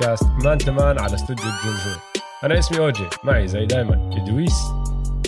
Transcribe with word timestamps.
بودكاست 0.00 0.24
مان 0.44 0.58
تمان 0.58 0.98
على 0.98 1.14
استوديو 1.14 1.44
الجمهور. 1.44 1.98
أنا 2.44 2.58
اسمي 2.58 2.78
أوجي 2.78 3.08
معي 3.24 3.48
زي 3.48 3.66
دايما 3.66 4.10
ادويس 4.16 4.54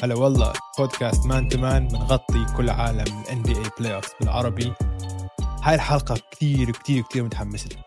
هلا 0.03 0.15
والله 0.15 0.53
بودكاست 0.79 1.27
مان 1.27 1.49
تمان 1.49 1.89
بنغطي 1.89 2.47
كل 2.57 2.71
عالم 2.71 3.23
ال 3.23 3.28
NBA 3.28 3.43
playoff 3.43 4.15
بالعربي. 4.21 4.73
هاي 5.63 5.75
الحلقة 5.75 6.21
كثير 6.31 6.71
كثير 6.71 7.03
كثير 7.03 7.25
متحمس 7.25 7.73
لها 7.73 7.85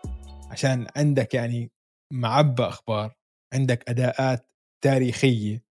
عشان 0.50 0.86
عندك 0.96 1.34
يعني 1.34 1.70
معبى 2.12 2.62
أخبار 2.62 3.14
عندك 3.54 3.90
أداءات 3.90 4.50
تاريخية. 4.84 5.64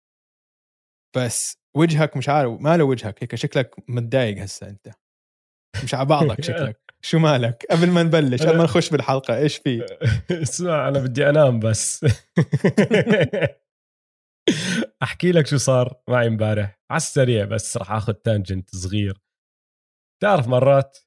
بس 1.16 1.58
وجهك 1.78 2.18
مش 2.18 2.30
عارف 2.30 2.62
ما 2.62 2.78
له 2.78 2.84
وجهك 2.84 3.24
هيك 3.24 3.36
شكلك 3.36 3.76
متضايق 3.88 4.44
هسه 4.44 4.70
أنت. 4.70 4.92
مش 5.84 5.94
على 5.94 6.06
بعضك 6.06 6.42
شكلك. 6.52 6.87
شو 7.02 7.20
مالك؟ 7.20 7.66
قبل 7.72 7.92
ما 7.92 8.04
نبلش 8.04 8.44
قبل 8.44 8.58
ما 8.58 8.64
نخش 8.64 8.90
بالحلقة 8.90 9.38
إيش 9.38 9.58
في؟ 9.58 9.86
اسمع 10.44 10.88
أنا 10.88 11.00
بدي 11.00 11.30
أنام 11.30 11.60
بس. 11.60 12.06
أحكي 15.04 15.32
لك 15.32 15.48
شو 15.48 15.58
صار 15.58 16.02
معي 16.10 16.28
امبارح. 16.28 16.80
على 16.92 16.98
السريع 16.98 17.46
بس 17.46 17.78
راح 17.78 17.92
آخذ 17.92 18.14
tangent 18.14 18.76
صغير. 18.76 19.22
تعرف 20.24 20.48
مرات 20.48 20.98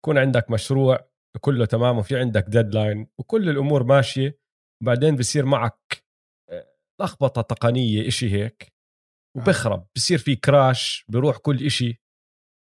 يكون 0.00 0.18
عندك 0.18 0.50
مشروع 0.50 1.08
كله 1.40 1.64
تمام 1.66 1.98
وفي 1.98 2.18
عندك 2.18 2.44
deadline 2.48 3.06
وكل 3.18 3.48
الأمور 3.48 3.84
ماشية 3.84 4.38
وبعدين 4.82 5.16
بصير 5.16 5.44
معك 5.44 6.04
آه، 6.50 6.74
لخبطة 7.02 7.42
تقنية 7.42 8.08
إشي 8.08 8.30
هيك. 8.32 8.72
وبخرب 9.36 9.86
بصير 9.96 10.18
في 10.18 10.36
crash 10.36 11.04
بروح 11.08 11.36
كل 11.36 11.66
إشي 11.66 12.00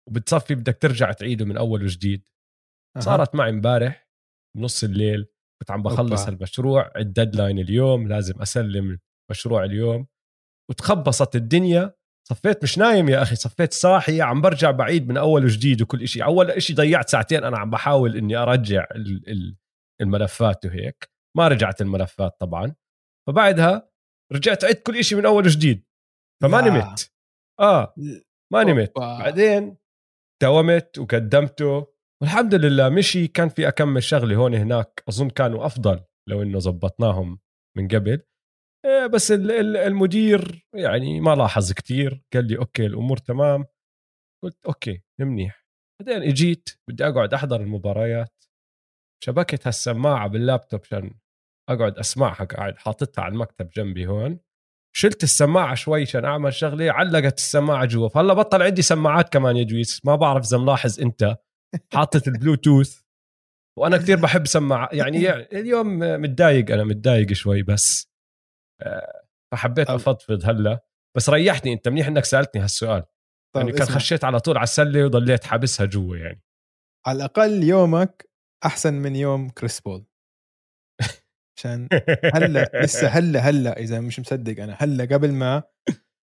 وبتصفي 0.09 0.55
بدك 0.55 0.77
ترجع 0.81 1.11
تعيده 1.11 1.45
من 1.45 1.57
أول 1.57 1.83
وجديد. 1.83 2.23
أها. 2.97 3.01
صارت 3.01 3.35
معي 3.35 3.49
امبارح 3.49 4.07
بنص 4.57 4.83
الليل 4.83 5.25
كنت 5.61 5.71
عم 5.71 5.83
بخلص 5.83 6.21
أوبا. 6.21 6.33
المشروع 6.37 6.91
ال 6.97 7.04
deadline 7.04 7.59
اليوم 7.59 8.07
لازم 8.07 8.41
أسلم 8.41 8.99
المشروع 9.29 9.63
اليوم 9.63 10.07
وتخبصت 10.69 11.35
الدنيا 11.35 11.95
صفيت 12.29 12.63
مش 12.63 12.77
نايم 12.77 13.09
يا 13.09 13.21
أخي 13.21 13.35
صفيت 13.35 13.73
صاحي 13.73 14.21
عم 14.21 14.41
برجع 14.41 14.71
بعيد 14.71 15.07
من 15.09 15.17
أول 15.17 15.43
وجديد 15.43 15.81
وكل 15.81 16.07
شيء 16.07 16.23
أول 16.25 16.61
شيء 16.61 16.75
ضيعت 16.75 17.09
ساعتين 17.09 17.43
أنا 17.43 17.57
عم 17.57 17.69
بحاول 17.69 18.15
إني 18.17 18.35
أرجع 18.35 18.87
ال- 18.95 19.29
ال- 19.29 19.57
الملفات 20.01 20.65
وهيك 20.65 21.09
ما 21.37 21.47
رجعت 21.47 21.81
الملفات 21.81 22.39
طبعا 22.39 22.75
فبعدها 23.27 23.89
رجعت 24.33 24.63
عدت 24.65 24.85
كل 24.87 25.03
شيء 25.03 25.17
من 25.17 25.25
أول 25.25 25.45
وجديد 25.45 25.85
فما 26.43 26.57
لا. 26.57 26.69
نمت 26.69 27.11
آه 27.59 27.95
ما 28.53 28.63
نمت 28.63 28.91
أوبا. 28.97 29.17
بعدين 29.19 29.77
داومت 30.41 30.97
وقدمته 30.99 31.94
والحمد 32.21 32.55
لله 32.55 32.89
مشي. 32.89 33.27
كان 33.27 33.49
في 33.49 33.67
أكمل 33.67 34.03
شغلة 34.03 34.35
هون 34.35 34.55
هناك. 34.55 35.03
أظن 35.09 35.29
كانوا 35.29 35.65
أفضل 35.65 36.03
لو 36.29 36.41
إنه 36.41 36.59
زبطناهم 36.59 37.39
من 37.77 37.87
قبل. 37.87 38.21
إيه، 38.85 39.07
بس 39.07 39.31
ال- 39.31 39.51
ال- 39.51 39.77
المدير 39.77 40.65
يعني 40.75 41.19
ما 41.21 41.35
لاحظ 41.35 41.71
كتير. 41.71 42.21
قال 42.33 42.47
لي 42.47 42.57
okay 42.57 42.85
الأمور 42.85 43.17
تمام. 43.17 43.65
قلت 44.43 44.57
okay 44.65 45.03
منيح. 45.19 45.65
بعدين 46.01 46.29
إجيت 46.29 46.69
بدي 46.89 47.07
أقعد 47.07 47.33
أحضر 47.33 47.61
المباريات. 47.61 48.43
شبكت 49.23 49.67
هالسماعة 49.67 50.27
باللابتوب 50.27 50.81
عشان 50.83 51.13
أقعد 51.69 51.97
أسمعها 51.97 52.43
قاعد 52.43 52.77
حاططها 52.77 53.21
على 53.21 53.33
المكتب 53.33 53.69
جنبي 53.69 54.07
هون. 54.07 54.39
شلت 54.95 55.23
السماعة 55.23 55.75
شوي 55.75 56.01
عشان 56.01 56.25
أعمل 56.25 56.53
شغلة. 56.53 56.91
علقت 56.91 57.37
السماعة 57.37 57.85
جوا. 57.85 58.09
فهلا 58.09 58.33
بطل 58.33 58.61
عندي 58.61 58.81
سماعات 58.81 59.33
كمان 59.33 59.57
يا 59.57 59.63
دويس 59.63 60.05
ما 60.05 60.15
بعرف 60.15 60.45
إذا 60.45 60.57
ملاحظ 60.57 61.01
أنت. 61.01 61.37
حاطط 61.93 62.27
البلوتوث. 62.27 63.01
وأنا 63.79 63.97
كثير 63.97 64.17
بحب 64.17 64.47
سماعة 64.47 64.89
يعني 64.91 65.23
يعني 65.23 65.59
اليوم 65.59 65.99
متضايق 65.99 66.71
أنا 66.71 66.83
متضايق 66.83 67.33
شوي 67.33 67.63
بس 67.63 68.11
آه، 68.81 69.25
فحبيت. 69.51 69.89
أفضفض 69.89 70.45
هلأ. 70.45 70.85
بس 71.17 71.29
ريحني 71.29 71.73
أنت 71.73 71.87
منيح 71.87 72.07
إنك 72.07 72.25
سألتني 72.25 72.61
هالسؤال. 72.61 73.03
طيب 73.55 73.67
يعني 73.67 73.77
كان. 73.77 73.87
خشيت 73.87 74.23
على 74.23 74.39
طول 74.39 74.57
على 74.57 74.63
السلة 74.63 75.05
وضليت 75.05 75.43
حابسها 75.43 75.85
جوا 75.85 76.17
يعني. 76.17 76.41
على 77.07 77.15
الأقل 77.15 77.63
يومك 77.63 78.29
أحسن 78.65 78.93
من 78.93 79.15
يوم 79.15 79.49
كريس 79.49 79.79
بول. 79.79 80.05
عشان 81.57 81.89
هلأ 82.33 82.71
لسه 82.83 83.07
هلأ 83.07 83.39
هلأ 83.39 83.79
إذا 83.79 83.99
مش 83.99 84.19
مصدق 84.19 84.63
أنا 84.63 84.77
هلأ 84.79 85.05
قبل 85.15 85.31
ما 85.31 85.63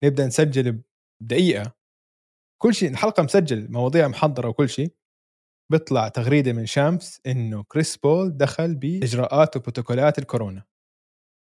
نبدأ 0.04 0.26
نسجل 0.26 0.82
بدقيقة. 1.22 1.76
كل 2.62 2.74
شيء 2.74 2.90
الحلقة 2.90 3.24
مسجل 3.24 3.72
مواضيع 3.72 4.08
محضرة 4.08 4.48
وكل 4.48 4.70
شيء. 4.70 4.92
بيطلع 5.72 6.08
تغريدة 6.08 6.54
من 6.54 6.66
شامس 6.66 7.22
إنه 7.28 7.64
كريس 7.64 7.98
بول 7.98 8.38
دخل 8.38 8.76
بإجراءات 8.76 9.58
وبروتوكولات 9.58 10.20
الكورونا. 10.20 10.66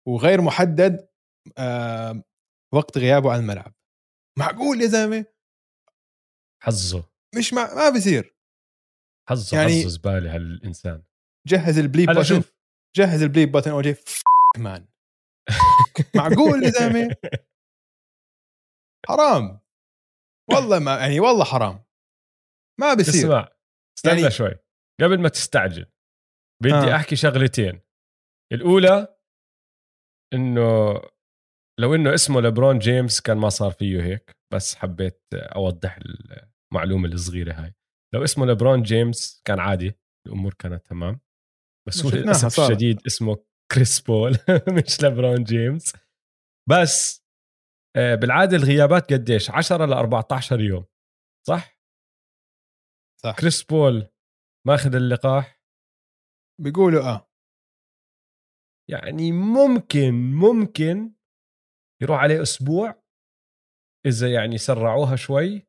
وغير 0.08 0.40
محدد 0.40 1.08
آه 1.58 2.22
وقت 2.74 2.98
غيابه 2.98 3.32
عن 3.32 3.40
الملعب. 3.40 3.74
معقول 4.38 4.82
يا 4.82 4.86
زلمة؟ 4.86 5.24
حظه. 6.62 7.04
مش 7.38 7.52
مع... 7.54 7.74
ما 7.74 7.90
بصير 7.90 8.36
حظه 9.28 9.58
يعني- 9.58 9.80
حظه 9.80 9.88
زبالة 9.88 10.34
هالإنسان. 10.34 11.02
جهز 11.48 11.78
البليب 11.78 12.10
بutton 12.10 12.22
شوف. 12.22 12.52
جهز 12.96 13.22
البليب 13.22 13.56
بutton 13.60 13.68
اوجي 13.68 13.94
مان 14.58 14.86
معقول 16.14 16.64
يا 16.64 16.70
زلمة؟ 16.70 17.16
حرام. 19.08 19.60
والله 20.52 20.78
ما 20.78 20.98
يعني 20.98 21.20
والله 21.20 21.44
حرام. 21.44 21.84
ما 22.80 22.94
بصير 22.94 23.14
اسمع 23.24 23.48
استنى 24.00 24.20
يعني-. 24.20 24.30
شوي 24.30 24.54
قبل 25.02 25.20
ما 25.20 25.28
تستعجل 25.28 25.86
بدي 26.62 26.74
آه. 26.74 26.96
أحكي 26.96 27.16
شغلتين 27.16 27.80
الأولى 28.52 29.16
إنه 30.34 30.94
لو 31.80 31.94
إنه 31.94 32.14
اسمه 32.14 32.40
لبرون 32.40 32.78
جيمس 32.78 33.20
كان 33.20 33.36
ما 33.36 33.48
صار 33.48 33.70
فيه 33.70 34.02
هيك 34.02 34.30
بس 34.54 34.74
حبيت 34.74 35.22
أوضح 35.34 35.98
المعلومة 36.72 37.08
الصغيرة 37.08 37.52
هاي 37.52 37.74
لو 38.14 38.24
اسمه 38.24 38.46
لبرون 38.46 38.82
جيمس 38.82 39.42
كان 39.44 39.58
عادي 39.60 39.98
الأمور 40.26 40.54
كانت 40.54 40.86
تمام 40.86 41.20
بس 41.88 42.04
هو 42.04 42.10
للأسف. 42.10 42.60
الشديد 42.60 43.06
اسمه 43.06 43.44
كريس 43.72 44.00
بول 44.00 44.38
مش 44.76 45.04
لبرون 45.04 45.44
جيمس 45.44 45.96
بس 46.70 47.20
آه، 47.96 48.14
بالعادة 48.14 48.56
الغيابات 48.56 49.12
قديش 49.12 49.50
10 49.50 49.86
ل 49.86 49.92
14 49.92 50.60
يوم 50.60 50.86
صح 51.48 51.79
صح. 53.22 53.36
كريس 53.40 53.62
بول 53.62 54.08
ماخذ 54.66 54.94
اللقاح؟ 54.94 55.60
بيقولوا 56.60 57.02
آه. 57.02 57.30
يعني 58.90 59.32
ممكن 59.32 60.14
ممكن 60.34 61.14
يروح 62.02 62.20
عليه 62.20 62.42
أسبوع 62.42 63.02
إذا 64.06 64.32
يعني 64.32 64.58
سرعوها 64.58 65.16
شوي. 65.16 65.68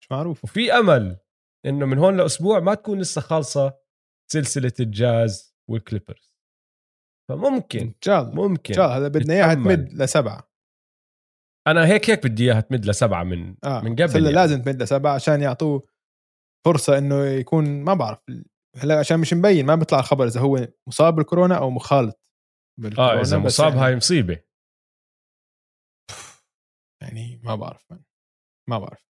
مش 0.00 0.10
معروف. 0.10 0.44
وفي 0.44 0.72
أمل 0.72 1.20
إنه 1.66 1.86
من 1.86 1.98
هون 1.98 2.16
لأسبوع 2.16 2.60
ما 2.60 2.74
تكون 2.74 3.00
لسه 3.00 3.20
خالصة 3.20 3.78
سلسلة 4.32 4.72
الجاز 4.80 5.56
والكليبرز. 5.70 6.32
فممكن 7.28 7.80
إن 7.80 7.94
شاء 8.04 8.22
الله 8.22 8.32
إن 8.32 8.50
ممكن 8.50 8.74
شاء 8.74 8.84
الله 8.84 8.96
هذا 8.96 9.08
بدنا 9.08 9.34
إياها. 9.34 9.54
تمد 9.54 9.92
لسبعة. 9.92 10.52
أنا 11.66 11.86
هيك 11.86 12.10
هيك 12.10 12.26
بدي 12.26 12.44
إياها 12.44 12.60
تمد 12.60 12.86
لسبعة 12.86 13.24
من 13.24 13.56
آه 13.64 13.80
من 13.80 13.92
قبل 13.96 14.22
يعني. 14.22 14.32
لازم 14.32 14.62
تمد 14.62 14.82
لسبعة 14.82 15.14
عشان 15.14 15.40
يعطوه 15.40 15.91
فرصة 16.66 16.98
إنه 16.98 17.24
يكون 17.24 17.84
ما 17.84 17.94
بعرف 17.94 18.18
هلا 18.76 18.98
عشان 18.98 19.20
مش 19.20 19.34
مبين 19.34 19.66
ما 19.66 19.74
بيطلع 19.74 19.98
الخبر 19.98 20.26
إذا 20.26 20.40
هو 20.40 20.68
مصاب 20.88 21.14
بالكورونا 21.14 21.58
أو 21.58 21.70
مخالط 21.70 22.20
بالكورونا 22.80 23.18
آه 23.18 23.20
اذا 23.20 23.38
مصاب 23.38 23.72
يعني, 23.72 23.86
هاي 23.86 23.96
مصيبة. 23.96 24.44
يعني 27.02 27.40
ما 27.44 27.54
بعرف 27.54 27.92
ما 28.68 28.78
بعرف. 28.78 29.12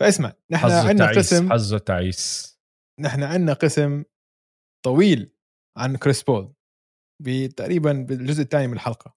فاسمع 0.00 0.32
نحن 0.50 0.70
عندنا 0.70 1.08
قسم 1.08 1.52
حظه 1.52 1.78
تعيس 1.78 2.52
نحن 3.00 3.22
عندنا 3.22 3.52
قسم 3.52 4.04
طويل 4.84 5.36
عن 5.78 5.96
كريس 5.96 6.22
بول 6.22 6.54
تقريبا 7.56 7.92
بالجزء 7.92 8.42
الثاني 8.42 8.66
من 8.66 8.74
الحلقة. 8.74 9.16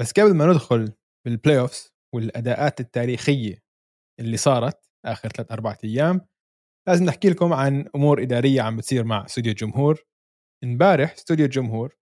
بس 0.00 0.12
قبل 0.12 0.34
ما 0.34 0.46
ندخل 0.46 0.92
بال 1.26 1.58
playoffs 1.58 1.94
والأداءات 2.14 2.80
التاريخية 2.80 3.64
اللي 4.20 4.36
صارت 4.36 4.83
آخر 5.04 5.28
ثلاث 5.28 5.52
أربع 5.52 5.76
أيام. 5.84 6.20
لازم 6.88 7.04
نحكي 7.04 7.30
لكم 7.30 7.52
عن 7.52 7.88
أمور 7.94 8.22
إدارية 8.22 8.62
عم 8.62 8.76
بتصير 8.76 9.04
مع 9.04 9.24
استوديو 9.24 9.52
الجمهور. 9.52 10.04
امبارح 10.64 11.12
استوديو 11.12 11.46
الجمهور 11.46 11.96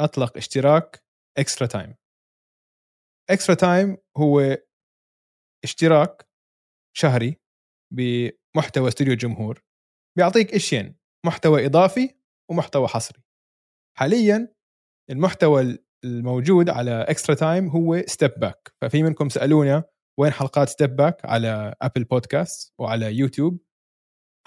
أطلق 0.00 0.36
اشتراك 0.36 1.04
اكسترا 1.38 1.66
تايم 1.66 1.94
اكسترا 3.30 3.54
تايم 3.54 3.96
هو 4.16 4.56
اشتراك 5.64 6.28
شهري 6.96 7.36
بمحتوى 7.92 8.88
استوديو 8.88 9.12
الجمهور. 9.12 9.62
بيعطيك 10.18 10.54
إشيين 10.54 10.96
محتوى 11.26 11.66
إضافي 11.66 12.14
ومحتوى 12.50 12.88
حصري. 12.88 13.22
حاليا 13.98 14.54
المحتوى 15.10 15.78
الموجود 16.04 16.68
على 16.68 16.90
اكسترا 16.90 17.34
تايم 17.34 17.68
هو 17.68 18.02
ستيب 18.06 18.30
باك 18.36 18.74
ففي 18.82 19.02
منكم 19.02 19.28
سألونا 19.28 19.84
وين 20.18 20.32
حلقات 20.32 20.68
ستيب 20.68 20.96
باك 20.96 21.24
على 21.24 21.74
ابل 21.82 22.04
بودكاست 22.04 22.74
وعلى 22.80 23.14
يوتيوب 23.14 23.58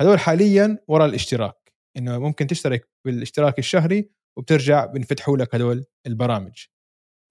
هذول 0.01 0.19
حاليا 0.19 0.77
ورا 0.87 1.05
الاشتراك. 1.05 1.73
إنه 1.97 2.19
ممكن 2.19 2.47
تشترك 2.47 2.89
بالاشتراك 3.05 3.59
الشهري 3.59 4.09
وبترجع 4.37 4.85
بنفتحوا 4.85 5.37
لك 5.37 5.55
هدول 5.55 5.85
البرامج. 6.07 6.65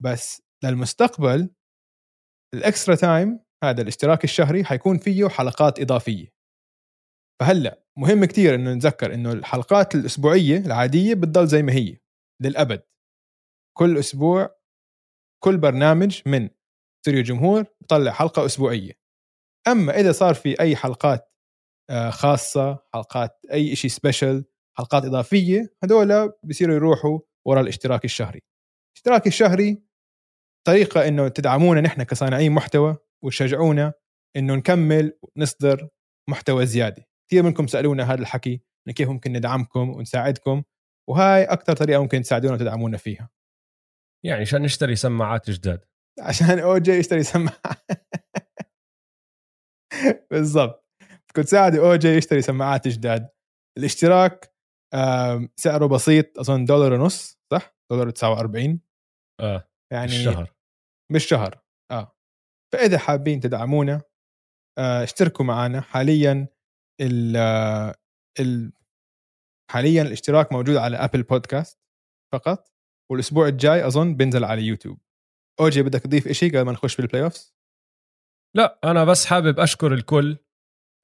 بس 0.03 0.41
للمستقبل 0.63 1.49
الاكسترا 2.55 2.95
تايم 2.95 3.39
هذا 3.63 3.81
الاشتراك 3.81 4.23
الشهري 4.23 4.63
حيكون 4.63 4.97
فيه 4.97 5.27
حلقات 5.27 5.79
إضافية. 5.79 6.27
فهلأ 7.41 7.83
مهم 7.97 8.25
كتير 8.25 8.55
إنه 8.55 8.73
نتذكر 8.73 9.13
إنه 9.13 9.31
الحلقات 9.31 9.95
الأسبوعية 9.95 10.57
العادية 10.57 11.13
بتضل 11.13 11.47
زي 11.47 11.61
ما 11.63 11.73
هي 11.73 11.97
للأبد. 12.41 12.83
كل 13.77 13.97
أسبوع 13.97 14.55
كل 15.43 15.57
برنامج 15.57 16.21
من 16.25 16.49
استوديو 16.99 17.23
جمهور 17.23 17.65
بطلع 17.89 18.11
حلقة 18.11 18.45
أسبوعية. 18.45 18.91
أما 19.67 19.99
إذا 19.99 20.11
صار 20.11 20.33
في 20.33 20.59
أي 20.59 20.75
حلقات 20.75 21.33
آه، 21.89 22.09
خاصة 22.09 22.79
حلقات 22.93 23.45
أي 23.51 23.75
شيء 23.75 23.91
special 23.91 24.45
حلقات 24.77 25.05
إضافية 25.05 25.75
هذول 25.83 26.33
بصيروا 26.43 26.75
يروحوا 26.75 27.19
ورا 27.47 27.61
الاشتراك 27.61 28.05
الشهري. 28.05 28.41
الاشتراك 28.93 29.27
الشهري 29.27 29.83
طريقة 30.67 31.07
إنه 31.07 31.27
تدعمونا 31.27 31.81
نحن 31.81 32.03
كصانعين 32.03 32.51
محتوى 32.51 32.97
وتشجعونا 33.23 33.93
إنه 34.35 34.55
نكمل 34.55 35.19
نصدر 35.37 35.89
محتوى 36.29 36.65
زيادة. 36.65 37.07
كثير 37.27 37.43
منكم 37.43 37.67
سألونا 37.67 38.13
هذا 38.13 38.21
الحكي 38.21 38.61
كيف 38.95 39.09
ممكن 39.09 39.33
ندعمكم 39.33 39.89
ونساعدكم؟ 39.89 40.63
وهاي 41.09 41.43
أكثر 41.43 41.73
طريقة 41.73 42.01
ممكن 42.01 42.21
تساعدونا 42.21 42.53
وتدعمونا 42.53 42.97
فيها. 42.97 43.29
يعني 44.25 44.41
عشان 44.41 44.61
نشتري 44.61 44.95
سماعات 44.95 45.49
جداد. 45.49 45.88
عشان 46.19 46.59
اوجي 46.59 46.91
يشتري 46.91 47.23
سماعات 47.23 47.89
بالضبط. 50.31 50.85
كنت 51.35 51.45
تساعد 51.45 51.75
اوجي 51.75 52.07
يشتري 52.07 52.41
سماعات 52.41 52.87
جداد. 52.87 53.29
الاشتراك 53.77 54.53
سعره 55.59 55.85
بسيط 55.85 56.39
أظن 56.39 56.65
دولار 56.65 56.93
ونص 56.93 57.39
صح؟ 57.53 57.75
دولار 57.91 58.09
49 58.09 58.81
آه 59.41 59.69
يعني 59.93 60.05
الشهر 60.05 60.53
بالشهر 61.11 61.63
آه. 61.91 62.15
فإذا 62.73 62.97
حابين 62.97 63.39
تدعمونا 63.39 64.01
آه 64.79 65.03
اشتركوا 65.03 65.45
معنا. 65.45 65.81
حاليا 65.81 66.47
ال 67.01 67.37
ال 68.39 68.71
حاليا 69.71 70.01
الاشتراك 70.01 70.51
موجود 70.51 70.75
على 70.75 70.97
ابل 70.97 71.23
بودكاست 71.23 71.79
فقط. 72.33 72.73
والأسبوع 73.11 73.47
الجاي 73.47 73.87
أظن 73.87 74.15
بينزل 74.15 74.43
على 74.43 74.61
يوتيوب 74.61 74.99
أوجي 75.59 75.83
بدك 75.83 75.99
تضيف 76.01 76.27
إشي 76.27 76.49
قبل 76.49 76.61
ما 76.61 76.71
نخش 76.71 76.97
بال 76.97 77.23
playoffs 77.23 77.55
لا 78.55 78.79
أنا 78.83 79.03
بس 79.03 79.25
حابب 79.25 79.59
أشكر 79.59 79.93
الكل 79.93 80.37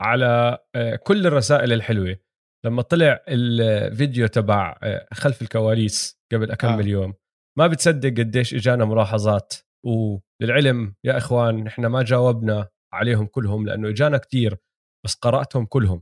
على 0.02 0.60
آه، 0.76 0.96
كل 0.96 1.28
الرسائل 1.28 1.74
الحلوة. 1.74 2.18
لما 2.66 2.82
طلع 2.82 3.24
الفيديو 3.28 4.28
تبع 4.28 4.80
آه، 4.84 5.08
خلف 5.14 5.42
الكواليس 5.42 6.22
قبل 6.34 6.52
أكمل 6.52 6.86
آه. 6.86 6.90
يوم 6.90 7.14
ما 7.58 7.68
بتصدق 7.68 8.10
قديش 8.10 8.54
إجانا 8.54 8.86
ملاحظات. 8.86 9.54
وللعلم 9.86 10.96
يا 11.04 11.18
إخوان 11.18 11.64
نحن 11.64 11.86
ما 11.86 12.04
جاوبنا 12.04 12.70
عليهم 12.94 13.26
كلهم 13.26 13.66
لأنه 13.66 13.90
إجانا 13.90 14.18
كتير 14.18 14.58
بس 15.06 15.16
قرأتهم 15.16 15.66
كلهم. 15.66 16.02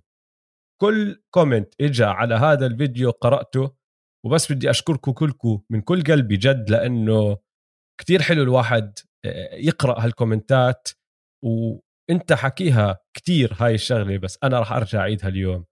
كل 0.81 1.23
comment 1.33 1.73
اجى 1.81 2.03
على 2.03 2.35
هذا 2.35 2.65
الفيديو 2.65 3.11
قرأته 3.11 3.75
وبس 4.25 4.51
بدي 4.51 4.69
أشكركم 4.69 5.11
كلكم 5.11 5.61
من 5.69 5.81
كل 5.81 6.03
قلبي 6.03 6.37
جد 6.37 6.69
لأنه 6.69 7.37
كتير 8.01 8.21
حلو 8.21 8.43
الواحد 8.43 8.99
آه، 9.25 9.55
يقرأ 9.55 10.05
هالكومنتات 10.05 10.89
وانت 11.45 12.33
حكيها 12.33 12.99
كتير 13.17 13.53
هاي 13.59 13.75
الشغلة 13.75 14.17
بس 14.17 14.37
أنا 14.43 14.59
راح 14.59 14.71
أرجع 14.71 14.99
أعيدها 14.99 15.27
اليوم. 15.29 15.65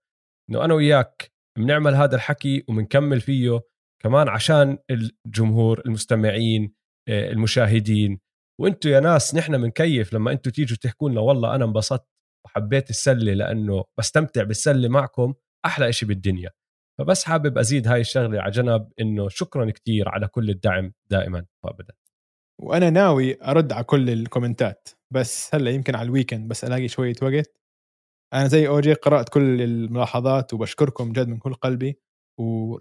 إنه 0.50 0.64
أنا 0.64 0.74
وياك 0.74 1.32
بنعمل 1.58 1.94
هذا 1.94 2.16
الحكي 2.16 2.64
وبنكمل 2.68 3.20
فيه 3.20 3.60
كمان 4.02 4.28
عشان 4.28 4.78
الجمهور 5.26 5.82
المستمعين 5.86 6.74
آه، 7.08 7.30
المشاهدين. 7.30 8.20
وأنتم 8.60 8.90
يا 8.90 9.00
ناس 9.00 9.34
نحن 9.34 9.62
بنكيف 9.62 10.12
لما 10.14 10.32
أنتم 10.32 10.50
تيجوا 10.50 10.76
تحكوا 10.76 11.10
لنا 11.10 11.20
والله 11.20 11.54
أنا 11.54 11.64
انبسطت 11.64 12.08
وحبيت 12.46 12.90
السلة 12.90 13.32
لأنه 13.34 13.84
بستمتع 13.98 14.42
بالسلة 14.42 14.88
معكم 14.88 15.34
أحلى 15.66 15.88
إشي 15.88 16.06
بالدنيا. 16.06 16.50
فبس 16.98 17.24
حابب 17.24 17.58
أزيد 17.58 17.88
هاي 17.88 18.00
الشغلة 18.00 18.40
على 18.40 18.50
جنب 18.50 18.92
إنه 19.00 19.28
شكرا 19.28 19.70
كثير 19.70 20.08
على 20.08 20.28
كل 20.28 20.50
الدعم 20.50 20.92
دائما 21.10 21.46
وابدا. 21.64 21.94
وأنا 22.62 22.90
ناوي 22.90 23.44
أرد 23.44 23.72
على 23.72 23.84
كل 23.84 24.10
ال 24.10 24.17
comments 24.17 24.74
ات. 24.74 24.88
بس 25.10 25.54
هلأ 25.54 25.70
يمكن 25.70 25.94
على 25.94 26.06
ال 26.06 26.11
weekend 26.11 26.48
بس 26.48 26.64
ألاقي 26.64 26.88
شوية 26.88 27.14
وقت. 27.22 27.60
أنا 28.34 28.48
زي 28.48 28.68
OG 28.68 28.92
قرأت 28.92 29.28
كل 29.28 29.62
الملاحظات 29.62 30.54
وبشكركم 30.54 31.12
جد 31.12 31.28
من 31.28 31.38
كل 31.38 31.54
قلبي. 31.54 31.98
و 32.40 32.78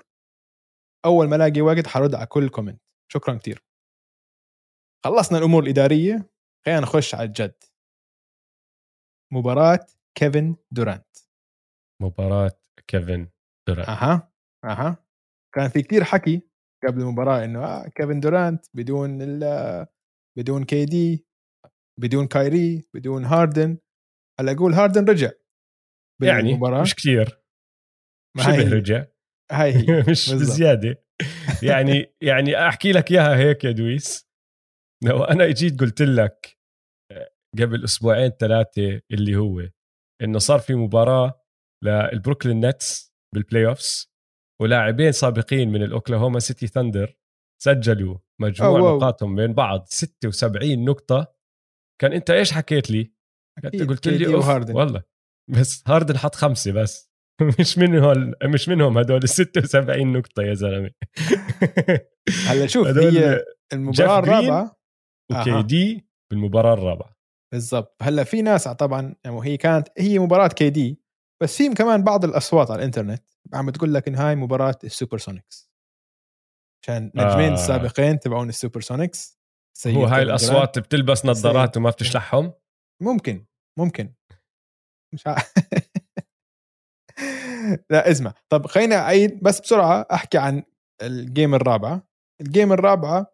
اول 1.06 1.28
ما 1.30 1.36
ألاقي 1.36 1.62
وقت 1.62 1.88
حأرد 1.88 2.16
على 2.16 2.26
كل 2.26 2.50
comment 2.50 2.82
شكرا 3.12 3.34
كثير 3.36 3.64
خلصنا 5.06 5.38
الأمور 5.38 5.64
الإدارية. 5.64 6.30
خلينا 6.66 6.80
نخش 6.80 7.16
على 7.16 7.24
الجد. 7.28 7.64
مباراة 9.34 9.86
كيفن 10.18 10.56
دورانت. 10.72 11.18
مباراة 12.02 12.60
كيفن 12.88 13.30
دورانت. 13.68 13.90
أها 13.90 14.32
أها. 14.64 14.98
كان 15.56 15.70
في 15.70 15.82
كثير 15.82 16.04
حكي. 16.04 16.51
قبل 16.88 17.02
المباراة 17.02 17.46
إنه 17.46 17.64
آه 17.66 17.88
كيفن 17.88 18.20
دورانت 18.20 18.66
بدون 18.74 19.18
بدون 20.38 20.64
KD 20.64 21.26
بدون 22.00 22.28
كايري 22.28 22.88
بدون 22.94 23.26
هاردن 23.26 23.78
هلا 24.40 24.52
أقول 24.52 24.74
هاردن 24.74 25.06
رجع 25.06 25.32
يعني 26.24 26.60
مش 26.82 26.96
كثير 26.96 27.42
شبه 28.38 28.74
رجع. 28.74 29.06
هاي 29.52 29.72
هي 29.78 30.04
مش 30.10 30.34
بزيادة. 30.34 31.04
يعني 31.64 32.16
يعني 32.22 32.68
أحكي 32.68 32.92
لك 32.92 33.12
إياها 33.12 33.38
هيك 33.38 33.64
يا 33.64 33.72
دويس. 33.72 34.30
لو 35.04 35.24
أنا 35.24 35.46
إجيت 35.46 35.80
قلت 35.80 36.02
لك 36.02 36.60
آه، 37.12 37.32
قبل 37.60 37.84
أسبوعين 37.84 38.30
ثلاثة 38.30 39.02
اللي 39.12 39.36
هو 39.36 39.70
إنه 40.24 40.40
صار 40.40 40.60
في 40.60 40.76
مباراة 40.76 41.42
للبروكلين 41.84 42.66
نتس 42.66 43.14
بال 43.36 43.66
playoffs 43.68 44.11
ولاعبين 44.62 45.12
سابقين 45.12 45.72
من 45.72 45.84
الأوكلاهوما 45.84 46.40
سيتي 46.40 46.68
ثاندر 46.68 47.18
سجلوا 47.64 48.18
مجموع 48.42 48.96
نقاطهم 48.96 49.36
بين 49.36 49.54
بعض 49.54 49.86
76 49.86 50.86
نقطة. 50.86 51.34
كان 52.02 52.14
أنت 52.14 52.30
إيش 52.30 52.52
حكيت 52.52 52.92
لي؟ 52.92 53.14
انت 53.66 53.82
قلت 53.90 54.08
لي 54.08 54.36
وهاردن. 54.36 54.76
والله. 54.76 55.04
بس 55.52 55.84
هاردن 55.88 56.18
حط 56.18 56.36
خمسة 56.36 56.72
بس. 56.72 57.12
مش 57.60 57.78
منهم 57.78 58.34
مش 58.44 58.70
منهم 58.70 58.98
هدول 58.98 59.24
ال 59.24 59.30
76 59.30 60.14
نقطة 60.14 60.44
يا 60.44 60.54
زلمة. 60.54 60.92
هلا 62.48 62.68
شوف 62.68 62.88
هي 62.88 63.46
المباراة 63.74 64.20
الرابعة. 64.20 64.80
و 65.32 65.64
KD 65.64 66.08
بالمباراة 66.32 66.74
الرابعة. 66.74 67.16
بالضبط. 67.54 67.96
هلا 68.02 68.24
في 68.24 68.42
ناس 68.42 68.68
طبعا 68.68 69.16
يعني 69.26 69.40
هي 69.44 69.58
كانت 69.58 69.88
هي 69.98 70.20
مباراة 70.20 70.48
KD 70.48 71.02
بس 71.44 71.58
في 71.58 71.74
كمان 71.74 72.04
بعض 72.04 72.26
الأصوات 72.26 72.72
على 72.72 72.80
الإنترنت. 72.80 73.31
عم 73.54 73.66
بتقول 73.66 73.94
لك 73.94 74.08
إن 74.08 74.16
هاي 74.16 74.36
مباراة 74.36 74.76
السوبر 74.84 75.18
سونيكس 75.18 75.72
عشان 76.84 77.12
نجمين 77.16 77.50
آه. 77.50 77.54
السابقين 77.54 78.20
تبعون 78.20 78.50
السوبر 78.50 78.82
سونيكس 78.82 79.42
هو 79.88 80.06
هاي 80.06 80.22
الأصوات 80.22 80.80
بتلبس 80.80 81.26
نظارات 81.26 81.78
وما 81.78 81.90
بتشلحهم؟ 81.90 82.54
ممكن 83.02 83.46
ممكن. 83.80 84.14
مش 85.14 85.28
ع... 85.28 85.36
لا 87.92 88.12
اسمع. 88.12 88.34
طب 88.50 88.68
خلينا 88.68 88.96
أعيد 88.96 89.44
بس 89.44 89.62
بسرعة 89.62 90.08
أحكي 90.12 90.38
عن 90.38 90.64
ال 91.02 91.13
game 91.13 91.56
الرابعة. 91.56 92.08
ال 92.42 92.48
game 92.48 92.72
الرابعة 92.72 93.34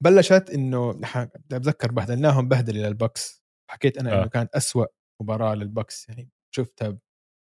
بلشت 0.00 0.50
إنه 0.54 0.92
نحن 0.92 1.24
بتذكر 1.24 1.92
بهدلناهم 1.92 2.48
بهدلة 2.48 2.88
للبكس 2.88 3.44
حكيت 3.70 3.98
أنا 3.98 4.12
آه. 4.12 4.18
انه 4.18 4.26
كانت 4.26 4.54
أسوأ 4.54 4.86
مباراة 5.22 5.54
للبكس 5.54 6.08
يعني 6.08 6.30
شفتها 6.54 6.98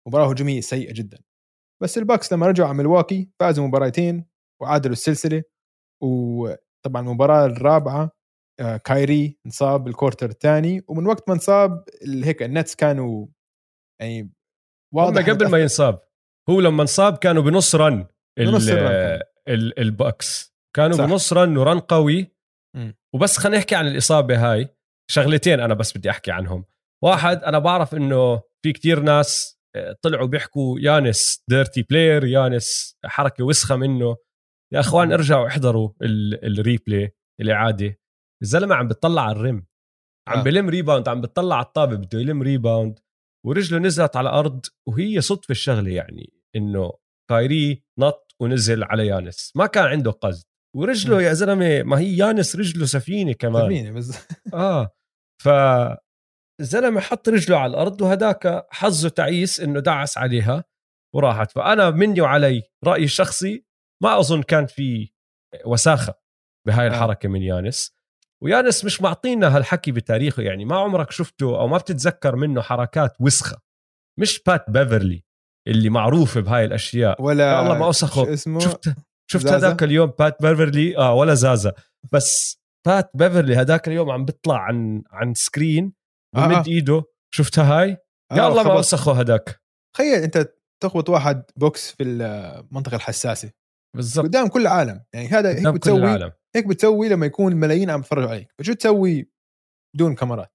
مباراة 0.09 0.31
هجومية 0.31 0.61
سيئة 0.61 0.93
جدا. 0.93 1.19
بس 1.83 1.99
البكس 1.99 2.33
لما 2.33 2.47
رجعوا 2.47 2.69
على 2.69 2.79
ملواكي 2.79 3.31
فازوا 3.41 3.67
مباراتين 3.67 4.27
وعادلوا 4.63 4.93
السلسلة 4.93 5.43
وطبعا 6.03 7.03
المباراة 7.03 7.47
الرابعة 7.47 8.11
آه، 8.61 8.77
كايري 8.77 9.39
انصاب 9.47 9.85
بال 9.85 9.95
quarter 9.95 10.31
الثاني 10.31 10.85
ومن 10.89 11.07
وقت 11.07 11.29
ما 11.29 11.35
انصاب 11.35 11.85
هيك 12.25 12.43
النتس 12.43 12.75
كانوا 12.75 13.27
يعني 14.01 14.33
واضح 14.95 15.31
قبل 15.31 15.51
ما 15.51 15.59
ينصاب. 15.59 16.01
هو 16.51 16.61
لما 16.61 16.83
انصاب 16.83 17.19
كانوا 17.19 17.43
بنص 17.43 17.75
run 17.75 18.07
بنص 18.39 18.69
البكس. 19.49 20.55
كانوا 20.77 20.97
صح. 20.97 21.05
بنص 21.05 21.33
run 21.33 21.57
و 21.57 21.62
run 21.62 21.79
قوي. 21.79 22.37
م. 22.77 22.93
وبس 23.15 23.39
خلينا 23.39 23.59
نحكي 23.59 23.75
عن 23.75 23.87
الإصابة 23.87 24.53
هاي. 24.53 24.69
شغلتين 25.11 25.61
أنا 25.61 25.75
بس 25.75 25.99
بدي 25.99 26.11
أحكي 26.11 26.31
عنهم. 26.31 26.65
واحد 27.05 27.45
أنا 27.45 27.59
بعرف 27.59 27.95
إنه 27.95 28.43
في 28.63 28.73
كتير 28.73 29.01
ناس 29.01 29.62
طلعوا 30.03 30.27
بيحكوا 30.27 30.79
يانس 30.81 31.45
dirty 31.49 31.83
player 31.83 32.25
يانس 32.25 32.99
حركة 33.05 33.45
وسخة 33.45 33.77
منه. 33.77 34.17
يا 34.73 34.81
أخوان 34.81 35.13
ارجعوا 35.13 35.47
احضروا 35.47 35.91
ال- 36.03 36.59
ال 36.59 36.66
replay 36.66 37.11
الإعادة. 37.41 37.99
الزلمة 38.43 38.75
عم 38.75 38.89
بتطلع 38.89 39.23
على 39.23 39.33
ال 39.37 39.43
rim. 39.43 39.67
عم 40.29 40.39
آه. 40.39 40.43
بلم 40.43 40.69
rebound 40.69 41.09
عم 41.09 41.21
بتطلع 41.21 41.57
على 41.57 41.65
الطابة 41.67 41.97
بده 41.97 42.19
يلم 42.21 42.43
rebound 42.43 42.99
ورجله 43.47 43.79
نزلت 43.79 44.17
على 44.17 44.29
الأرض 44.29 44.67
وهي 44.89 45.21
صدفة 45.21 45.53
الشغلة 45.53 45.91
يعني 45.91 46.33
إنه 46.57 46.93
كايري 47.31 47.83
نط 47.99 48.35
ونزل 48.41 48.85
على 48.85 49.07
يانس. 49.07 49.53
ما 49.57 49.67
كان 49.67 49.85
عنده 49.85 50.11
قصد. 50.11 50.45
ورجله 50.77 51.17
م. 51.17 51.21
يا 51.21 51.33
زلمة 51.33 51.83
ما 51.83 51.99
هي 51.99 52.17
يانس 52.17 52.57
رجله 52.57 52.87
سفينة 52.87 53.33
كمان. 53.33 53.65
سفينة 53.65 53.91
بس. 53.91 54.27
آه. 54.55 54.91
ف 55.43 55.49
الزلمه 56.61 57.01
حط 57.01 57.29
رجله 57.29 57.59
على 57.59 57.71
الأرض 57.71 58.01
وهداك 58.03 58.67
حظه 58.71 59.09
تعيس 59.09 59.61
إنه 59.61 59.81
دعس 59.81 60.19
عليها 60.19 60.65
وراحت. 61.15 61.51
فأنا 61.51 61.91
مني 61.91 62.21
وعلى 62.21 62.63
رايي 62.85 63.05
الشخصي 63.05 63.65
ما 64.03 64.19
أظن 64.19 64.43
كان 64.43 64.67
في 64.67 65.13
وساخة 65.67 66.15
بهاي 66.67 66.87
آه. 66.87 66.91
الحركة 66.91 67.29
من 67.29 67.43
يانس. 67.43 67.97
ويانس 68.43 68.85
مش 68.85 69.03
معطينا 69.03 69.57
هالحكي 69.57 69.93
بتاريخه 69.93 70.43
يعني 70.43 70.65
ما 70.65 70.77
عمرك 70.77 71.11
شفته 71.11 71.61
أو 71.61 71.69
ما 71.69 71.79
بتتذكر 71.79 72.37
منه 72.37 72.63
حركات 72.63 73.17
وسخة. 73.21 73.57
مش 74.21 74.43
بات 74.47 74.71
بيفرلي 74.71 75.25
اللي 75.69 75.91
معروف 75.91 76.39
بهاي 76.39 76.65
الأشياء. 76.65 77.23
ولا 77.23 77.53
يا 77.53 77.61
الله 77.61 77.79
ما 77.79 77.91
اسمه؟ 77.91 78.61
شفت؟ 78.61 78.95
شفت؟ 79.31 79.47
هذاك 79.47 79.83
اليوم 79.83 80.13
بات 80.19 80.43
بيفرلي؟ 80.43 80.97
آه 80.97 81.15
ولا 81.15 81.35
زازا. 81.35 81.73
بس 82.13 82.61
بات 82.87 83.11
بيفرلي 83.15 83.57
هذاك 83.57 83.89
اليوم 83.89 84.11
عم 84.11 84.25
بيطلع 84.25 84.59
عن 84.59 85.03
عن 85.11 85.35
screen 85.35 86.02
بمد 86.35 86.53
آه. 86.53 86.65
إيده. 86.67 87.05
شفتها 87.35 87.65
هاي؟ 87.65 87.89
يا 88.33 88.43
آه، 88.43 88.49
الله 88.49 88.63
ما. 88.63 88.75
وسخه 88.75 89.21
هذاك 89.21 89.63
تخيل 89.97 90.23
أنت 90.23 90.55
تخبط 90.83 91.09
واحد 91.09 91.45
بوكس 91.57 91.91
في 91.91 92.03
المنطقة 92.03 92.95
الحساسة. 92.95 93.51
بالضبط. 93.97 94.27
قدام 94.27 94.49
كل 94.49 94.61
العالم. 94.61 95.05
يعني 95.15 95.29
هذا 95.29 95.51
هيك 95.59 95.75
بتسوي 95.75 95.99
العالم. 95.99 96.33
هيك 96.57 96.67
بتسوي 96.67 97.09
لما 97.09 97.27
يكون 97.27 97.57
ملايين 97.57 97.91
عم 97.91 98.01
يتفرجوا 98.01 98.31
عليك. 98.31 98.55
فشو 98.59 98.73
تسوي 98.73 99.31
بدون 99.97 100.15
كاميرات؟ 100.15 100.55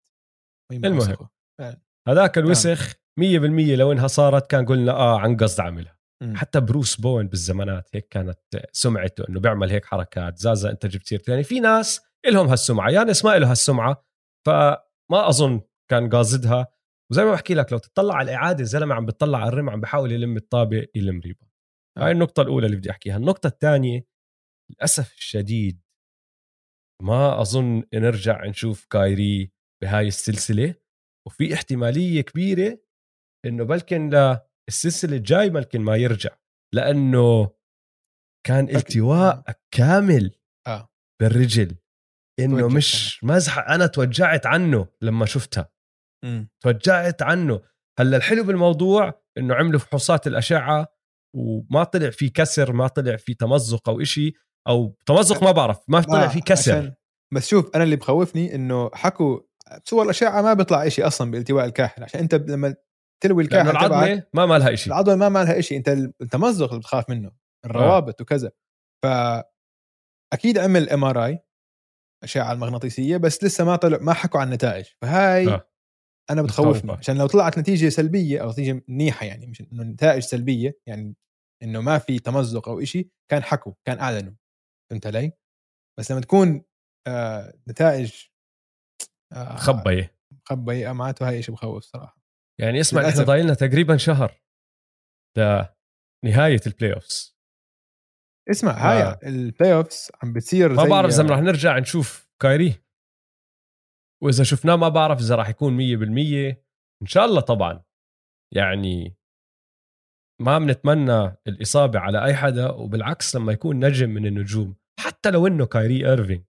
المهم. 0.73 0.97
وسخه. 0.97 1.29
هذاك 2.07 2.37
الوسخ 2.37 2.93
100% 3.19 3.75
لو 3.75 3.91
إنها 3.91 4.07
صارت 4.07 4.47
كان 4.51 4.65
قلنا 4.65 4.91
آه 4.91 5.19
عن 5.19 5.37
قصد 5.37 5.61
عملها 5.61 5.97
مم. 6.23 6.35
حتى 6.35 6.59
بروس 6.59 6.95
بوين 6.95 7.27
بالزمانات 7.27 7.89
هيك 7.93 8.07
كانت 8.07 8.39
سمعته 8.71 9.23
إنه 9.29 9.39
بيعمل 9.39 9.71
هيك 9.71 9.85
حركات. 9.85 10.37
زازا 10.37 10.69
أنت 10.69 10.85
جبت 10.85 11.05
سيرته 11.05 11.31
يعني 11.31 11.43
في 11.43 11.59
ناس 11.59 12.01
إلهم 12.25 12.47
هالسمعة. 12.47 12.89
يانس 12.89 13.25
ما 13.25 13.37
له 13.37 13.51
هالسمعة. 13.51 14.05
فما 15.09 15.29
أظن 15.29 15.61
كان 15.91 16.09
قاصدها 16.09 16.67
وزي 17.11 17.23
ما 17.23 17.31
بحكي 17.31 17.53
لك 17.53 17.71
لو 17.71 17.77
تطلع 17.77 18.15
على 18.15 18.31
الإعادة 18.31 18.61
الزلمة 18.61 18.95
عم 18.95 19.05
بتطلع 19.05 19.37
على 19.39 19.47
الرم 19.49 19.69
عم 19.69 19.81
بحاول 19.81 20.11
يلم 20.11 20.37
الطابه 20.37 20.87
يلم 20.95 21.19
ريبا 21.19 21.47
آه. 21.97 22.05
هاي 22.05 22.11
النقطة 22.11 22.41
الأولى 22.41 22.65
اللي 22.65 22.77
بدي 22.77 22.91
أحكيها 22.91 23.17
النقطة 23.17 23.47
الثانية 23.47 24.05
للأسف 24.71 25.13
الشديد 25.13 25.81
ما 27.01 27.41
أظن 27.41 27.83
نرجع 27.93 28.45
نشوف 28.45 28.85
كايري 28.85 29.51
بهاي 29.83 30.07
السلسلة 30.07 30.75
وفي 31.27 31.53
احتمالية 31.53 32.21
كبيرة 32.21 32.79
إنه 33.45 33.63
بلكن 33.63 34.09
للسلسله 34.69 35.17
الجاي 35.17 35.49
بلكن 35.49 35.81
ما 35.81 35.95
يرجع 35.95 36.37
لأنه 36.73 37.51
كان. 38.45 38.69
التواء 38.69 39.43
كامل 39.71 40.35
آه. 40.67 40.89
بالرجل 41.21 41.75
إنه 42.39 42.67
مش 42.67 43.23
مزحة. 43.23 43.61
أنا 43.61 43.87
توجعت 43.87 44.45
عنه 44.45 44.87
لما 45.01 45.25
شفتها. 45.25 45.69
مم. 46.25 46.49
توجعت 46.63 47.21
عنه. 47.21 47.61
هلأ 47.99 48.17
الحلو 48.17 48.43
بالموضوع 48.43 49.21
إنه 49.37 49.55
عملوا 49.55 49.79
فحوصات 49.79 50.27
الأشعة 50.27 50.87
وما 51.35 51.83
طلع 51.83 52.09
في 52.09 52.29
كسر 52.29 52.73
ما 52.73 52.87
طلع 52.87 53.15
في 53.15 53.33
تمزق 53.33 53.89
أو 53.89 54.01
إشي 54.01 54.33
أو 54.67 54.97
تمزق 55.05 55.43
ما 55.43 55.51
بعرف 55.51 55.79
ما 55.87 56.01
طلع 56.01 56.23
آه، 56.23 56.27
في 56.27 56.41
كسر. 56.41 56.93
بس 57.33 57.47
شوف 57.47 57.75
أنا 57.75 57.83
اللي 57.83 57.95
بخوفني 57.95 58.55
إنه 58.55 58.89
حكوا 58.93 59.39
صور 59.83 60.05
الأشعة 60.05 60.41
ما 60.41 60.53
بيطلع 60.53 60.87
شيء 60.89 61.07
أصلا 61.07 61.31
بالتواء 61.31 61.65
الكاحل 61.65 62.03
عشان 62.03 62.19
أنت 62.19 62.35
لما 62.35 62.75
تلوي 63.23 63.43
الكاحل 63.43 63.69
العظمة 63.69 64.23
ما 64.33 64.45
ما 64.45 64.57
لها 64.57 64.73
إشي. 64.73 64.87
العضله 64.87 65.15
ما 65.15 65.29
ما 65.29 65.43
لها 65.43 65.61
شيء 65.61 65.77
انت 65.77 65.89
التمزق 66.21 66.67
اللي 66.67 66.79
بتخاف 66.79 67.09
منه 67.09 67.31
الروابط 67.65 68.21
وكذا. 68.21 68.51
ف 69.03 69.07
أكيد 70.33 70.57
عمل 70.57 70.89
MRI 70.89 71.39
اشعه 72.23 72.51
المغناطيسية 72.51 73.17
بس 73.17 73.43
لسه 73.43 73.63
ما 73.65 73.75
طلع 73.75 73.97
ما 74.01 74.13
حكوا 74.13 74.39
عن 74.39 74.47
النتائج 74.47 74.85
فهاي 75.01 75.47
آه. 75.47 75.69
أنا 76.29 76.41
بتخوفني. 76.41 76.91
عشان 76.91 77.17
لو 77.17 77.27
طلعت 77.27 77.57
نتيجة 77.59 77.89
سلبية 77.89 78.41
أو 78.43 78.49
نتيجة 78.49 78.83
منيحة 78.87 79.25
يعني 79.25 79.47
مش 79.47 79.61
إنه 79.61 79.83
نتائج 79.83 80.21
سلبية 80.21 80.79
يعني 80.87 81.15
إنه 81.63 81.81
ما 81.81 81.97
في 81.97 82.19
تمزق 82.19 82.69
أو 82.69 82.81
إشي 82.81 83.09
كان 83.31 83.43
حكوا 83.43 83.73
كان 83.87 83.99
أعلنوا 83.99 84.33
فهمت 84.91 85.07
علي؟ 85.07 85.31
بس 85.99 86.11
لما 86.11 86.21
تكون 86.21 86.63
آه 87.07 87.53
نتائج 87.67 88.13
آه 89.33 89.55
خبيه 89.55 90.17
خبيه 90.45 90.91
معناته 90.91 91.27
هاي 91.29 91.41
شيء 91.43 91.55
بخوف 91.55 91.83
صراحة 91.83 92.17
يعني 92.61 92.79
اسمع 92.79 93.09
إحنا. 93.09 93.23
ضايلنا 93.23 93.53
تقريبا 93.53 93.97
شهر 93.97 94.41
لنهاية 95.37 96.61
ال 96.67 96.93
playoffs 96.93 97.36
اسمع 98.51 98.71
هاي 98.71 99.03
آه. 99.03 99.19
ال 99.23 99.73
playoffs 99.73 100.11
عم 100.23 100.33
بتصير 100.33 100.73
ما 100.73 100.83
بعرف 100.83 101.13
إذا 101.13 101.23
رح 101.23 101.39
نرجع 101.39 101.79
نشوف 101.79 102.29
كايري. 102.41 102.75
وإذا 104.23 104.43
شفناه 104.43 104.75
ما 104.75 104.89
بعرف 104.89 105.19
إذا 105.19 105.35
راح 105.35 105.49
يكون 105.49 105.77
100% 105.77 106.57
إن 107.01 107.07
شاء 107.07 107.25
الله 107.25 107.41
طبعا. 107.41 107.83
يعني 108.55 109.15
ما 110.41 110.59
بنتمنى 110.59 111.37
الإصابة 111.47 111.99
على 111.99 112.23
أي 112.25 112.35
حدا 112.35 112.69
وبالعكس 112.71 113.35
لما 113.35 113.53
يكون 113.53 113.85
نجم 113.85 114.09
من 114.09 114.25
النجوم. 114.25 114.75
حتى 114.99 115.31
لو 115.31 115.47
إنه 115.47 115.65
كايري 115.65 116.09
ايرفين 116.09 116.45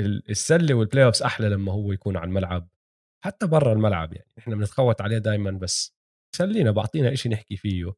ال- 0.00 0.30
السلة 0.30 0.74
وال 0.74 1.04
playoffs 1.04 1.22
أحلى 1.22 1.48
لما 1.48 1.72
هو 1.72 1.92
يكون 1.92 2.16
على 2.16 2.28
الملعب. 2.28 2.68
حتى 3.24 3.46
برا 3.46 3.72
الملعب 3.72 4.12
يعني. 4.14 4.32
إحنا 4.38 4.56
بنتخوت 4.56 5.00
عليه 5.00 5.18
دائما 5.18 5.50
بس 5.50 5.96
خلينا 6.36 6.70
بعطينا 6.70 7.12
إشي 7.12 7.28
نحكي 7.28 7.56
فيه. 7.56 7.92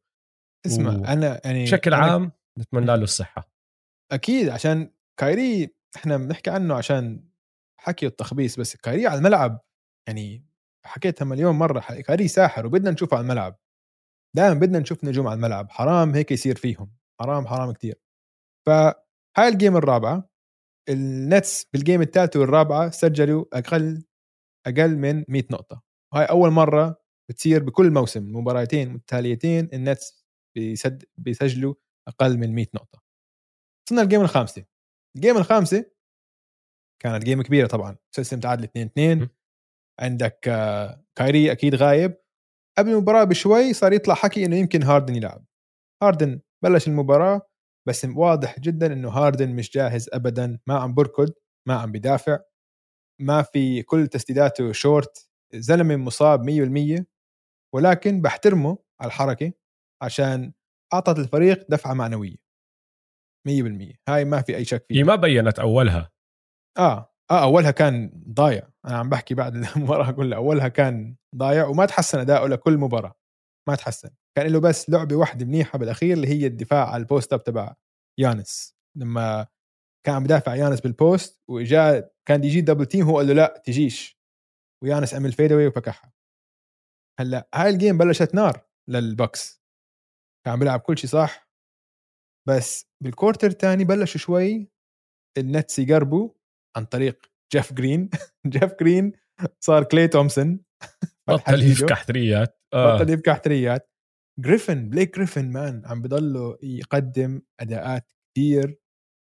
اسمع 0.65 0.91
و- 0.95 1.03
أنا 1.05 1.41
يعني 1.45 1.63
بشكل 1.63 1.93
أنا 1.93 2.03
عام 2.05 2.31
نتمنى 2.59 2.85
له 2.85 3.03
الصحة. 3.03 3.49
أكيد 4.11 4.49
عشان 4.49 4.91
كايري 5.19 5.75
إحنا 5.95 6.17
بنحكي 6.17 6.49
عنه 6.49 6.75
عشان 6.75 7.29
حكي 7.79 8.05
التخبيص 8.07 8.59
بس 8.59 8.75
كايري 8.75 9.07
على 9.07 9.17
الملعب 9.17 9.61
يعني 10.07 10.45
حكيتها 10.85 11.25
مليون 11.25 11.55
مرة 11.55 11.79
كايري 11.79 12.27
ساحر 12.27 12.65
وبدنا 12.65 12.91
نشوفه 12.91 13.17
على 13.17 13.23
الملعب. 13.23 13.59
دائما 14.35 14.53
بدنا 14.59 14.79
نشوف 14.79 15.03
نجوم 15.03 15.27
على 15.27 15.35
الملعب 15.37 15.71
حرام 15.71 16.15
هيك 16.15 16.31
يصير 16.31 16.55
فيهم 16.55 16.91
حرام 17.21 17.47
حرام 17.47 17.71
كتير. 17.71 17.95
فهاي 18.67 19.47
ال 19.49 19.55
game 19.55 19.77
الرابعة 19.77 20.29
النتس 20.89 21.65
بال 21.73 21.82
game 21.82 22.01
الثالثه 22.01 22.39
والرابعة 22.39 22.89
سجلوا 22.89 23.45
أقل 23.53 24.03
أقل 24.67 24.97
من 24.97 25.25
100 25.29 25.43
نقطة. 25.51 25.81
وهاي 26.13 26.25
أول 26.25 26.51
مرة 26.51 27.01
بتصير 27.29 27.63
بكل 27.63 27.91
موسم 27.91 28.37
مباراتين 28.37 28.93
متتاليتين 28.93 29.69
النتس 29.73 30.25
بيسد 30.55 31.05
بيسجلوا 31.17 31.75
أقل 32.07 32.37
من 32.37 32.55
100 32.55 32.65
نقطة. 32.75 33.01
وصلنا 33.87 34.01
ال 34.01 34.05
game 34.05 34.21
الخامسة. 34.21 34.65
ال 35.15 35.19
game 35.19 35.37
الخامسة 35.37 35.85
كانت 37.03 37.23
game 37.25 37.41
كبيرة 37.41 37.67
طبعا. 37.67 37.97
سلسلة 38.15 38.37
متعادله 38.37 38.65
2 38.65 38.85
2 38.87 39.23
م. 39.23 39.29
عندك 39.99 40.47
آه، 40.47 41.03
كايري 41.17 41.51
أكيد 41.51 41.75
غايب. 41.75 42.17
قبل 42.77 42.89
المباراة 42.91 43.23
بشوي 43.23 43.73
صار 43.73 43.93
يطلع 43.93 44.13
حكي 44.15 44.45
إنه 44.45 44.55
يمكن 44.55 44.83
هاردن 44.83 45.15
يلعب. 45.15 45.45
هاردن 46.03 46.41
بلش 46.63 46.87
المباراة 46.87 47.41
بس 47.87 48.05
واضح 48.05 48.59
جدا 48.59 48.93
إنه 48.93 49.09
هاردن 49.09 49.55
مش 49.55 49.71
جاهز 49.71 50.09
ابدا. 50.13 50.59
ما 50.67 50.75
عم 50.79 50.93
بركض 50.93 51.33
ما 51.67 51.75
عم 51.75 51.91
بدافع. 51.91 52.39
ما 53.21 53.41
في 53.41 53.83
كل 53.83 54.07
تسديداته 54.07 54.71
شورت 54.71 55.29
زلمة 55.55 55.95
مصاب 55.95 56.43
100% 56.43 57.05
ولكن 57.75 58.21
بحترمه 58.21 58.77
على 59.01 59.07
الحركة 59.07 59.53
عشان 60.03 60.53
أعطت 60.93 61.19
الفريق 61.19 61.65
دفعة 61.69 61.93
معنوية. 61.93 62.35
100% 63.47 63.95
هاي 64.09 64.25
ما 64.25 64.41
في 64.41 64.55
أي 64.55 64.65
شك 64.65 64.85
هي 64.91 64.95
فيها 64.95 65.03
ما 65.05 65.15
بينت 65.15 65.59
أولها. 65.59 66.11
آه. 66.77 67.11
آه 67.31 67.43
أولها 67.43 67.71
كان 67.71 68.23
ضايع. 68.29 68.69
أنا 68.85 68.97
عم 68.97 69.09
بحكي 69.09 69.35
بعد 69.35 69.55
المباراة 69.75 70.11
كلها 70.11 70.37
أولها 70.37 70.67
كان 70.67 71.15
ضايع 71.35 71.67
وما 71.67 71.85
تحسن 71.85 72.19
أداؤه 72.19 72.47
لكل 72.47 72.77
مباراة. 72.77 73.13
ما 73.69 73.75
تحسن. 73.75 74.09
كان 74.37 74.47
له 74.47 74.59
بس 74.59 74.89
لعبة 74.89 75.15
واحدة 75.15 75.45
منيحة 75.45 75.79
بالأخير 75.79 76.13
اللي 76.13 76.27
هي 76.27 76.47
الدفاع 76.47 76.89
على 76.89 77.01
ال 77.01 77.07
post 77.07 77.33
up 77.33 77.43
تبع 77.43 77.75
يانس. 78.19 78.75
لما 78.97 79.47
كان 80.05 80.15
عم 80.15 80.23
بدافع 80.23 80.55
يانس 80.55 80.81
بال 80.81 81.01
post 81.01 81.41
وإجا 81.49 82.09
كان 82.27 82.43
يجي 82.43 82.61
double 82.61 82.85
team 82.85 83.05
هو 83.05 83.17
قال 83.17 83.27
له 83.27 83.33
لا 83.33 83.61
تجيش. 83.65 84.19
ويانس 84.83 85.13
عمل 85.13 85.31
fadeaway 85.31 85.67
وفكحها. 85.67 86.13
هلأ 87.19 87.49
هاي 87.55 87.69
ال 87.69 87.75
game 87.75 87.97
بلشت 87.97 88.35
نار 88.35 88.65
للبكس 88.89 89.64
كان 90.45 90.53
عم 90.53 90.59
بيلعب 90.59 90.79
كل 90.79 90.97
شيء 90.97 91.09
صح؟ 91.09 91.49
بس 92.47 92.85
بال 93.03 93.13
quarter 93.13 93.47
الثاني 93.47 93.83
بلشوا 93.83 94.19
شوي 94.19 94.71
النتس 95.37 95.79
يقربوا 95.79 96.29
عن 96.77 96.85
طريق 96.85 97.25
جيف 97.53 97.73
جرين. 97.73 98.09
جيف 98.53 98.73
جرين 98.79 99.11
صار 99.59 99.83
كلي 99.83 100.07
تومسون. 100.07 100.59
بطل 101.29 101.61
يفكح 101.63 102.03
three 102.03 102.44
ات. 102.44 102.61
آه. 102.73 102.95
بطل 102.95 103.09
يفكح 103.09 103.37
three 103.37 103.76
ات. 103.76 103.91
جريفن 104.39 104.89
بليك 104.89 105.15
جريفن 105.15 105.51
مان 105.51 105.81
عم 105.85 106.01
بضله 106.01 106.57
يقدم 106.63 107.41
أداءات 107.59 108.13
كتير 108.33 108.79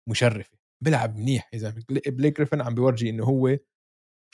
مشرفة. 0.08 0.58
بيلعب 0.84 1.16
منيح 1.16 1.50
إذا 1.54 1.74
بليك 2.06 2.36
جريفن 2.36 2.60
عم 2.60 2.74
بيورجي 2.74 3.10
إنه 3.10 3.24
هو 3.24 3.58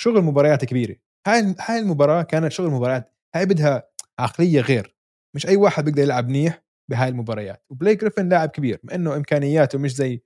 شغل 0.00 0.22
مباريات 0.22 0.64
كبيرة. 0.64 0.96
هاي 1.26 1.54
هاي 1.60 1.78
المباراة 1.78 2.22
كانت 2.22 2.52
شغل 2.52 2.70
مباريات. 2.70 3.14
هاي 3.34 3.46
بدها 3.46 3.90
عقلية 4.18 4.60
غير. 4.60 4.96
مش 5.36 5.46
أي 5.46 5.56
واحد 5.56 5.84
بيقدر 5.84 6.02
يلعب 6.02 6.28
منيح. 6.28 6.67
بهاي 6.90 7.08
المباريات. 7.08 7.64
وبليك 7.70 8.00
جريفن 8.00 8.28
لاعب 8.28 8.48
كبير 8.48 8.80
مع 8.84 8.94
إنه 8.94 9.16
إمكانياته 9.16 9.78
مش 9.78 9.94
زي 9.94 10.22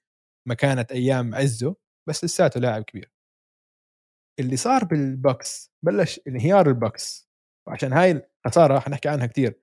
ما 0.48 0.54
كانت 0.54 0.92
أيام 0.92 1.34
عزه 1.34 1.76
بس 2.08 2.24
لساته 2.24 2.60
لاعب 2.60 2.82
كبير. 2.82 3.12
اللي 4.40 4.56
صار 4.56 4.84
بالبكس 4.84 5.72
بلش 5.84 6.20
انهيار 6.28 6.68
البكس. 6.68 7.28
وعشان 7.68 7.92
هاي 7.92 8.22
الخسارة 8.46 8.78
حنحكي 8.78 9.08
عنها 9.08 9.26
كتير. 9.26 9.60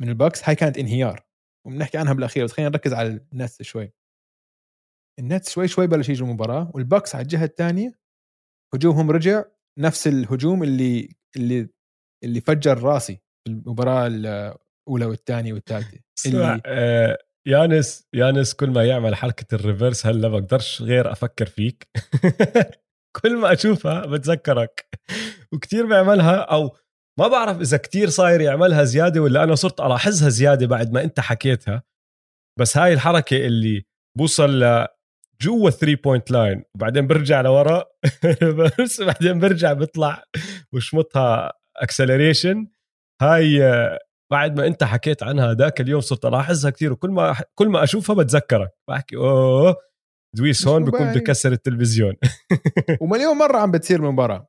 من 0.00 0.08
البكس 0.08 0.48
هاي 0.48 0.54
كانت 0.56 0.78
انهيار. 0.78 1.26
وبنحكي 1.66 1.98
عنها 1.98 2.12
بالأخير 2.12 2.44
بس 2.44 2.52
خلينا 2.52 2.70
نركز 2.70 2.92
على 2.92 3.08
النتس 3.32 3.62
شوي. 3.62 3.92
النتس 5.18 5.50
شوي 5.50 5.68
شوي 5.68 5.86
بلش 5.86 6.08
يجوا 6.08 6.28
المباراة 6.28 6.70
والبكس 6.74 7.14
على 7.14 7.22
الجهة 7.22 7.44
الثانية 7.44 7.98
هجومهم 8.74 9.10
رجع 9.10 9.44
نفس 9.78 10.06
الهجوم 10.06 10.62
اللي 10.62 11.08
اللي 11.36 11.68
اللي 12.24 12.40
فجر 12.40 12.82
راسي 12.82 13.20
المباراة 13.48 14.06
الاولى 14.88 15.04
والثانيه 15.06 15.52
والثالثه 15.52 15.98
اللي 16.26 16.60
آه 16.66 17.18
يانس 17.46 18.08
يانس 18.14 18.54
كل 18.54 18.70
ما 18.70 18.84
يعمل 18.84 19.14
حركة 19.14 19.54
ال 19.54 19.61
reverse 19.61 20.06
هلا 20.06 20.28
بقدرش 20.28 20.82
غير 20.82 21.12
أفكر 21.12 21.46
فيك. 21.46 21.88
كل 23.22 23.36
ما 23.36 23.52
أشوفها 23.52 24.06
بتذكرك. 24.06 24.88
وكتير 25.52 25.86
بيعملها 25.86 26.36
أو 26.36 26.76
ما 27.18 27.28
بعرف 27.28 27.60
إذا 27.60 27.76
كتير 27.76 28.08
صاير 28.08 28.40
يعملها 28.40 28.84
زيادة 28.84 29.20
ولا 29.20 29.44
أنا 29.44 29.54
صرت 29.54 29.80
ألاحظها 29.80 30.28
زيادة 30.28 30.66
بعد 30.66 30.92
ما 30.92 31.02
أنت 31.04 31.20
حكيتها. 31.20 31.82
بس 32.60 32.76
هاي 32.76 32.92
الحركة 32.92 33.36
اللي 33.46 33.84
بوصل 34.18 34.62
ل 34.62 34.86
جوا 35.40 35.70
3 35.70 36.02
point 36.04 36.30
line 36.30 36.64
وبعدين 36.74 37.06
برجع 37.06 37.40
لورا 37.40 37.84
بس 38.80 39.00
بعدين 39.00 39.38
برجع 39.38 39.72
بيطلع 39.72 40.24
وشمطها 40.74 41.52
acceleration 41.76 42.68
هاي 43.22 43.62
بعد 44.32 44.56
ما 44.60 44.66
انت 44.66 44.84
حكيت 44.84 45.22
عنها 45.22 45.54
ذاك 45.54 45.80
اليوم 45.80 46.00
صرت 46.00 46.24
الاحظها 46.24 46.70
كثير 46.70 46.92
وكل 46.92 47.10
ما 47.10 47.36
كل 47.54 47.68
ما 47.68 47.84
أشوفها 47.84 48.16
بتذكرك. 48.16 48.70
بحكي 48.90 49.16
أوه 49.16 49.76
دويس 50.36 50.68
هون 50.68 50.84
بكون 50.84 51.12
بكسر 51.12 51.52
التلفزيون. 51.52 52.14
ومليون 53.00 53.36
مرة 53.36 53.58
عم 53.58 53.70
بتصير 53.70 53.98
المباراة. 54.00 54.48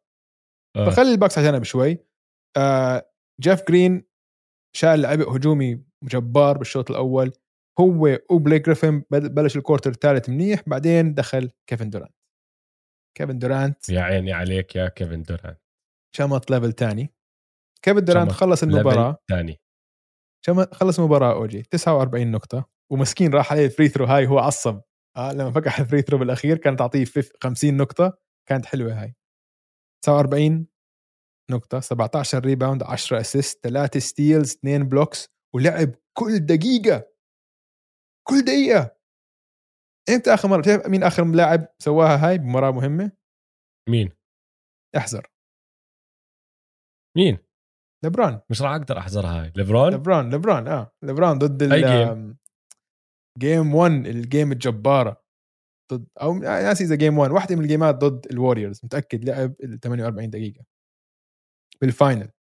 آه. 0.75 0.89
فخلي 0.89 1.11
البكس 1.11 1.37
عشانها 1.37 1.59
بشوي 1.59 1.97
آه 2.57 3.09
جيف 3.41 3.67
جرين 3.67 4.07
شال 4.75 4.99
لعب 4.99 5.21
هجومي 5.21 5.83
جبار 6.03 6.57
بالشوط 6.57 6.91
الأول. 6.91 7.31
هو 7.79 8.19
وبليك 8.29 8.65
جريفن 8.65 9.03
بلش 9.11 9.57
ال 9.57 9.62
quarter 9.62 9.91
الثالث 9.91 10.29
منيح 10.29 10.63
بعدين 10.67 11.13
دخل 11.13 11.51
كيفن 11.69 11.89
دورانت. 11.89 12.15
كيفن 13.17 13.39
دورانت 13.39 13.89
يا 13.89 14.01
عيني 14.01 14.33
عليك 14.33 14.75
يا 14.75 14.87
كيفن 14.87 15.23
دورانت. 15.23 15.59
شمط 16.15 16.51
level 16.51 16.73
ثاني 16.73 17.13
كيفن 17.81 18.03
دورانت 18.03 18.31
خلص 18.31 18.63
المباراة. 18.63 19.17
ثاني 19.29 19.61
خلص 20.71 20.99
المباراه 20.99 21.33
اوجي 21.33 21.61
49 21.63 22.31
نقطة 22.31 22.69
ومسكين 22.91 23.33
راح 23.33 23.51
عليه 23.51 23.65
ال 23.65 23.70
free 23.70 23.87
throw 23.87 24.05
هاي 24.05 24.27
هو 24.27 24.39
عصب. 24.39 24.81
آه 25.17 25.33
لما 25.33 25.51
فكح 25.51 25.79
ال 25.79 25.84
free 25.84 26.01
throw 26.01 26.17
بالأخير 26.17 26.57
كانت 26.57 26.79
تعطيه 26.79 27.05
50 27.43 27.77
نقطة 27.77 28.17
كانت 28.49 28.65
حلوة 28.65 29.01
هاي. 29.01 29.15
49 30.05 30.67
نقطة 31.51 31.79
17 31.79 32.39
rebound 32.45 32.83
10 32.83 33.19
assist 33.19 33.59
3 33.63 33.99
steals 33.99 34.51
2 34.51 34.83
blocks 34.89 35.29
ولعب 35.55 35.95
كل 36.17 36.39
دقيقة. 36.39 37.07
كل 38.27 38.41
دقيقة. 38.45 38.95
إمتى 40.09 40.33
آخر 40.33 40.47
مرة؟ 40.47 40.61
بتعرف 40.61 40.87
مين 40.87 41.03
آخر 41.03 41.25
لاعب 41.25 41.67
سواها 41.79 42.27
هاي 42.29 42.37
بمباراة 42.37 42.71
مهمة؟ 42.71 43.11
مين؟ 43.89 44.11
أحذر. 44.97 45.27
مين؟ 47.17 47.44
لبران 48.03 48.41
مش 48.49 48.61
راح 48.61 48.71
أقدر 48.71 48.97
احذرها 48.97 49.43
هاي. 49.43 49.53
لبران 49.55 49.93
لبران 49.93 50.35
لبران 50.35 50.67
آه. 50.67 50.91
لبران 51.03 51.37
ضد 51.37 51.63
أي 51.73 51.81
game 51.81 52.37
game 53.39 53.75
1 53.75 53.91
ال 53.91 54.03
game 54.03 54.51
الجبارة. 54.51 55.21
ضد 55.93 56.07
أو 56.21 56.33
ناسي 56.33 56.83
إذا 56.83 56.95
game 56.95 57.17
1 57.17 57.31
واحدة 57.31 57.55
من 57.55 57.61
ال 57.61 57.67
game 57.67 57.90
ات 57.90 57.95
ضد 57.95 58.31
الوريورز 58.31 58.81
متأكد 58.83 59.25
لعب 59.29 59.55
ال 59.63 59.79
48 59.79 60.29
دقيقة. 60.29 60.65
بال 61.81 61.96
final 61.96 62.31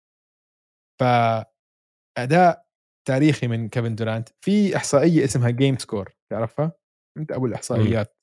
فاداء 1.01 2.65
تاريخي 3.07 3.47
من 3.47 3.69
كيفن 3.69 3.95
دورانت. 3.95 4.29
في 4.45 4.75
إحصائية 4.75 5.25
اسمها 5.25 5.49
game 5.49 5.77
score 5.77 6.15
تعرفها؟ 6.31 6.71
أنت 7.17 7.31
أبو 7.31 7.45
الإحصائيات. 7.45 8.17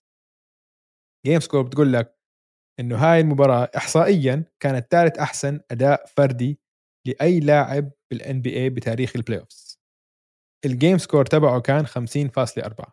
game 1.26 1.40
score 1.40 1.62
بتقول 1.62 1.92
لك 1.92 2.18
إنه 2.80 2.96
هاي 2.96 3.20
المباراة 3.20 3.70
احصائيا 3.76 4.44
كانت 4.62 4.86
ثالث 4.90 5.18
أحسن 5.18 5.60
أداء 5.70 6.06
فردي 6.06 6.60
لأي 7.06 7.40
لاعب 7.40 7.92
بال 8.10 8.42
NBA 8.42 8.70
بتاريخ 8.70 9.16
ال 9.16 9.40
playoffs 9.40 9.80
ال 10.64 10.71
game 10.71 10.98
score 10.98 11.26
تبعه 11.26 11.60
كان 11.60 11.86
50.4 11.86 12.92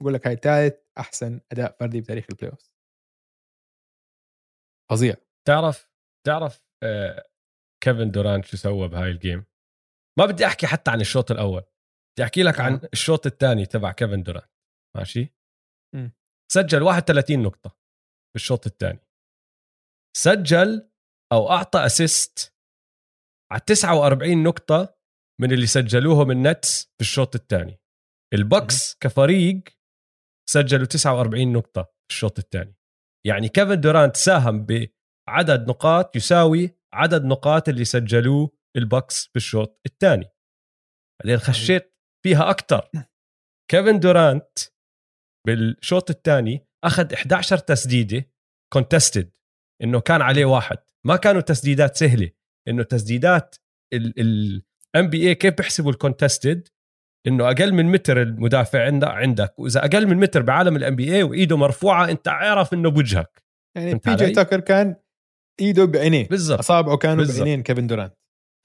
بقول 0.00 0.14
لك 0.14 0.26
هاي 0.26 0.36
ثالث 0.36 0.74
أحسن 0.98 1.40
أداء 1.52 1.76
فردي 1.80 2.00
بتاريخ 2.00 2.26
البلاي 2.30 2.50
اوفز 2.50 2.74
فظيع. 4.90 5.14
تعرف 5.48 5.90
تعرف 6.26 6.64
آه 6.82 7.28
كيفن 7.84 8.10
دورانت 8.10 8.44
شو 8.44 8.56
سوى 8.56 8.88
بهاي 8.88 9.10
ال 9.10 9.17
game 9.17 9.44
ما 10.18 10.26
بدي 10.26 10.46
أحكي 10.46 10.66
حتى 10.66 10.90
عن 10.90 11.00
الشوط 11.00 11.30
الأول. 11.30 11.62
بدي 12.14 12.24
أحكي 12.24 12.42
لك 12.42 12.60
عن 12.60 12.80
الشوط 12.92 13.26
الثاني 13.26 13.66
تبع 13.66 13.92
كيفن 13.92 14.22
دورانت. 14.22 14.50
ماشي؟ 14.96 15.34
م. 15.94 16.08
سجل 16.52 16.82
31 16.82 17.42
نقطة 17.42 17.78
بالشوط 18.34 18.66
الثاني. 18.66 19.00
سجل 20.16 20.90
أو 21.32 21.50
أعطى 21.50 21.86
assist 21.86 22.53
على 23.54 23.62
49 23.66 24.42
نقطة 24.42 24.96
من 25.40 25.52
اللي 25.52 25.66
سجلوهم 25.66 26.30
النتس 26.30 26.82
في 26.82 27.00
الشوط 27.00 27.34
الثاني. 27.34 27.80
البكس 28.34 28.94
كفريق 29.00 29.62
سجلوا 30.50 30.86
49 30.86 31.52
نقطة 31.52 31.82
في 31.82 32.10
الشوط 32.10 32.38
الثاني. 32.38 32.76
يعني 33.26 33.48
كيفن 33.48 33.80
دورانت 33.80 34.16
ساهم 34.16 34.66
بعدد 34.66 35.68
نقاط 35.68 36.16
يساوي 36.16 36.78
عدد 36.94 37.24
نقاط 37.24 37.68
اللي 37.68 37.84
سجلوه 37.84 38.50
البكس 38.76 39.28
بالشوط 39.34 39.80
الثاني. 39.86 40.30
بعدين 41.22 41.38
خشيت 41.38 41.96
فيها 42.24 42.50
أكثر 42.50 42.90
كيفن 43.70 44.00
دورانت 44.00 44.58
بالشوط 45.46 46.10
الثاني 46.10 46.66
أخذ 46.84 47.12
11 47.12 47.58
تسديدة 47.58 48.30
contested 48.72 49.32
إنه 49.82 50.00
كان 50.00 50.22
عليه 50.22 50.44
واحد. 50.44 50.78
ما 51.06 51.16
كانوا 51.16 51.40
تسديدات 51.40 51.96
سهلة. 51.96 52.30
إنه 52.68 52.82
تسديدات 52.82 53.56
ال 53.94 55.10
NBA 55.10 55.34
كيف 55.34 55.54
بيحسبوا 55.54 55.90
ال 55.90 55.98
contested 55.98 56.68
إنه 57.26 57.46
أقل 57.46 57.74
من 57.74 57.86
متر 57.86 58.22
المدافع 58.22 58.84
عندك 58.84 59.08
عندك 59.08 59.58
وإذا 59.58 59.84
أقل 59.84 60.06
من 60.06 60.16
متر 60.16 60.42
بعالم 60.42 60.76
ال 60.76 60.96
NBA 60.96 61.22
وإيده 61.22 61.56
مرفوعة 61.56 62.10
أنت 62.10 62.28
عارف 62.28 62.74
إنه 62.74 62.90
بوجهك. 62.90 63.42
يعني 63.76 63.94
بي 63.94 64.14
جي 64.14 64.30
تاكر 64.30 64.60
كان 64.60 64.96
إيده 65.60 65.84
بعينيه 65.84 66.28
بالضبط. 66.28 66.58
أصابعه 66.58 66.96
كانوا 66.96 67.16
بالزبط. 67.16 67.38
بعينين 67.40 67.62
كيفن 67.62 67.86
دورانت. 67.86 68.14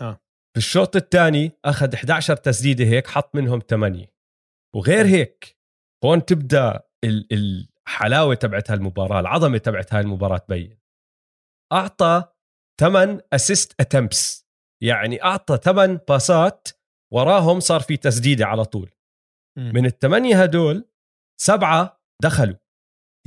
آه. 0.01 0.21
في 0.53 0.57
الشوط 0.57 0.95
الثاني 0.95 1.51
أخذ 1.65 1.93
11 1.93 2.35
تسديدة 2.35 2.85
هيك 2.85 3.07
حط 3.07 3.35
منهم 3.35 3.59
8 3.69 4.05
وغير 4.75 5.05
هيك 5.05 5.57
هون 6.05 6.25
تبدأ 6.25 6.79
الحلاوة 7.05 8.35
تبعت 8.35 8.71
هالمباراة 8.71 9.19
العظمة 9.19 9.57
تبعت 9.57 9.93
هاي 9.93 10.01
المباراة 10.01 10.37
تبين. 10.37 10.79
أعطى 11.73 12.23
8 12.79 13.27
assist 13.33 13.75
attempts 13.79 14.47
يعني 14.83 15.23
أعطى 15.23 15.57
8 15.57 16.03
باسات 16.09 16.67
وراهم 17.13 17.59
صار 17.59 17.79
في 17.79 17.97
تسديدة 17.97 18.45
على 18.45 18.65
طول. 18.65 18.91
من 19.57 19.85
الثمانية 19.85 20.43
هدول 20.43 20.89
سبعة 21.41 22.01
دخلوا. 22.23 22.55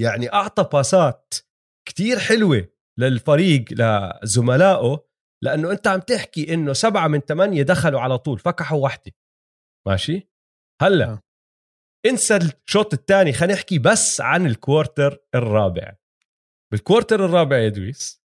يعني 0.01 0.33
أعطى 0.33 0.69
باسات 0.73 1.35
كتير 1.89 2.19
حلوة 2.19 2.69
للفريق 2.99 3.65
لزملائه 3.71 5.07
لأنه 5.45 5.73
أنت 5.73 5.87
عم 5.87 6.01
تحكي 6.01 6.55
إنه 6.55 6.73
سبعة 6.73 7.09
من 7.09 7.21
ثمانية 7.21 7.63
دخلوا 7.63 8.01
على 8.01 8.19
طول 8.19 8.39
فكحوا 8.39 8.85
وحدة. 8.85 9.13
ماشي؟ 9.89 10.29
هلأ 10.83 11.11
آه. 11.11 11.23
انسى 12.07 12.37
الشوط 12.37 12.95
الثاني 12.95 13.33
خلينا 13.33 13.55
نحكي 13.55 13.79
بس 13.79 14.21
عن 14.21 14.47
ال 14.47 14.56
quarter 14.56 15.19
الرابع. 15.35 15.97
بال 16.73 16.85
quarter 16.85 17.25
الرابع 17.25 17.59
يا 17.59 17.69
دويس 17.69 18.22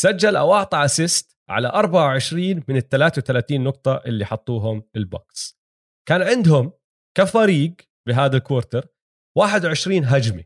سجل 0.00 0.36
أو 0.36 0.54
اعطى 0.54 0.84
assist 0.84 1.38
على 1.48 1.68
24 1.68 2.64
من 2.68 2.76
ال 2.76 2.88
33 2.88 3.64
نقطة 3.64 4.02
اللي 4.06 4.24
حطوهم 4.24 4.88
البوكس 4.96 5.60
كان 6.08 6.22
عندهم 6.22 6.72
كفريق 7.16 7.76
بهذا 8.08 8.36
ال 8.36 8.42
quarter 8.42 8.88
21 9.38 10.04
هجمة 10.04 10.44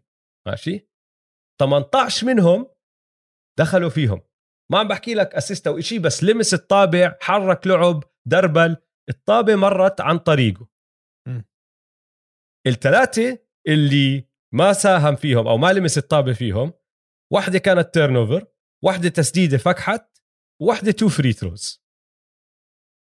ماشي؟ 0.48 0.88
18 1.60 2.26
منهم 2.26 2.70
دخلوا 3.58 3.90
فيهم. 3.90 4.22
ما 4.72 4.78
عم 4.78 4.88
بحكي 4.88 5.14
لك 5.14 5.34
assist 5.34 5.66
أو 5.66 5.80
شيء 5.80 6.00
بس 6.00 6.24
لمس 6.24 6.54
الطابة 6.54 7.18
حرك 7.20 7.66
لعب 7.66 8.04
dribble. 8.28 8.76
الطابة 9.08 9.56
مرت 9.56 10.00
عن 10.00 10.18
طريقه. 10.18 10.68
الثلاثة 12.66 13.38
اللي 13.68 14.28
ما 14.54 14.72
ساهم 14.72 15.16
فيهم 15.16 15.48
أو 15.48 15.56
ما 15.56 15.72
لمس 15.72 15.98
الطابه 15.98 16.32
فيهم 16.32 16.72
واحدة 17.32 17.58
كانت 17.58 17.94
turnover 17.94 18.53
واحدة 18.84 19.08
تسديدة 19.08 19.58
فكحت 19.58 20.18
واحدة 20.62 20.92
two 20.92 21.08
free 21.08 21.32
throws 21.32 21.84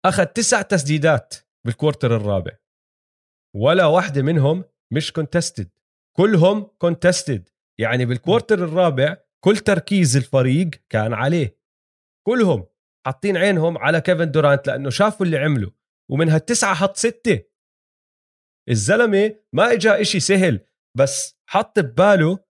أخذ 0.04 0.24
تسع 0.24 0.62
تسديدات 0.62 1.34
بال 1.66 1.77
quarter 1.77 2.16
الرابع. 2.16 2.58
ولا 3.56 3.86
واحدة 3.86 4.22
منهم 4.22 4.64
مش 4.92 5.12
contested 5.12 5.70
كلهم 6.16 6.62
contested 6.62 7.48
يعني 7.80 8.06
بال 8.06 8.19
quarter 8.19 8.64
الرابع 8.64 9.16
كل 9.44 9.56
تركيز 9.56 10.16
الفريق 10.16 10.70
كان 10.90 11.12
عليه. 11.12 11.58
كلهم 12.26 12.66
حاطين 13.06 13.36
عينهم 13.36 13.78
على 13.78 14.00
كيفن 14.00 14.30
دورانت 14.30 14.66
لأنه 14.66 14.90
شافوا 14.90 15.26
اللي 15.26 15.38
عمله. 15.38 15.72
ومن 16.10 16.28
هالتسعة 16.28 16.74
حط 16.74 16.96
ستة. 16.96 17.44
الزلمة 18.68 19.40
ما 19.54 19.72
اجى 19.72 19.90
إشي 19.90 20.20
سهل 20.20 20.66
بس 20.98 21.36
حط 21.50 21.78
بباله 21.78 22.44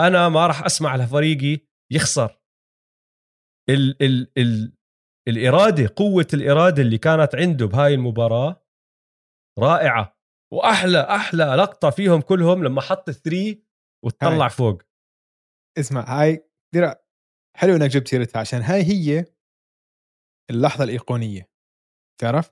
أنا 0.00 0.28
ما 0.28 0.46
راح 0.46 0.64
أسمع 0.64 0.96
لفريقي 0.96 1.66
يخسر. 1.92 2.37
ال 3.70 4.02
ال 4.02 4.32
ال 4.38 4.72
الإرادة 5.28 5.94
قوة 5.96 6.26
الإرادة 6.34 6.82
اللي 6.82 6.98
كانت 6.98 7.34
عنده 7.34 7.66
بهاي 7.66 7.94
المباراة 7.94 8.64
رائعة 9.58 10.18
وأحلى 10.52 11.00
أحلى 11.00 11.44
لقطة 11.44 11.90
فيهم 11.90 12.20
كلهم 12.20 12.64
لما 12.64 12.80
حط 12.80 13.08
الثري 13.08 13.64
وتطلع 14.04 14.44
هاي. 14.44 14.50
فوق 14.50 14.82
اسمع 15.78 16.20
هاي 16.20 16.48
كثير 16.72 16.94
حلو 17.56 17.76
إنك 17.76 17.90
جبت 17.90 18.08
سيرتها 18.08 18.40
عشان 18.40 18.60
هاي 18.60 18.82
هي 18.82 19.24
اللحظة 20.50 20.84
الإيقونية 20.84 21.50
تعرف؟ 22.20 22.50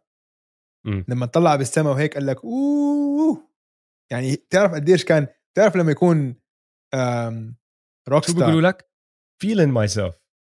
م. 0.86 1.04
لما 1.08 1.26
طلع 1.26 1.56
بالسماء 1.56 1.92
وهيك 1.92 2.14
قال 2.14 2.26
لك 2.26 2.44
أوه 2.44 3.50
يعني 4.12 4.36
تعرف 4.36 4.72
قديش 4.74 5.04
كان 5.04 5.26
تعرف 5.56 5.76
لما 5.76 5.92
يكون 5.92 6.40
روك 8.08 8.24
شو 8.24 8.34
بيقولوا 8.34 8.60
لك؟ 8.60 8.90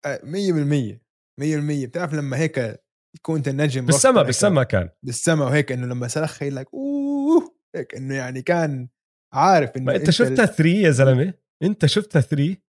Feeling 0.08 0.68
myself 0.68 1.04
100% 1.42 1.42
100% 1.42 1.86
بتعرف 1.88 2.14
لما 2.14 2.38
هيك 2.38 2.84
يكون 3.16 3.36
أنت 3.36 3.48
النجم 3.48 3.86
بالسما 3.86 4.22
بالسما 4.24 4.64
كان. 4.64 4.90
بالسما 5.04 5.46
وهيك 5.46 5.72
إنه 5.72 5.88
لما 5.88 6.08
سلخ 6.08 6.44
لك 6.44 6.68
أوه 6.74 7.56
هيك 7.76 7.96
إنه 7.96 8.16
يعني 8.16 8.42
كان 8.42 8.90
عارف 9.34 9.78
إنه 9.78 9.92
أنت, 9.92 10.00
أنت 10.02 10.10
شفتها 10.10 10.46
ثري 10.46 10.82
يا 10.82 10.92
زلمة؟ 10.92 11.34
أنت 11.64 11.86
شفتها 11.86 12.22
ثري 12.22 12.64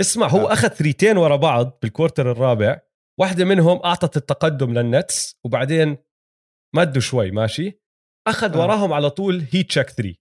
اسمع 0.00 0.26
هو 0.26 0.48
آه. 0.48 0.52
أخذ 0.52 0.68
ثريتين 0.68 1.16
ورا 1.16 1.36
بعض 1.36 1.78
بالكورتر 1.82 2.32
الرابع. 2.32 2.80
واحدة 3.20 3.44
منهم 3.44 3.80
أعطت 3.84 4.16
التقدم 4.16 4.74
للنتس 4.78 5.36
وبعدين 5.44 5.96
مدوا 6.76 7.00
شوي 7.00 7.30
ماشي؟ 7.30 7.80
أخذ 8.28 8.54
آه. 8.54 8.60
وراهم 8.60 8.92
على 8.92 9.10
طول 9.10 9.46
هي 9.52 9.62
تشيك 9.62 9.90
3 9.90 10.14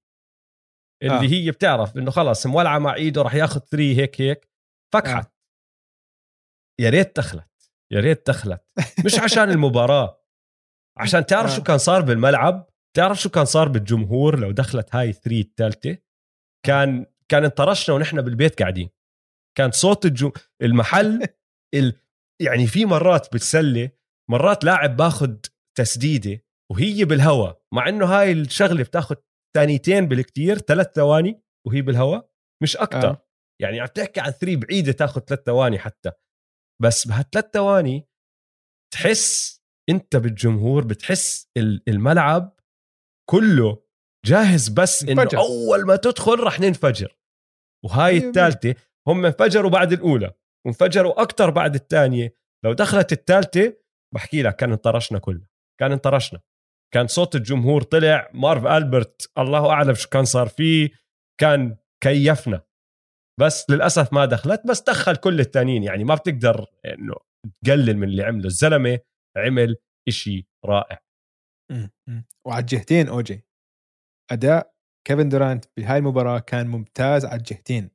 اللي 1.04 1.14
آه. 1.16 1.22
هي 1.22 1.52
بتعرف 1.52 1.98
إنه 1.98 2.12
خلص 2.12 2.46
مولعه 2.48 2.80
مع 2.80 2.96
إيده 2.96 3.22
راح 3.22 3.36
ياخذ 3.36 3.60
3 3.60 3.78
هيك 3.84 4.22
هيك. 4.22 4.50
فكحت. 4.94 5.26
آه. 5.26 5.37
يا 6.80 6.90
ريت 6.90 7.18
دخلت 7.18 7.72
يا 7.92 8.00
ريت 8.00 8.28
دخلت 8.28 8.62
مش 9.06 9.20
عشان 9.20 9.50
المباراة 9.50 10.24
عشان 10.98 11.26
تعرف 11.26 11.52
آه. 11.52 11.56
شو 11.56 11.64
كان 11.64 11.78
صار 11.78 12.02
بالملعب 12.02 12.70
تعرف 12.96 13.22
شو 13.22 13.30
كان 13.30 13.46
صار 13.46 13.68
بالجمهور 13.68 14.40
لو 14.40 14.52
دخلت 14.52 14.96
هاي 14.96 15.14
3 15.14 15.40
الثالثه 15.40 15.98
كان 16.66 17.06
كان 17.32 17.44
انطرشنا 17.44 17.96
ونحن 17.96 18.22
بالبيت 18.22 18.62
قاعدين. 18.62 18.90
كان 19.58 19.72
صوت 19.72 20.06
الجم... 20.06 20.32
المحل 20.62 21.28
ال... 21.76 22.00
يعني 22.42 22.68
في 22.68 22.86
مرات 22.86 23.32
بالسلة 23.32 23.90
مرات 24.30 24.64
لاعب 24.64 24.98
باخذ 24.98 25.36
تسديدة 25.78 26.44
وهي 26.72 27.06
بالهواء 27.06 27.62
مع 27.74 27.90
إنه 27.90 28.06
هاي 28.06 28.32
الشغلة 28.32 28.84
بتاخذ 28.84 29.16
ثانيتين 29.56 30.08
بالكتير 30.08 30.58
ثلاث 30.58 30.96
ثواني 30.96 31.42
وهي 31.68 31.82
بالهواء 31.82 32.30
مش 32.64 32.78
أكثر 32.78 33.10
آه. 33.10 33.28
يعني 33.62 33.80
عم 33.80 33.88
تحكي 33.88 34.20
عن 34.20 34.32
ثري 34.32 34.56
بعيدة 34.56 34.92
تاخذ 34.92 35.22
ثلاث 35.22 35.44
ثواني 35.44 35.80
حتى. 35.80 36.12
بس 36.84 37.08
بهالثلاث 37.08 37.46
ثواني 37.54 38.08
تحس 38.94 39.58
انت 39.90 40.16
بالجمهور 40.16 40.86
بتحس 40.86 41.52
الملعب 41.88 42.60
كله 43.30 43.84
جاهز 44.26 44.70
بس 44.70 45.04
انه 45.04 45.22
انفجر. 45.22 45.38
أول 45.38 45.86
ما 45.88 45.96
تدخل 45.96 46.40
رح 46.40 46.60
ننفجر. 46.60 47.18
وهاي 47.86 48.18
الثالثة 48.18 48.76
هم 49.08 49.26
انفجروا 49.26 49.72
بعد 49.72 49.94
الأولى 49.94 50.34
وانفجروا 50.66 51.22
أكثر 51.22 51.50
بعد 51.50 51.76
الثانية. 51.76 52.38
لو 52.66 52.74
دخلت 52.74 53.12
الثالثة 53.12 53.78
بحكي 54.16 54.42
لك 54.42 54.56
كان 54.56 54.72
انطرشنا 54.72 55.20
كلنا 55.20 55.48
كان 55.80 55.92
انطرشنا. 55.92 56.42
كان 56.94 57.08
صوت 57.08 57.36
الجمهور 57.36 57.82
طلع 57.82 58.32
مارف 58.34 58.66
ألبرت 58.66 59.32
الله 59.38 59.70
أعلم 59.70 59.94
شو 59.94 60.10
كان 60.10 60.26
صار 60.26 60.48
فيه 60.48 60.90
كان 61.40 61.78
كيفنا. 62.04 62.67
بس 63.40 63.70
للأسف 63.70 64.14
ما 64.14 64.26
دخلت 64.26 64.68
بس 64.68 64.82
دخل 64.82 65.16
كل 65.16 65.40
الثانيين 65.40 65.84
يعني 65.84 66.04
ما 66.04 66.16
بتقدر 66.16 66.66
إنه 66.86 67.16
تقلل 67.66 67.98
من 67.98 68.08
اللي 68.08 68.24
عمله. 68.24 68.46
الزلمة 68.46 69.00
عمل 69.38 69.76
إشي 70.08 70.48
رائع. 70.66 71.00
وعلى 72.48 72.62
الجهتين 72.62 73.08
أوجي. 73.08 73.46
أداء 74.32 74.74
كيفن 75.08 75.30
دورانت 75.30 75.66
بهاي 75.78 75.98
المباراة 75.98 76.40
كان 76.40 76.68
ممتاز 76.68 77.26
على 77.26 77.36
الجهتين. 77.36 77.90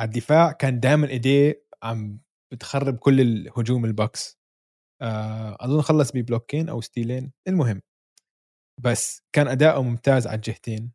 على 0.00 0.06
الدفاع 0.08 0.52
كان 0.52 0.80
دائما 0.80 1.08
إيديه 1.08 1.66
عم 1.82 2.20
بتخرب 2.52 2.98
كل 2.98 3.20
الهجوم 3.20 3.84
البوكس 3.84 4.38
آه، 5.02 5.56
أظن 5.60 5.80
خلص 5.80 6.12
ببلوكين 6.12 6.68
أو 6.68 6.80
ستيلين. 6.80 7.32
المهم. 7.48 7.82
بس 8.84 9.22
كان 9.34 9.48
اداؤه 9.48 9.82
ممتاز 9.82 10.26
على 10.26 10.36
الجهتين. 10.36 10.92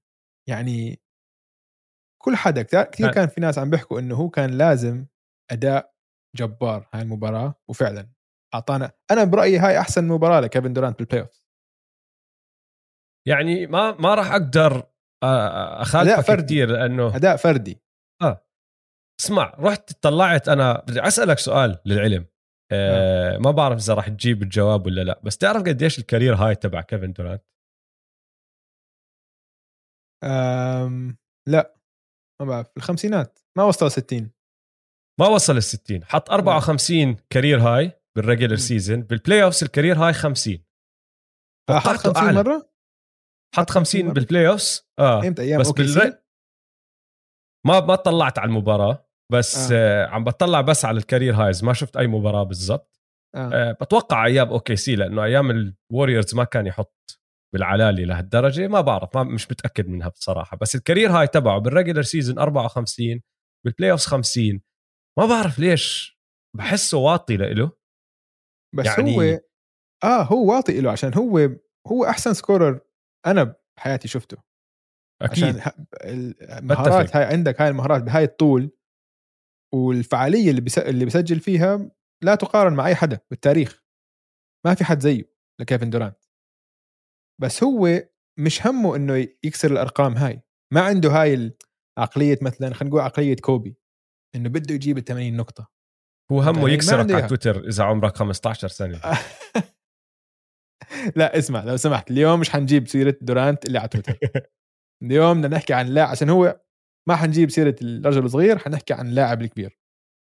يعني 0.50 1.02
كل 2.22 2.36
حدا 2.36 2.62
كثير 2.62 3.12
كان 3.12 3.28
في 3.28 3.42
ناس 3.42 3.58
عم 3.58 3.70
بيحكوا 3.70 4.00
إنه 4.00 4.16
هو 4.16 4.30
كان 4.30 4.58
لازم 4.58 5.06
أداء 5.52 5.94
جبار 6.36 6.90
هاي 6.94 7.02
المباراة 7.02 7.56
وفعلا 7.70 8.10
اعطانا 8.56 8.92
أنا 9.12 9.24
برأيي 9.24 9.58
هاي 9.58 9.80
أحسن 9.80 10.08
مباراة 10.08 10.40
لكيفن 10.40 10.74
دورانت 10.74 11.00
بال 11.00 11.22
playoff 11.22 11.42
يعني 13.28 13.68
ما 13.68 13.92
ما 13.92 14.16
راح 14.16 14.32
أقدر 14.32 14.84
أخالفك 15.24 16.46
كثير 16.46 16.70
لأنه 16.70 17.16
أداء 17.16 17.36
فردي. 17.36 17.82
آه. 18.22 18.48
اسمع 19.20 19.56
رحت 19.60 19.94
طلعت 20.02 20.50
أنا 20.50 20.84
بدي 20.88 21.02
أسألك 21.02 21.40
سؤال 21.40 21.80
للعلم. 21.86 22.26
آه 22.72 23.38
ما 23.38 23.52
بعرف 23.52 23.78
إذا 23.78 23.94
راح 23.94 24.08
تجيب 24.10 24.44
الجواب 24.44 24.86
ولا 24.86 25.02
لا 25.02 25.22
بس 25.24 25.38
تعرف 25.38 25.64
قديش 25.64 26.00
ال 26.00 26.05
career 26.05 26.36
high 26.36 26.56
تبع 26.56 26.82
كيفن 26.82 27.14
دورانت؟ 27.14 27.44
أم 30.24 31.18
لا. 31.48 31.81
ما 32.42 32.48
بعرف 32.48 32.68
الخمسينات 32.78 33.40
ما 33.58 33.64
وصل 33.64 33.92
60 33.92 34.32
ما 35.20 35.28
وصل 35.28 35.58
ال 35.58 35.64
60 35.64 36.06
حط 36.06 36.30
54 36.30 37.16
career 37.30 37.60
high 37.60 37.92
بال 38.18 38.26
regular 38.26 38.56
season 38.56 39.02
بال 39.02 39.44
playoffs 39.44 39.64
ال 39.64 39.69
career 39.69 39.98
high 39.98 40.14
50 40.14 40.58
حط 41.70 41.96
50 41.96 42.34
مرة؟ 42.34 42.70
حط 43.56 43.70
50 43.70 44.14
بال 44.14 44.48
playoffs 44.48 44.90
آه. 45.00 45.28
إمتى؟ 45.28 45.42
أيام 45.42 45.60
بس 45.60 45.72
بالر... 45.72 46.18
ما 47.68 47.80
ما 47.80 47.96
طلعت 47.96 48.40
على 48.40 48.50
المباراة 48.50 49.10
بس 49.32 49.72
آه. 49.72 50.06
آه 50.06 50.08
عم 50.08 50.24
بطلع 50.24 50.62
بس 50.62 50.86
على 50.86 50.98
ال 50.98 51.03
career 51.03 51.36
highs 51.36 51.64
ما 51.64 51.74
شفت 51.74 51.98
أي 51.98 52.08
مباراة 52.08 52.44
بالضبط. 52.44 53.02
آه. 53.36 53.50
آه 53.54 53.72
بتوقع 53.72 54.26
أيام 54.26 54.48
أوكي 54.50 54.76
سي 54.76 54.96
لأنه 54.96 55.24
أيام 55.24 55.74
الوريورز 55.92 56.36
ما 56.36 56.44
كان 56.44 56.68
يحط 56.68 57.21
بالعلالي 57.54 58.06
لهالدرجة 58.06 58.68
ما 58.68 58.82
بعرف 58.82 59.18
ما 59.18 59.24
مش 59.24 59.52
متأكد 59.52 59.88
منها 59.88 60.10
بصراحة. 60.10 60.58
بس 60.58 60.76
ال 60.76 60.81
career 60.81 61.12
high 61.12 61.28
تبعه 61.28 61.60
بال 61.60 61.69
regular 61.69 62.02
season 62.02 62.40
54 62.40 63.22
بال 63.66 63.92
playoff 63.92 64.06
50 64.06 64.62
ما 65.20 65.26
بعرف 65.26 65.60
ليش 65.60 66.20
بحسه 66.58 66.98
واطي 66.98 67.38
لإله. 67.38 67.72
بس 68.76 68.86
يعني... 68.86 69.16
هو 69.16 69.22
آه 70.04 70.24
هو 70.24 70.56
واطي 70.56 70.82
له 70.82 70.92
عشان 70.92 71.14
هو 71.14 71.50
هو 71.88 72.06
أحسن 72.06 72.34
scorer 72.34 72.80
أنا 73.26 73.56
بحياتي 73.78 74.08
شفته. 74.08 74.38
أكيد. 75.22 75.44
عشان 75.44 75.74
المهارات 76.42 77.16
هاي 77.16 77.24
عندك 77.24 77.62
هاي 77.62 77.70
المهارات 77.70 78.04
بهاي 78.04 78.24
الطول 78.24 78.72
والفعالية 79.74 80.50
اللي 80.50 80.62
بس... 80.62 80.78
اللي 80.78 81.06
بسجل 81.06 81.40
فيها 81.40 81.92
لا 82.24 82.36
تقارن 82.36 82.74
مع 82.74 82.88
أي 82.88 82.96
حدا 82.96 83.20
بالتاريخ. 83.30 83.84
ما 84.66 84.76
في 84.76 84.84
حد 84.84 85.00
زيه 85.00 85.32
لكيفن 85.62 85.90
دورانت. 85.90 86.21
بس 87.42 87.64
هو 87.64 88.04
مش 88.40 88.68
همه 88.68 88.96
إنه 88.96 89.28
يكسر 89.44 89.72
الأرقام 89.72 90.14
هاي. 90.14 90.42
ما 90.74 90.82
عنده 90.82 91.10
هاي 91.10 91.58
عقلية 91.98 92.40
مثلا 92.42 92.74
خلينا 92.74 92.90
نقول 92.90 93.02
عقلية 93.02 93.36
كوبي 93.36 93.78
إنه 94.36 94.50
بده 94.50 94.76
يجيب 94.76 94.98
ال 94.98 95.04
80 95.04 95.36
نقطة. 95.36 95.72
هو 96.32 96.42
همه 96.42 96.70
يكسرك 96.70 97.12
على 97.12 97.28
تويتر 97.28 97.68
إذا 97.68 97.84
عمرك 97.84 98.18
15 98.18 98.68
سنة. 98.68 99.02
لا 101.16 101.38
اسمع 101.38 101.64
لو 101.64 101.78
سمحت 101.78 102.12
اليوم 102.12 102.40
مش 102.40 102.50
حنجيب 102.50 102.88
سيرة 102.88 103.18
دورانت 103.22 103.66
اللي 103.66 103.80
على 103.80 103.88
تويتر. 103.88 104.20
اليوم 105.04 105.42
بدنا 105.42 105.58
نحكي 105.58 105.74
عن 105.74 105.88
لاعب 105.88 106.10
عشان 106.10 106.30
هو 106.30 106.62
ما 107.10 107.16
حنجيب 107.16 107.50
سيرة 107.50 107.76
الرجل 107.82 108.26
الصغير 108.26 108.58
حنحكي 108.58 108.94
عن 108.94 109.08
اللاعب 109.08 109.42
الكبير. 109.42 109.80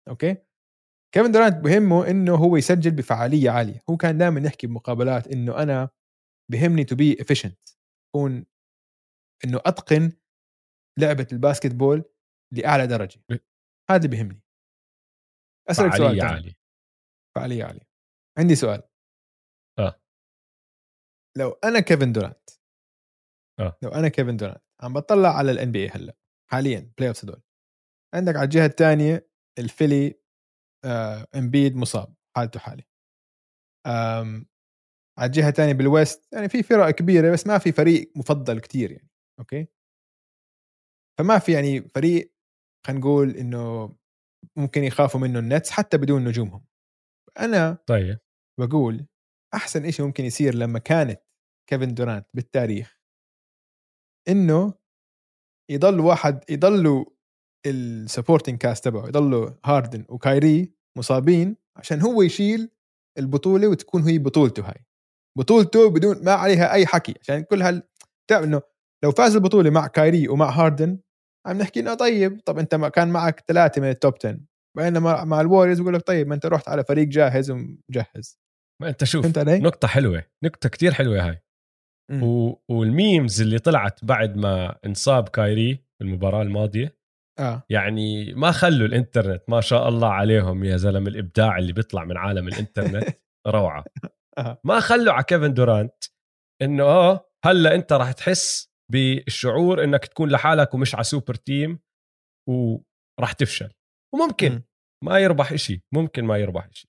okay؟ 0.08 0.36
كيفن 1.14 1.32
دورانت 1.32 1.64
بهمه 1.64 2.10
إنه 2.10 2.34
هو 2.34 2.56
يسجل 2.56 2.90
بفعالية 2.90 3.50
عالية. 3.50 3.82
هو 3.90 3.96
كان 3.96 4.18
دائما 4.18 4.40
يحكي 4.40 4.66
بمقابلات 4.66 5.28
إنه 5.28 5.62
أنا 5.62 5.88
بهمني 6.50 6.84
to 6.84 6.96
be 6.96 7.16
efficient 7.20 7.58
اكون 8.08 8.46
إنه 9.44 9.60
أتقن 9.66 10.12
لعبة 10.98 11.26
ال 11.32 11.74
basketball 11.74 12.04
لأعلى 12.54 12.86
درجة. 12.86 13.20
هذا 13.90 13.96
اللي 13.96 14.08
بيهمني 14.08 14.42
أسألك 15.70 15.94
سؤال. 15.94 16.20
عالية. 16.20 16.52
فعالية 17.36 17.64
عالية. 17.64 17.88
عندي 18.38 18.54
سؤال. 18.54 18.82
آه. 19.78 20.00
لو 21.36 21.50
أنا 21.50 21.80
كيفن 21.80 22.12
دورانت 22.12 22.50
آه. 23.60 23.78
لو 23.82 23.90
أنا 23.90 24.08
كيفن 24.08 24.36
دورانت 24.36 24.62
عم 24.82 24.92
بطلع 24.92 25.28
على 25.28 25.52
الان 25.52 25.72
بي 25.72 25.88
هلأ 25.88 26.16
حاليا 26.50 26.92
playoff 26.98 27.24
هدول 27.24 27.42
عندك 28.14 28.36
على 28.36 28.44
الجهة 28.44 28.66
الثانية 28.66 29.30
الفيلي 29.58 30.20
آه 30.84 31.26
امبيد 31.34 31.76
مصاب 31.76 32.14
حالته 32.36 32.60
حالي 32.60 32.84
آم 33.86 34.46
على 35.18 35.26
الجهه 35.26 35.48
الثانية 35.48 35.72
بال 35.72 35.91
West 35.91 36.28
يعني 36.32 36.48
في 36.48 36.62
فرق 36.62 36.90
كبيرة 36.90 37.32
بس 37.32 37.46
ما 37.46 37.58
في 37.58 37.72
فريق 37.72 38.12
مفضل 38.16 38.60
كتير 38.60 38.92
يعني 38.92 39.10
okay؟ 39.40 39.68
فما 41.18 41.38
في 41.38 41.52
يعني 41.52 41.80
فريق 41.80 42.32
خلينا 42.86 43.00
نقول 43.00 43.30
إنه 43.30 43.96
ممكن 44.56 44.84
يخافوا 44.84 45.20
منه 45.20 45.38
النتس 45.38 45.70
حتى 45.70 45.98
بدون 45.98 46.24
نجومهم. 46.24 46.64
أنا 47.38 47.78
طيب. 47.86 48.18
بقول 48.60 49.06
أحسن 49.54 49.84
إشي 49.84 50.02
ممكن 50.02 50.24
يصير 50.24 50.54
لما 50.54 50.78
كانت 50.78 51.20
كيفن 51.70 51.94
دورانت 51.94 52.26
بالتاريخ 52.34 53.00
إنه 54.28 54.74
يضل 55.70 56.00
واحد 56.00 56.44
يضلوا 56.50 57.04
ال 57.66 57.75
supporting 57.75 58.58
cast 58.58 58.84
تبعه 58.84 59.08
يضلوا 59.08 59.50
هاردن 59.64 60.04
وكايري 60.08 60.74
مصابين 60.98 61.56
عشان 61.76 62.02
هو 62.02 62.22
يشيل 62.22 62.70
البطولة 63.18 63.68
وتكون 63.68 64.02
هي 64.02 64.18
بطولته 64.18 64.68
هاي. 64.68 64.85
بطولته 65.38 65.90
بدون 65.90 66.24
ما 66.24 66.32
عليها 66.32 66.72
أي 66.72 66.86
حكي 66.86 67.14
عشان 67.20 67.42
كل 67.42 67.62
هال 67.62 67.82
تعرف 68.30 68.44
إنه 68.44 68.62
لو 69.04 69.10
فاز 69.10 69.36
البطولة 69.36 69.70
مع 69.70 69.86
كايري 69.86 70.28
ومع 70.28 70.50
هاردن 70.50 70.98
عم 71.46 71.58
نحكي 71.58 71.80
إنه 71.80 71.94
طيب 71.94 72.40
طب 72.46 72.58
أنت 72.58 72.74
ما 72.74 72.88
كان 72.88 73.08
معك 73.08 73.44
ثلاثة 73.48 73.82
من 73.82 73.88
ال 73.88 73.95
top 73.95 74.14
10 74.24 74.38
بينما 74.76 75.24
مع 75.24 75.40
الوريوز 75.40 75.80
بقول 75.80 75.94
لك 75.94 76.02
طيب 76.06 76.28
ما 76.28 76.34
أنت 76.34 76.46
رحت 76.46 76.68
على 76.68 76.84
فريق 76.84 77.08
جاهز 77.08 77.50
ومجهز 77.50 78.38
ما 78.82 78.88
أنت 78.88 79.04
شوف 79.04 79.22
فهمت 79.22 79.38
علي؟ 79.38 79.58
نقطة 79.58 79.88
حلوة 79.88 80.24
نقطة 80.44 80.68
كتير 80.68 80.94
حلوة 80.94 81.28
هاي. 81.28 81.42
و... 82.22 82.54
وال 82.68 82.89
memes 82.89 83.40
اللي 83.40 83.58
طلعت 83.58 84.04
بعد 84.04 84.36
ما 84.36 84.78
انصاب 84.86 85.28
كايري 85.28 85.74
في 85.74 86.04
المباراة 86.04 86.42
الماضية 86.42 86.96
آه 87.38 87.62
يعني 87.70 88.34
ما 88.34 88.50
خلوا 88.52 88.86
الإنترنت 88.86 89.42
ما 89.48 89.60
شاء 89.60 89.88
الله 89.88 90.08
عليهم 90.08 90.64
يا 90.64 90.76
زلمة 90.76 91.08
الإبداع 91.08 91.58
اللي 91.58 91.72
بيطلع 91.72 92.04
من 92.04 92.16
عالم 92.16 92.48
الإنترنت 92.48 93.08
روعة 93.46 93.84
آه. 94.04 94.15
ما 94.64 94.80
خلوا 94.80 95.12
ع 95.12 95.24
كيفن 95.24 95.54
دورانت 95.54 96.04
إنه 96.62 96.84
آه 96.84 97.30
هلأ 97.44 97.74
أنت 97.74 97.92
راح 97.92 98.12
تحس 98.12 98.70
بالشعور 98.92 99.84
إنك 99.84 100.04
تكون 100.06 100.30
لحالك 100.30 100.74
ومش 100.74 100.94
على 100.94 101.04
super 101.04 101.34
team 101.34 101.78
وراح 102.48 103.32
تفشل 103.38 103.72
وممكن 104.14 104.52
مم. 104.52 104.62
ما 105.04 105.18
يربح 105.18 105.52
إشي 105.52 105.84
ممكن 105.94 106.24
ما 106.24 106.38
يربح 106.38 106.66
إشي 106.66 106.88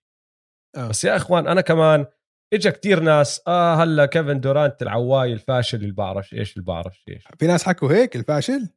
آه. 0.78 0.88
بس 0.90 1.04
يا 1.04 1.16
إخوان 1.16 1.48
أنا 1.48 1.62
كمان 1.62 2.06
اجى 2.54 2.72
كتير 2.72 3.00
ناس 3.00 3.42
آه 3.48 3.76
هلأ 3.76 4.06
كيفن 4.06 4.40
دورانت 4.40 4.82
الـ 4.82 4.95
why 4.95 5.34
الفاشل 5.34 5.78
اللي 5.78 5.92
بعرفش 5.92 6.34
إيش 6.34 6.54
اللي 6.54 6.66
بعرفش 6.66 7.06
إيش 7.10 7.28
في 7.40 7.48
ناس 7.48 7.64
حكوا 7.66 7.92
هيك 7.92 8.16
الفاشل 8.16 8.70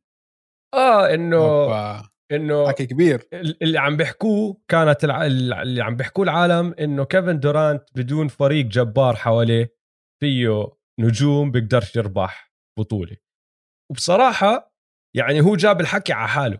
آه 0.74 1.14
إنه 1.14 1.36
أوبا. 1.36 2.09
إنه 2.32 2.68
حكي 2.68 2.86
كبير. 2.86 3.28
اللي 3.32 3.78
عم 3.78 3.96
بيحكوه 3.96 4.60
كانت 4.68 5.04
الع... 5.04 5.26
اللي 5.26 5.82
عم 5.82 5.96
بيحكوه 5.96 6.24
العالم 6.24 6.74
إنه 6.80 7.04
كيفن 7.04 7.40
دورانت 7.40 7.82
بدون 7.94 8.28
فريق 8.28 8.66
جبار 8.66 9.16
حواليه 9.16 9.74
فيه 10.20 10.68
نجوم 11.00 11.50
بيقدرش 11.50 11.96
يربح 11.96 12.52
بطولة. 12.78 13.16
وبصراحة 13.90 14.74
يعني 15.16 15.40
هو 15.40 15.56
جاب 15.56 15.80
الحكي 15.80 16.12
على 16.12 16.28
حاله. 16.28 16.58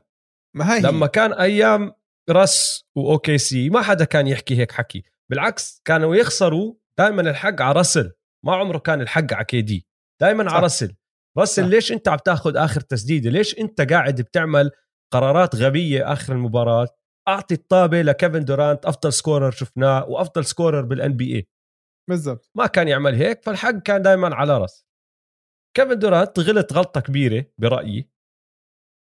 ما 0.57 0.75
هي 0.75 0.81
لما 0.81 1.07
كان 1.07 1.33
أيام 1.33 1.93
رس 2.31 2.85
و 2.97 3.39
OKC 3.39 3.71
ما 3.71 3.83
حدا 3.83 4.05
كان 4.05 4.27
يحكي 4.27 4.59
هيك 4.59 4.73
حكي. 4.73 5.05
بالعكس 5.31 5.83
كانوا 5.85 6.17
يخسروا 6.17 6.75
دائما 6.99 7.23
الحق 7.23 7.63
على 7.63 7.81
رسل 7.81 8.13
ما 8.45 8.55
عمره 8.55 8.79
كان 8.79 9.01
الحق 9.01 9.33
على 9.33 9.45
كي 9.45 9.63
دي. 9.63 9.87
دائما. 10.21 10.53
على 10.53 10.65
رسل 10.65 10.95
رسل. 11.39 11.71
ليش 11.71 11.93
أنت 11.93 12.09
عم 12.09 12.19
تاخذ 12.25 12.57
آخر 12.57 12.81
تسديدة؟ 12.81 13.31
ليش 13.31 13.59
أنت 13.59 13.81
قاعد 13.81 14.21
بتعمل 14.21 14.71
قرارات 15.13 15.55
غبية 15.57 16.13
آخر 16.13 16.33
المباراة. 16.33 16.89
أعطي 17.29 17.55
الطابة 17.55 18.03
لكيفن 18.03 18.45
دورانت 18.45 18.87
أفضل 18.87 19.13
scorer 19.13 19.51
شفناه 19.51 20.09
وأفضل 20.09 20.45
scorer 20.45 20.83
بال 20.83 21.17
NBA 21.17 21.49
بالضبط. 22.11 22.51
ما 22.55 22.67
كان 22.67 22.89
يعمل 22.89 23.15
هيك 23.15 23.43
فالحق 23.45 23.71
كان 23.71 24.03
دائما 24.03 24.35
على 24.35 24.59
رس. 24.59 24.87
كيفن 25.77 25.99
دورانت 25.99 26.39
غلط 26.39 26.73
غلطة 26.73 27.01
كبيرة 27.01 27.47
برأيي 27.59 28.11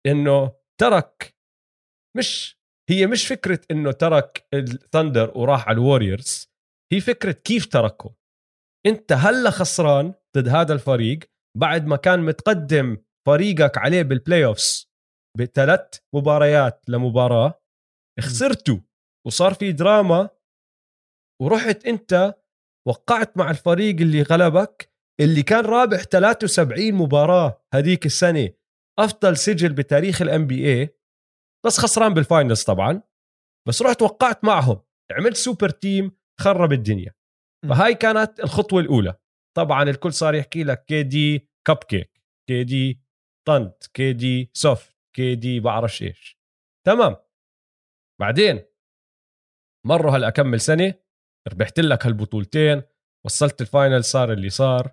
إنه 0.05 0.55
ترك 0.81 1.35
مش 2.17 2.59
هي 2.89 3.07
مش 3.07 3.27
فكرة 3.27 3.59
إنه 3.71 3.91
ترك 3.91 4.47
الثندر 4.53 5.37
وراح 5.37 5.67
على 5.67 5.75
الوريورز 5.75 6.51
هي 6.93 7.01
فكرة 7.01 7.31
كيف 7.31 7.65
تركهم 7.65 8.15
أنت 8.85 9.11
هلا 9.11 9.49
خسران 9.49 10.13
ضد 10.37 10.47
هذا 10.47 10.73
الفريق 10.73 11.19
بعد 11.57 11.85
ما 11.85 11.95
كان 11.95 12.19
متقدم 12.19 12.97
فريقك 13.27 13.77
عليه 13.77 14.01
بال 14.01 14.45
playoffs 14.45 14.94
بثلاث 15.37 15.99
مباريات 16.15 16.89
لمباراة 16.89 17.61
خسرتوا 18.19 18.79
وصار 19.27 19.53
في 19.53 19.71
دراما 19.71 20.29
ورحت 21.41 21.85
أنت 21.85 22.35
وقعت 22.87 23.37
مع 23.37 23.49
الفريق 23.49 23.95
اللي 24.01 24.21
غلبك 24.21 24.93
اللي 25.21 25.43
كان 25.43 25.65
رابح 25.65 26.01
73 26.01 26.93
مباراة 26.93 27.65
هذيك 27.73 28.05
السنة 28.05 28.49
أفضل 28.99 29.37
سجل 29.37 29.73
بتاريخ 29.73 30.21
ال 30.21 30.47
NBA 30.47 30.97
بس 31.65 31.77
خسران 31.77 32.13
بال 32.13 32.26
finals 32.26 32.63
طبعا. 32.63 33.01
بس 33.67 33.81
رحت 33.81 34.01
وقعت 34.01 34.43
معهم. 34.43 34.81
عملت 35.11 35.35
super 35.37 35.69
team 35.69 36.11
خرب 36.41 36.73
الدنيا. 36.73 37.13
فهاي 37.69 37.95
كانت 37.95 38.39
الخطوة 38.39 38.79
الأولى. 38.79 39.15
طبعا 39.57 39.83
الكل 39.83 40.13
صار 40.13 40.35
يحكي 40.35 40.63
لك 40.63 40.85
KD 40.85 41.49
cupcake 41.67 42.21
KD 42.49 43.01
طنت 43.47 43.87
KD 43.93 44.51
soft 44.53 44.94
KD 45.15 45.59
بعرفش 45.59 46.01
إيش. 46.03 46.39
تمام. 46.87 47.15
بعدين 48.21 48.65
مروا 49.85 50.11
هلا 50.11 50.27
أكمل 50.27 50.61
سنة؟ 50.61 50.93
ربحت 51.47 51.79
لك 51.79 52.05
هالبطولتين 52.05 52.83
وصلت 53.25 53.61
ال 53.61 53.68
final 53.68 54.03
صار 54.03 54.33
اللي 54.33 54.49
صار. 54.49 54.91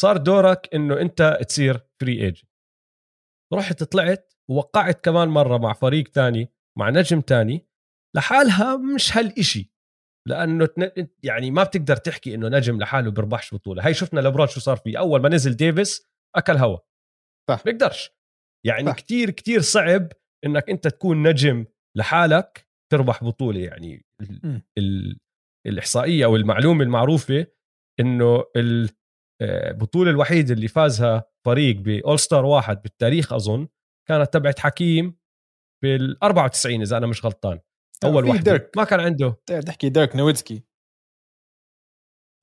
صار 0.00 0.16
دورك 0.16 0.74
إنه 0.74 1.00
أنت 1.00 1.38
تصير 1.48 1.80
free 2.00 2.22
agent 2.24 2.50
رحت 3.54 3.82
طلعت 3.82 4.34
ووقعت 4.50 5.04
كمان 5.04 5.28
مرة 5.28 5.58
مع 5.58 5.72
فريق 5.72 6.08
تاني 6.08 6.52
مع 6.78 6.90
نجم 6.90 7.20
تاني. 7.20 7.68
لحالها 8.16 8.76
مش 8.76 9.16
هالإشي. 9.16 9.72
لأنه 10.28 10.66
تن- 10.66 11.08
يعني 11.22 11.50
ما 11.50 11.62
بتقدر 11.62 11.96
تحكي 11.96 12.34
إنه 12.34 12.48
نجم 12.48 12.78
لحاله 12.78 13.10
بيربحش 13.10 13.54
بطولة. 13.54 13.86
هاي 13.86 13.94
شفنا 13.94 14.20
لبرون 14.20 14.46
شو 14.46 14.60
صار 14.60 14.76
فيه. 14.76 14.98
أول 14.98 15.22
ما 15.22 15.28
نزل 15.28 15.56
ديفيس 15.56 16.08
أكل 16.36 16.56
هوا. 16.56 16.78
صح. 17.50 17.64
بيقدرش 17.64 18.17
يعني 18.66 18.86
صح. 18.86 18.94
كتير 18.96 19.30
كتير 19.30 19.60
صعب 19.60 20.08
إنك 20.46 20.70
أنت 20.70 20.88
تكون 20.88 21.28
نجم 21.28 21.66
لحالك 21.96 22.68
تربح 22.92 23.24
بطولة 23.24 23.60
يعني 23.60 24.04
ال- 24.22 24.40
م. 24.44 24.62
ال- 24.78 25.18
الإحصائية 25.66 26.24
أو 26.24 26.36
المعلومة 26.36 26.84
المعروفة 26.84 27.46
إنه 28.00 28.44
البطوله 28.56 30.10
الوحيدة 30.10 30.54
اللي 30.54 30.68
فازها 30.68 31.24
فريق 31.46 31.76
باول 31.76 32.18
ستار 32.18 32.44
واحد 32.44 32.82
بالتاريخ 32.82 33.32
أظن 33.32 33.68
كانت 34.08 34.32
تبعت 34.32 34.58
حكيم 34.58 35.18
بال 35.84 36.22
94 36.24 36.80
إذا 36.80 36.96
أنا 36.96 37.06
مش 37.06 37.24
غلطان 37.24 37.60
أول 38.04 38.24
في 38.24 38.30
واحدة 38.30 38.42
ديرك. 38.52 38.70
ما 38.76 38.84
كان 38.84 39.00
عنده 39.00 39.36
تحكي 39.66 39.88
ديرك 39.88 40.16
نويتسكي 40.16 40.62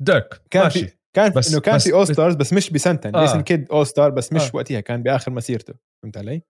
ديرك 0.02 0.42
كان 0.52 0.64
ماشي 0.64 0.88
في 0.88 0.96
كان 1.16 1.32
بس- 1.32 1.52
إنه 1.54 1.62
كان 1.62 1.76
بس- 1.76 1.84
في 1.88 1.94
all 1.94 2.08
stars 2.08 2.36
بس 2.36 2.54
مش 2.54 2.70
بسنتين 2.70 3.16
آه. 3.16 3.22
جيسون 3.26 3.42
كيد 3.42 3.72
all 3.72 3.88
star 3.88 4.10
بس 4.10 4.34
مش 4.34 4.42
آه. 4.42 4.52
وقتها 4.54 4.80
كان 4.80 5.04
بآخر 5.04 5.32
مسيرته 5.32 5.74
فهمت 6.06 6.18
علي؟ 6.18 6.42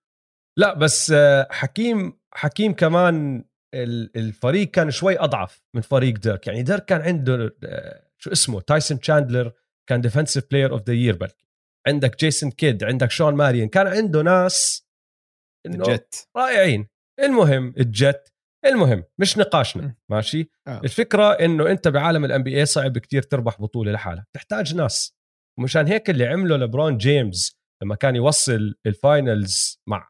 لا 0.57 0.73
بس 0.73 1.11
آه، 1.11 1.47
حكيم 1.51 2.19
حكيم 2.33 2.73
كمان 2.73 3.45
ال- 3.73 4.17
الفريق 4.17 4.71
كان 4.71 4.91
شوي 4.91 5.19
أضعف 5.19 5.63
من 5.75 5.81
فريق 5.81 6.17
ديرك. 6.19 6.47
يعني 6.47 6.63
ديرك 6.63 6.85
كان 6.85 7.01
عنده 7.01 7.55
آه، 7.63 8.09
شو 8.17 8.31
اسمه 8.31 8.61
تايسون 8.61 8.99
تشاندلر 8.99 9.51
كان 9.89 10.01
defensive 10.01 10.43
player 10.51 10.71
of 10.71 10.81
the 10.87 10.93
year 10.93 11.15
بلكي. 11.17 11.45
عندك 11.87 12.19
جيسون 12.19 12.51
كيد 12.51 12.83
عندك 12.83 13.11
شون 13.11 13.33
ماريان 13.35 13.67
كان 13.69 13.87
عنده 13.87 14.21
ناس 14.21 14.87
legit 15.65 16.27
رائعين. 16.37 16.87
المهم 17.19 17.73
legit 17.77 18.33
المهم 18.65 19.03
مش 19.17 19.37
نقاشنا. 19.37 19.95
ماشي؟ 20.11 20.49
آه. 20.67 20.81
الفكرة 20.83 21.31
إنه 21.31 21.71
أنت 21.71 21.87
بعالم 21.87 22.25
ال 22.25 22.43
NBA 22.43 22.65
صعب 22.65 22.97
كتير 22.97 23.21
تربح 23.21 23.61
بطولة 23.61 23.91
لحالك. 23.91 24.23
تحتاج 24.33 24.75
ناس. 24.75 25.15
ومشان 25.59 25.87
هيك 25.87 26.09
اللي 26.09 26.25
عمله 26.27 26.57
لبرون 26.57 26.97
جيمس 26.97 27.57
لما 27.85 27.95
كان 27.95 28.15
يوصل 28.15 28.75
ال 28.85 28.99
finals 28.99 29.81
مع 29.89 30.09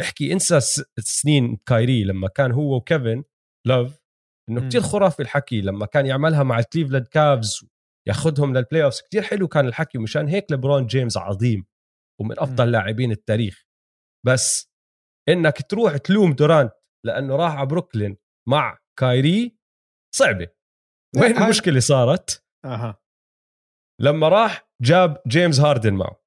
احكي 0.00 0.32
انسى 0.32 0.60
سنين 0.98 1.56
كايري 1.56 2.04
لما 2.04 2.28
كان 2.28 2.52
هو 2.52 2.76
وكيفن 2.76 3.24
لوف 3.66 4.02
إنه 4.50 4.60
مم. 4.60 4.68
كتير 4.68 4.80
خرافي 4.80 5.22
الحكي 5.22 5.60
لما 5.60 5.86
كان 5.86 6.06
يعملها 6.06 6.42
مع 6.42 6.58
الكليفلاند 6.58 7.06
كافز 7.06 7.66
ياخذهم 8.08 8.56
لل 8.56 8.84
playoffs 8.84 9.02
كثير 9.02 9.22
حلو 9.22 9.48
كان 9.48 9.66
الحكي 9.66 9.98
ومشان 9.98 10.28
هيك 10.28 10.52
لبرون 10.52 10.86
جيمس 10.86 11.16
عظيم 11.16 11.66
ومن 12.20 12.38
أفضل 12.38 12.72
لاعبين 12.72 13.10
التاريخ. 13.10 13.64
بس 14.26 14.72
إنك 15.28 15.70
تروح 15.70 15.96
تلوم 15.96 16.32
دورانت 16.32 16.72
لأنه 17.06 17.36
راح 17.36 17.52
على 17.52 17.66
بروكلين 17.66 18.16
مع 18.48 18.78
كايري 18.98 19.56
صعبة. 20.14 20.48
وين 21.20 21.36
المشكلة 21.36 21.80
صارت؟ 21.80 22.44
أها. 22.64 23.02
لما 24.00 24.28
راح 24.28 24.70
جاب 24.82 25.22
جيمس 25.26 25.60
هاردن 25.60 25.94
معه. 25.94 26.21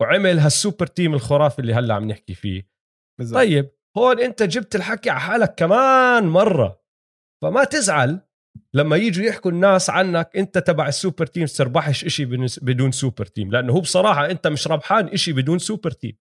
وعمل 0.00 0.38
هال 0.38 0.52
super 0.52 0.86
team 0.86 1.14
الخرافي 1.14 1.58
اللي 1.58 1.74
هلا 1.74 1.94
عم 1.94 2.04
نحكي 2.08 2.34
فيه. 2.34 2.68
بالضبط. 3.18 3.38
طيب 3.38 3.70
هون 3.98 4.20
انت 4.20 4.42
جبت 4.42 4.74
الحكي 4.76 5.10
على 5.10 5.20
حالك 5.20 5.54
كمان 5.54 6.24
مرة. 6.26 6.82
فما 7.42 7.64
تزعل 7.64 8.20
لما 8.74 8.96
يجوا 8.96 9.24
يحكوا 9.26 9.50
الناس 9.50 9.90
عنك 9.90 10.36
انت 10.36 10.58
تبع 10.58 10.88
ال 10.88 10.94
super 10.94 11.26
team 11.26 11.46
تربحش 11.46 12.20
بنس- 12.20 12.58
بدون 12.64 12.92
super 12.92 13.26
team. 13.26 13.50
لأنه 13.50 13.72
هو 13.72 13.80
بصراحة 13.80 14.30
انت 14.30 14.46
مش 14.46 14.68
ربحان 14.68 15.08
إشي 15.08 15.32
بدون 15.32 15.58
super 15.58 15.90
team. 15.90 16.18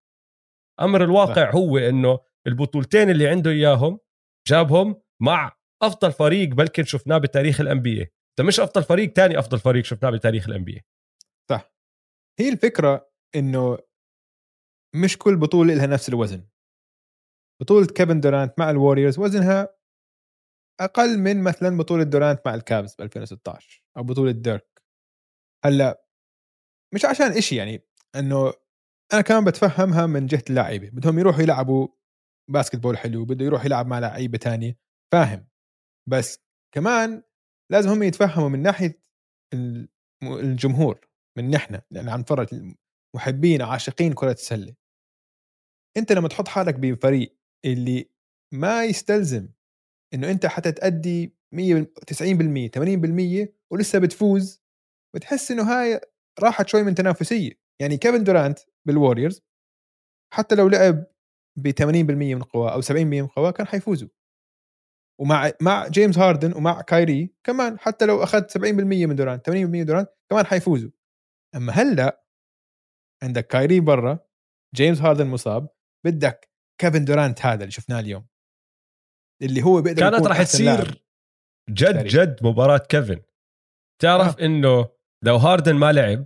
أمر 0.81 1.03
الواقع 1.03 1.51
هو 1.51 1.77
إنه 1.77 2.19
البطولتين 2.47 3.09
اللي 3.09 3.27
عنده 3.27 3.51
إياهم 3.51 3.99
جابهم 4.47 5.01
مع 5.21 5.57
أفضل 5.83 6.11
فريق 6.11 6.49
بلكن 6.49 6.83
شفناه 6.83 7.17
بتاريخ 7.17 7.61
ال 7.61 7.81
NBA 7.81 8.45
مش 8.45 8.59
أفضل 8.59 8.83
فريق 8.83 9.13
تاني 9.13 9.39
أفضل 9.39 9.59
فريق 9.59 9.85
شفناه 9.85 10.09
بتاريخ 10.09 10.47
ال 10.49 10.63
NB 10.63 10.81
صح. 11.49 11.73
هي 12.39 12.49
الفكرة 12.49 13.08
إنه 13.35 13.77
مش 14.95 15.17
كل 15.17 15.37
بطولة 15.37 15.73
لها 15.73 15.87
نفس 15.87 16.09
الوزن. 16.09 16.47
بطولة 17.61 17.87
كيفن 17.87 18.19
دورانت 18.19 18.59
مع 18.59 18.69
الوريورز 18.69 19.19
وزنها 19.19 19.75
أقل 20.81 21.19
من 21.19 21.43
مثلا 21.43 21.77
بطولة 21.77 22.03
دورانت 22.03 22.41
مع 22.45 22.55
الكافز 22.55 22.95
ب 22.95 23.01
2016 23.01 23.83
أو 23.97 24.03
بطولة 24.03 24.31
ديرك 24.31 24.81
هلأ 25.65 26.03
مش 26.95 27.05
عشان 27.05 27.31
إشي 27.31 27.55
يعني 27.55 27.83
إنه 28.15 28.53
أنا 29.13 29.21
كمان 29.21 29.43
بتفهمها 29.45 30.05
من 30.05 30.25
جهة 30.25 30.43
اللاعيبه 30.49 30.89
بدهم 30.89 31.19
يروحوا 31.19 31.41
يلعبوا 31.41 31.87
باسكت 32.51 32.75
بول 32.75 32.97
حلو 32.97 33.25
بده 33.25 33.45
يروح 33.45 33.65
يلعب 33.65 33.87
مع 33.87 33.99
لعيبة 33.99 34.37
تانية. 34.37 34.77
فاهم. 35.13 35.47
بس 36.09 36.39
كمان 36.75 37.23
لازم 37.71 37.89
هم 37.89 38.03
يتفهموا 38.03 38.49
من 38.49 38.61
ناحية 38.61 39.01
الجمهور 40.23 41.07
من 41.37 41.49
نحن 41.51 41.81
لأن 41.91 42.09
عم 42.09 42.19
نتفرج 42.19 42.47
محبين 43.15 43.61
عاشقين 43.61 44.13
كرة 44.13 44.31
السلة. 44.31 44.75
أنت 45.97 46.11
لما 46.11 46.27
تحط 46.27 46.47
حالك 46.47 46.75
بفريق 46.75 47.37
اللي 47.65 48.09
ما 48.53 48.85
يستلزم 48.85 49.49
إنه 50.13 50.31
أنت 50.31 50.45
حتى 50.45 50.71
تأدي 50.71 51.35
100 51.53 51.83
90% 52.07 52.69
80% 52.69 53.53
ولسه 53.71 53.99
بتفوز 53.99 54.61
بتحس 55.15 55.51
إنه 55.51 55.63
هاي 55.63 56.01
راحت 56.39 56.67
شوي 56.67 56.83
من 56.83 56.95
تنافسية. 56.95 57.51
يعني 57.81 57.97
كيفن 57.97 58.23
دورانت 58.23 58.59
بالوريورز 58.87 59.41
حتى 60.33 60.55
لو 60.55 60.67
لعب 60.67 61.05
ب 61.57 61.71
80% 61.71 62.35
من 62.35 62.43
قواه 62.43 62.73
أو 62.73 62.81
70% 62.81 62.91
من 63.21 63.27
قواه 63.27 63.51
كان 63.51 63.67
حيفوزوا. 63.67 64.09
ومع 65.21 65.51
مع 65.61 65.87
جيمس 65.87 66.17
هاردن 66.17 66.53
ومع 66.53 66.81
كايري 66.81 67.33
كمان 67.43 67.79
حتى 67.79 68.05
لو 68.05 68.23
أخذت 68.23 68.57
70% 68.57 69.07
من 69.07 69.15
دورانت 69.15 69.49
80% 69.49 69.53
من 69.53 69.85
دورانت 69.85 70.09
كمان 70.31 70.45
حيفوزوا. 70.45 70.91
أما 71.55 71.73
هلأ 71.73 72.23
عندك 73.23 73.47
كايري 73.47 73.79
برا 73.79 74.19
جيمس 74.75 75.01
هاردن 75.01 75.27
مصاب 75.27 75.69
بدك 76.05 76.49
كيفن 76.81 77.05
دورانت 77.05 77.45
هذا 77.45 77.61
اللي 77.61 77.71
شفناه 77.71 77.99
اليوم 77.99 78.27
اللي 79.41 79.63
هو 79.63 79.81
بيقدر 79.81 80.09
كانت 80.09 80.27
راح. 80.27 80.43
تصير 80.43 81.03
جد 81.69 81.93
تاريخ. 81.93 82.13
جد 82.13 82.45
مباراة 82.45 82.77
كيفن 82.77 83.21
تعرف 84.01 84.39
آه. 84.39 84.45
إنه 84.45 84.89
لو 85.25 85.35
هاردن 85.35 85.75
ما 85.75 85.91
لعب 85.91 86.25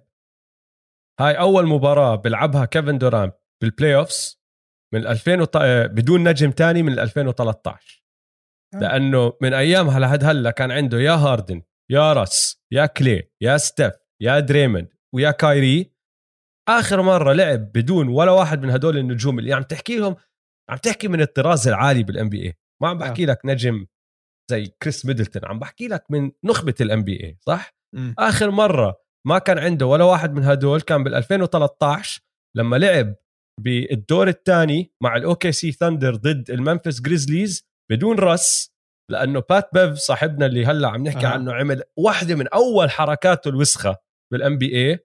هاي 1.20 1.40
أول 1.40 1.68
مباراة 1.68 2.16
بيلعبها 2.16 2.66
كيفن 2.66 2.98
دورانت 2.98 3.32
بال 3.62 3.96
playoffs 3.96 4.44
من 4.94 5.08
2000 5.08 5.42
وط... 5.42 5.58
آه، 5.58 5.86
بدون 5.88 6.30
نجم 6.30 6.52
تاني 6.52 6.84
من 6.84 7.00
2013 7.00 8.04
آه. 8.74 8.78
لأنه 8.78 9.34
من 9.42 9.54
ايامها 9.54 10.00
لحد 10.00 10.24
هلا 10.24 10.52
كان 10.52 10.72
عنده 10.72 11.00
يا 11.00 11.12
هاردن 11.12 11.62
يا 11.92 12.14
رس 12.14 12.64
يا 12.72 12.86
كلاي 12.86 13.32
يا 13.42 13.58
ستيف 13.58 13.94
يا 14.22 14.40
دريموند 14.40 14.94
ويا 15.16 15.32
كايري 15.32 15.93
آخر 16.70 17.02
مرة 17.02 17.34
لعب 17.34 17.72
بدون 17.72 18.08
ولا 18.08 18.32
واحد 18.32 18.62
من 18.64 18.70
هدول 18.70 18.98
النجوم 18.98 19.40
اللي 19.40 19.54
عم 19.54 19.64
تحكي 19.64 19.98
لهم 19.98 20.16
عم 20.70 20.78
تحكي 20.78 21.08
من 21.08 21.22
الطراز 21.22 21.68
العالي 21.68 22.04
بال 22.04 22.30
NBA 22.30 22.54
ما 22.82 22.90
عم 22.90 22.98
بحكي 22.98 23.26
لك 23.26 23.40
نجم 23.46 23.86
زي 24.52 24.66
كريس 24.84 25.06
ميدلتون 25.06 25.46
عم 25.46 25.60
بحكي 25.60 25.88
لك 25.88 26.04
من 26.10 26.32
نخبة 26.46 26.74
ال 26.82 27.04
NBA 27.04 27.38
صح 27.42 27.76
مم. 27.96 28.16
آخر 28.20 28.52
مرة 28.52 28.96
ما 29.28 29.40
كان 29.40 29.60
عنده 29.60 29.86
ولا 29.86 30.04
واحد 30.04 30.34
من 30.34 30.44
هدول 30.44 30.82
كان 30.82 31.04
بال 31.04 31.16
2013 31.16 32.22
لما 32.58 32.76
لعب 32.76 33.16
بالدور 33.62 34.28
الثاني 34.28 34.94
مع 35.04 35.16
ال 35.16 35.52
OKC 35.52 35.72
Thunder 35.72 36.16
ضد 36.16 36.52
ال 36.52 36.58
Memphis 36.58 37.02
Grizzlies 37.02 37.68
بدون 37.92 38.20
راس 38.20 38.74
لأنه 39.12 39.44
Pat 39.50 39.70
Bev 39.74 39.98
صاحبنا 39.98 40.46
اللي 40.46 40.66
هلأ 40.66 40.88
عم 40.90 41.04
نحكي 41.04 41.26
أها. 41.26 41.30
عنه 41.32 41.54
عمل 41.54 41.84
واحدة 41.98 42.36
من 42.36 42.48
أول 42.48 42.90
حركاته 42.92 43.50
الوسخة 43.50 43.98
بال 44.34 44.58
NBA 44.58 45.00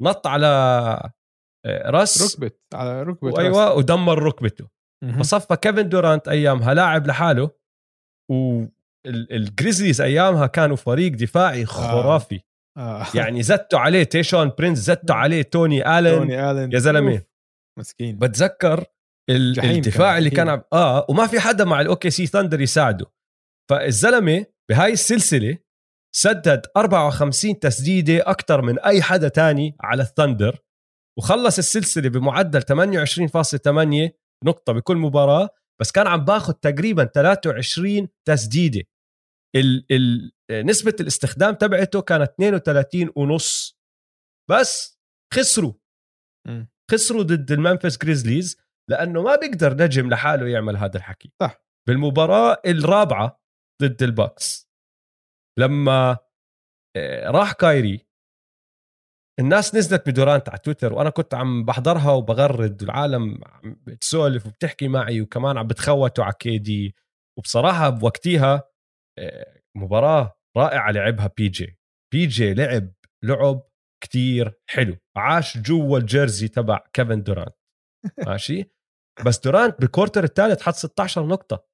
نط 0.00 0.26
على 0.26 0.46
آه، 1.66 1.90
راس 1.90 2.36
ركبت 2.36 2.60
على 2.74 3.02
ركبة 3.02 3.28
وأيوة 3.28 3.74
ودمر 3.74 4.22
ركبته. 4.22 4.68
فصفى 5.18 5.56
كيفن 5.56 5.88
دورانت 5.88 6.28
أيامها 6.28 6.74
لاعب 6.74 7.06
لحاله 7.06 7.50
وال 8.30 8.61
Grizzlies 8.61 10.00
أيامها 10.00 10.46
كانوا 10.46 10.76
فريق 10.76 11.12
دفاعي 11.12 11.66
خرافي 11.66 12.40
آه. 12.78 13.06
يعني 13.14 13.42
زتوا 13.42 13.78
عليه 13.78 14.02
تيشون 14.02 14.52
برينس 14.58 14.78
زتوا 14.78 15.16
عليه 15.22 15.42
توني 15.42 15.98
آلن 15.98 16.18
توني 16.18 16.50
آلن 16.50 16.72
يا. 16.72 17.12
أوف. 17.12 17.22
مسكين 17.78 18.18
بتذكر 18.18 18.84
الدفاع 19.30 20.08
كان، 20.10 20.18
اللي 20.18 20.30
كان. 20.30 20.48
عم 20.48 20.62
آه 20.72 21.06
وما 21.08 21.26
في 21.26 21.40
حدا 21.40 21.64
مع 21.64 21.80
ال 21.80 22.10
OKC 22.10 22.26
Thunder 22.26 22.60
يساعده 22.60 23.06
فالزلمة 23.70 24.46
بهاي 24.70 24.92
السلسلة 24.92 25.58
سدد 26.16 26.66
54 26.76 27.58
تسديدة 27.58 28.30
أكثر 28.30 28.62
من 28.62 28.78
أي 28.78 29.02
حدا 29.02 29.28
تاني 29.28 29.76
على 29.80 30.02
ال 30.02 30.09
Thunder 30.09 30.58
وخلص 31.18 31.58
السلسلة 31.58 32.08
بمعدل 32.08 32.62
28.8 32.62 34.10
نقطة 34.44 34.72
بكل 34.72 34.96
مباراة 34.96 35.48
بس 35.80 35.92
كان 35.92 36.06
عم 36.06 36.24
باخذ 36.24 36.52
تقريبا 36.52 37.04
23 37.04 38.08
تسديدة. 38.28 38.82
ال 39.56 39.86
ال 39.90 40.32
نسبة 40.66 40.94
الاستخدام 41.00 41.54
تبعته 41.54 42.02
كانت 42.02 42.30
32 42.30 43.12
ونص. 43.16 43.78
بس 44.50 45.00
خسروا. 45.34 45.72
خسروا 46.90 47.22
ضد 47.22 47.52
ال 47.52 47.58
Memphis 47.58 47.98
Grizzlies 47.98 48.56
لأنه 48.90 49.22
ما 49.22 49.36
بيقدر 49.36 49.74
نجم 49.74 50.10
لحاله 50.10 50.48
يعمل 50.48 50.76
هذا 50.76 50.96
الحكي. 50.96 51.32
صح. 51.42 51.62
بالمباراة 51.88 52.62
الرابعة 52.66 53.40
ضد 53.82 54.02
ال 54.02 54.13
Bucks 54.13 54.69
لما 55.60 56.18
آه، 56.96 57.30
راح 57.30 57.52
كايري 57.52 58.06
الناس 59.40 59.74
نزلت 59.74 60.08
بدورانت 60.08 60.48
على 60.48 60.58
تويتر 60.58 60.92
وأنا 60.92 61.10
كنت 61.10 61.34
عم 61.34 61.64
بحضرها 61.64 62.10
وبغرد 62.10 62.82
والعالم 62.82 63.40
بتسولف 63.64 64.46
وبتحكي 64.46 64.88
معي 64.88 65.20
وكمان 65.20 65.58
عم 65.58 65.66
بتخوتوا 65.66 66.24
على 66.24 66.34
KD. 66.38 66.94
وبصراحة 67.38 67.90
بوقتيها 67.90 68.62
آه، 69.18 69.60
مباراة 69.76 70.38
رائعة 70.56 70.90
لعبها 70.90 71.30
PJ. 71.36 71.78
PJ 72.12 72.54
لعب 72.54 72.92
لعب 73.24 73.62
كتير 74.04 74.60
حلو. 74.70 74.96
عاش 75.16 75.58
جوا 75.58 75.98
ال 75.98 76.05
jersey 76.05 76.48
تبع 76.48 76.78
كيفن 76.92 77.22
دورانت. 77.22 77.54
ماشي؟ 78.28 78.64
بس 79.26 79.38
دورانت 79.38 79.80
بال 79.80 79.90
quarter 79.90 80.24
الثالث 80.24 80.62
حط 80.62 80.74
16 80.74 81.26
نقطة. 81.26 81.66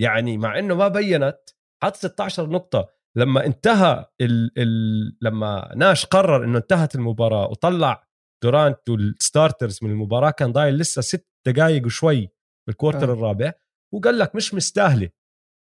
يعني 0.00 0.38
مع 0.38 0.58
إنه 0.58 0.74
ما 0.74 0.88
بينت 0.88 1.38
حط 1.86 1.96
16 1.96 2.50
نقطة. 2.50 2.88
لما 3.16 3.46
انتهى 3.46 4.06
ال 4.20 4.52
ال 4.58 5.16
لما 5.20 5.72
ناش 5.76 6.06
قرر 6.06 6.44
إنه 6.44 6.58
انتهت 6.58 6.94
المباراة 6.94 7.48
وطلع 7.48 8.06
دورانت 8.44 8.88
وال 8.88 9.06
starters 9.06 9.78
من 9.82 9.90
المباراة 9.90 10.30
كان 10.30 10.52
ضايل 10.52 10.74
لسه 10.78 11.02
ست 11.02 11.28
دقائق 11.46 11.86
وشوي 11.86 12.28
بال 12.66 12.76
quarter 12.76 13.10
آه. 13.10 13.12
الرابع 13.12 13.52
وقال 13.94 14.18
لك 14.18 14.34
مش 14.34 14.54
مستاهلة 14.54 15.10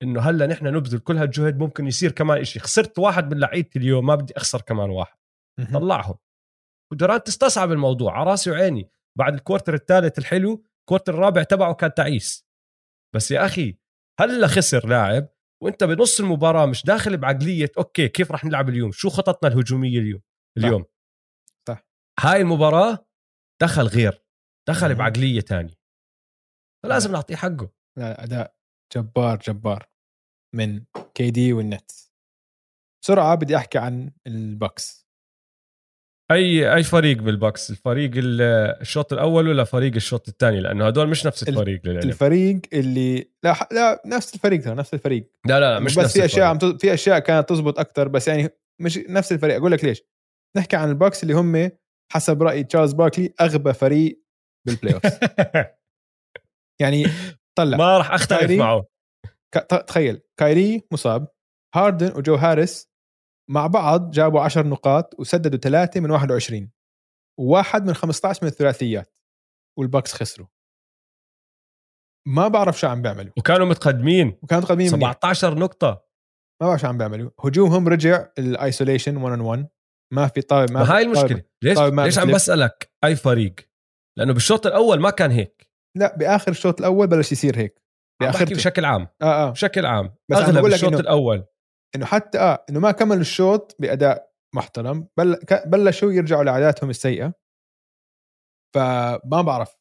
إنه 0.03 0.21
هلأ 0.21 0.47
نحن 0.47 0.67
نبذل 0.67 0.99
كل 0.99 1.17
هالجهد 1.17 1.59
ممكن 1.59 1.87
يصير 1.87 2.13
كمان 2.13 2.39
إشي. 2.39 2.61
خسرت 2.61 2.99
واحد 2.99 3.35
من 3.35 3.41
لعيبتي 3.41 3.79
اليوم 3.79 4.07
ما 4.07 4.15
بدي 4.15 4.37
أخسر 4.37 4.61
كمان 4.61 4.91
واحد. 4.91 5.17
طلعهم. 5.73 6.15
ودورانت 6.93 7.29
استصعب 7.29 7.73
الموضوع 7.73 8.19
على 8.19 8.31
راسي 8.31 8.51
وعيني. 8.51 8.91
بعد 9.19 9.35
ال 9.35 9.40
quarter 9.40 9.75
الثالث 9.75 10.19
الحلو 10.19 10.65
ال 10.81 10.85
quarter 10.85 11.15
الرابع 11.15 11.43
تبعه 11.43 11.75
كان 11.75 11.95
تعيس. 11.95 12.47
بس 13.15 13.31
يا 13.31 13.47
أخي 13.47 13.79
هلأ 14.21 14.47
خسر 14.47 14.89
لاعب 14.89 15.29
وانت 15.63 15.85
بنص 15.85 16.21
المباراة 16.21 16.67
مش 16.67 16.85
داخل 16.85 17.17
بعقلية 17.17 17.71
okay 17.79 18.09
كيف 18.09 18.33
رح 18.33 18.45
نلعب 18.45 18.69
اليوم؟ 18.69 18.93
شو 18.93 19.09
خططنا 19.09 19.53
الهجومية 19.53 19.99
اليوم؟ 19.99 20.23
اليوم؟ 20.59 20.85
صح. 21.69 21.87
هاي 22.21 22.41
المباراة 22.41 23.07
دخل 23.63 23.83
غير 23.87 24.25
دخل 24.69 24.89
مهم. 24.89 24.99
بعقلية 24.99 25.41
تانية. 25.41 25.75
فلازم 26.83 27.13
نعطيه 27.13 27.37
حقه. 27.37 27.71
لا 27.99 28.25
أداء 28.25 28.57
جبار 28.95 29.39
جبار. 29.39 29.89
من 30.55 30.85
KD 31.15 31.31
وال 31.31 31.53
Nets 31.53 32.13
بسرعة 33.03 33.35
بدي 33.35 33.57
أحكي 33.57 33.79
عن 33.79 34.13
ال 34.27 34.40
Bucks 34.40 35.06
أي 36.31 36.75
أي 36.75 36.83
فريق 36.83 37.17
بال 37.23 37.36
Bucks 37.36 37.71
الفريق 37.71 38.11
ال- 38.15 38.43
الشوط 38.81 39.13
الأول 39.13 39.49
ولا 39.49 39.65
فريق 39.65 39.95
الشوط 39.95 40.29
الثاني؟ 40.29 40.61
لأنه 40.61 40.87
هدول 40.87 41.09
مش 41.09 41.27
نفس 41.27 41.49
الفريق 41.49 41.81
للعلم 41.85 42.09
الفريق 42.09 42.61
اللي 42.73 43.31
لا 43.43 43.69
لا 43.73 44.03
نفس 44.07 44.35
الفريق 44.35 44.63
ترى 44.63 44.75
نفس 44.75 44.95
الفريق. 44.95 45.31
لا 45.47 45.61
لا, 45.61 45.75
لا 45.75 45.81
مش 45.81 45.95
بس 45.99 46.05
نفس 46.05 46.19
في 46.19 46.25
أشياء. 46.25 46.47
عم 46.47 46.59
تز- 46.59 46.77
في 46.81 46.95
أشياء 46.95 47.19
كانت 47.19 47.49
تزبط 47.49 47.79
أكثر 47.79 48.09
بس 48.09 48.29
يعني 48.29 48.49
مش 48.81 48.99
نفس 48.99 49.33
الفريق. 49.33 49.57
أقول 49.57 49.73
لك 49.73 49.85
ليش. 49.85 50.03
نحكي 50.57 50.77
عن 50.77 50.89
ال 50.89 50.94
Bucks 50.94 51.23
اللي 51.23 51.35
هم 51.35 51.71
حسب 52.13 52.43
رأي 52.43 52.65
تشارلز 52.65 52.93
باركلي 52.93 53.35
أغبى 53.41 53.73
فريق 53.73 54.23
بال 54.67 54.95
playoff 54.95 55.03
يعني 56.83 57.05
طلع. 57.59 57.79
ما 57.79 57.99
راح 57.99 58.11
أختلف؟ 58.13 58.51
معه. 58.51 58.87
تخيل. 59.87 60.21
كايري 60.41 60.83
مصاب 60.93 61.29
هاردن 61.75 62.13
وجو 62.17 62.35
هاريس 62.35 62.89
مع 63.51 63.67
بعض 63.67 64.11
جابوا 64.11 64.41
10 64.41 64.67
نقاط 64.67 65.21
وسددوا 65.21 65.59
ثلاثة 65.59 66.01
من 66.01 66.11
21 66.11 66.71
وواحد 67.41 67.87
من 67.87 67.95
15 67.95 68.39
من 68.43 68.49
الثلاثيات. 68.49 69.17
وال 69.79 69.88
Bucks 69.88 70.13
خسروا. 70.13 70.47
ما 72.29 72.49
بعرف 72.49 72.79
شو 72.79 72.87
عم 72.87 73.03
بيعملوا. 73.03 73.33
وكانوا 73.39 73.67
متقدمين. 73.67 74.39
وكانوا 74.43 74.73
منيح. 74.73 74.89
17 74.89 75.59
نقطة. 75.59 76.07
ما 76.63 76.69
بعرف 76.69 76.81
شو 76.81 76.87
عم 76.87 76.99
بيعملوا. 76.99 77.31
هجومهم 77.41 77.89
رجع 77.89 78.29
ال 78.39 78.46
isolation 78.46 79.17
1 79.17 79.39
on 79.39 79.41
1 79.41 79.69
ما 80.13 80.29
في 80.29 80.43
طاوله 80.43 80.73
ما, 80.73 80.81
ما 80.81 80.97
هاي 80.97 81.03
المشكلة. 81.03 81.43
ليش 81.63 81.79
ليش 81.79 82.19
عم. 82.19 82.33
بسألك 82.33 82.93
أي 83.05 83.17
فريق؟ 83.17 83.55
لأنه 84.19 84.33
بالشوط 84.33 84.67
الأول 84.67 85.01
ما 85.01 85.11
كان 85.11 85.31
هيك. 85.31 85.71
لا 85.97 86.17
بآخر 86.17 86.51
الشوط 86.51 86.79
الأول 86.79 87.07
بلش 87.07 87.33
يصير 87.33 87.59
هيك. 87.59 87.83
عم 88.23 88.31
بحكي 88.31 88.55
بشكل 88.55 88.85
عام. 88.85 89.09
آه 89.23 89.49
آه. 89.49 89.51
بشكل 89.51 89.87
عام. 89.87 90.15
بس 90.31 90.39
أغلب 90.39 90.67
الشوط 90.67 90.95
الأول. 90.95 91.45
إنه 91.95 92.07
حتى 92.07 92.39
آه 92.39 92.65
إنه 92.71 92.81
ما 92.81 92.91
كملوا 92.93 93.21
الشوط 93.21 93.77
بأداء 93.79 94.33
محترم 94.55 95.09
بل 95.17 95.39
بلشوا 95.67 96.13
يرجعوا 96.13 96.45
لعاداتهم 96.45 96.91
السيئة. 96.91 97.35
فما 98.75 99.43
بعرف 99.43 99.77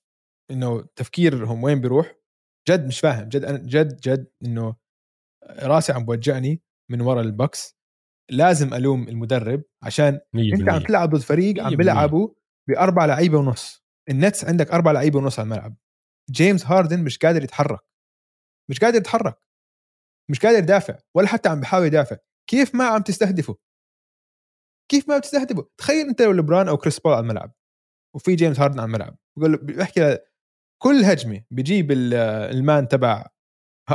إنه 0.52 0.82
تفكيرهم 0.96 1.64
وين 1.64 1.82
بيروح. 1.82 2.16
جد 2.70 2.88
مش 2.88 3.00
فاهم 3.00 3.30
جد 3.30 3.44
أنا 3.44 3.58
جد 3.58 3.98
جد 3.98 4.32
إنه 4.46 4.76
راسي 5.50 5.94
عم 5.94 6.06
بوجعني 6.06 6.62
من 6.92 7.02
ورا 7.02 7.22
ال 7.22 7.31
Bucks 7.31 7.76
لازم 8.32 8.74
ألوم 8.74 9.08
المدرب 9.10 9.64
عشان 9.84 10.20
100% 10.34 10.40
أنت 10.60 10.70
عم 10.70 10.80
تلعب 10.80 11.10
ضد 11.10 11.22
فريق 11.22 11.64
عم 11.64 11.74
100%. 11.74 11.76
بيلعبوا 11.78 12.30
بأربع 12.70 13.06
لعيبة 13.06 13.38
ونص. 13.38 13.86
ال 14.10 14.17
Nets 14.17 14.46
عندك 14.46 14.72
أربع 14.72 14.92
لعيبة 14.92 15.20
ونص 15.20 15.40
على 15.40 15.46
الملعب. 15.46 15.76
جيمس 16.32 16.66
هاردن 16.66 17.04
مش 17.04 17.18
قادر 17.18 17.44
يتحرك. 17.44 17.82
مش 18.70 18.80
قادر 18.80 18.98
يتحرك. 18.98 19.38
مش 20.32 20.40
قادر 20.40 20.58
يدافع 20.58 20.98
ولا 21.16 21.28
حتى 21.28 21.50
عم 21.50 21.60
بيحاول 21.60 21.86
يدافع. 21.86 22.18
كيف 22.50 22.76
ما 22.76 22.86
عم 22.86 23.02
تستهدفه؟ 23.02 23.56
كيف 24.92 25.10
ما 25.10 25.18
بتستهدفه 25.18 25.70
تخيل 25.78 26.08
انت 26.08 26.22
لو 26.22 26.32
لبران 26.32 26.68
أو 26.68 26.78
كريس 26.78 27.00
بول 27.00 27.14
على 27.14 27.20
الملعب 27.24 27.54
وفي 28.16 28.36
جيمس 28.36 28.60
هاردن 28.60 28.80
على 28.80 28.88
الملعب 28.88 29.18
بقول 29.40 29.58
بحكي 29.58 30.18
كل 30.84 31.04
هجمة 31.06 31.44
بيجيب 31.52 31.92
ال- 31.92 32.14
ال 32.58 32.65
man 32.65 32.88
تبع 32.88 33.26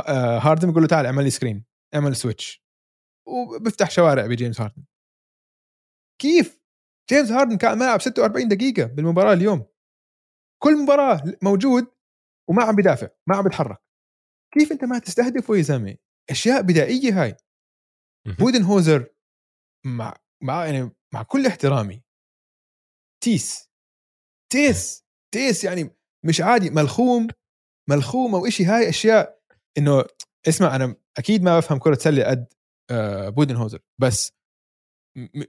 آه، 0.07 0.37
هاردن 0.39 0.67
بيقول 0.67 0.81
له 0.83 0.87
تعال 0.87 1.05
اعمل 1.05 1.23
لي 1.23 1.29
screen 1.29 1.65
اعمل 1.95 2.15
switch 2.15 2.63
وبفتح 3.27 3.91
شوارع 3.91 4.27
بجيمس 4.27 4.61
هاردن. 4.61 4.83
كيف؟ 6.21 6.61
جيمس 7.09 7.31
هاردن 7.31 7.57
كان 7.57 7.71
الملعب 7.73 8.01
46 8.01 8.47
دقيقة 8.47 8.83
بالمباراة 8.85 9.33
اليوم. 9.33 9.65
كل 10.63 10.83
مباراة 10.83 11.23
موجود 11.43 11.87
وما 12.49 12.63
عم 12.63 12.75
بدافع 12.75 13.07
ما 13.29 13.35
عم 13.35 13.43
بيتحرك. 13.43 13.77
كيف 14.53 14.71
انت 14.71 14.83
ما 14.83 14.99
تستهدفه 14.99 15.55
يا 15.57 15.61
زلمة؟ 15.61 15.95
أشياء 16.31 16.61
بدائية 16.61 17.21
هاي. 17.23 17.37
بودن 18.39 18.63
هوزر 18.63 19.13
مع 19.85 20.17
مع 20.43 20.65
يعني 20.65 20.91
مع 21.13 21.23
كل 21.23 21.45
احترامي. 21.47 22.03
تيس. 23.23 23.69
تيس. 24.51 25.05
تيس 25.33 25.63
يعني 25.63 25.95
مش 26.25 26.41
عادي 26.41 26.69
ملخوم. 26.69 27.27
ملخوم 27.89 28.35
أو 28.35 28.49
شيء 28.49 28.65
هاي 28.67 28.89
أشياء 28.89 29.41
إنه 29.77 30.05
اسمع 30.47 30.75
أنا 30.75 30.95
أكيد 31.17 31.43
ما 31.43 31.57
بفهم 31.59 31.79
كرة 31.79 31.95
سلة 31.95 32.23
قد 32.29 32.53
آه، 32.91 33.29
بودن 33.29 33.55
هوزر 33.55 33.79
بس 34.01 34.33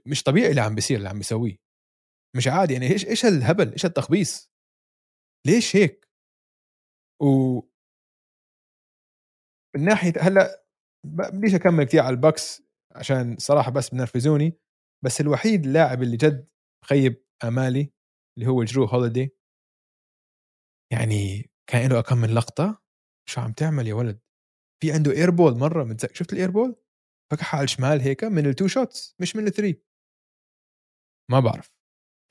مش 0.05 0.23
طبيعي 0.23 0.49
اللي 0.49 0.61
عم 0.61 0.75
بيصير 0.75 0.97
اللي 0.97 1.09
عم 1.09 1.17
بيسويه. 1.17 1.57
مش 2.35 2.47
عادي. 2.47 2.73
يعني 2.73 2.91
إيش 2.91 3.05
إيش 3.05 3.25
هالهبل؟ 3.25 3.71
إيش 3.71 3.85
التخبيص 3.85 4.51
ليش 5.47 5.75
هيك؟ 5.75 6.09
و 7.21 7.59
من 9.75 9.85
ناحيه 9.85 10.13
هلأ 10.19 10.62
بديش 11.05 11.55
أكمل 11.55 11.83
كثير 11.83 12.01
على 12.01 12.13
ال 12.15 12.23
Bucks 12.23 12.63
عشان 12.95 13.37
صراحة 13.37 13.71
بس 13.71 13.89
بنرفزوني 13.89 14.59
بس 15.05 15.21
الوحيد 15.21 15.65
اللاعب 15.65 16.03
اللي 16.03 16.17
جد 16.17 16.47
خيب 16.85 17.23
أمالي 17.43 17.91
اللي 18.37 18.49
هو 18.49 18.63
جرو 18.63 18.85
هوليدي. 18.85 19.35
يعني 20.93 21.51
كان 21.69 21.89
له 21.89 22.01
كم 22.01 22.17
من 22.17 22.29
لقطة؟ 22.29 22.81
شو 23.29 23.41
عم 23.41 23.53
تعمل 23.53 23.87
يا 23.87 23.93
ولد؟ 23.93 24.19
في 24.81 24.91
عنده 24.91 25.11
airball 25.11 25.57
مرة 25.57 25.83
متذكر 25.83 26.13
شفت 26.13 26.33
ال 26.33 26.38
airball 26.38 26.75
فكحها 27.31 27.57
على 27.57 27.63
الشمال 27.63 28.01
هيك 28.01 28.23
من 28.23 28.45
ال 28.45 28.51
two 28.51 28.67
shots 28.67 29.15
مش 29.19 29.35
من 29.35 29.47
ال 29.47 29.53
three 29.53 29.81
ما 31.31 31.39
بعرف. 31.39 31.71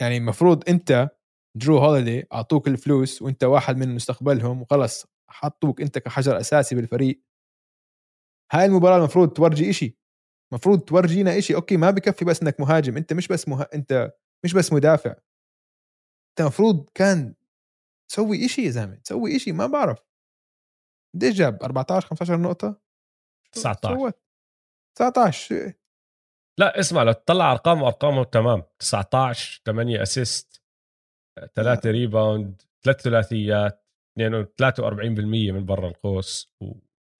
يعني 0.00 0.16
المفروض 0.16 0.68
أنت 0.68 1.10
جرو 1.58 1.78
هوليدي 1.78 2.26
أعطوك 2.32 2.68
الفلوس 2.68 3.22
وأنت 3.22 3.44
واحد 3.44 3.76
من 3.76 3.94
مستقبلهم 3.94 4.62
وخلص 4.62 5.06
حطوك 5.30 5.80
أنت 5.80 5.98
كحجر 5.98 6.40
أساسي 6.40 6.74
بالفريق 6.74 7.22
هاي 8.52 8.64
المباراة 8.64 8.98
المفروض 8.98 9.32
تورجي 9.32 9.70
إشي. 9.70 9.98
المفروض 10.52 10.80
تورجينا 10.80 11.38
إشي. 11.38 11.54
أوكي 11.54 11.76
ما 11.76 11.90
بكفي 11.90 12.24
بس 12.24 12.42
إنك 12.42 12.60
مهاجم. 12.60 12.96
أنت 12.96 13.12
مش 13.12 13.28
بس 13.28 13.48
مه... 13.48 13.66
أنت 13.74 14.12
مش 14.44 14.54
بس 14.54 14.72
مدافع. 14.72 15.10
أنت 15.10 16.40
المفروض 16.40 16.88
كان 16.94 17.34
تسوي 18.10 18.44
إشي 18.44 18.62
يا 18.62 18.70
زلمة. 18.70 18.94
تسوي 18.96 19.36
إشي. 19.36 19.52
ما 19.52 19.66
بعرف. 19.66 19.98
قديش 21.14 21.34
جاب؟ 21.34 21.62
14 21.62 22.06
15 22.06 22.36
نقطة؟ 22.36 22.80
19 23.52 23.98
سوت 23.98 24.18
19 24.98 25.72
لا 26.58 26.80
اسمع 26.80 27.02
لو 27.02 27.12
تطلع 27.12 27.52
ارقامه 27.52 27.86
ارقامه 27.86 28.24
تمام. 28.24 28.62
19 28.78 29.62
8 29.66 30.02
assist 30.02 30.62
3 31.54 31.90
rebound 31.90 32.62
3 32.84 33.02
ثلاثيات 33.02 33.86
42% 34.18 34.22
من 35.52 35.64
برا 35.64 35.88
القوس 35.88 36.54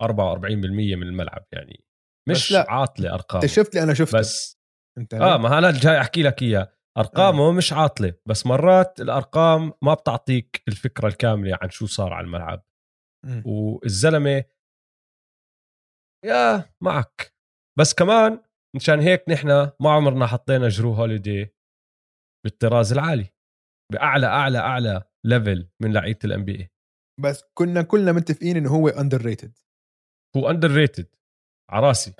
و44% 0.03 0.96
من 0.96 1.03
الملعب 1.03 1.46
يعني. 1.53 1.84
مش 2.28 2.53
لا. 2.53 2.66
عاطلة 2.70 3.14
أرقامه. 3.14 3.42
انت 3.42 3.53
شفت 3.53 3.74
لي 3.74 3.82
أنا 3.82 3.94
شفته. 3.94 4.18
بس 4.18 4.59
أنت 4.98 5.14
آه 5.14 5.36
ما 5.36 5.59
أنا 5.59 5.70
جاي 5.70 6.00
أحكي 6.00 6.22
لك 6.22 6.42
إياه. 6.42 6.72
أرقامه 6.98 7.48
آه. 7.48 7.53
مش 7.53 7.72
عاطلة 7.72 8.14
بس 8.28 8.46
مرات 8.46 9.00
الأرقام 9.00 9.72
ما 9.82 9.94
بتعطيك 9.94 10.62
الفكرة 10.68 11.09
الكاملة 11.09 11.59
عن 11.62 11.70
شو 11.70 11.86
صار 11.86 12.12
على 12.12 12.24
الملعب. 12.24 12.64
مم. 13.26 13.42
والزلمة 13.46 14.44
يا 16.24 16.72
معك. 16.82 17.34
بس 17.78 17.94
كمان 17.94 18.42
مشان 18.76 19.00
هيك 19.00 19.24
نحن 19.28 19.48
ما 19.80 19.90
عمرنا 19.92 20.26
حطينا 20.26 20.68
جرو 20.68 20.92
هوليدي 20.92 21.55
بالطراز 22.44 22.92
العالي 22.92 23.26
بأعلى 23.92 24.26
أعلى 24.26 24.59
أعلى 24.59 25.03
level 25.26 25.68
من 25.82 25.92
لعيبة 25.92 26.18
ال 26.24 26.45
NBA 26.45 26.70
بس 27.20 27.44
كنا 27.55 27.82
كلنا 27.82 28.12
متفقين 28.12 28.57
إنه 28.57 28.70
هو 28.70 28.88
underrated 28.89 29.59
هو 30.37 30.51
underrated 30.51 31.07
على 31.70 31.87
راسي 31.87 32.12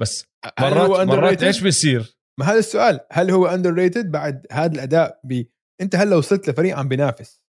بس 0.00 0.26
هل 0.58 0.70
مرات 0.70 0.90
هو 0.90 1.04
مرات؟ 1.04 1.42
إيش 1.42 1.60
بيصير 1.62 2.16
ما 2.40 2.46
هذا 2.46 2.58
السؤال 2.58 3.00
هل 3.12 3.30
هو 3.30 3.46
underrated 3.46 4.10
بعد 4.10 4.46
هذا 4.52 4.72
الأداء 4.74 5.20
ب... 5.24 5.44
أنت 5.80 5.96
هلا 5.96 6.16
وصلت 6.16 6.48
لفريق 6.50 6.76
عم 6.78 6.88
بينافس 6.88 7.42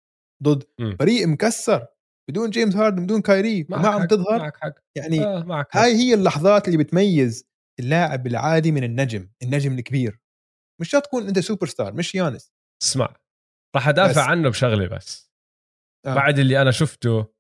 ضد 0.44 0.64
مم. 0.80 0.96
فريق 1.00 1.28
مكسر 1.28 1.86
بدون 2.30 2.50
جيمس 2.50 2.76
هاردن 2.76 3.04
بدون 3.04 3.22
كايري 3.22 3.66
ما 3.70 3.88
عم 3.88 4.08
تظهر 4.08 4.40
معك 4.40 4.58
حق 4.58 4.74
يعني 4.98 5.24
آه 5.26 5.44
معك 5.44 5.68
حق. 5.72 5.82
هاي 5.82 5.96
هي 5.96 6.14
اللحظات 6.14 6.68
اللي 6.68 6.78
بتميز 6.78 7.46
اللاعب 7.80 8.28
العادي 8.28 8.72
من 8.72 8.84
النجم 8.84 9.30
النجم 9.44 9.74
الكبير 9.80 10.20
مش 10.82 10.90
شرط 10.90 11.04
تكون 11.06 11.28
أنت 11.28 11.40
سوبر 11.40 11.68
ستار 11.68 11.94
مش 11.94 12.16
يانس 12.16 12.52
اسمع 12.84 13.16
راح 13.76 13.88
أدافع 13.88 14.12
بس- 14.12 14.18
عنه 14.18 14.50
بشغلة 14.50 14.88
بس 14.88 15.32
آه. 16.06 16.12
آه. 16.12 16.16
بعد 16.16 16.40
اللي 16.40 16.62
أنا 16.62 16.72
شفته 16.72 17.34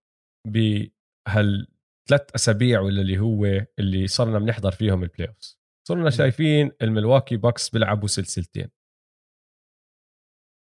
بهالثلاث 2.09 2.35
أسابيع 2.35 2.79
ولا 2.79 3.01
اللي 3.01 3.19
هو 3.19 3.45
اللي 3.79 4.07
صرنا 4.07 4.39
بنحضر 4.39 4.71
فيهم 4.71 5.03
ال 5.03 5.27
playoffs 5.27 5.59
صرنا 5.87 6.09
شايفين 6.09 6.71
الملواكي 6.81 7.37
باكس 7.37 7.69
بيلعبوا 7.69 8.07
سلسلتين. 8.07 8.71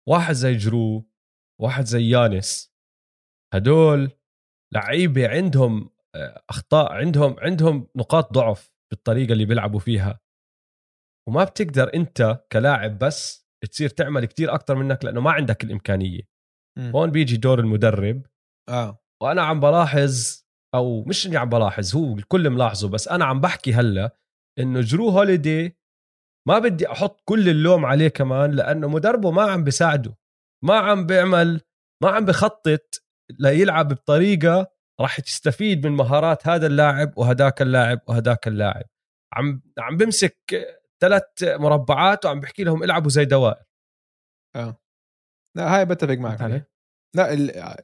واحد 0.10 0.34
زي 0.34 0.56
جرو 0.56 1.10
واحد 1.62 1.86
زي 1.86 2.10
يانس 2.10 2.74
هدول 3.54 4.12
لعيبة 4.74 5.28
عندهم 5.28 5.90
آه، 6.16 6.44
أخطاء 6.50 6.92
عندهم 6.92 7.36
عندهم 7.40 7.88
نقاط 7.96 8.34
ضعف 8.34 8.74
بالطريقة 8.92 9.34
اللي 9.34 9.46
بيلعبوا 9.46 9.80
فيها. 9.80 10.20
وما 11.28 11.44
بتقدر 11.44 11.94
أنت 11.94 12.46
كلاعب 12.52 13.00
بس 13.00 13.50
تصير 13.72 13.90
تعمل 13.90 14.26
كتير 14.26 14.54
أكتر 14.54 14.76
منك 14.76 15.06
لأنه 15.06 15.22
ما 15.22 15.32
عندك 15.32 15.64
الإمكانية. 15.64 16.22
مم. 16.78 16.92
هون 16.96 17.12
بيجي 17.12 17.38
دور 17.38 17.60
المدرب. 17.60 18.26
آه. 18.70 19.04
وأنا 19.22 19.42
عم 19.42 19.60
بلاحظ 19.60 20.39
أو 20.76 21.03
مش 21.03 21.28
إني 21.28 21.38
عم 21.38 21.49
بلاحظ 21.49 21.95
هو 21.95 22.13
الكل 22.13 22.49
ملاحظه 22.49 22.89
بس 22.89 23.07
أنا 23.07 23.26
عم 23.26 23.41
بحكي 23.41 23.74
هلأ 23.74 24.17
إنه 24.59 24.82
جرو 24.82 25.09
هوليدي 25.09 25.78
ما 26.47 26.59
بدي 26.59 26.91
أحط 26.91 27.22
كل 27.26 27.49
اللوم 27.49 27.86
عليه 27.86 28.07
كمان 28.07 28.51
لأنه 28.51 28.88
مدربه 28.88 29.32
ما 29.32 29.51
عم 29.51 29.63
بيساعده 29.63 30.17
ما 30.65 30.78
عم 30.78 31.05
بيعمل 31.05 31.61
ما 32.03 32.09
عم 32.09 32.26
بخطط 32.26 33.03
ليلعب 33.39 33.88
بطريقة 33.88 34.72
راح 35.01 35.20
تستفيد 35.20 35.88
من 35.88 35.95
مهارات 35.95 36.47
هذا 36.47 36.67
اللاعب 36.67 37.17
وهداك 37.17 37.61
اللاعب 37.61 38.01
وهداك 38.07 38.47
اللاعب. 38.47 38.86
عم 39.34 39.61
عم 39.80 39.97
بمسك 39.97 40.38
ثلاث 41.01 41.24
مربعات 41.43 42.26
وعم 42.26 42.39
بحكي 42.39 42.63
لهم 42.63 42.84
إلعبوا 42.84 43.09
زي 43.09 43.26
دوائر. 43.26 43.63
آه. 44.55 44.78
لا 45.57 45.76
هاي 45.76 45.86
بتفق 45.86 46.13
معك 46.13 46.41
عليه. 46.41 46.70
لا 47.15 47.34
ال... 47.34 47.76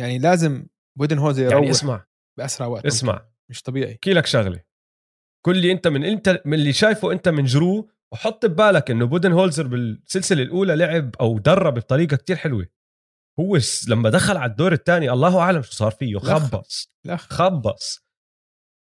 يعني 0.00 0.18
لازم 0.18 0.66
بودن 0.98 1.18
هوزي 1.18 1.42
يروح. 1.42 1.54
يعني 1.54 1.70
اسمع 1.70 2.06
بأسرع 2.40 2.66
وقت. 2.66 2.86
اسمع. 2.86 3.12
ممكن. 3.12 3.24
مش 3.50 3.62
طبيعي. 3.62 3.92
احكي 3.92 4.12
لك 4.12 4.26
شغلة. 4.26 4.60
كل 5.46 5.56
اللي 5.56 5.72
أنت 5.72 5.88
من 5.88 6.04
إنت 6.04 6.42
من 6.44 6.54
اللي 6.54 6.72
شايفه 6.72 7.12
أنت 7.12 7.28
من 7.28 7.44
جرو 7.44 7.90
وحط 8.12 8.46
ببالك 8.46 8.90
إنه 8.90 9.06
بودن 9.06 9.32
هولزر 9.32 9.66
بالسلسلة 9.66 10.42
الأولى 10.42 10.76
لعب 10.76 11.16
أو 11.20 11.38
درب 11.38 11.74
بطريقة 11.74 12.16
كتير 12.16 12.36
حلوة. 12.36 12.66
هو 13.40 13.58
لما 13.88 14.10
دخل 14.10 14.36
على 14.36 14.50
الدور 14.50 14.72
الثاني 14.72 15.10
الله 15.10 15.40
أعلم 15.40 15.62
شو 15.62 15.72
صار 15.72 15.90
فيه. 15.90 16.18
خبص. 16.18 16.88
لخ. 17.06 17.32
خبص. 17.32 18.06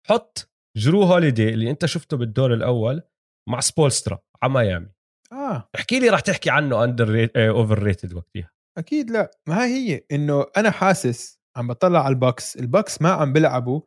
حط 0.07 0.51
جرو 0.77 1.03
هوليدي 1.03 1.49
اللي 1.49 1.69
أنت 1.69 1.85
شفته 1.85 2.17
بالدور 2.17 2.53
الأول 2.53 3.01
مع 3.49 3.59
سبولسترا 3.59 4.19
على 4.43 4.53
ميامي. 4.53 4.91
آه. 5.31 5.69
احكي 5.75 5.99
لي 5.99 6.09
راح 6.09 6.19
تحكي 6.19 6.49
عنه 6.49 6.83
underrated 6.83 7.37
overrated 7.37 8.13
وقتها 8.13 8.51
أكيد 8.77 9.11
لا. 9.11 9.31
ما 9.47 9.65
هي 9.65 9.93
هي 9.93 10.05
إنه 10.11 10.45
أنا 10.57 10.71
حاسس 10.71 11.40
عم 11.57 11.67
بطلع 11.67 12.03
على 12.03 12.13
البكس. 12.13 12.57
البكس 12.57 13.01
ما 13.01 13.09
عم 13.09 13.33
بيلعبوا 13.33 13.81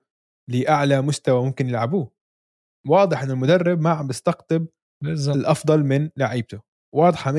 لأعلى 0.50 1.00
مستوى 1.00 1.44
ممكن 1.44 1.68
يلعبوه. 1.68 2.12
واضح 2.88 3.22
إنه 3.22 3.32
المدرب 3.32 3.80
ما 3.80 3.90
عم 3.90 4.06
بيستقطب 4.06 4.66
الأفضل 5.04 5.84
من 5.84 6.10
لعيبته. 6.16 6.60
واضحة 6.94 7.32
100% 7.32 7.34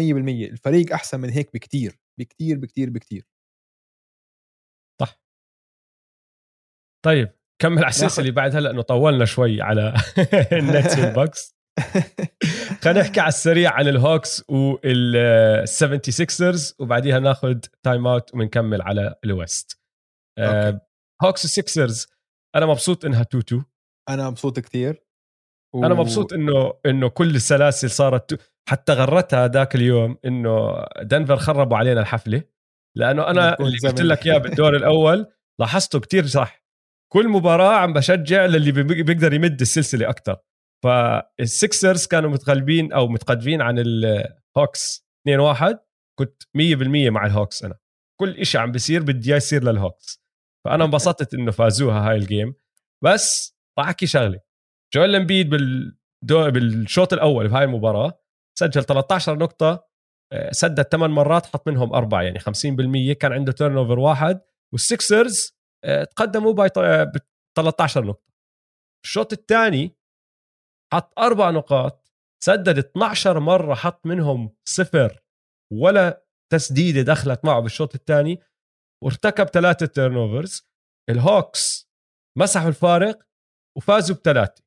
الفريق 0.52 0.94
أحسن 0.94 1.20
من 1.20 1.30
هيك 1.30 1.54
بكتير. 1.54 2.00
بكتير 2.20 2.58
بكتير 2.58 2.90
بكتير. 2.90 3.28
صح. 5.02 5.20
طيب 7.06 7.30
كمل 7.62 7.78
على 7.78 7.88
السلسله 7.88 8.20
اللي 8.20 8.32
بعد 8.32 8.56
هلأ 8.56 8.72
إنه 8.72 8.82
طولنا 8.82 9.26
شوي 9.26 9.62
على 9.62 9.94
النتس 10.60 11.00
والبكس 11.00 11.56
خلينا 12.84 13.02
نحكي 13.02 13.20
على 13.20 13.30
السريع 13.30 13.74
عن 13.74 13.88
الهوكس 13.88 14.44
وال 14.50 15.70
سيكسرز 16.14 16.76
وبعديها 16.80 17.20
ناخذ 17.20 17.60
time 17.84 18.08
out 18.08 18.34
وبنكمل 18.34 18.82
على 18.82 19.16
ال 19.24 19.34
West. 19.34 19.85
هوكس 21.24 21.44
والسيكسرز 21.44 22.08
أنا 22.56 22.66
مبسوط 22.66 23.06
إنها 23.06 23.22
2 23.22 23.44
2 23.48 23.64
أنا 24.10 24.30
مبسوط 24.30 24.60
كتير. 24.60 25.06
و... 25.76 25.86
أنا 25.86 25.94
مبسوط 25.94 26.34
إنه 26.34 26.74
إنه 26.86 27.10
كل 27.10 27.36
السلاسل 27.36 27.90
صارت 27.90 28.52
حتى 28.70 28.94
غرتها 28.94 29.48
ذاك 29.48 29.76
اليوم 29.76 30.18
إنه 30.26 30.86
دنفر 31.02 31.38
خربوا 31.38 31.78
علينا 31.78 32.02
الحفلة. 32.02 32.44
لأنه 32.98 33.30
أنا 33.30 33.60
اللي 33.60 33.78
قلت 33.78 34.02
لك 34.02 34.28
إياه 34.28 34.38
بالدور 34.38 34.76
الأول 34.82 35.28
لاحظته 35.60 36.00
كتير 36.00 36.26
صح. 36.26 36.66
كل 37.14 37.30
مباراة 37.30 37.76
عم 37.76 37.94
بشجع 37.94 38.46
للي 38.46 38.72
بيقدر 38.72 39.34
يمد 39.34 39.62
السلسلة 39.62 40.10
أكثر 40.10 40.38
فالسكسرز 40.84 42.08
كانوا 42.08 42.30
متغلبين 42.30 42.94
أو 42.94 43.08
متقدمين 43.08 43.62
عن 43.62 43.80
الهوكس 43.80 45.08
2-1 45.30 45.76
كنت 46.20 46.44
100% 46.44 46.48
مع 47.10 47.26
الهوكس 47.26 47.64
أنا. 47.64 47.78
كل 48.20 48.46
شيء 48.46 48.62
عم 48.62 48.72
بيصير 48.72 49.04
بدي 49.04 49.30
إياه 49.30 49.38
يصير 49.38 49.64
للهوكس 49.64 50.25
فأنا 50.66 50.86
انبسطت 50.86 51.34
إنه 51.34 51.52
فازوها 51.52 52.10
هاي 52.10 52.16
ال 52.16 52.24
game 52.24 52.56
بس 53.04 53.56
راح 53.80 53.88
أحكي 53.88 54.08
شغلة. 54.08 54.40
جويل 54.94 55.16
امبيد 55.16 55.50
بالدو 55.50 56.52
بالشوط 56.52 57.14
الأول 57.14 57.48
بهاي 57.48 57.64
المباراة 57.64 58.22
سجل 58.60 58.84
13 58.84 59.38
نقطة 59.38 59.88
آه، 60.34 60.52
سدد 60.52 60.82
8 60.82 61.14
مرات 61.14 61.46
حط 61.46 61.68
منهم 61.68 61.94
أربعة 61.94 62.22
يعني 62.22 62.40
50% 62.40 63.14
كان 63.14 63.34
عنده 63.34 63.52
turnover 63.52 64.00
واحد. 64.00 64.42
والسكسرز 64.74 65.58
آه، 65.84 66.04
تقدموا 66.04 66.54
by 66.54 66.70
13 67.58 68.06
نقطة. 68.06 68.34
الشوط 69.06 69.34
الثاني 69.34 69.96
حط 70.94 71.20
أربع 71.20 71.50
نقاط 71.50 72.12
سدد 72.44 72.78
12 72.78 73.40
مرة 73.40 73.74
حط 73.74 74.06
منهم 74.06 74.56
صفر 74.68 75.24
ولا 75.74 76.26
تسديدة 76.52 77.02
دخلت 77.02 77.46
معه 77.46 77.60
بالشوط 77.60 77.96
الثاني. 77.96 78.40
وارتكب 79.06 79.46
ثلاثة 79.46 79.86
turnovers 79.86 80.68
الهوكس 81.10 81.90
مسحوا 82.38 82.68
الفارق 82.68 83.20
وفازوا 83.78 84.16
بثلاثة. 84.16 84.64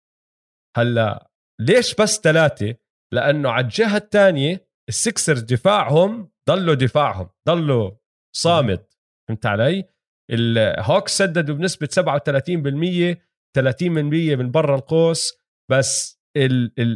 هلا 0.77 1.31
ليش 1.61 1.95
بس 1.95 2.21
ثلاثة؟ 2.21 2.75
لأنه 3.15 3.51
على 3.51 3.65
الجهة 3.65 3.97
الثانية 3.97 4.69
السكسرز 4.89 5.41
دفاعهم 5.43 6.31
ضلوا 6.49 6.75
دفاعهم 6.75 7.31
ضلوا 7.49 7.91
صامد. 8.37 8.87
فهمت 9.29 9.47
علي؟ 9.47 9.85
الهوكس 10.31 11.19
سددوا 11.19 11.55
بنسبة 11.55 11.87
37% 11.87 13.17
30% 13.55 14.37
من 14.37 14.51
برا 14.51 14.77
القوس. 14.77 15.39
بس 15.71 16.21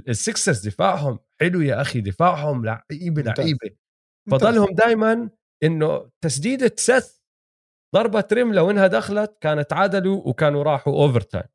السكسرز 0.08 0.68
دفاعهم 0.68 1.18
حلو 1.40 1.60
يا 1.60 1.80
أخي 1.80 2.00
دفاعهم 2.00 2.64
لعيبة 2.64 3.22
لعيبة. 3.22 3.76
فضلهم 4.30 4.74
دائما 4.74 5.30
إنه 5.62 6.10
تسديدة 6.24 6.72
سث 6.76 7.21
ضربة 7.94 8.24
rim 8.32 8.54
لو 8.54 8.70
إنها 8.70 8.86
دخلت 8.86 9.38
كانت 9.40 9.70
تعادلوا 9.70 10.28
وكانوا 10.28 10.62
راحوا 10.62 10.92
overtime 10.92 11.48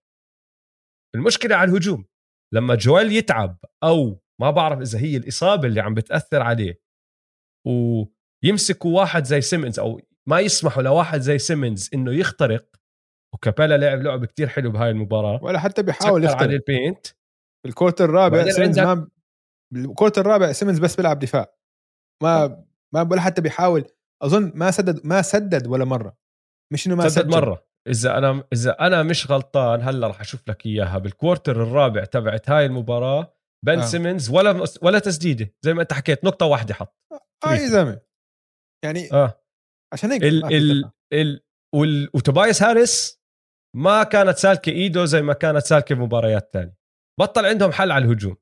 المشكلة 1.16 1.56
على 1.56 1.72
الهجوم. 1.72 2.06
لما 2.54 2.76
جويل 2.76 3.12
يتعب 3.12 3.58
أو 3.84 4.22
ما 4.42 4.52
بعرف 4.52 4.82
إذا 4.82 5.00
هي 5.00 5.18
الإصابة 5.18 5.68
اللي 5.68 5.82
عم 5.82 5.94
بتأثر 5.94 6.42
عليه 6.42 6.82
ويمسكوا 7.68 9.00
واحد 9.00 9.24
زي 9.24 9.42
سيمنز 9.42 9.80
أو 9.80 10.02
ما 10.30 10.40
يسمحوا 10.40 10.84
لواحد 10.84 11.20
زي 11.20 11.38
سيمنز 11.38 11.90
إنه 11.94 12.14
يخترق 12.14 12.76
وكابيلا 13.34 13.78
لعب 13.78 14.02
لعب 14.02 14.26
كتير 14.26 14.48
حلو 14.48 14.72
بهاي 14.72 14.90
المباراة. 14.90 15.44
ولا 15.44 15.60
حتى 15.60 15.84
بيحاول 15.84 16.24
يخترق 16.24 16.42
على 16.42 16.56
ال 16.56 16.63
paint. 16.63 17.08
ال 17.66 17.70
quarter 17.70 18.02
الرابع 18.02 18.50
سيمنز 18.50 18.80
ما 18.80 19.10
بال 19.74 19.83
quarter 19.83 20.18
الرابع 20.18 20.52
سيمنز 20.52 20.80
بس 20.80 20.96
بيلعب 20.96 21.20
دفاع. 21.20 21.54
ما 22.24 22.64
ما 22.94 23.02
ولا 23.12 23.22
حتى 23.22 23.42
بيحاول. 23.42 23.86
أظن 24.24 24.52
ما 24.56 24.72
سدد 24.72 25.06
ما 25.06 25.22
سدد 25.22 25.68
ولا 25.68 25.86
مرة. 25.86 26.18
مش 26.74 26.88
إنه 26.88 26.96
ما 26.96 27.10
سدد 27.10 27.22
سجل. 27.24 27.32
مرة. 27.32 27.68
إذا 27.88 28.18
أنا 28.18 28.44
إذا 28.54 28.80
أنا 28.80 29.04
مش 29.04 29.32
غلطان 29.32 29.82
هلأ 29.82 30.08
رح 30.08 30.22
أشوف 30.22 30.50
لك 30.50 30.66
إياها. 30.66 30.98
بال 30.98 31.12
quarter 31.12 31.64
الرابع 31.64 32.04
تبعت 32.04 32.50
هاي 32.50 32.66
المباراة 32.66 33.34
بن 33.66 33.80
آه. 33.80 33.86
سيمنز 33.86 34.30
ولا 34.30 34.66
ولا 34.82 35.00
تسديدة. 35.00 35.54
زي 35.62 35.74
ما 35.74 35.82
أنت 35.82 35.94
حكيت 35.94 36.26
نقطة 36.26 36.46
واحدة 36.46 36.74
حط. 36.74 36.98
آه 37.46 37.54
يا 37.54 37.68
زلمه 37.68 38.02
يعني 38.86 39.12
آه. 39.14 39.44
عشان 39.94 40.12
هيك 40.12 40.24
ال 40.24 40.46
ال 40.46 40.92
ال 41.14 41.44
وال 41.76 42.10
وتوبايس 42.14 42.64
هاريس 42.64 43.22
ما 43.76 44.04
كانت 44.04 44.38
سالكة 44.38 44.70
ايده 44.70 45.06
زي 45.06 45.22
ما 45.22 45.34
كانت 45.34 45.66
سالكة 45.66 45.96
مباريات 45.96 46.50
ثانية 46.54 46.78
بطل 47.20 47.46
عندهم 47.46 47.72
حل 47.72 47.92
على 47.92 48.06
الهجوم. 48.06 48.38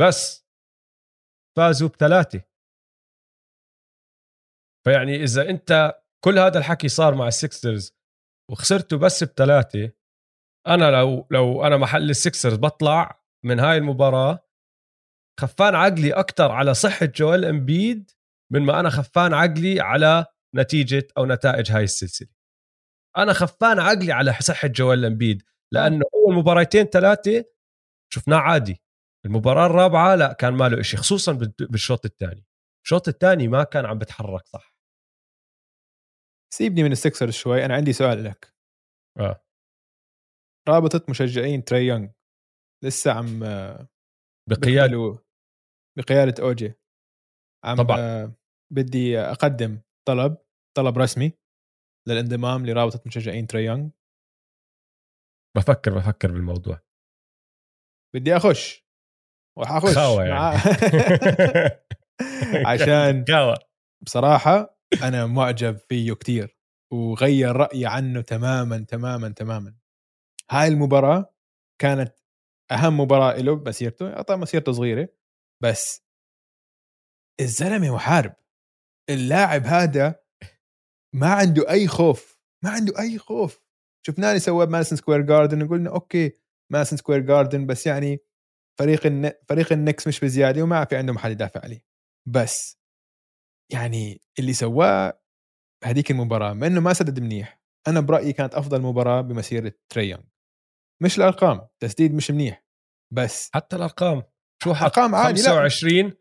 بس. 0.00 0.46
فازوا 1.56 1.88
بثلاثة. 1.88 2.42
فيعني 4.84 5.22
إذا 5.22 5.50
أنت 5.50 6.01
كل 6.24 6.38
هذا 6.38 6.58
الحكي 6.58 6.88
صار 6.88 7.14
مع 7.14 7.28
السكسرز 7.28 7.96
وخسرتوا 8.50 8.98
بس 8.98 9.24
بثلاثة. 9.24 9.92
أنا 10.66 10.90
لو 10.90 11.26
لو 11.30 11.66
أنا 11.66 11.76
محل 11.76 12.10
السكسرز 12.10 12.54
بطلع 12.54 13.22
من 13.44 13.60
هاي 13.60 13.78
المباراة 13.78 14.48
خفان 15.40 15.74
عقلي 15.74 16.12
أكثر 16.12 16.52
على 16.52 16.74
صحة 16.74 17.06
جوال 17.06 17.44
إمبيد 17.44 18.10
من 18.52 18.62
ما 18.62 18.80
أنا 18.80 18.90
خفان 18.90 19.34
عقلي 19.34 19.80
على 19.80 20.26
نتيجة 20.56 21.08
أو 21.18 21.26
نتائج 21.26 21.72
هاي 21.72 21.84
السلسلة. 21.84 22.28
أنا 23.16 23.32
خفان 23.32 23.78
عقلي 23.78 24.12
على 24.12 24.32
صحة 24.40 24.68
جوال 24.68 25.04
إمبيد 25.04 25.42
لأنه 25.72 26.04
أول 26.14 26.34
مباراتين 26.34 26.84
ثلاثة 26.84 27.44
شفناه 28.12 28.36
عادي. 28.36 28.82
المباراة 29.26 29.66
الرابعة 29.66 30.14
لا 30.14 30.32
كان 30.32 30.54
ما 30.54 30.68
له 30.68 30.82
شيء 30.82 31.00
خصوصا 31.00 31.32
بالشوط 31.60 32.04
الثاني. 32.04 32.46
الشوط 32.84 33.08
الثاني 33.08 33.48
ما 33.48 33.64
كان 33.64 33.86
عم 33.86 33.98
بتحرك 33.98 34.46
صح. 34.46 34.71
سيبني 36.54 36.82
من 36.82 36.92
السكسر 36.92 37.30
شوي 37.30 37.64
أنا 37.64 37.74
عندي 37.74 37.92
سؤال 37.92 38.24
لك. 38.24 38.54
آه. 39.20 39.44
رابطة 40.68 41.06
مشجعين 41.10 41.64
تري 41.64 41.86
يونغ 41.86 42.08
لسه 42.84 43.12
عم 43.12 43.40
بقيادة. 44.50 45.18
بقيادة 45.98 46.42
أوجي. 46.42 46.74
عم 47.64 47.76
طبعا. 47.76 48.34
بدي 48.72 49.18
أقدم 49.20 49.80
طلب 50.08 50.36
طلب 50.76 50.98
رسمي 50.98 51.32
للانضمام 52.08 52.66
لرابطة 52.66 53.00
مشجعين 53.06 53.46
تري 53.46 53.64
يونغ. 53.64 53.88
بفكر 55.56 55.94
بفكر 55.94 56.32
بالموضوع. 56.32 56.80
بدي 58.14 58.36
أخش. 58.36 58.86
وحاخش 59.58 59.94
خاوة 59.94 60.24
يعني. 60.24 60.56
عشان 62.70 63.24
خاوة. 63.28 63.56
بصراحة 64.04 64.78
أنا 65.02 65.26
معجب 65.26 65.76
فيه 65.88 66.12
كتير 66.12 66.58
وغير 66.92 67.56
رأيي 67.56 67.86
عنه 67.86 68.20
تماما 68.20 68.84
تماما 68.88 69.28
تماما. 69.28 69.74
هاي 70.50 70.68
المباراة 70.68 71.34
كانت 71.78 72.14
أهم 72.70 73.00
مباراة 73.00 73.36
له 73.36 73.54
بمسيرته 73.54 74.12
أعطاه 74.12 74.36
مسيرته 74.36 74.72
صغيرة 74.72 75.08
بس 75.62 76.02
الزلمة 77.40 77.94
محارب. 77.94 78.34
اللاعب 79.10 79.64
هذا 79.66 80.22
ما 81.14 81.32
عنده 81.32 81.70
أي 81.70 81.88
خوف 81.88 82.38
ما 82.64 82.70
عنده 82.70 82.98
أي 82.98 83.18
خوف. 83.18 83.62
شفناه 84.06 84.28
اللي 84.28 84.40
سواه 84.40 84.64
بماديسون 84.64 84.98
سكوير 84.98 85.20
جاردن 85.20 85.62
وقلنا 85.62 85.90
okay 85.90 86.38
ماديسون 86.72 86.98
سكوير 86.98 87.20
جاردن 87.20 87.66
بس 87.66 87.86
يعني 87.86 88.20
فريق 88.78 89.06
الن... 89.06 89.32
فريق 89.48 89.72
النكس 89.72 90.08
مش 90.08 90.20
بزيادة 90.20 90.62
وما 90.62 90.84
في 90.84 90.96
عندهم 90.96 91.18
حد 91.18 91.30
يدافع 91.30 91.60
عليه. 91.60 91.84
بس 92.28 92.81
يعني 93.72 94.20
اللي 94.38 94.52
سواه 94.52 95.22
هذيك 95.84 96.10
المباراة 96.10 96.52
ما 96.52 96.66
إنه 96.66 96.80
ما 96.80 96.92
سدد 96.92 97.20
منيح. 97.20 97.62
أنا 97.88 98.00
برأيي 98.00 98.32
كانت 98.32 98.54
أفضل 98.54 98.80
مباراة 98.82 99.20
بمسيرة 99.20 99.72
تري 99.88 100.08
يونغ. 100.08 100.22
مش 101.02 101.18
الأرقام 101.18 101.68
تسديد 101.80 102.14
مش 102.14 102.30
منيح. 102.30 102.64
بس 103.12 103.50
حتى 103.54 103.76
الأرقام. 103.76 104.22
شو 104.64 104.74
حط؟ 104.74 104.82
أرقام 104.82 105.14
عاليه 105.14 105.42
25 105.42 106.06
لا. 106.08 106.16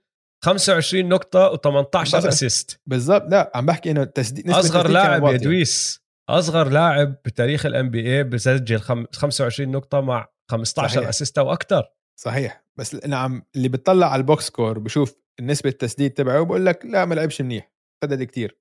25 0.46 1.10
نقطة 1.10 1.56
و18 1.56 1.96
assist 1.96 2.82
بالضبط 2.86 3.32
لا. 3.32 3.52
عم 3.56 3.66
بحكي 3.66 3.92
إنه 3.92 4.04
تسديد 4.04 4.50
أصغر 4.50 4.88
لاعب 4.88 5.24
يا 5.26 5.38
دويس. 5.38 6.02
أصغر 6.30 6.70
لاعب 6.70 7.16
بتاريخ 7.26 7.66
ال 7.66 7.90
NBA 7.90 8.24
بسجل 8.24 8.80
25 9.14 9.72
نقطة 9.72 10.02
مع 10.02 10.28
15 10.52 11.10
assist 11.10 11.38
أو 11.38 11.54
أكثر 11.54 11.84
صحيح. 12.20 12.61
بس 12.80 12.96
نعم 12.96 13.46
اللي 13.56 13.70
بتطلع 13.70 14.12
على 14.12 14.20
ال 14.20 14.27
box 14.27 14.48
score 14.48 14.80
بشوف 14.80 15.22
نسبة 15.42 15.70
التسديد 15.70 16.14
تبعه 16.14 16.44
بقول 16.46 16.66
لك 16.66 16.86
لا 16.86 17.06
ما 17.06 17.16
لعبش 17.16 17.42
منيح 17.42 17.72
سدد 18.04 18.24
كتير. 18.24 18.58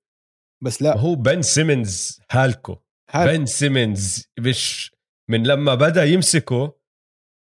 بس 0.63 0.81
لا. 0.81 0.97
هو 0.97 1.15
بن 1.15 1.41
سيمنز 1.41 2.21
هالكو 2.31 2.77
هالكو. 3.11 3.37
بن 3.37 3.45
سيمنز 3.45 4.27
مش 4.39 4.91
من 5.29 5.47
لما 5.47 5.75
بدأ 5.75 6.03
يمسكه 6.03 6.79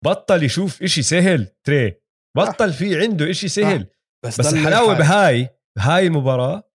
بطل 0.05 0.43
يشوف 0.43 0.83
إشي 0.83 1.03
سهل 1.03 1.47
تري. 1.65 2.01
بطل 2.37 2.73
في 2.73 3.01
عنده 3.01 3.31
إشي 3.31 3.49
سهل. 3.49 3.87
بس, 4.25 4.41
بس 4.41 4.55
الحلاوه 4.55 4.95
بهاي 4.99 5.49
بهاي 5.77 6.07
المباراة 6.07 6.71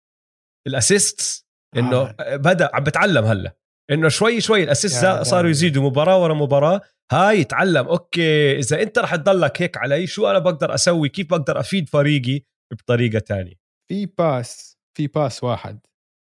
ال 0.68 0.79
assist 0.79 1.47
إنه 1.78 1.98
آه. 1.98 2.36
بدأ 2.36 2.70
عم 2.74 2.84
بتعلم 2.84 3.26
هلأ. 3.26 3.58
إنه 3.92 4.10
شوي 4.10 4.42
شوي 4.42 4.64
ال 4.64 4.70
assist 4.70 5.05
صاروا 5.22 5.50
يزيدوا 5.50 5.84
مباراة 5.84 6.24
ورا 6.24 6.34
مباراة. 6.34 6.82
هاي 7.12 7.39
يتعلم 7.39 7.88
okay 7.88 8.60
إذا 8.60 8.82
أنت 8.82 8.99
رح 8.99 9.16
تضلك 9.16 9.62
هيك 9.62 9.78
علي 9.78 10.07
شو 10.07 10.28
أنا 10.28 10.39
بقدر 10.39 10.74
أسوي؟ 10.74 11.10
كيف 11.10 11.30
بقدر 11.30 11.60
أفيد 11.60 11.89
فريقي 11.89 12.41
بطريقة 12.74 13.20
تانية؟ 13.20 13.55
في 13.89 14.05
pass 14.05 14.78
في 14.97 15.07
pass 15.07 15.43
واحد 15.43 15.80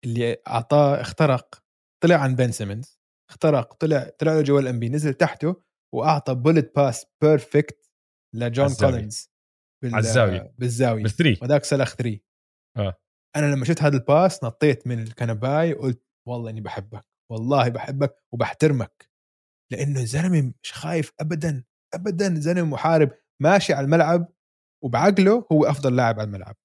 اللي 0.06 0.38
أعطاه 0.48 1.02
اخترق 1.02 1.64
طلع 2.04 2.16
عن 2.16 2.36
بن 2.36 2.52
سيمنز. 2.52 3.00
اخترق 3.30 3.74
طلع 3.74 4.10
طلع 4.20 4.34
له 4.34 4.42
جوا 4.42 4.67
ال 4.67 4.80
B 4.80 4.90
نزل 4.90 5.14
تحته 5.14 5.64
وأعطى 5.96 6.36
bullet 6.36 6.76
pass 6.76 7.06
perfect 7.22 7.90
لجون 8.36 8.74
كولينز 8.80 9.30
بال... 9.84 9.96
الزاويه 9.96 10.54
بالزاوية. 10.58 11.04
بال 11.04 11.13
three. 11.13 11.40
وذاك 11.42 11.64
سلخ 11.64 11.96
three. 11.96 12.24
آه. 12.78 12.98
أنا 13.36 13.56
لما 13.56 13.66
شفت 13.66 13.82
هذا 13.82 13.98
الباس 13.98 14.44
نطيت 14.44 14.88
من 14.88 15.04
الكنباي 15.04 15.74
وقلت 15.74 16.04
والله 16.28 16.50
إني 16.50 16.62
بحبك 16.62 17.06
والله 17.32 17.70
بحبك 17.70 18.16
وبحترمك. 18.34 19.13
لأنه 19.72 20.00
الزلمه 20.00 20.54
مش 20.64 20.74
خايف 20.74 21.12
ابدا 21.20 21.64
ابدا 21.94 22.36
زلمة 22.36 22.70
محارب 22.70 23.12
ماشي 23.42 23.74
على 23.74 23.86
الملعب 23.86 24.34
وبعقله 24.84 25.48
هو 25.52 25.66
أفضل 25.66 25.96
لاعب 25.96 26.20
على 26.20 26.28
الملعب. 26.28 26.56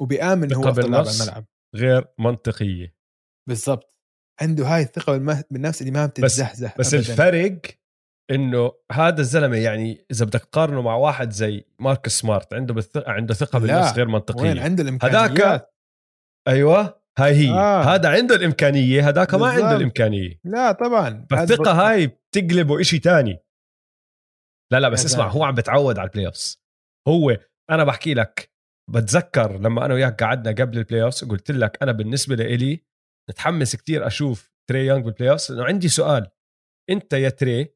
وبيآمن 0.00 0.54
هو 0.54 0.68
أفضل 0.68 0.90
لاعب 0.90 1.06
على 1.06 1.16
الملعب. 1.16 1.44
غير 1.76 2.14
منطقية. 2.18 2.96
بالضبط. 3.48 3.94
عنده 4.40 4.66
هاي 4.66 4.82
الثقة 4.82 5.16
بالنفس 5.50 5.80
اللي 5.80 5.92
ما 5.92 6.06
بتتزحزح 6.06 6.78
بس, 6.78 6.94
بس 6.94 7.10
الفرق 7.10 7.60
إنه 8.30 8.72
هذا 8.92 9.20
الزلمة 9.20 9.56
يعني 9.56 10.06
إذا 10.10 10.24
بدك 10.24 10.40
تقارنه 10.40 10.82
مع 10.82 10.94
واحد 10.94 11.30
زي 11.30 11.64
مارك 11.78 12.08
سمارت 12.08 12.54
عنده 12.54 12.74
بالثقه 12.74 13.12
عنده 13.12 13.34
ثقة 13.34 13.58
بالنفس 13.58 13.92
غير 13.92 14.08
منطقية. 14.08 14.42
وين؟ 14.42 14.58
عنده 14.58 14.82
الإمكانيات. 14.82 15.30
هذاك 15.30 15.70
أيوه. 16.48 17.03
هاي 17.18 17.34
هي. 17.34 17.50
آه. 17.50 17.82
هذا 17.82 18.08
عنده 18.08 18.34
الإمكانية 18.34 19.08
هذاك 19.08 19.34
ما 19.34 19.46
عنده 19.46 19.76
الإمكانية. 19.76 20.40
لا 20.44 20.72
طبعا. 20.72 21.26
فالثقة 21.30 21.72
هاي 21.72 22.06
بتقلبه 22.06 22.80
إشي 22.80 22.98
تاني. 22.98 23.38
لا 24.72 24.80
لا 24.80 24.88
بس 24.88 25.04
اسمع 25.04 25.28
هو 25.28 25.44
عم 25.44 25.54
بتعود 25.54 25.98
على 25.98 26.06
ال 26.06 26.26
playoffs 26.26 26.62
هو 27.08 27.36
أنا 27.70 27.84
بحكي 27.84 28.14
لك 28.14 28.52
بتذكر 28.90 29.58
لما 29.58 29.84
أنا 29.86 29.94
وياك 29.94 30.22
قعدنا 30.22 30.64
قبل 30.64 30.78
ال 30.78 31.02
playoffs 31.02 31.24
قلت 31.24 31.50
لك 31.50 31.82
أنا 31.82 31.92
بالنسبة 31.92 32.34
لإلي 32.34 32.84
متحمس 33.30 33.76
كتير 33.76 34.06
أشوف 34.06 34.52
تري 34.70 34.86
يونغ 34.86 35.04
بال 35.04 35.30
playoffs 35.30 35.52
لأنه 35.52 35.64
عندي 35.64 35.88
سؤال. 35.88 36.30
أنت 36.90 37.12
يا 37.12 37.28
تري 37.28 37.74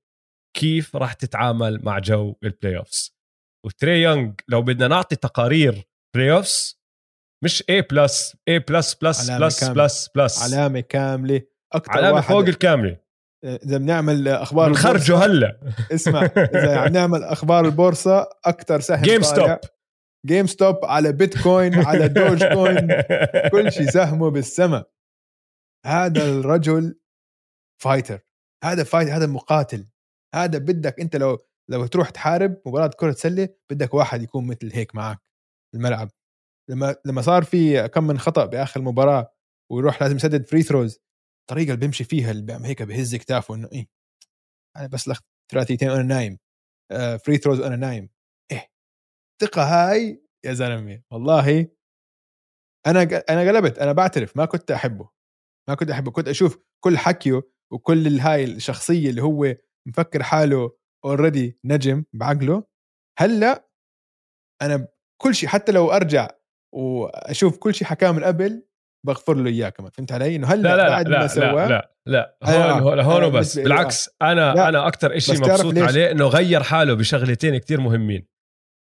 كيف 0.56 0.96
راح 0.96 1.12
تتعامل 1.12 1.84
مع 1.84 1.98
جو 1.98 2.34
ال 2.42 2.76
playoffs 2.76 3.18
وتري 3.66 4.02
يونغ 4.02 4.32
لو 4.48 4.62
بدنا 4.62 4.88
نعطي 4.88 5.16
تقارير 5.16 5.88
playoffs 6.16 6.77
مش 7.44 7.62
A 7.62 7.86
plus 7.90 8.36
A 8.50 8.62
plus 8.68 8.94
plus 8.94 9.30
plus 9.30 9.64
plus 9.64 10.08
plus 10.14 10.54
علامة 10.54 10.80
كاملة. 10.80 11.42
أكثر 11.72 11.92
علامة 11.92 12.20
فوق 12.20 12.44
الكاملة. 12.44 12.98
إذا 13.44 13.78
بنعمل 13.78 14.28
أخبار 14.28 14.68
بنخرجه 14.68 15.16
هلا. 15.16 15.60
اسمع 15.94 16.24
إذا 16.36 16.78
عم 16.78 16.92
نعمل 16.92 17.22
أخبار 17.22 17.64
البورصة 17.64 18.28
أكثر 18.44 18.80
سهم 18.80 19.02
جيم 19.02 19.22
ستوب 19.22 19.58
جيم 20.26 20.46
ستوب 20.46 20.84
على 20.84 21.12
بيتكوين 21.12 21.74
على 21.74 22.08
دوج 22.08 22.44
كوين 22.44 22.88
كل 23.52 23.72
شيء 23.72 23.90
سهمه 23.90 24.30
بالسماء 24.30 24.90
هذا 25.86 26.24
الرجل 26.24 27.00
fighter 27.82 28.20
هذا 28.64 28.84
fight 28.84 29.08
هذا 29.08 29.26
مقاتل. 29.26 29.86
هذا 30.34 30.58
بدك 30.58 31.00
أنت 31.00 31.16
لو 31.16 31.38
لو 31.70 31.86
تروح 31.86 32.10
تحارب 32.10 32.62
مباراة 32.66 32.90
كرة 32.96 33.12
سلة 33.12 33.48
بدك 33.70 33.94
واحد 33.94 34.22
يكون 34.22 34.46
مثل 34.46 34.70
هيك 34.72 34.94
معك. 34.94 35.18
الملعب. 35.74 36.10
لما 36.70 36.96
لما 37.04 37.22
صار 37.22 37.44
في 37.44 37.88
كم 37.88 38.04
من 38.06 38.18
خطأ 38.18 38.44
بآخر 38.46 38.80
المباراه 38.80 39.32
ويروح 39.72 40.02
لازم 40.02 40.16
يسدد 40.16 40.46
free 40.46 40.62
throws 40.62 40.98
الطريقة 41.40 41.66
اللي 41.68 41.76
بيمشي 41.80 42.04
فيها 42.04 42.30
اللي 42.30 42.42
بيعمل 42.42 42.64
هيك 42.64 42.82
بهز 42.82 43.14
كتافه 43.16 43.54
إنه 43.54 43.68
إيه 43.72 43.88
أنا 44.76 44.86
بس 44.86 45.08
لخ 45.08 45.20
ثلاثيتين 45.52 45.90
وأنا 45.90 46.02
نايم 46.02 46.38
آه 46.92 47.16
free 47.16 47.36
throws 47.36 47.60
وأنا 47.60 47.76
نايم 47.76 48.10
إيه 48.52 48.70
الثقة 49.42 49.62
هاي 49.62 50.22
يا 50.44 50.52
زلمة 50.52 51.02
والله 51.12 51.68
أنا 52.86 53.02
أنا 53.30 53.40
قلبت 53.40 53.78
أنا 53.78 53.92
بعترف 53.92 54.36
ما 54.36 54.44
كنت 54.44 54.70
أحبه 54.70 55.10
ما 55.68 55.74
كنت 55.74 55.90
أحبه 55.90 56.10
كنت 56.10 56.28
أشوف 56.28 56.58
كل 56.84 56.98
حكيه 56.98 57.42
وكل 57.72 58.20
هاي 58.20 58.44
الشخصية 58.44 59.10
اللي 59.10 59.22
هو 59.22 59.56
مفكر 59.88 60.22
حاله 60.22 60.76
اوريدي 61.04 61.58
نجم 61.64 62.04
بعقله 62.12 62.64
هلأ 63.18 63.68
أنا 64.62 64.88
كل 65.22 65.34
شيء 65.34 65.48
حتى 65.48 65.72
لو 65.72 65.92
أرجع 65.92 66.28
وأشوف 66.74 67.58
كل 67.58 67.74
شيء 67.74 67.86
حكاه 67.88 68.12
من 68.12 68.24
قبل 68.24 68.64
بغفر 69.06 69.34
له 69.34 69.50
إياه 69.50 69.68
كمان 69.68 69.90
فهمت 69.90 70.12
علي؟ 70.12 70.36
إنه 70.36 70.46
هلأ 70.46 70.62
لا 70.62 70.76
لا 70.76 70.88
بعد 70.88 71.08
لا 71.08 71.18
ما 71.18 71.26
سواه 71.26 71.68
لا 71.68 71.94
لا 72.08 72.38
لا 72.42 72.78
هون 72.78 72.98
آه 72.98 73.02
هون 73.02 73.32
بس 73.32 73.58
بالعكس 73.58 74.10
أنا 74.22 74.54
لا. 74.54 74.68
أنا 74.68 74.88
أكثر 74.88 75.18
شيء 75.18 75.36
مبسوط 75.36 75.78
عليه 75.78 76.10
إنه 76.10 76.26
غير 76.26 76.62
حاله 76.62 76.94
بشغلتين 76.94 77.58
كتير 77.58 77.80
مهمين. 77.80 78.26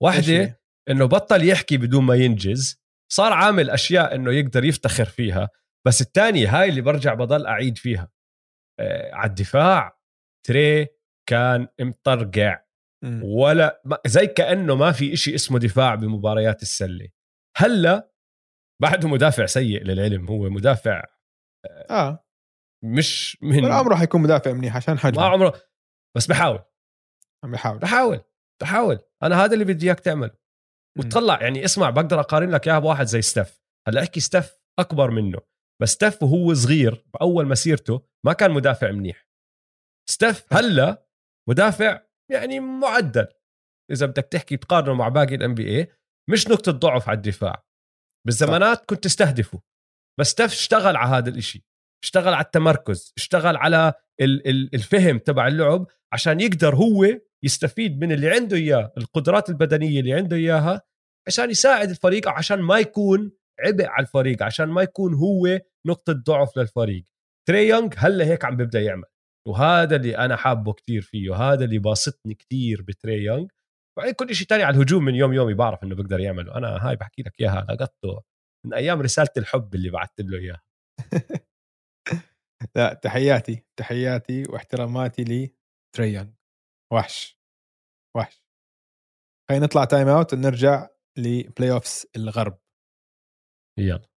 واحدة 0.04 0.62
إنه 0.90 1.06
بطل 1.06 1.48
يحكي 1.48 1.78
بدون 1.78 2.04
ما 2.04 2.16
ينجز 2.16 2.82
صار 3.14 3.34
عامل 3.34 3.70
أشياء 3.70 4.16
إنه 4.16 4.32
يقدر 4.34 4.66
يفتخر 4.66 5.06
فيها 5.06 5.50
بس 5.88 6.02
الثانية 6.02 6.62
هاي 6.62 6.70
اللي 6.70 6.82
برجع 6.82 7.14
بضل 7.14 7.46
أعيد 7.46 7.78
فيها. 7.78 8.12
آه 8.80 9.14
على 9.14 9.30
الدفاع 9.30 10.00
تري 10.48 10.88
كان 11.30 11.68
مطرقع. 11.82 12.60
ولا 13.24 13.82
زي 14.06 14.28
كأنه 14.28 14.76
ما 14.76 14.92
في 14.92 15.14
إشي 15.14 15.36
اسمه 15.36 15.60
دفاع 15.60 15.96
بمباريات 15.96 16.62
السلة. 16.62 17.08
هلا 17.58 18.12
بعده 18.82 19.08
مدافع 19.08 19.46
سيء 19.46 19.84
للعلم 19.84 20.28
هو 20.28 20.50
مدافع 20.50 21.04
آه 21.90 22.28
مش 22.84 23.38
من 23.42 23.66
ولا 23.66 23.76
عمره 23.76 23.96
حيكون 23.96 24.22
مدافع 24.22 24.54
منيح 24.54 24.76
عشان 24.76 25.00
حجمه. 25.00 25.22
ما 25.22 25.28
عمره 25.30 25.62
بس 26.18 26.28
بحاول. 26.28 26.60
عم 27.44 27.52
بحاول. 27.52 27.80
بحاول 27.80 28.22
بحاول. 28.62 29.00
أنا 29.24 29.44
هذا 29.46 29.54
اللي 29.54 29.66
بدي 29.66 29.86
إياك 29.86 30.00
تعمله 30.00 30.38
وتطلع 31.00 31.42
يعني 31.42 31.66
اسمع 31.66 31.90
بقدر 31.90 32.20
أقارن 32.20 32.50
لك 32.50 32.68
اياها 32.68 32.80
بواحد 32.80 33.06
زي 33.06 33.22
ستيف. 33.22 33.62
هلأ 33.88 34.02
احكي 34.02 34.20
ستيف 34.20 34.60
أكبر 34.80 35.12
منه. 35.12 35.40
بس 35.82 35.90
ستيف 35.90 36.24
وهو 36.24 36.54
صغير 36.54 37.06
بأول 37.14 37.48
مسيرته 37.48 38.08
ما 38.26 38.34
كان 38.34 38.52
مدافع 38.52 38.92
منيح. 38.92 39.28
ستيف 40.10 40.54
هلأ 40.54 41.08
مدافع 41.50 42.02
يعني 42.32 42.60
معدل. 42.60 43.28
إذا 43.92 44.06
بدك 44.06 44.24
تحكي 44.24 44.58
تقارنه 44.58 44.94
مع 44.94 45.08
باقي 45.08 45.36
ال 45.36 45.54
NBA 45.54 45.92
مش 46.30 46.48
نقطة 46.48 46.72
ضعف 46.72 47.10
على 47.10 47.16
الدفاع. 47.16 47.64
بالزمانات 48.26 48.86
كنت 48.86 49.04
تستهدفه 49.04 49.62
بس 50.20 50.42
اشتغل 50.42 50.96
على 50.96 51.16
هذا 51.16 51.30
الإشي. 51.30 51.66
اشتغل 52.04 52.34
على 52.34 52.46
التمركز. 52.46 53.14
اشتغل 53.18 53.58
على 53.58 53.94
الفهم 54.74 55.18
تبع 55.18 55.48
اللعب 55.48 55.88
عشان 56.14 56.40
يقدر 56.40 56.76
هو 56.76 57.06
يستفيد 57.44 58.00
من 58.00 58.12
اللي 58.12 58.30
عنده 58.30 58.58
إياه 58.58 58.94
القدرات 58.98 59.50
البدنية 59.50 60.00
اللي 60.00 60.14
عنده 60.14 60.36
إياها 60.36 60.82
عشان 61.28 61.50
يساعد 61.50 61.90
الفريق 61.90 62.30
عشان 62.30 62.62
ما 62.62 62.80
يكون 62.80 63.32
عبء 63.60 63.86
على 63.86 64.06
الفريق 64.06 64.44
عشان 64.44 64.66
ما 64.66 64.82
يكون 64.82 65.14
هو 65.14 65.60
نقطة 65.88 66.14
ضعف 66.14 66.58
للفريق. 66.58 67.04
تري 67.48 67.68
يونغ 67.68 67.90
هلا 67.98 68.26
هيك 68.26 68.46
عم 68.46 68.58
بيبدأ 68.58 68.82
يعمل. 68.82 69.04
وهذا 69.48 69.96
اللي 69.96 70.18
أنا 70.18 70.36
حابه 70.36 70.74
كتير 70.74 71.02
فيه 71.02 71.30
وهذا 71.30 71.66
اللي 71.66 71.80
باسطني 71.80 72.34
كتير 72.34 72.82
بتري 72.82 73.24
يونغ. 73.24 73.48
وبعدين 73.98 74.14
كل 74.14 74.36
شيء 74.36 74.48
تاني 74.48 74.64
على 74.64 74.76
الهجوم 74.76 75.06
من 75.06 75.16
يوم 75.16 75.34
يومي 75.34 75.54
بعرف 75.54 75.84
إنه 75.84 75.96
بقدر 75.96 76.20
يعمله. 76.20 76.56
أنا 76.56 76.90
هاي 76.90 76.96
بحكي 76.96 77.22
لك 77.22 77.40
إياها 77.42 77.66
لقطته 77.70 78.24
من 78.66 78.74
أيام 78.74 79.02
رسالة 79.02 79.30
الحب 79.38 79.76
اللي 79.76 79.90
بعثت 79.90 80.22
له 80.22 80.38
إياها. 80.38 80.62
لا 82.76 82.94
تحياتي 82.94 83.66
تحياتي 83.80 84.44
واحتراماتي 84.50 85.24
لتري 85.24 86.14
يونغ. 86.14 86.32
وحش 86.94 87.40
وحش. 88.18 88.44
خلينا 89.50 89.66
نطلع 89.66 89.86
time 89.86 90.08
out 90.08 90.34
ونرجع 90.34 90.90
ل 91.18 91.72
playoffs 91.72 92.08
الغرب. 92.16 92.58
يلا. 93.80 94.08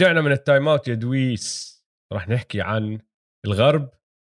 رجعنا 0.00 0.20
من 0.20 0.32
ال 0.32 0.39
time 0.39 0.68
out 0.68 0.88
يا 0.88 0.94
دويس. 0.94 1.76
راح 2.12 2.28
نحكي 2.28 2.60
عن 2.60 3.00
الغرب. 3.46 3.90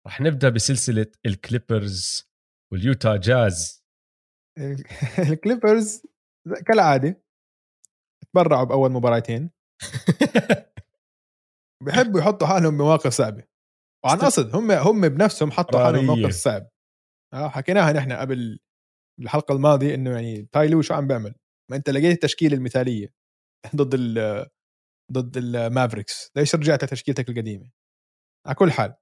راح 0.07 0.21
نبدأ 0.21 0.49
بسلسلة 0.49 1.11
الكليبرز 1.25 2.29
واليوتا 2.73 3.17
جاز. 3.17 3.85
الكليبرز 5.31 6.03
كالعادة 6.67 7.23
تبرعوا 8.33 8.63
بأول 8.63 8.91
مباراتين. 8.91 9.51
بحبوا 11.85 12.19
يحطوا 12.19 12.47
حالهم 12.47 12.77
بمواقف 12.77 13.13
صعبة. 13.13 13.43
وعن 14.05 14.17
قصد 14.17 14.55
هم 14.55 14.71
هم 14.71 15.09
بنفسهم 15.09 15.51
حطوا 15.51 15.79
حالهم 15.79 16.01
بموقف 16.01 16.33
صعب. 16.33 16.69
آه 17.33 17.49
حكيناها 17.49 17.93
نحن 17.93 18.11
قبل 18.11 18.59
الحلقة 19.21 19.55
الماضية 19.55 19.95
إنه 19.95 20.11
يعني 20.11 20.49
تايلو 20.51 20.81
شو 20.81 20.93
عم 20.93 21.07
بيعمل؟ 21.07 21.35
ما 21.71 21.77
أنت 21.77 21.89
لقيت 21.89 22.13
التشكيلة 22.13 22.57
المثالية 22.57 23.13
ضد 23.75 23.93
ال 23.93 24.47
ضد 25.11 25.37
المافريكس 25.37 26.31
ليش 26.35 26.55
رجعت 26.55 26.83
لتشكيلتك 26.83 27.29
القديمة؟ 27.29 27.71
على 28.45 28.55
كل 28.55 28.71
حال. 28.71 28.95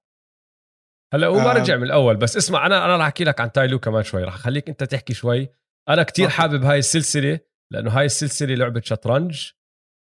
هلأ 1.14 1.26
هو 1.26 1.38
ما 1.38 1.52
رجع 1.52 1.76
من 1.76 1.82
الأول 1.82 2.16
بس 2.16 2.36
اسمع 2.36 2.66
أنا 2.66 2.84
أنا 2.84 2.96
راح 2.96 3.06
أحكي 3.06 3.24
لك 3.24 3.40
عن 3.40 3.52
تايلو 3.52 3.78
كمان 3.78 4.02
شوي. 4.02 4.24
راح 4.24 4.34
أخليك 4.34 4.68
أنت 4.68 4.84
تحكي 4.84 5.14
شوي. 5.14 5.48
أنا 5.88 6.02
كتير 6.02 6.28
حابب 6.28 6.64
هاي 6.64 6.78
السلسلة 6.78 7.40
لأنه 7.72 7.90
هاي 7.90 8.06
السلسلة 8.06 8.54
لعبة 8.54 8.80
شطرنج. 8.80 9.50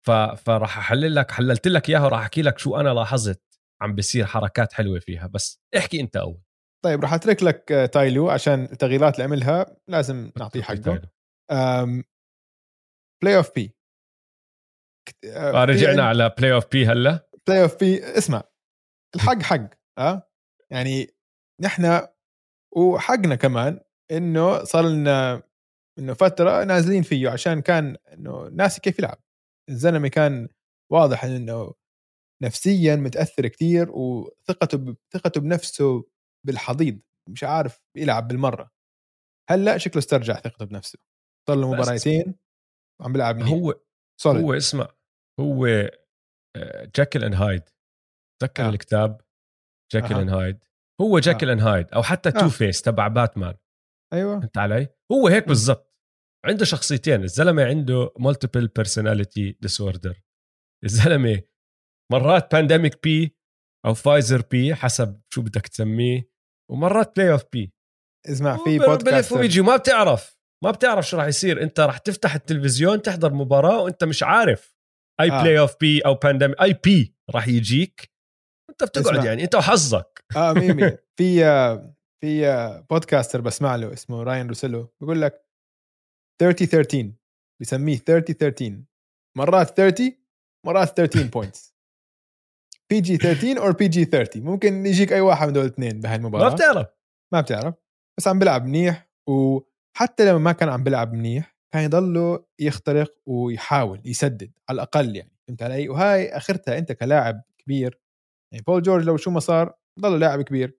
ف... 0.05 0.11
فراح 0.11 0.77
أحلل 0.77 1.15
لك 1.15 1.31
حللت 1.31 1.67
لك 1.67 1.89
إياها 1.89 2.05
وراح 2.05 2.19
أحكي 2.19 2.41
لك 2.41 2.59
شو 2.59 2.75
أنا 2.75 2.89
لاحظت 2.89 3.41
عم 3.81 3.95
بيصير 3.95 4.25
حركات 4.25 4.73
حلوة 4.73 4.99
فيها. 4.99 5.27
بس 5.27 5.59
احكي 5.77 6.01
أنت 6.01 6.17
أول. 6.17 6.41
طيب 6.85 7.01
راح 7.01 7.13
أترك 7.13 7.43
لك 7.43 7.89
تايلو 7.93 8.29
عشان 8.29 8.63
التغييرات 8.63 9.13
اللي 9.13 9.23
عملها. 9.23 9.77
لازم 9.87 10.31
نعطيه 10.37 10.61
حقه. 10.61 11.01
Playoff 13.23 13.55
P 13.55 13.75
رجعنا 15.35 16.03
على 16.03 16.35
Playoff 16.37 16.71
P 16.71 16.85
هلا. 16.85 17.29
Playoff 17.47 17.79
P 17.79 18.17
اسمع 18.17 18.43
الحق 19.15 19.41
حق 19.41 19.69
آه؟ 19.97 20.29
يعني 20.71 21.15
نحن 21.61 22.07
وحقنا 22.77 23.35
كمان 23.35 23.79
إنه 24.11 24.63
صار 24.63 24.85
لنا 24.85 25.43
إنه 25.99 26.13
فترة 26.13 26.63
نازلين 26.63 27.03
فيه 27.03 27.29
عشان 27.29 27.61
كان 27.61 27.97
إنه 28.13 28.47
ناسي 28.47 28.81
كيف 28.81 28.99
يلعب. 28.99 29.17
الزلمة 29.69 30.07
كان 30.07 30.47
واضح 30.91 31.23
إنه 31.23 31.73
نفسيا 32.43 32.95
متأثر 32.95 33.47
كثير 33.47 33.91
وثقته 33.91 34.95
ثقته 35.13 35.41
بنفسه 35.41 36.03
بالحضيض 36.45 36.99
مش 37.29 37.43
عارف 37.43 37.81
يلعب 37.95 38.27
بالمرة. 38.27 38.71
هلا 39.49 39.77
شكله 39.77 39.99
استرجع 39.99 40.33
ثقته 40.33 40.65
بنفسه. 40.65 40.99
صار 41.47 41.57
له 41.57 41.73
مباراتين 41.73 42.35
وعم 43.01 43.13
بيلعب 43.13 43.41
هو 43.41 43.73
صلت. 44.21 44.43
هو 44.43 44.53
اسمع 44.53 44.87
هو 45.39 45.89
Jekyll 46.95 47.23
and 47.23 47.33
Hyde 47.33 47.63
تذكر 48.41 48.65
آه. 48.65 48.69
الكتاب 48.69 49.21
Jekyll 49.93 50.15
and 50.15 50.29
Hyde 50.29 50.63
هو 51.01 51.19
Jekyll 51.19 51.49
and 51.49 51.59
Hyde 51.59 51.93
أو 51.93 52.03
حتى 52.03 52.31
Two-Face 52.31 52.81
تبع 52.81 53.07
باتمان 53.07 53.55
أيوه. 54.13 54.39
فهمت 54.39 54.57
علي؟ 54.57 54.87
هو 55.11 55.27
هيك 55.27 55.47
بالضبط. 55.47 55.95
عنده 56.45 56.65
شخصيتين 56.65 57.23
الزلمة 57.23 57.65
عنده 57.65 58.13
multiple 58.19 58.67
personality 58.67 59.57
disorder 59.61 60.21
الزلمة 60.83 61.41
مرات 62.11 62.55
Pandemic 62.55 63.03
P 63.03 63.37
أو 63.85 63.93
Pfizer 63.93 64.41
P 64.41 64.75
حسب 64.75 65.21
شو 65.29 65.41
بدك 65.41 65.67
تسميه 65.67 66.29
ومرات 66.71 67.15
Playoff 67.15 67.43
P 67.53 67.73
اسمع 68.29 68.57
في 68.63 68.79
بودكاست 68.79 69.31
ويجي 69.31 69.61
ما 69.61 69.75
بتعرف. 69.77 70.39
ما 70.63 70.71
بتعرف 70.71 71.07
شو 71.07 71.17
راح 71.17 71.25
يصير. 71.25 71.63
انت 71.63 71.79
راح 71.79 71.97
تفتح 71.97 72.35
التلفزيون 72.35 73.01
تحضر 73.01 73.33
مباراة 73.33 73.81
وانت 73.81 74.03
مش 74.03 74.23
عارف. 74.23 74.78
أي 75.21 75.31
آه. 75.31 75.41
Playoff 75.41 75.75
P 75.81 76.01
أو 76.01 76.13
Pandemic 76.15 76.61
أي 76.61 76.73
P 76.73 77.15
راح 77.35 77.47
يجيك. 77.47 78.11
أنت 78.69 78.83
بتقعد 78.83 79.07
اسمع. 79.07 79.25
يعني 79.25 79.43
أنت 79.43 79.55
وحظك. 79.55 80.23
آه 80.35 80.53
ميمي 80.53 80.97
في 81.17 81.43
في 82.21 82.83
podcaster 82.89 83.41
بسمع 83.41 83.75
له 83.75 83.93
اسمه 83.93 84.23
Ryen 84.23 84.47
Russillo 84.47 84.93
بيقول 85.01 85.21
لك 85.21 85.45
30 86.41 86.67
13 86.67 87.11
بسميه 87.61 87.97
30 87.97 88.35
13 88.35 88.83
مرات 89.37 89.77
30 89.77 90.13
مرات 90.65 90.97
13 90.97 91.27
points 91.27 91.75
PG 92.91 93.17
13 93.17 93.67
أو 93.67 93.73
PG 93.73 94.05
30 94.05 94.43
ممكن 94.43 94.85
يجيك 94.85 95.13
أي 95.13 95.21
واحد 95.21 95.47
من 95.47 95.53
دول 95.53 95.63
الاثنين 95.65 95.99
بهالمباراة. 95.99 96.49
ما 96.49 96.55
بتعرف. 96.55 96.87
ما 97.33 97.41
بتعرف. 97.41 97.75
بس 98.17 98.27
عم 98.27 98.39
بيلعب 98.39 98.65
منيح 98.65 99.09
وحتى 99.29 100.25
لما 100.25 100.37
ما 100.37 100.51
كان 100.51 100.69
عم 100.69 100.83
بيلعب 100.83 101.13
منيح 101.13 101.58
كان 101.73 101.83
يضله 101.83 102.45
يخترق 102.59 103.15
ويحاول 103.25 104.01
يسدد 104.05 104.51
على 104.69 104.75
الأقل 104.75 105.15
يعني. 105.15 105.31
فهمت 105.47 105.63
علي؟ 105.63 105.89
وهاي 105.89 106.29
آخرتها 106.37 106.77
أنت 106.77 106.91
كلاعب 106.91 107.41
كبير. 107.57 107.99
يعني 108.53 108.63
Paul 108.67 108.81
George 108.81 109.05
لو 109.05 109.17
شو 109.17 109.31
ما 109.31 109.39
صار 109.39 109.73
ضله 109.99 110.17
لاعب 110.17 110.41
كبير. 110.41 110.77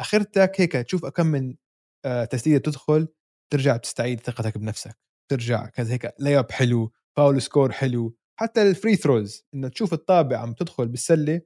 آخرتك 0.00 0.60
هيك 0.60 0.72
تشوف 0.72 1.06
كم 1.06 1.26
من 1.26 1.56
آه، 2.04 2.24
تسديدة 2.24 2.58
تدخل 2.58 3.08
ترجع 3.52 3.76
تستعيد 3.76 4.20
ثقتك 4.20 4.58
بنفسك. 4.58 4.96
ترجع 5.30 5.66
كذا 5.66 5.94
هيك 5.94 6.14
layup 6.18 6.52
حلو 6.52 6.92
foul 7.16 7.42
score 7.42 7.72
حلو. 7.72 8.16
حتى 8.40 8.62
ال 8.62 8.69
free 8.69 8.96
throws 8.96 9.46
إنه 9.54 9.68
تشوف 9.68 9.92
الطابة 9.92 10.38
عم 10.38 10.52
تدخل 10.52 10.88
بالسلة 10.88 11.40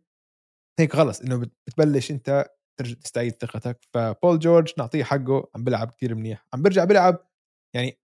هيك 0.81 0.93
خلص 0.93 1.21
إنه 1.21 1.51
بتبلش 1.67 2.11
أنت 2.11 2.47
ترجع 2.79 2.95
تستعيد 2.95 3.33
ثقتك. 3.33 3.79
ف 3.95 4.03
Paul 4.03 4.39
George 4.39 4.73
نعطيه 4.79 5.05
حقه 5.05 5.51
عم 5.55 5.65
بيلعب 5.65 5.91
كثير 5.91 6.15
منيح. 6.15 6.47
عم 6.55 6.63
برجع 6.63 6.85
بيلعب 6.85 7.29
يعني 7.77 7.99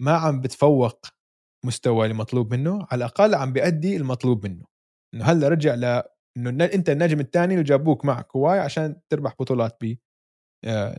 ما 0.00 0.12
عم 0.12 0.40
بتفوق 0.40 1.06
مستوى 1.64 2.06
المطلوب 2.06 2.54
منه 2.54 2.86
على 2.90 3.04
الأقل 3.04 3.34
عم 3.34 3.52
بيأدي 3.52 3.96
المطلوب 3.96 4.46
منه. 4.46 4.66
إنه 5.14 5.24
هلأ 5.24 5.48
رجع 5.48 5.74
ل 5.74 6.02
إنه 6.36 6.64
أنت 6.64 6.90
النجم 6.90 7.20
الثاني 7.20 7.54
اللي 7.54 7.64
جابوك 7.64 8.04
مع 8.04 8.20
Kawhi 8.22 8.58
عشان 8.58 9.00
تربح 9.08 9.34
بطولات 9.40 9.84
ب 9.84 9.96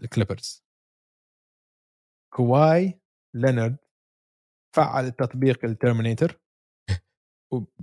ال 0.03 0.09
Clippers. 0.09 0.63
Kawhi 2.33 3.01
Leonard 3.35 3.77
فعل 4.75 5.11
تطبيق 5.11 5.65
ال 5.65 5.72
Terminator. 5.72 6.41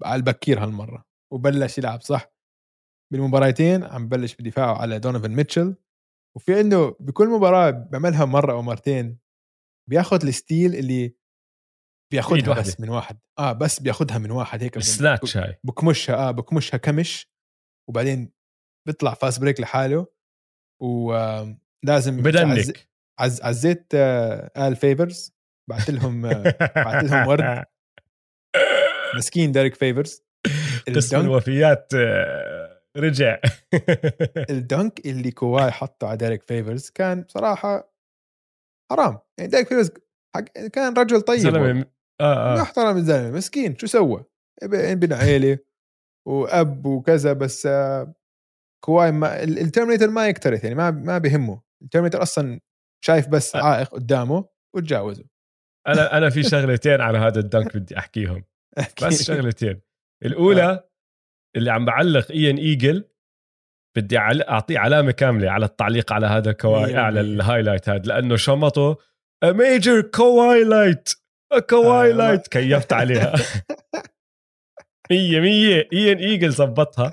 على 0.04 0.18
البكير 0.18 0.64
هالمرة. 0.64 1.04
وبلش 1.32 1.78
يلعب 1.78 2.00
صح؟ 2.00 2.32
بالمباراتين 3.12 3.84
عم 3.84 4.08
بلش 4.08 4.34
بدفاعه 4.34 4.74
على 4.74 4.98
Donovan 4.98 5.30
Mitchell. 5.30 5.76
وفي 6.36 6.58
عنده 6.58 6.96
بكل 7.00 7.28
مباراة 7.28 7.70
بيعملها 7.70 8.24
مرة 8.24 8.52
أو 8.52 8.62
مرتين 8.62 9.18
بياخذ 9.88 10.26
ال 10.26 10.34
steal 10.34 10.74
اللي 10.74 11.14
بياخذها 12.12 12.60
بس 12.60 12.80
من 12.80 12.88
واحد. 12.88 13.18
آه 13.38 13.52
بس 13.52 13.80
بياخذها 13.80 14.18
من 14.18 14.30
واحد 14.30 14.62
هيك 14.62 14.78
snatch 14.78 15.36
هاي 15.36 15.58
بكمشها 15.64 16.16
آه 16.16 16.30
بكمشها 16.30 16.76
كمش 16.76 17.28
وبعدين 17.88 18.32
بيطلع 18.86 19.14
fast 19.14 19.40
break 19.40 19.60
لحاله 19.60 20.06
ولازم 20.82 22.22
ب 22.22 22.33
dunk. 22.33 22.88
عز 23.20 23.42
عزيت 23.42 23.86
آه 23.94 24.68
آل 24.68 24.76
Favors 24.76 25.32
بعت 25.70 25.90
لهم 25.90 26.26
آه 26.26 26.56
بعت 26.76 27.04
لهم 27.04 27.28
ورد. 27.28 27.64
مسكين 29.16 29.52
Derrick 29.52 29.74
Favors 29.74 30.22
قسم 30.96 31.20
الوفيات 31.20 31.92
آه، 31.94 32.82
رجع. 32.96 33.38
ال 34.50 34.61
dunk 34.61 35.06
اللي 35.06 35.30
Kawhi 35.30 35.70
حطه 35.70 36.06
على 36.06 36.16
Derrick 36.16 36.42
Favors 36.42 36.90
كان 36.90 37.22
بصراحة 37.22 37.97
حرام. 38.90 39.18
يعني 39.38 39.50
Derrick 39.50 39.68
Favors 39.68 39.90
كان 40.72 40.94
رجل 40.94 41.20
طيب 41.20 41.38
زلمه 41.38 41.84
آه 42.20 42.54
آه. 42.54 42.60
محترم 42.62 42.96
الزلمه 42.96 43.30
مسكين. 43.30 43.78
شو 43.78 43.86
سوى؟ 43.86 44.24
ابن 44.62 45.12
عيلة 45.12 45.58
وأب 46.28 46.86
وكذا 46.86 47.32
بس 47.32 47.66
آه، 47.66 48.14
Kawhi 48.84 49.12
ما 49.12 49.42
ال 49.42 49.48
Terminator 49.48 50.10
ما 50.10 50.28
يكترث 50.28 50.64
يعني 50.64 50.74
ما 50.74 50.90
ما 50.90 51.18
بهمه 51.18 51.62
ال 51.82 51.86
Terminator 51.86 52.22
أصلا 52.22 52.60
شايف 53.04 53.28
بس 53.28 53.56
عائق 53.56 53.88
قدامه 53.88 54.48
وتجاوزه. 54.76 55.24
أنا 55.86 56.12
أنا 56.18 56.30
في 56.30 56.42
شغلتين 56.42 57.00
على 57.00 57.18
هذا 57.18 57.40
ال 57.40 57.47
dunk 57.47 57.76
بدي 57.76 57.98
أحكيهم. 57.98 58.44
بس 59.06 59.22
شغلتين. 59.22 59.80
الأولى 60.24 60.62
آه. 60.62 60.90
اللي 61.56 61.70
عم 61.70 61.84
بعلق 61.84 62.30
Ian 62.30 62.56
Eagle 62.56 63.08
بدي 64.00 64.18
اعطيه 64.18 64.78
علامة 64.78 65.10
كاملة 65.10 65.50
على 65.50 65.64
التعليق 65.64 66.12
على 66.12 66.26
هذا 66.26 66.50
ال 66.50 66.58
Kawhi 66.58 66.96
على 66.96 67.20
ال 67.20 67.27
highlight 67.27 67.88
هذا 67.88 68.02
لأنه 68.02 68.36
شمطه 68.36 68.96
a 69.44 69.48
major 69.48 70.10
Kawhi 70.14 70.64
light 70.64 71.08
a 71.54 71.58
Kawhi 71.58 72.10
آه، 72.10 72.14
light 72.14 72.48
كيفت 72.48 72.92
عليها. 72.92 73.34
مية 75.10 75.40
مية. 75.40 75.88
Ian 75.92 76.16
Eagle 76.18 76.52
ظبطها 76.52 77.12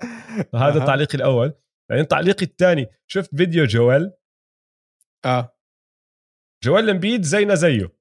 أها. 0.53 0.86
تعليقي 0.86 1.15
الأول. 1.15 1.53
بعدين 1.89 2.07
تعليقي 2.07 2.45
الثاني. 2.45 2.88
شفت 3.07 3.36
فيديو 3.36 3.65
جوال 3.65 4.13
آه. 5.25 5.57
Joel 6.63 6.89
Embiid 6.89 7.21
زينا 7.21 7.55
زيه. 7.55 7.95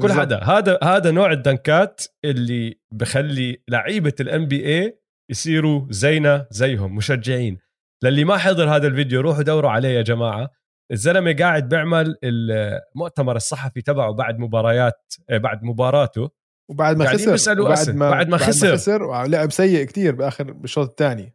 كل. 0.00 0.12
حدا. 0.12 0.44
هذا 0.44 0.78
هذا 0.82 1.10
نوع 1.10 1.32
ال 1.32 1.44
dunkات 1.44 2.02
اللي 2.24 2.80
بخلي 2.92 3.62
لعيبة 3.68 4.14
ال 4.20 4.46
NBA 4.46 5.00
يصيروا 5.30 5.86
زينا 5.90 6.46
زيهم 6.50 6.96
مشجعين. 6.96 7.58
للي 8.02 8.24
ما 8.24 8.36
حضر 8.36 8.76
هذا 8.76 8.86
الفيديو 8.86 9.20
روحوا 9.20 9.42
دوروا 9.42 9.70
عليه 9.70 9.88
يا 9.88 10.02
جماعة. 10.02 10.50
الزلمة 10.92 11.32
قاعد 11.32 11.68
بيعمل 11.68 12.16
المؤتمر 12.24 13.36
الصحفي 13.36 13.82
تبعه 13.82 14.12
بعد 14.12 14.38
مباريات 14.38 15.14
آه، 15.30 15.38
بعد 15.38 15.62
مباراته. 15.62 16.30
وبعد 16.70 16.96
ما 16.96 17.04
خسر 17.04 17.30
بيسألوا 17.30 17.64
وبعد 17.64 17.78
أسئلة. 17.78 17.96
ما 17.96 18.10
بعد 18.10 18.28
ما 18.28 18.36
خسر. 18.36 18.72
خسر 18.72 19.02
ولعب 19.02 19.52
سيء 19.52 19.84
كتير 19.84 20.14
بآخر 20.14 20.52
بالشوط 20.52 20.88
الثاني. 20.88 21.34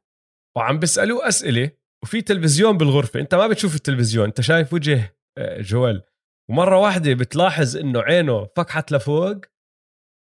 وعم 0.57 0.79
بيسالوه 0.79 1.27
أسئلة 1.27 1.71
وفي 2.03 2.21
تلفزيون 2.21 2.77
بالغرفة. 2.77 3.19
أنت 3.19 3.35
ما 3.35 3.47
بتشوف 3.47 3.75
التلفزيون 3.75 4.25
أنت 4.25 4.41
شايف 4.41 4.73
وجه 4.73 5.15
آه، 5.37 5.61
جوال. 5.61 6.03
ومرة 6.49 6.77
واحدة 6.77 7.13
بتلاحظ 7.13 7.77
إنه 7.77 8.01
عينه 8.01 8.47
فكحت 8.55 8.91
لفوق 8.91 9.37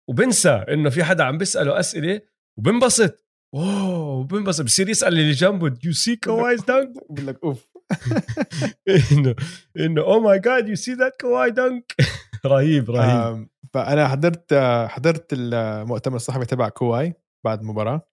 وبنسى 0.10 0.50
إنه 0.50 0.90
في 0.90 1.04
حدا 1.04 1.24
عم 1.24 1.38
بيسأله 1.38 1.80
أسئلة 1.80 2.22
وبنبسط. 2.58 3.27
اوه 3.56 4.10
وبنبسط 4.10 4.64
بصير 4.64 4.90
يسأل 4.90 5.14
اللي 5.20 5.32
جنبه 5.32 5.70
do 5.70 5.80
you 5.84 5.92
see 5.92 6.16
Kawhi's 6.16 6.64
dunk 6.64 6.90
بقول 6.96 7.28
لك 7.28 7.44
أوف. 7.44 7.68
إنه 9.12 9.36
إنه 9.78 10.02
oh 10.02 10.20
my 10.20 10.40
God 10.40 10.70
you 10.70 10.76
see 10.76 10.94
that 10.94 11.22
Kawhi 11.22 11.52
dunk 11.52 11.96
رهيب 12.46 12.92
رهيب. 12.92 13.48
فأنا 13.74 14.08
حضرت 14.08 14.54
حضرت 14.88 15.34
المؤتمر 15.34 16.16
الصحفي 16.16 16.46
تبع 16.46 16.70
Kawhi 16.70 17.14
بعد 17.46 17.60
المباراه 17.60 18.10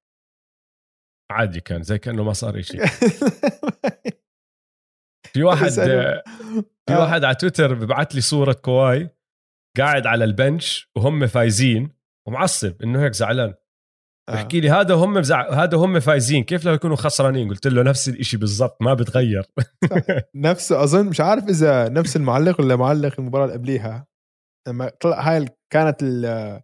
عادي 1.31 1.61
كان 1.61 1.83
زي 1.83 1.99
كأنه 1.99 2.25
ما 2.25 2.33
صار 2.33 2.63
شيء 2.63 2.87
في 5.33 5.43
واحد 5.43 5.69
في 5.69 6.95
آه. 6.95 7.01
واحد 7.01 7.25
على 7.25 7.35
تويتر 7.35 7.75
ببعث 7.75 8.15
لي 8.15 8.21
صورة 8.21 8.53
Kawhi 8.53 9.11
قاعد 9.79 10.07
على 10.07 10.25
ال 10.25 10.36
bench 10.36 10.91
وهم 10.97 11.27
فايزين 11.27 11.91
ومعصب 12.29 12.83
إنه 12.83 13.05
هيك 13.05 13.13
زعلان. 13.13 13.55
بحكي 14.31 14.61
لي 14.61 14.71
هذا 14.71 14.95
هم 14.95 15.21
بزع... 15.21 15.53
هذا 15.65 15.77
هم 15.77 16.01
فايزين. 16.01 16.45
كيف 16.45 16.65
لو 16.65 16.73
يكونوا 16.75 16.97
خسرانين؟ 16.97 17.49
قلت 17.49 17.67
له 17.67 17.83
نفس 17.83 18.09
الشيء 18.09 18.41
بالضبط 18.41 18.77
ما 18.83 18.95
بتغير. 18.95 19.47
نفسه 20.35 20.83
أظن 20.83 21.07
مش 21.07 21.21
عارف 21.21 21.45
إذا 21.45 21.89
نفس 21.89 22.17
المعلق 22.17 22.61
ولا 22.61 22.77
معلق 22.77 23.15
المباراة 23.19 23.45
اللي 23.45 23.57
قبليها. 23.57 24.07
لما 24.69 24.91
طلع 25.01 25.21
هاي 25.21 25.49
كانت 25.73 25.97
ال- 26.03 26.61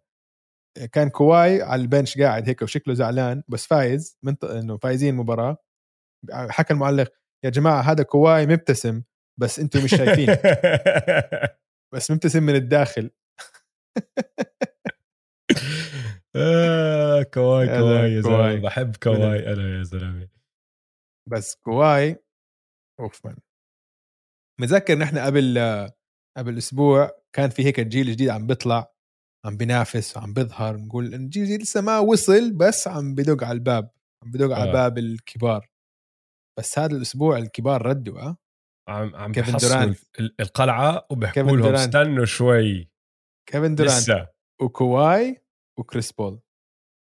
كان 0.92 1.08
Kawhi 1.08 1.62
على 1.62 1.82
ال 1.82 1.88
bench 1.88 2.18
قاعد 2.18 2.48
هيك 2.48 2.62
وشكله 2.62 2.94
زعلان 2.94 3.42
بس 3.48 3.66
فايز 3.66 4.18
من 4.24 4.34
إنه 4.44 4.76
فايزين 4.76 5.14
المباراة. 5.14 5.56
حكى 6.32 6.72
المعلق 6.74 7.08
يا 7.44 7.50
جماعة 7.50 7.80
هذا 7.80 8.02
Kawhi 8.02 8.46
مبتسم 8.46 9.02
بس 9.40 9.58
أنتم 9.58 9.84
مش 9.84 9.90
شايفين 9.90 10.36
بس 11.94 12.10
مبتسم 12.10 12.42
من 12.42 12.54
الداخل. 12.54 13.10
آه 16.36 17.22
Kawhi 17.22 17.66
هذا 17.66 17.80
Kawhi 17.80 18.12
يا 18.12 18.20
زلمة. 18.20 18.62
بحب 18.62 18.96
Kawhi 18.96 19.52
أنا 19.52 19.78
يا 19.78 19.82
زلمة. 19.82 20.28
بس 21.30 21.54
Kawhi 21.54 22.16
اوف 23.00 23.26
man 23.26 23.36
متذكر 24.60 24.98
نحن 24.98 25.18
قبل 25.18 25.58
قبل 26.36 26.58
أسبوع 26.58 27.10
كان 27.32 27.50
في 27.50 27.64
هيك 27.64 27.80
الجيل 27.80 28.08
الجديد 28.08 28.28
عم 28.28 28.46
بيطلع 28.46 28.92
عم 29.46 29.56
بينافس 29.56 30.16
وعم 30.16 30.32
بيظهر 30.32 30.76
نقول 30.76 31.14
الجيل 31.14 31.60
لسه 31.60 31.80
ما 31.80 31.98
وصل 31.98 32.52
بس 32.52 32.88
عم 32.88 33.14
بدق 33.14 33.44
على 33.44 33.52
الباب 33.52 33.90
عم 34.24 34.30
بدق 34.30 34.54
على 34.54 34.70
آه. 34.70 34.72
باب 34.72 34.98
الكبار. 34.98 35.70
بس 36.58 36.78
هذا 36.78 36.96
الأسبوع 36.96 37.38
الكبار 37.38 37.86
ردوا 37.86 38.20
آه. 38.20 38.36
عم 38.88 39.16
عم 39.16 39.32
كيفن 39.32 39.94
القلعة 40.40 41.06
وبحكوا 41.10 41.56
لهم. 41.56 41.74
استنوا 41.74 42.24
شوي. 42.24 42.90
كيفن 43.48 43.74
دورانت. 43.74 43.92
لسه. 43.92 44.28
وكواي 44.62 45.42
وكريس 45.80 46.12
بول 46.12 46.40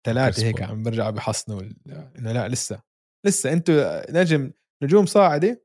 ثلاثة 0.07 0.45
هيك. 0.47 0.61
عم 0.61 0.83
بيرجعوا 0.83 1.09
بيحصنوا 1.11 1.61
ال- 1.61 1.75
إنه 2.17 2.31
لا 2.31 2.47
لسه 2.47 2.81
لسه 3.25 3.53
أنتم 3.53 3.73
نجم 4.09 4.51
نجوم 4.83 5.05
صاعدة 5.05 5.63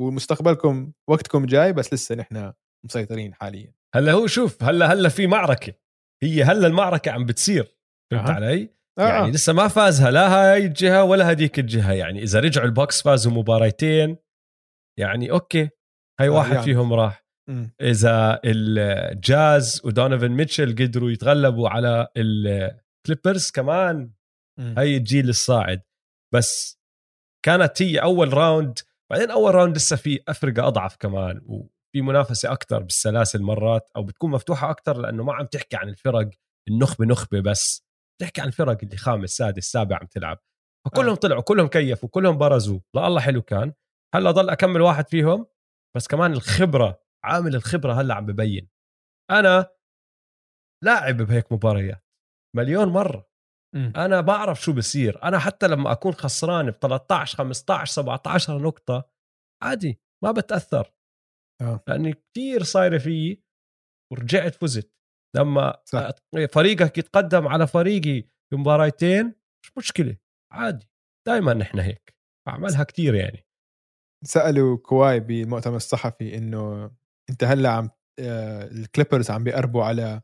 ومستقبلكم 0.00 0.92
وقتكم 1.10 1.46
جاي 1.46 1.72
بس 1.72 1.94
لسه 1.94 2.14
نحن 2.14 2.52
مسيطرين 2.86 3.34
حاليا 3.34 3.74
هلأ 3.94 4.12
هو 4.12 4.26
شوف 4.26 4.62
هلأ 4.62 4.92
هلأ 4.92 5.08
في 5.08 5.26
معركة 5.26 5.74
هي 6.22 6.42
هلأ 6.42 6.66
المعركة 6.66 7.10
عم 7.10 7.24
بتصير 7.26 7.76
فهمت 8.12 8.28
أها. 8.28 8.34
علي؟ 8.34 8.74
آه 8.98 9.02
يعني. 9.08 9.30
لسه 9.30 9.52
ما 9.52 9.68
فازها 9.68 10.10
لا 10.10 10.28
هاي 10.52 10.66
الجهة 10.66 11.04
ولا 11.04 11.32
هديك 11.32 11.58
الجهة 11.58 11.92
يعني 11.92 12.22
إذا 12.22 12.40
رجعوا 12.40 12.66
البوكس 12.66 13.02
فازوا 13.02 13.32
مباريتين 13.32 14.16
يعني 14.98 15.30
okay 15.30 15.70
هاي 16.20 16.28
آه، 16.28 16.30
واحد 16.30 16.52
يعني. 16.52 16.64
فيهم 16.64 16.92
راح. 16.92 17.27
إذا 17.80 18.40
الجاز 18.44 19.80
ودونيفن 19.84 20.28
ميتشل 20.28 20.72
قدروا 20.72 21.10
يتغلبوا 21.10 21.68
على 21.68 22.08
الكليبرز 22.16 23.50
كمان. 23.50 24.10
هي 24.58 24.96
الجيل 24.96 25.28
الصاعد. 25.28 25.82
بس 26.34 26.78
كانت 27.44 27.82
هي 27.82 27.98
أول 27.98 28.34
round 28.34 28.78
بعدين 29.10 29.30
أول 29.30 29.54
round 29.54 29.76
لسه 29.76 29.96
في 29.96 30.20
أفرقة 30.28 30.66
أضعف 30.66 30.96
كمان 30.96 31.40
وفي 31.46 32.02
منافسة 32.02 32.52
أكثر 32.52 32.82
بالسلاسل 32.82 33.42
مرات 33.42 33.90
أو 33.96 34.02
بتكون 34.02 34.30
مفتوحة 34.30 34.70
أكثر 34.70 35.00
لأنه 35.00 35.24
ما 35.24 35.34
عم 35.34 35.46
تحكي 35.46 35.76
عن 35.76 35.88
الفرق 35.88 36.30
النخبة 36.68 37.06
نخبة 37.06 37.40
بس 37.40 37.84
تحكي 38.20 38.40
عن 38.40 38.46
الفرق 38.46 38.78
اللي 38.82 38.96
خامس 38.96 39.30
سادس 39.30 39.64
سابع 39.72 39.96
عم 39.96 40.06
تلعب. 40.06 40.38
فكلهم 40.86 41.10
آه. 41.10 41.14
طلعوا 41.14 41.42
كلهم 41.42 41.66
كيفوا 41.66 42.08
كلهم 42.08 42.38
برزوا. 42.38 42.80
لا 42.94 43.06
الله 43.06 43.20
حلو 43.20 43.42
كان. 43.42 43.72
هلأ 44.14 44.30
ضل 44.30 44.50
أكمل 44.50 44.80
واحد 44.80 45.08
فيهم 45.08 45.46
بس 45.96 46.06
كمان 46.06 46.32
الخبرة 46.32 47.00
عامل 47.24 47.54
الخبرة 47.54 47.92
هلأ 47.92 48.14
عم 48.14 48.26
ببين. 48.26 48.68
أنا 49.30 49.70
لاعب 50.84 51.16
بهيك 51.16 51.52
مباريات 51.52 52.04
مليون 52.56 52.88
مرة. 52.88 53.28
مم. 53.74 53.92
أنا 53.96 54.20
بعرف 54.20 54.60
شو 54.60 54.72
بصير. 54.72 55.22
أنا 55.22 55.38
حتى 55.38 55.68
لما 55.68 55.92
أكون 55.92 56.12
خسران 56.12 56.70
ب 56.70 56.74
13 56.74 57.38
15 57.38 57.92
17 57.92 58.58
نقطة 58.62 59.10
عادي 59.62 60.00
ما 60.24 60.32
بتأثر. 60.32 60.92
آه. 61.62 61.80
لأني 61.88 62.12
كثير 62.12 62.62
صايره 62.62 62.98
فيي 62.98 63.42
ورجعت 64.12 64.54
فزت. 64.54 64.92
لما 65.36 65.82
صح. 65.84 66.10
فريقك 66.52 66.98
يتقدم 66.98 67.48
على 67.48 67.66
فريقي 67.66 68.28
بمباريتين 68.52 69.34
مش 69.64 69.72
مشكلة 69.78 70.16
عادي. 70.52 70.86
دائما 71.26 71.54
نحن 71.54 71.78
هيك. 71.78 72.16
بعملها 72.46 72.84
كثير 72.84 73.14
يعني. 73.14 73.46
سألوا 74.24 74.76
كواي 74.76 75.20
بالمؤتمر 75.20 75.76
الصحفي 75.76 76.36
إنه 76.36 76.90
أنت 77.30 77.44
هلأ 77.44 77.68
عم 77.70 77.90
آه، 78.20 78.64
الكليبرز 78.64 79.30
عم 79.30 79.44
بيقربوا 79.44 79.84
على 79.84 80.20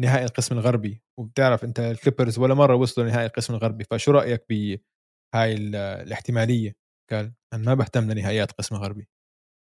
نهائي 0.00 0.24
القسم 0.24 0.54
الغربي 0.58 1.02
وبتعرف 1.20 1.64
أنت 1.64 1.80
الكليبرز 1.80 2.38
ولا 2.38 2.54
مرة 2.54 2.74
وصلوا 2.74 3.06
نهائي 3.06 3.26
القسم 3.26 3.54
الغربي 3.54 3.84
فشو 3.84 4.10
رأيك 4.12 4.44
بهاي 4.48 5.54
ال- 5.54 5.76
الاحتمالية؟ 5.76 6.76
قال 7.10 7.32
أنا 7.54 7.64
ما 7.64 7.74
بهتم 7.74 8.10
لنهائيات 8.10 8.50
القسم 8.50 8.74
الغربي 8.74 9.08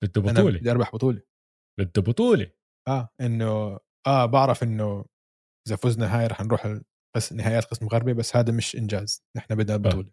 بده 0.04 0.20
بطولة. 0.20 0.58
بدي 0.58 0.70
أربح 0.70 0.92
بطولة. 0.92 1.22
بده 1.80 2.02
بطولة. 2.02 2.50
آه 2.88 3.08
إنه 3.20 3.78
آه 4.06 4.26
بعرف 4.26 4.62
إنه 4.62 5.04
إذا 5.68 5.76
فزنا 5.76 6.18
هاي 6.18 6.26
رح 6.26 6.40
نروح 6.40 6.64
القس- 6.66 7.32
نهائيات 7.32 7.64
القسم 7.64 7.86
الغربي 7.86 8.12
بس 8.14 8.36
هذا 8.36 8.52
مش 8.52 8.76
إنجاز 8.76 9.22
نحن 9.36 9.54
بدنا 9.54 9.74
البطوله 9.76 10.10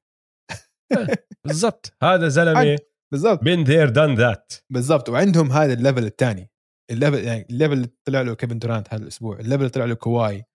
بالضبط. 1.46 1.94
هذا 2.04 2.28
زلمة. 2.40 2.78
بالضبط. 3.14 3.44
been 3.44 3.64
there 3.64 3.90
done 3.90 4.16
that 4.16 4.54
بالضبط. 4.72 5.10
وعندهم 5.10 5.52
هذا 5.52 5.74
ال 5.74 5.79
level 5.79 6.04
الثاني. 6.06 6.49
ال 6.92 6.97
level 6.97 7.24
يعني 7.24 7.46
ال 7.50 7.54
level 7.54 7.74
اللي 7.74 7.90
طلع 8.08 8.22
له 8.22 8.36
كيفن 8.36 8.60
دورانت 8.60 8.94
هذا 8.94 9.04
الأسبوع 9.04 9.40
ال 9.40 9.43
level 9.43 9.56
اللي 9.56 9.70
طلع 9.70 9.86
له 9.86 9.96
كواي 9.96 10.46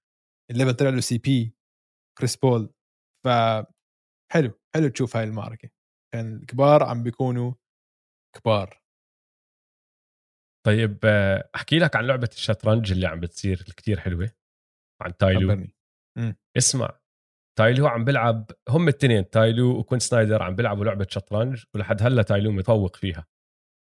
ال 0.51 0.54
level 0.54 0.69
اللي 0.69 0.75
طلع 0.75 0.91
له 0.91 1.01
CP 1.01 1.57
كريس 2.19 2.37
بول 2.37 2.75
ف 3.27 3.29
حلو 4.33 4.61
حلو 4.75 4.89
تشوف 4.89 5.17
هاي 5.17 5.25
المعركة. 5.25 5.71
كان 6.15 6.37
الكبار 6.37 6.83
عم 6.83 7.03
بيكونوا 7.03 7.55
كبار. 8.37 8.83
طيب 10.67 10.99
آه، 11.05 11.51
أحكي 11.55 11.79
لك 11.79 11.97
عن 11.97 12.07
لعبة 12.07 12.29
الشطرنج 12.33 12.93
اللي 12.93 13.07
عم 13.07 13.21
بتصير 13.21 13.63
كتير 13.63 14.01
حلوة 14.01 14.31
عن 15.03 15.17
تايلو. 15.17 15.67
اسمع 16.57 16.99
تايلو 17.59 17.87
عم 17.87 18.05
بيلعب 18.05 18.51
هم 18.69 18.89
الاثنين 18.89 19.31
تايلو 19.31 19.79
وكوين 19.79 19.99
سنايدر 19.99 20.43
عم 20.43 20.57
بيلعبوا 20.57 20.85
لعبة 20.85 21.07
شطرنج 21.11 21.65
ولحد 21.75 22.03
هلأ 22.03 22.23
تايلو 22.23 22.51
متفوق 22.53 22.97
فيها. 22.97 23.27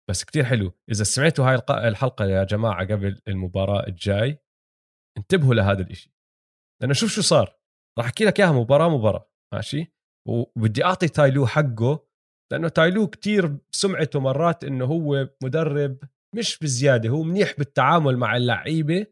بس 0.10 0.24
كتير 0.24 0.44
حلو. 0.44 0.72
إذا 0.92 1.04
سمعتوا 1.04 1.46
هاي 1.46 1.88
الحلقة 1.88 2.26
يا 2.26 2.44
جماعة 2.44 2.88
قبل 2.88 3.22
المباراة 3.28 3.88
الجاي 3.88 4.40
انتبهوا 5.18 5.54
لهذا 5.54 5.82
الإشي. 5.82 6.14
لأنه 6.82 6.94
شوف 6.94 7.10
شو 7.10 7.22
صار. 7.22 7.60
راح 8.00 8.06
أحكي 8.06 8.26
لك 8.26 8.40
إياها 8.40 8.52
مباراة 8.52 8.98
مباراة 8.98 9.32
ماشي؟ 9.54 9.94
وبدي 10.28 10.86
أعطي 10.86 11.08
تايلو 11.08 11.48
حقه 11.48 12.08
لأنه 12.52 12.70
تايلو 12.70 13.08
كتير 13.08 13.58
سمعته 13.72 14.20
مرات 14.20 14.64
إنه 14.64 14.86
هو 14.86 15.30
مدرب 15.44 16.00
مش 16.36 16.60
بزيادة 16.60 17.10
هو 17.10 17.24
منيح 17.24 17.58
بالتعامل 17.58 18.18
مع 18.18 18.38
اللعيبة 18.38 19.06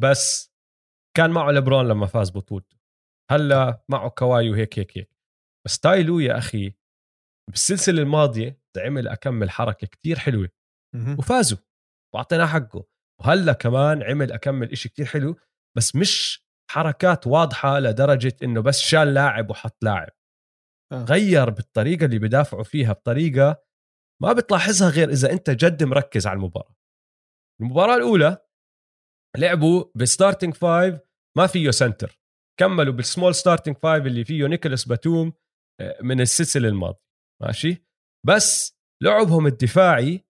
بس 0.00 0.54
كان 1.16 1.30
معه 1.30 1.50
لبرون 1.50 1.88
لما 1.88 2.06
فاز 2.06 2.30
بطولته. 2.30 2.76
هلأ 3.30 3.84
معه 3.88 4.08
كواي 4.08 4.50
وهيك 4.50 4.78
هيك 4.78 4.98
هيك. 4.98 5.10
بس 5.66 5.80
تايلو 5.80 6.20
يا 6.20 6.38
أخي 6.38 6.74
بالسلسلة 7.50 8.02
الماضية 8.02 8.63
عمل 8.78 9.08
أكمل 9.08 9.50
حركة 9.50 9.86
كتير 9.86 10.18
حلوة. 10.18 10.48
وفازوا. 11.18 11.58
وأعطيناه 12.14 12.46
حقه. 12.46 12.84
وهلأ 13.20 13.52
كمان 13.52 14.02
عمل 14.02 14.32
أكمل 14.32 14.72
إشي 14.72 14.88
كتير 14.88 15.06
حلو 15.06 15.36
بس 15.76 15.96
مش 15.96 16.44
حركات 16.70 17.26
واضحة 17.26 17.78
لدرجة 17.78 18.36
إنه 18.42 18.60
بس 18.60 18.78
شال 18.78 19.14
لاعب 19.14 19.50
وحط 19.50 19.84
لاعب. 19.84 20.10
آه. 20.92 21.04
غير 21.04 21.50
بالطريقة 21.50 22.04
اللي 22.06 22.18
بدافعوا 22.18 22.62
فيها 22.62 22.92
بطريقة 22.92 23.64
ما 24.22 24.32
بتلاحظها 24.32 24.88
غير 24.88 25.10
إذا 25.10 25.32
أنت 25.32 25.50
جد 25.50 25.84
مركز 25.84 26.26
على 26.26 26.36
المباراة. 26.36 26.76
المباراة 27.60 27.96
الأولى 27.96 28.46
لعبوا 29.36 29.84
ب 29.94 30.01
starting 30.01 30.54
five 30.54 31.00
ما 31.36 31.46
فيه 31.46 31.70
center 31.70 32.20
كملوا 32.60 32.94
بال 32.94 33.05
small 33.05 33.34
starting 33.34 33.76
five 33.76 34.06
اللي 34.06 34.24
فيه 34.24 34.46
نيكولاس 34.46 34.88
باتوم 34.88 35.32
آه، 35.80 35.98
من 36.02 36.20
السلسلة 36.20 36.68
الماضية. 36.68 37.04
ماشي؟ 37.42 37.86
بس 38.26 38.76
لعبهم 39.02 39.46
الدفاعي 39.46 40.24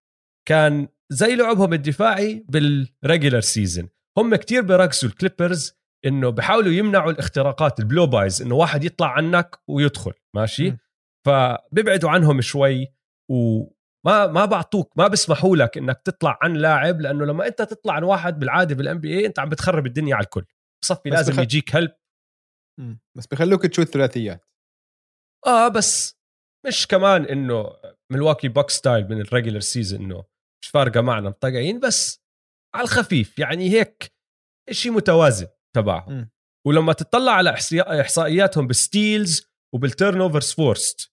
كان 0.48 0.88
زي 1.10 1.36
لعبهم 1.36 1.72
الدفاعي 1.72 2.44
بال 2.48 2.69
regular 2.69 3.40
season 3.40 3.88
هم 4.18 4.36
كتير 4.36 4.62
بيركزوا 4.62 5.10
الكليبرز 5.10 5.72
إنه 6.06 6.30
بحاولوا 6.30 6.72
يمنعوا 6.72 7.10
الاختراقات 7.10 7.80
ال 7.80 8.06
blow-bys 8.06 8.42
إنه 8.42 8.54
واحد 8.54 8.84
يطلع 8.84 9.12
عنك 9.12 9.58
ويدخل 9.68 10.12
ماشي؟ 10.36 10.70
م. 10.70 10.78
فبيبعدوا 11.26 12.10
عنهم 12.10 12.40
شوي 12.40 12.92
وما 13.30 14.26
ما 14.26 14.44
بعطوك 14.44 14.98
ما 14.98 15.08
بيسمحوا 15.08 15.56
لك 15.56 15.78
إنك 15.78 16.00
تطلع 16.04 16.38
عن 16.42 16.54
لاعب 16.54 17.00
لأنه 17.00 17.24
لما 17.24 17.46
أنت 17.46 17.62
تطلع 17.62 17.92
عن 17.92 18.02
واحد 18.02 18.38
بالعادة 18.38 18.74
بال 18.74 18.98
NBA 18.98 19.26
أنت 19.26 19.38
عم 19.38 19.48
بتخرب 19.48 19.86
الدنيا 19.86 20.14
على 20.14 20.24
الكل. 20.24 20.44
بصفي 20.82 21.10
لازم 21.10 21.32
بخ... 21.32 21.38
يجيك 21.38 21.76
help 21.76 21.92
بس 23.16 23.26
بخلوك 23.26 23.66
تشوت 23.66 23.86
ثلاثيات. 23.88 24.44
آه 25.46 25.68
بس 25.68 26.18
مش 26.66 26.86
كمان 26.86 27.24
إنه 27.24 27.76
ملواكي 28.12 28.48
بوكس 28.48 28.70
style 28.70 29.08
من 29.08 29.20
ال 29.20 29.25
regular 29.25 29.60
season 29.60 30.00
إنه 30.00 30.24
مش 30.62 30.68
فارقة 30.68 31.00
معنا 31.00 31.28
مطقعين 31.28 31.80
بس 31.80 32.24
على 32.74 32.84
الخفيف 32.84 33.38
يعني 33.38 33.70
هيك 33.70 34.12
شيء 34.70 34.92
متوازن 34.92 35.46
تبعهم. 35.76 36.30
ولما 36.66 36.92
تطلع 36.92 37.32
على 37.32 37.54
إحصائياتهم 38.00 38.66
بال 38.66 38.81
steals 38.81 39.24
وبال 39.24 39.46
turnovers 39.74 40.52
forced 40.52 41.12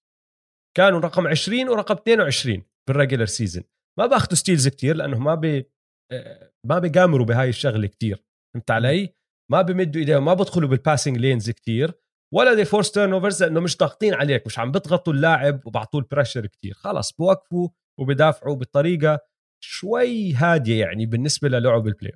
كانوا 0.78 1.00
رقم 1.00 1.28
20 1.28 1.70
ورقم 1.70 1.96
22 1.96 2.64
بال 2.89 2.97
regular 2.97 3.26
season 3.26 3.64
ما 4.00 4.06
بأخذوا 4.06 4.36
steals 4.36 4.68
كتير 4.68 4.96
لأنه 4.96 5.20
ما 5.20 5.36
بي 5.36 5.72
آه، 6.12 6.52
ما 6.68 6.80
بيقامروا 6.80 7.26
بهاي 7.26 7.50
الشغلة 7.50 7.88
كتير. 7.88 8.26
فهمت 8.54 8.72
علي؟ 8.72 9.16
ما 9.52 9.62
بمدوا 9.62 10.02
إيديهم 10.02 10.26
ما 10.26 10.34
بدخلوا 10.34 10.70
بال 10.70 10.80
passing 10.80 11.18
lanes 11.18 11.49
كتير. 11.50 11.94
ولا 12.34 12.53
they 12.53 12.66
force 12.66 12.91
turnovers 12.91 13.43
لأنه 13.43 13.59
مش 13.59 13.77
ضاغطين 13.77 14.13
عليك 14.13 14.45
مش 14.45 14.59
عم 14.59 14.71
بضغطوا 14.71 15.13
اللاعب 15.13 15.67
وبعطوه 15.67 16.01
ال 16.01 16.06
pressure 16.06 16.45
كتير. 16.45 16.73
خلص 16.73 17.11
بوقفوا 17.11 17.69
وبدافعوا 17.99 18.55
بطريقه 18.55 19.19
شوي 19.63 20.34
هادية 20.34 20.79
يعني 20.79 21.05
بالنسبة 21.05 21.49
للعب 21.49 21.88
ال 21.88 21.93
play 21.93 22.14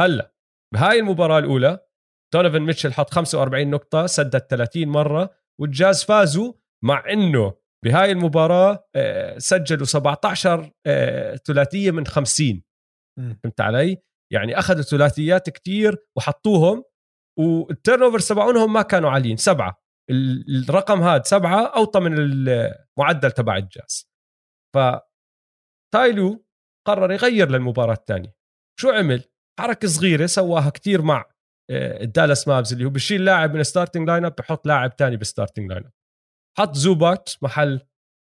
هلأ 0.00 0.34
بهاي 0.74 0.98
المباراة 0.98 1.38
الأولى 1.38 1.78
دونيفن 2.34 2.62
ميتشل 2.62 2.92
حط 2.92 3.10
45 3.10 3.70
نقطة 3.70 4.06
سدد 4.06 4.38
30 4.38 4.88
مرة 4.88 5.30
والجاز 5.60 6.04
فازوا 6.04 6.52
مع 6.84 7.04
إنه 7.12 7.54
بهاي 7.84 8.12
المباراة 8.12 8.88
آه، 8.94 9.38
سجلوا 9.38 9.84
17 9.84 10.70
آه، 10.86 11.36
ثلاثية 11.36 11.90
من 11.90 12.06
50 12.06 12.62
فهمت 13.18 13.60
علي؟ 13.60 14.02
يعني 14.32 14.58
أخذوا 14.58 14.82
ثلاثيات 14.82 15.50
كتير 15.50 15.96
وحطوهم 16.16 16.84
وال 17.38 18.02
turnovers 18.02 18.28
تبعونهم 18.28 18.72
ما 18.72 18.82
كانوا 18.82 19.10
عاليين 19.10 19.36
سبعة. 19.36 19.82
الرقم 20.10 21.02
هذا 21.02 21.22
سبعة 21.22 21.66
أوطى 21.66 22.00
من 22.00 22.14
المعدل 22.18 23.32
تبع 23.32 23.56
الجاز. 23.56 24.10
ف 24.74 24.78
تايلو 25.94 26.46
قرر 26.86 27.12
يغير 27.12 27.50
للمباراة 27.50 27.94
الثانية. 27.94 28.34
شو 28.80 28.90
عمل؟ 28.90 29.24
حركة 29.60 29.88
صغيرة 29.88 30.26
سواها 30.26 30.70
كتير 30.70 31.02
مع 31.02 31.24
الدالاس 31.70 32.48
آه، 32.48 32.54
مافز 32.54 32.72
اللي 32.72 32.84
هو 32.84 32.90
بشيل 32.90 33.24
لاعب 33.24 33.54
من 33.54 33.60
ال 33.60 34.08
starting 34.08 34.24
lineup 34.24 34.34
بحط 34.34 34.66
لاعب 34.66 34.92
ثاني 34.98 35.16
بال 35.16 35.70
starting 35.72 35.84
lineup 35.84 35.92
حط 36.58 36.74
زوباتس 36.74 37.30
محل 37.42 37.80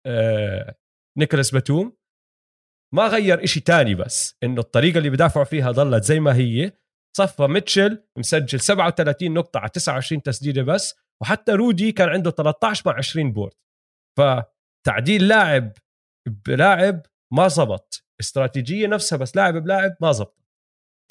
آه، 0.05 0.75
نيكولاس 1.17 1.51
باتوم. 1.51 1.97
ما 2.93 3.07
غير 3.07 3.43
إشي 3.43 3.59
تاني 3.59 3.95
بس 3.95 4.37
إنه 4.43 4.61
الطريقة 4.61 4.97
اللي 4.97 5.09
بدافعوا 5.09 5.45
فيها 5.45 5.71
ظلت 5.71 6.03
زي 6.03 6.19
ما 6.19 6.35
هي. 6.35 6.71
صفى 7.17 7.47
ميتشل 7.47 8.03
مسجل 8.17 8.59
37 8.59 9.33
نقطة 9.33 9.59
على 9.59 9.69
29 9.69 10.21
تسديدة 10.21 10.61
بس 10.61 10.95
وحتى 11.21 11.51
رودي 11.51 11.91
كان 11.91 12.09
عنده 12.09 12.31
13 12.31 12.83
مع 12.85 12.97
20 12.97 13.31
board. 13.33 13.53
فتعديل 14.17 15.27
لاعب 15.27 15.71
بلاعب 16.45 17.01
ما 17.33 17.47
زبط. 17.47 18.05
استراتيجية 18.19 18.87
نفسها 18.87 19.17
بس 19.17 19.35
لاعب 19.35 19.53
بلاعب 19.53 19.95
ما 20.01 20.11
زبط. 20.11 20.45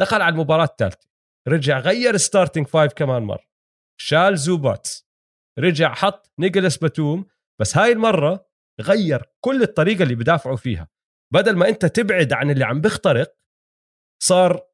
دخل 0.00 0.22
على 0.22 0.32
المباراة 0.32 0.64
الثالثة. 0.64 1.08
رجع 1.48 1.78
غير 1.78 2.16
starting 2.16 2.66
five 2.66 2.92
كمان 2.92 3.22
مرة. 3.22 3.46
شال 4.00 4.38
زوباتس. 4.38 5.08
رجع 5.58 5.94
حط 5.94 6.32
نيكولاس 6.38 6.76
باتوم. 6.76 7.26
بس 7.60 7.76
هاي 7.76 7.92
المرة 7.92 8.48
غير 8.80 9.22
كل 9.40 9.62
الطريقة 9.62 10.02
اللي 10.02 10.14
بدافعوا 10.14 10.56
فيها. 10.56 10.88
بدل 11.34 11.56
ما 11.56 11.68
أنت 11.68 11.86
تبعد 11.86 12.32
عن 12.32 12.50
اللي 12.50 12.64
عم 12.64 12.80
بيخترق 12.80 13.36
صار 14.22 14.66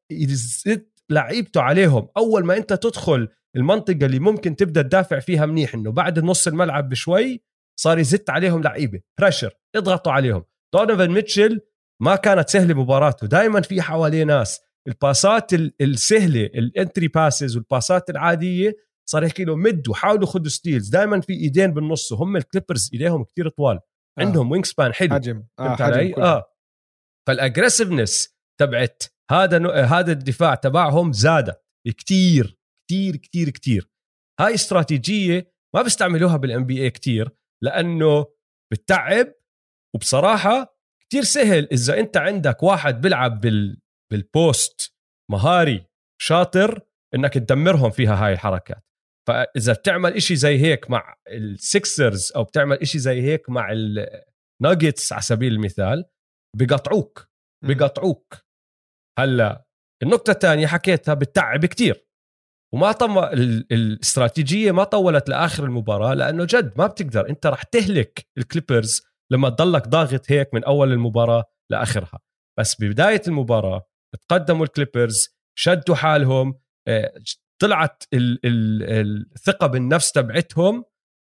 لعيبته 1.13 1.61
عليهم. 1.61 2.07
أول 2.17 2.45
ما 2.45 2.57
أنت 2.57 2.73
تدخل 2.73 3.27
المنطقة 3.55 4.05
اللي 4.05 4.19
ممكن 4.19 4.55
تبدأ 4.55 4.81
تدافع 4.81 5.19
فيها 5.19 5.45
منيح 5.45 5.73
إنه 5.73 5.91
بعد 5.91 6.19
نص 6.19 6.47
الملعب 6.47 6.89
بشوي 6.89 7.43
صار 7.79 7.99
يزت 7.99 8.29
عليهم 8.29 8.61
لعيبة. 8.63 9.01
pressure 9.19 9.53
اضغطوا 9.75 10.11
عليهم. 10.11 10.43
دونيفن 10.75 11.11
ميتشل 11.11 11.61
ما 12.01 12.15
كانت 12.15 12.49
سهلة 12.49 12.73
مباراته. 12.73 13.27
دائما 13.27 13.61
في 13.61 13.81
حواليه 13.81 14.23
ناس. 14.23 14.61
الباسات 14.87 15.53
السهلة 15.81 16.45
ال 16.45 16.55
entry 16.55 17.07
passes 17.07 17.55
والباسات 17.55 18.09
العادية 18.09 18.75
صار 19.09 19.23
يحكي 19.23 19.43
له 19.43 19.55
مد 19.55 19.87
وحاولوا 19.89 20.27
خذوا 20.27 20.47
steals 20.47 20.89
دائما 20.89 21.21
في 21.21 21.33
إيدين 21.33 21.73
بالنص 21.73 22.11
وهم 22.11 22.37
الكليبرز 22.37 22.89
ايديهم 22.93 23.23
كتير 23.23 23.49
طوال. 23.49 23.75
آه. 23.75 24.21
عندهم 24.21 24.51
wingspan 24.51 24.93
حلو. 24.93 25.13
حجم. 25.13 25.43
آه 25.59 25.75
حجم 25.75 26.23
آه. 26.23 26.43
فال 27.27 27.41
aggressiveness 27.41 28.37
تبعت 28.59 29.03
هذا 29.33 29.57
نوع 29.57 29.79
هذا 29.79 30.11
الدفاع 30.11 30.55
تبعهم 30.55 31.13
زادت 31.13 31.63
كتير 31.97 32.57
كتير 32.87 33.15
كتير 33.15 33.49
كتير. 33.49 33.89
هاي 34.39 34.53
استراتيجية 34.53 35.53
ما 35.75 35.81
بيستعملوها 35.81 36.37
بال 36.37 36.65
NBA 36.65 36.89
كثير 36.89 37.29
لأنه 37.63 38.25
بتعب 38.73 39.33
وبصراحة 39.95 40.77
كتير 41.01 41.23
سهل 41.23 41.67
إذا 41.71 41.99
أنت 41.99 42.17
عندك 42.17 42.63
واحد 42.63 43.01
بيلعب 43.01 43.41
بال 43.41 43.81
بال 44.11 44.39
post 44.39 44.95
مهاري 45.31 45.85
شاطر 46.21 46.81
إنك 47.15 47.33
تدمرهم 47.33 47.89
فيها 47.89 48.25
هاي 48.25 48.33
الحركات. 48.33 48.83
فإذا 49.27 49.73
بتعمل 49.73 50.13
إشي 50.13 50.35
زي 50.35 50.57
هيك 50.57 50.89
مع 50.89 51.15
السكسرز 51.27 52.31
أو 52.35 52.43
بتعمل 52.43 52.77
إشي 52.77 52.99
زي 52.99 53.21
هيك 53.21 53.49
مع 53.49 53.71
الناجتس 53.71 55.13
على 55.13 55.21
سبيل 55.21 55.53
المثال 55.53 56.05
بقطعوك 56.57 57.29
بقطعوك. 57.65 58.35
هلا 59.19 59.65
النقطة 60.03 60.31
الثانية 60.31 60.67
حكيتها 60.67 61.13
بتعب 61.13 61.65
كتير. 61.65 62.07
وما 62.73 62.91
طم 62.91 63.17
الاستراتيجية 63.71 64.71
ما 64.71 64.83
طولت 64.83 65.29
لآخر 65.29 65.63
المباراة 65.63 66.13
لأنه 66.13 66.45
جد 66.49 66.73
ما 66.77 66.87
بتقدر 66.87 67.29
أنت 67.29 67.45
رح 67.47 67.63
تهلك 67.63 68.27
الكليبرز 68.37 69.01
لما 69.31 69.49
تضلك 69.49 69.87
ضاغط 69.87 70.31
هيك 70.31 70.53
من 70.53 70.63
أول 70.63 70.91
المباراة 70.91 71.45
لآخرها. 71.69 72.19
بس 72.59 72.81
ببداية 72.81 73.21
المباراة 73.27 73.87
تقدموا 74.29 74.65
الكليبرز 74.65 75.27
شدوا 75.57 75.95
حالهم 75.95 76.59
آه، 76.87 77.13
طلعت 77.61 78.03
الثقة 78.13 79.67
بالنفس 79.67 80.11
تبعتهم. 80.11 80.85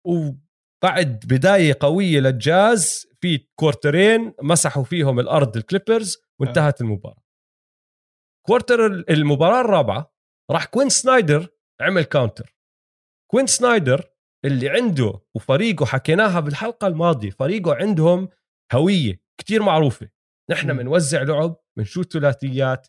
وبعد 0.07 1.25
بداية 1.25 1.77
قوية 1.79 2.19
للجاز 2.19 3.07
في 3.21 3.37
quarterين 3.55 4.33
مسحوا 4.41 4.83
فيهم 4.83 5.19
الأرض 5.19 5.57
الكليبرز 5.57 6.17
وانتهت 6.39 6.81
المباراة. 6.81 7.24
quarter 8.47 8.85
المباراة 8.85 9.61
الرابعة 9.61 10.13
راح 10.51 10.65
كوين 10.65 10.89
سنايدر 10.89 11.47
عمل 11.81 12.03
counter 12.03 12.55
كوين 13.31 13.47
سنايدر 13.47 14.15
اللي 14.45 14.69
عنده 14.69 15.21
وفريقه 15.35 15.85
حكيناها 15.85 16.39
بالحلقة 16.39 16.87
الماضية 16.87 17.29
فريقه 17.29 17.75
عندهم 17.75 18.29
هوية 18.73 19.21
كتير 19.39 19.63
معروفة. 19.63 20.09
نحن 20.51 20.77
بنوزع 20.77 21.21
لعب 21.21 21.55
بن 21.77 21.88
shoot 21.88 22.13
ثلاثيات 22.13 22.87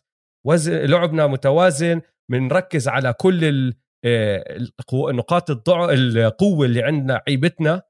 لعبنا 0.67 1.27
متوازن 1.27 2.01
بنركز 2.31 2.87
على 2.87 3.13
كل 3.13 3.73
آه، 4.05 4.59
نقاط 4.93 5.49
الضعف 5.49 5.89
القوة 5.89 6.65
اللي 6.65 6.83
عندنا 6.83 7.23
لعيبتنا. 7.27 7.81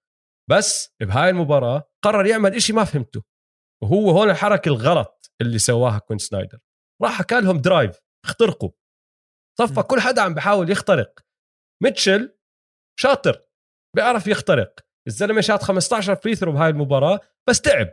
بس 0.49 0.95
بهاي 1.01 1.29
المباراة 1.29 1.89
قرر 2.03 2.25
يعمل 2.25 2.55
إشي 2.55 2.73
ما 2.73 2.83
فهمته 2.83 3.23
وهو 3.83 4.11
هون 4.11 4.29
الحركة 4.29 4.69
الغلط 4.69 5.31
اللي 5.41 5.59
سواها 5.59 5.99
كوين 5.99 6.19
سنايدر. 6.19 6.59
راح 7.03 7.11
حكى 7.11 7.41
لهم 7.41 7.57
drive 7.57 7.99
اخترقوا. 8.25 8.69
صفى. 9.59 9.83
كل 9.83 9.99
حدا 9.99 10.21
عم 10.21 10.33
بحاول 10.33 10.69
يخترق. 10.69 11.19
ميتشل 11.83 12.37
شاطر 12.99 13.41
بيعرف 13.95 14.27
يخترق. 14.27 14.79
الزلمة 15.07 15.41
شاط 15.41 15.63
15 15.63 16.15
free 16.15 16.35
throw 16.35 16.51
بهاي 16.51 16.69
المباراة 16.69 17.19
بس 17.49 17.61
تعب. 17.61 17.87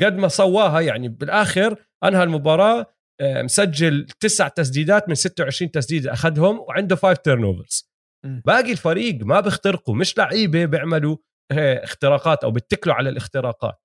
قد 0.00 0.16
ما 0.16 0.28
سواها 0.28 0.80
يعني 0.80 1.08
بالآخر 1.08 1.84
انهى 2.04 2.22
المباراه 2.22 2.86
آه، 3.20 3.42
مسجل 3.42 4.06
تسع 4.20 4.48
تسديدات 4.48 5.08
من 5.08 5.14
26 5.14 5.70
تسديده 5.70 6.12
أخذهم 6.12 6.58
وعنده 6.60 6.96
five 6.96 7.18
turnovers. 7.18 7.90
باقي 8.24 8.72
الفريق 8.72 9.24
ما 9.24 9.40
بيخترقوا 9.40 9.94
مش 9.94 10.18
لعيبة 10.18 10.64
بيعملوا 10.64 11.16
آه، 11.52 11.84
اختراقات 11.84 12.44
أو 12.44 12.50
بيتكلوا 12.50 12.94
على 12.94 13.08
الاختراقات. 13.08 13.82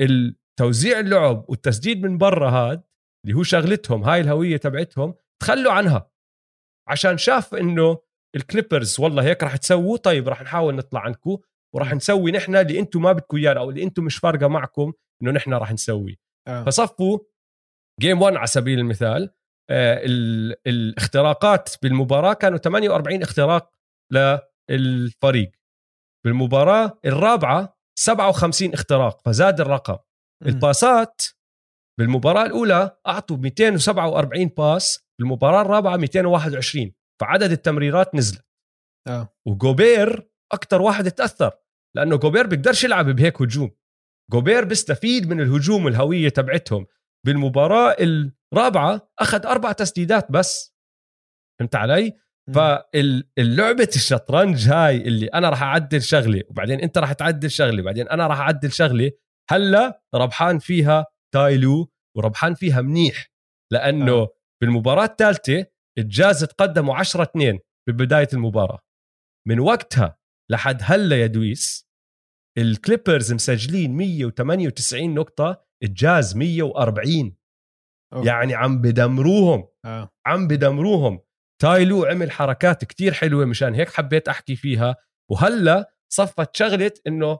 التوزيع 0.00 1.00
اللعب 1.00 1.44
والتسديد 1.48 2.02
من 2.06 2.18
برا 2.18 2.50
هاد 2.50 2.82
اللي 3.26 3.36
هو 3.38 3.42
شغلتهم 3.42 4.04
هاي 4.04 4.20
الهوية 4.20 4.56
تبعتهم 4.56 5.14
تخلوا 5.42 5.72
عنها. 5.72 6.10
عشان 6.88 7.18
شاف 7.18 7.54
إنه 7.54 7.98
الكليبرز 8.36 9.00
والله 9.00 9.22
هيك 9.22 9.42
راح 9.42 9.56
تسووا 9.56 9.96
طيب 9.96 10.28
راح 10.28 10.42
نحاول 10.42 10.74
نطلع 10.74 11.00
عنكم 11.00 11.38
وراح 11.74 11.94
نسوي 11.94 12.32
نحن 12.32 12.56
اللي 12.56 12.78
أنتم 12.78 13.02
ما 13.02 13.12
بدكم 13.12 13.36
إياه 13.36 13.52
أو 13.58 13.70
اللي 13.70 13.82
أنتم 13.82 14.04
مش 14.04 14.16
فارقة 14.18 14.48
معكم 14.48 14.92
إنه 15.22 15.30
نحن 15.30 15.54
راح 15.54 15.72
نسوي. 15.72 16.18
آه. 16.48 16.64
فصفوا 16.64 17.18
game 18.00 18.22
1 18.22 18.36
على 18.36 18.46
سبيل 18.46 18.78
المثال 18.78 19.30
آه، 19.70 20.00
ال- 20.04 20.54
الاختراقات 20.66 21.74
بالمباراة 21.82 22.32
كانوا 22.34 22.58
48 22.58 23.22
اختراق 23.22 23.70
للفريق. 24.70 25.52
بالمباراة 26.24 26.98
الرابعة 27.04 27.76
57 27.98 28.72
اختراق 28.72 29.20
فزاد 29.28 29.60
الرقم. 29.60 29.96
الباسات 30.46 31.22
بالمباراة 32.00 32.46
الأولى 32.46 32.98
أعطوا 33.06 33.36
247 33.36 34.46
باس 34.46 35.06
بالمباراة 35.20 35.62
الرابعة 35.62 35.96
221 35.96 36.92
فعدد 37.20 37.50
التمريرات 37.50 38.14
نزل 38.14 38.38
آه. 39.08 39.36
وجوبير 39.46 40.30
أكثر 40.52 40.82
واحد 40.82 41.10
تأثر 41.10 41.52
لأنه 41.96 42.16
جوبير 42.16 42.46
بيقدرش 42.46 42.84
يلعب 42.84 43.08
بهيك 43.08 43.42
هجوم. 43.42 43.70
جوبير 44.32 44.64
بيستفيد 44.64 45.28
من 45.28 45.40
الهجوم 45.40 45.84
والهويه 45.84 46.28
تبعتهم. 46.28 46.86
بالمباراة 47.26 47.96
الرابعة 48.52 49.12
أخذ 49.18 49.46
أربع 49.46 49.72
تسديدات 49.72 50.32
بس. 50.32 50.76
فهمت 51.60 51.74
علي. 51.74 52.12
فاللعبة 52.54 53.88
الشطرنج 53.96 54.68
هاي 54.68 54.96
اللي 54.96 55.26
أنا 55.26 55.50
راح 55.50 55.62
أعدل 55.62 56.02
شغله 56.02 56.42
وبعدين 56.48 56.80
أنت 56.80 56.98
راح 56.98 57.12
تعدل 57.12 57.50
شغله 57.50 57.82
وبعدين 57.82 58.08
أنا 58.08 58.26
راح 58.26 58.40
أعدل 58.40 58.72
شغله 58.72 59.10
هلأ 59.50 60.02
ربحان 60.14 60.58
فيها 60.58 61.06
تايلو 61.34 61.92
وربحان 62.16 62.54
فيها 62.54 62.80
منيح 62.80 63.32
لأنه 63.72 64.12
آه. 64.12 64.22
آه. 64.22 64.28
بالمباراة 64.62 65.04
الثالثة 65.04 65.66
الجاز 65.98 66.44
تقدموا 66.44 66.94
10 66.94 67.22
2 67.22 67.58
ببداية 67.88 68.28
المباراة 68.32 68.80
من 69.48 69.60
وقتها 69.60 70.18
لحد 70.50 70.78
هلا 70.82 71.20
يا 71.20 71.26
دويس 71.26 71.86
الكليبرز 72.58 73.32
مسجلين 73.32 73.96
198 73.96 75.14
نقطة 75.14 75.66
الجاز 75.82 76.36
140 76.36 77.36
أوف. 78.12 78.26
يعني 78.26 78.54
عم 78.54 78.80
بدمروهم 78.80 79.68
آه 79.84 80.10
عم 80.26 80.48
بدمروهم 80.48 81.20
تايلو 81.62 82.04
عمل 82.04 82.30
حركات 82.30 82.84
كتير 82.84 83.12
حلوة 83.12 83.44
مشان 83.44 83.74
هيك 83.74 83.88
حبيت 83.88 84.28
أحكي 84.28 84.56
فيها 84.56 84.96
وهلا 85.30 85.94
صفت 86.12 86.56
شغلة 86.56 86.92
إنه 87.06 87.38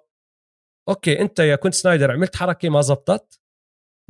أوكي 0.89 1.20
أنت 1.20 1.39
يا 1.39 1.57
كوين 1.57 1.75
سنايدر 1.74 2.12
عملت 2.12 2.37
حركة 2.37 2.68
ما 2.68 2.80
زبطت 2.80 3.41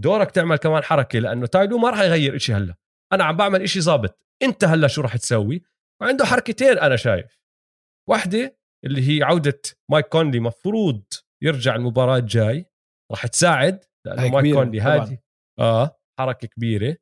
دورك 0.01 0.31
تعمل 0.31 0.57
كمان 0.57 0.83
حركة 0.83 1.19
لأنه 1.19 1.47
تايلو 1.47 1.79
ما 1.79 1.91
راح 1.91 2.01
يغير 2.01 2.37
إشي 2.37 2.53
هلأ. 2.53 2.75
أنا 3.13 3.25
عم 3.25 3.37
بعمل 3.37 3.63
إشي 3.63 3.81
زابط. 3.81 4.19
أنت 4.43 4.65
هلأ 4.65 4.89
شو 4.89 5.03
راح 5.03 5.17
تسوي؟ 5.17 5.63
وعنده 6.03 6.25
حركتين 6.25 6.79
أنا 6.79 6.97
شايف. 6.97 7.41
واحدة 8.09 8.59
اللي 8.85 9.09
هي 9.09 9.23
عودة 9.23 9.61
مايك 9.91 10.07
كونلي 10.07 10.41
مفروض 10.41 11.05
يرجع 11.43 11.75
المباراة 11.75 12.17
الجاي. 12.17 12.67
راح 13.11 13.27
تساعد 13.27 13.85
لأنه 14.07 14.23
هاي 14.23 14.31
مايك 14.31 14.55
كونلي. 14.55 14.81
هادي. 14.81 15.23
آه 15.61 16.01
حركة 16.19 16.49
كبيرة. 16.49 16.97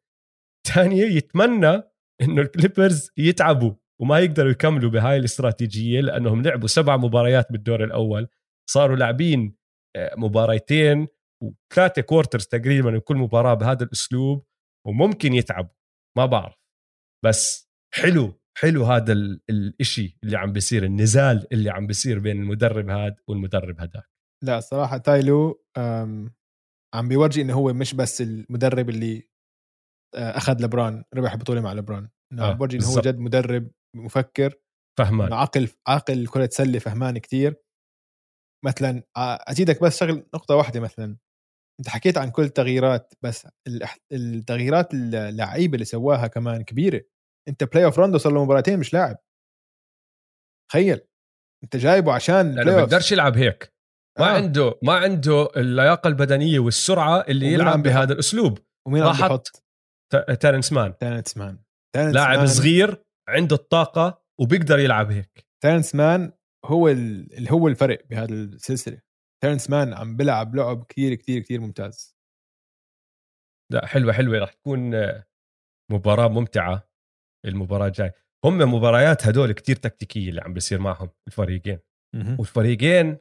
ثانية 0.75 1.05
يتمنى 1.05 1.83
إنه 2.23 2.43
الكليبرز 2.43 3.11
يتعبوا 3.17 3.75
وما 4.01 4.19
يقدروا 4.19 4.51
يكملوا 4.51 4.91
بهاي 4.91 5.17
الاستراتيجية 5.17 6.01
لأنهم 6.01 6.43
لعبوا 6.43 6.69
سبع 6.69 6.97
مباريات 6.97 7.53
بالدور 7.53 7.85
الأول. 7.85 8.29
صاروا 8.71 8.97
لاعبين 8.97 9.57
آه، 9.97 10.15
مباريتين 10.17 11.09
وثلاثة 11.43 12.03
quarters 12.03 12.47
تقريبا 12.47 12.91
من 12.91 12.99
كل 13.01 13.17
مباراة 13.17 13.55
بهذا 13.55 13.85
الأسلوب 13.85 14.47
وممكن 14.87 15.35
يتعبوا 15.35 15.75
ما 16.19 16.27
بعرف. 16.27 16.55
بس 17.25 17.71
حلو 17.95 18.41
حلو 18.59 18.85
هذا 18.85 19.13
ال- 19.13 19.41
الإشي 19.51 20.19
اللي 20.25 20.37
عم 20.37 20.53
بيصير 20.53 20.85
النزال 20.85 21.47
اللي 21.53 21.71
عم 21.71 21.87
بيصير 21.87 22.19
بين 22.19 22.43
المدرب 22.43 22.89
هذا 22.91 23.17
والمدرب 23.29 23.81
هذاك 23.81 24.11
لا 24.45 24.59
الصراحه 24.59 24.99
تايلو 24.99 25.65
عم 26.95 27.09
بيورجي 27.09 27.43
إنه 27.43 27.55
هو 27.55 27.73
مش 27.73 27.95
بس 27.95 28.21
المدرب 28.21 28.89
اللي 28.89 29.29
آه، 30.17 30.37
أخذ 30.37 30.63
لبرون 30.65 31.05
ربح 31.15 31.37
بطولة 31.37 31.61
مع 31.61 31.73
لبرون 31.73 32.09
إنه 32.33 32.43
آه، 32.45 32.47
عم 32.51 32.55
بيورجي 32.57 32.77
إنه 32.77 32.87
هو. 32.87 33.01
جد 33.01 33.19
مدرب 33.19 33.71
مفكر. 33.97 34.55
فهمان. 34.99 35.33
عقل 35.33 35.69
عقل 35.89 36.27
كرة 36.27 36.49
سلة 36.53 36.79
فهمان 36.79 37.19
كتير. 37.19 37.57
مثلا 38.65 39.03
آه، 39.17 39.39
أزيدك 39.49 39.83
بس 39.83 40.01
شغل 40.01 40.27
نقطة 40.35 40.57
واحدة 40.57 40.81
مثلا. 40.81 41.17
أنت 41.81 41.89
حكيت 41.89 42.19
عن 42.19 42.31
كل 42.31 42.43
التغييرات 42.43 43.13
بس 43.23 43.49
التغييرات 44.13 44.95
اللعيبة 44.95 45.75
اللي 45.75 45.85
سواها 45.85 46.27
كمان 46.27 46.63
كبيرة. 46.63 47.03
أنت 47.49 47.65
playoff 47.65 47.99
روندو 47.99 48.19
صار 48.19 48.33
له 48.33 48.45
مباراتين 48.45 48.79
مش 48.79 48.93
لاعب. 48.95 49.17
تخيل. 50.71 51.01
أنت 51.65 51.77
جايبه 51.77 52.13
عشان 52.13 52.59
off. 52.59 52.69
بيقدرش 52.69 53.13
يلعب 53.13 53.37
هيك. 53.37 53.75
ما 54.19 54.27
آه. 54.27 54.35
عنده 54.37 54.79
ما 54.83 54.93
عنده 54.95 55.49
اللياقة 55.57 56.09
البدنية 56.09 56.59
والسرعة 56.59 57.21
اللي 57.21 57.47
يلعب؟ 57.53 57.83
بهذا 57.83 58.13
الأسلوب. 58.13 58.59
ومين 58.89 59.03
راح 59.03 59.23
حط 59.23 59.63
تيرنس 60.41 60.73
مان. 60.73 60.99
تيرنس 60.99 61.37
مان. 61.37 61.59
لاعب 61.97 62.47
صغير 62.47 63.03
عنده 63.29 63.57
الطاقة 63.57 64.23
وبيقدر 64.41 64.79
يلعب 64.79 65.11
هيك. 65.13 65.47
تيرنس 65.63 65.95
مان 65.95 66.33
هو 66.65 66.89
ال- 66.89 67.35
اللي 67.35 67.53
هو 67.53 67.69
الفرق 67.69 68.07
بهذه 68.11 68.31
السلسلة. 68.33 69.01
تيرنس 69.45 69.71
مان 69.71 69.95
عم 69.95 70.17
بيلعب 70.17 70.55
لعب 70.55 70.85
كثير 70.85 71.15
كثير 71.15 71.43
كثير 71.43 71.61
ممتاز. 71.61 72.17
لا 73.73 73.87
حلوة 73.87 74.13
حلوة. 74.13 74.39
راح 74.39 74.53
تكون 74.53 74.95
آه، 74.95 75.27
مباراة 75.93 76.29
ممتعة. 76.29 76.91
المباراة 77.47 77.87
الجاي 77.87 78.13
هم 78.45 78.75
مباريات 78.75 79.27
هدول 79.27 79.53
كتير 79.53 79.77
تكتيكية 79.77 80.31
اللي 80.31 80.41
عم 80.41 80.53
بيصير 80.53 80.81
معهم 80.81 81.11
الفريقين. 81.29 81.79
والفريقين 82.39 83.19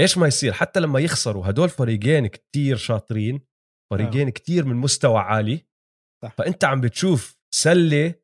إيش 0.00 0.18
ما 0.18 0.26
يصير 0.26 0.52
حتى 0.52 0.80
لما 0.80 1.00
يخسروا 1.00 1.50
هدول 1.50 1.68
فريقين 1.68 2.26
كتير 2.26 2.76
شاطرين 2.76 3.40
فريقين 3.92 4.30
كتير 4.30 4.64
من 4.64 4.76
مستوى 4.76 5.18
عالي. 5.18 5.66
صح. 6.22 6.34
فأنت 6.34 6.64
عم 6.64 6.80
بتشوف 6.80 7.38
سلة 7.54 8.14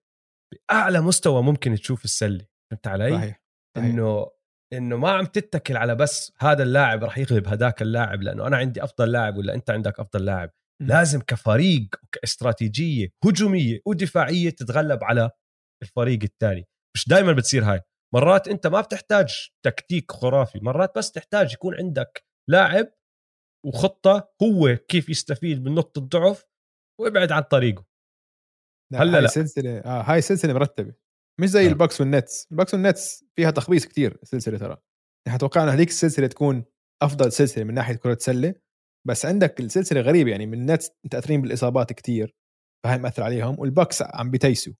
بأعلى 0.52 1.00
مستوى 1.00 1.42
ممكن 1.42 1.74
تشوف 1.74 2.04
السلة. 2.04 2.46
فهمت 2.70 2.86
علي؟ 2.86 3.10
صحيح 3.10 3.42
صحيح. 3.76 3.90
إنه 3.90 4.33
إنه 4.72 4.96
ما 4.96 5.10
عم 5.10 5.24
تتكل 5.26 5.76
على 5.76 5.94
بس 5.94 6.32
هذا 6.38 6.62
اللاعب 6.62 7.04
رح 7.04 7.18
يغلب 7.18 7.48
هذاك 7.48 7.82
اللاعب 7.82 8.22
لأنه 8.22 8.46
أنا 8.46 8.56
عندي 8.56 8.84
أفضل 8.84 9.12
لاعب 9.12 9.36
ولا 9.36 9.54
أنت 9.54 9.70
عندك 9.70 10.00
أفضل 10.00 10.24
لاعب. 10.24 10.50
م. 10.82 10.86
لازم 10.86 11.20
كفريق 11.20 11.88
وكاستراتيجيه 12.02 13.08
هجومية 13.24 13.80
ودفاعية 13.86 14.50
تتغلب 14.50 15.04
على 15.04 15.30
الفريق 15.82 16.22
الثاني 16.22 16.68
مش 16.96 17.08
دائما 17.08 17.32
بتصير 17.32 17.64
هاي. 17.64 17.80
مرات 18.14 18.48
أنت 18.48 18.66
ما 18.66 18.80
بتحتاج 18.80 19.48
تكتيك 19.64 20.12
خرافي 20.12 20.58
مرات 20.62 20.98
بس 20.98 21.12
تحتاج 21.12 21.52
يكون 21.52 21.74
عندك 21.74 22.24
لاعب 22.50 22.86
وخطة 23.66 24.32
هو 24.42 24.76
كيف 24.88 25.08
يستفيد 25.08 25.64
من 25.64 25.74
نقطة 25.74 26.00
ضعف 26.00 26.44
وابعد 27.00 27.32
عن 27.32 27.42
طريقه. 27.42 27.84
لا 28.92 29.02
هلأ 29.02 29.16
هاي 29.16 29.22
لا. 29.22 29.28
سلسلة 29.28 29.78
آه 29.78 30.02
هاي 30.02 30.20
سلسلة 30.20 30.52
مرتبة. 30.52 30.94
مش 31.40 31.48
زي. 31.48 31.66
آه. 31.66 31.68
الباكس 31.68 32.00
والنتس 32.00 32.48
الباكس 32.52 32.74
والنتس 32.74 33.24
فيها 33.36 33.50
تخبيص 33.50 33.86
كتير 33.86 34.18
السلسلة 34.22 34.58
ترى 34.58 34.76
إحنا 35.28 35.38
توقعنا 35.38 35.74
هذيك 35.74 35.88
السلسلة 35.88 36.26
تكون 36.26 36.64
أفضل 37.02 37.32
سلسلة 37.32 37.64
من 37.64 37.74
ناحية 37.74 37.94
كرة 37.94 38.18
سلة 38.20 38.54
بس 39.06 39.26
عندك 39.26 39.60
السلسلة 39.60 40.00
غريبة 40.00 40.30
يعني 40.30 40.46
من 40.46 40.54
النتس 40.54 40.90
متأثرين 41.04 41.42
بالإصابات 41.42 41.92
كتير 41.92 42.34
فهي 42.84 42.98
مأثر 42.98 43.22
عليهم 43.22 43.60
والباكس 43.60 44.02
عم 44.02 44.30
بتيسوا 44.30 44.72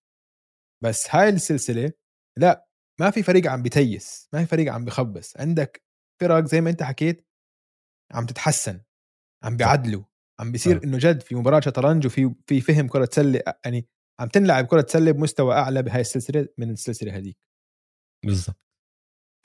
بس 0.85 1.07
هاي 1.11 1.29
السلسلة 1.29 1.93
لا 2.39 2.69
ما 3.01 3.11
في 3.11 3.23
فريق 3.23 3.51
عم 3.51 3.63
بتيس 3.63 4.29
ما 4.33 4.41
في 4.41 4.47
فريق 4.47 4.73
عم 4.73 4.85
بخبص 4.85 5.37
عندك 5.37 5.83
فرق 6.21 6.45
زي 6.45 6.61
ما 6.61 6.71
أنت 6.71 6.83
حكيت 6.83 7.27
عم 8.13 8.27
تتحسن 8.27 8.81
عم 9.45 9.57
بيعدلوا 9.57 10.05
عم 10.41 10.53
بيصير 10.53 10.77
آه. 10.77 10.85
إنه 10.85 10.99
جد 10.99 11.21
في 11.21 11.35
مباراة 11.35 11.61
شطرنج 11.61 12.07
وفي 12.07 12.35
في 12.47 12.61
فهم 12.61 12.89
كرة 12.89 13.09
سلة 13.13 13.43
يعني 13.65 13.89
عم 14.21 14.29
تنلعب 14.29 14.67
كرة 14.67 14.87
سله 14.89 15.11
بمستوى 15.11 15.55
أعلى 15.55 15.83
بهاي 15.83 16.01
السلسلة 16.01 16.49
من 16.59 16.71
السلسلة 16.71 17.17
هذيك. 17.17 17.39
بالضبط. 18.27 18.57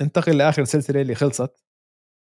ننتقل 0.01 0.37
لآخر 0.37 0.63
سلسلة 0.63 1.01
اللي 1.01 1.15
خلصت 1.15 1.65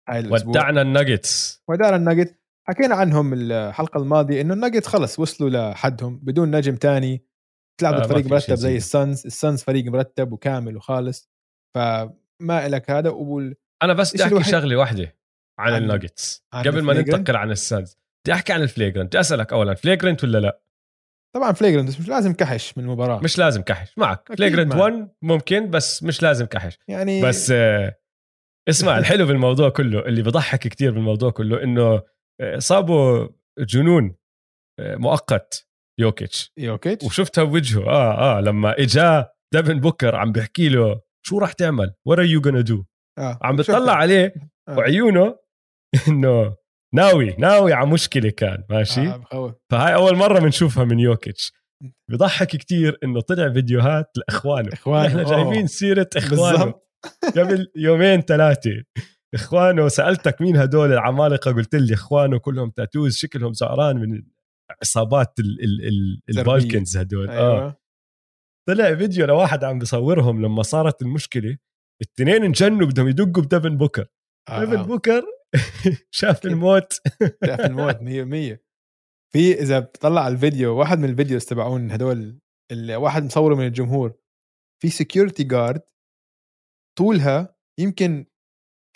هاي 0.08 0.18
الأسبوع. 0.18 0.50
ودعنا 0.50 0.82
الناجتس. 0.82 1.62
ودار 1.68 1.96
الناجت 1.96 2.40
حكينا 2.68 2.94
عنهم 2.94 3.32
الحلقة 3.32 3.98
الماضية 3.98 4.40
إنه 4.40 4.54
الناجتس 4.54 4.86
خلص 4.86 5.18
وصلوا 5.18 5.50
لحدهم 5.50 6.18
بدون 6.18 6.56
نجم 6.56 6.76
تاني. 6.76 7.26
تلعب 7.80 7.94
آه، 7.94 8.06
فريق 8.06 8.26
مرتب 8.26 8.54
زي 8.54 8.76
السانز. 8.76 9.26
السانز 9.26 9.62
فريق 9.62 9.84
مرتب 9.84 10.32
وكامل 10.32 10.76
وخالص. 10.76 11.30
فما 11.74 12.68
لك 12.68 12.90
هذا 12.90 13.10
وال... 13.10 13.56
أنا 13.82 13.92
بس 13.92 14.14
بدي 14.14 14.24
أحكي 14.24 14.44
شغلة 14.44 14.76
واحدة 14.76 15.16
عن, 15.58 15.72
عن- 15.72 15.82
الناجتس. 15.82 16.46
قبل 16.52 16.82
ما؟ 16.82 16.94
ننتقل 16.94 17.36
عن 17.36 17.50
السانز. 17.50 17.98
بدي 18.24 18.34
أحكي 18.34 18.52
عن 18.52 18.62
ال 18.62 18.67
flagrant 18.67 19.06
بدي 19.06 19.20
أسألك 19.20 19.52
اولا 19.52 19.74
flagrant 19.74 20.24
ولا 20.24 20.38
لا؟ 20.38 20.60
طبعا 21.36 21.52
flagrant 21.52 21.88
بس 21.88 22.00
مش 22.00 22.08
لازم 22.08 22.32
كحش 22.32 22.78
من 22.78 22.84
المباراة 22.84 23.20
مش 23.20 23.38
لازم 23.38 23.62
كحش 23.62 23.98
معك 23.98 24.32
flagrant 24.36 24.74
معك. 24.74 24.92
1 24.92 25.08
ممكن 25.22 25.70
بس 25.70 26.02
مش 26.02 26.22
لازم 26.22 26.46
كحش 26.46 26.78
يعني 26.88 27.22
بس 27.22 27.50
آه، 27.50 27.96
اسمع 28.68 28.98
الحلو 28.98 29.26
بالموضوع 29.26 29.68
كله 29.68 30.06
اللي 30.06 30.22
بضحك 30.22 30.58
كتير 30.60 30.90
بالموضوع 30.90 31.30
كله 31.30 31.62
إنه 31.62 32.02
آه، 32.40 32.58
صابوا 32.58 33.28
جنون 33.58 34.14
آه، 34.80 34.96
مؤقت 34.96 35.68
يوكيتش 36.00 36.52
يوكيتش 36.58 37.06
وشفتها 37.06 37.44
بوجهه 37.44 37.86
آه 37.86 38.38
آه 38.38 38.40
لما 38.40 38.78
إجا 38.82 39.30
ديفن 39.54 39.80
بوكر 39.80 40.16
عم 40.16 40.32
بيحكي 40.32 40.68
له 40.68 41.00
شو 41.26 41.38
راح 41.38 41.52
تعمل؟ 41.52 41.94
what 42.06 42.18
are 42.18 42.24
you 42.24 42.42
gonna 42.42 42.64
do؟ 42.64 42.84
عم. 43.18 43.56
بتطلع 43.56 43.92
عليه 43.92 44.34
آه. 44.68 44.76
وعيونه 44.78 45.38
إنه 46.08 46.56
ناوي 46.94 47.36
ناوي 47.38 47.72
على 47.72 47.90
مشكلة 47.90 48.30
كان 48.30 48.64
ماشي؟ 48.70 49.08
آه 49.08 49.60
فهاي 49.72 49.94
أول 49.94 50.16
مرة 50.16 50.38
بنشوفها 50.38 50.84
من 50.84 50.98
يوكيتش. 50.98 51.52
بضحك 52.10 52.46
كتير 52.48 52.98
إنه 53.04 53.20
طلع 53.20 53.52
فيديوهات 53.52 54.10
لإخوانه. 54.16 54.72
إخوانه، 54.72 55.06
إحنا. 55.06 55.22
جايبين 55.22 55.66
سيرة 55.66 56.08
إخوانه. 56.16 56.74
قبل 57.36 57.66
يومين 57.76 58.20
ثلاثة. 58.20 58.70
إخوانه 59.34 59.88
سألتك 59.88 60.40
مين 60.40 60.56
هدول 60.56 60.92
العمالقة؟ 60.92 61.52
قلت 61.52 61.74
لي 61.74 61.94
إخوانه 61.94 62.38
كلهم 62.38 62.70
تاتوز 62.70 63.16
شكلهم 63.16 63.52
زعران 63.52 63.96
من 63.96 64.22
عصابات 64.82 65.38
ال 65.38 65.64
ال 65.64 65.88
ال 65.88 66.34
سربية. 66.34 66.52
البالكنز 66.54 66.96
هدول. 66.96 67.30
آه. 67.30 67.58
أيوه. 67.60 67.76
طلع 68.68 68.94
فيديو 68.94 69.26
لواحد 69.26 69.64
عم 69.64 69.78
بصورهم 69.78 70.42
لما 70.42 70.62
صارت 70.62 71.02
المشكلة. 71.02 71.56
الاثنين 72.02 72.44
انجنوا 72.44 72.86
بدهم 72.86 73.08
يدقوا 73.08 73.42
بديفن 73.42 73.76
بوكر. 73.76 74.06
آه. 74.48 74.60
ديفن 74.60 74.76
آه. 74.76 74.82
بوكر 74.82 75.22
شاف. 76.10 76.46
الموت 76.46 76.92
شاف 77.46 77.60
الموت 77.60 77.96
100% 77.96 78.58
في 79.32 79.52
إذا 79.60 79.78
بتطلع 79.78 80.20
على 80.20 80.34
الفيديو 80.34 80.76
واحد 80.78 80.98
من 80.98 81.08
ال 81.08 81.13
videos 81.13 81.44
تبعون 81.44 81.90
هدول 81.90 82.40
اللي 82.72 82.96
واحد 82.96 83.24
مصوره 83.24 83.54
من 83.54 83.66
الجمهور 83.66 84.14
في 84.82 84.90
security 84.90 85.44
guard 85.44 85.82
طولها 86.98 87.56
يمكن 87.78 88.26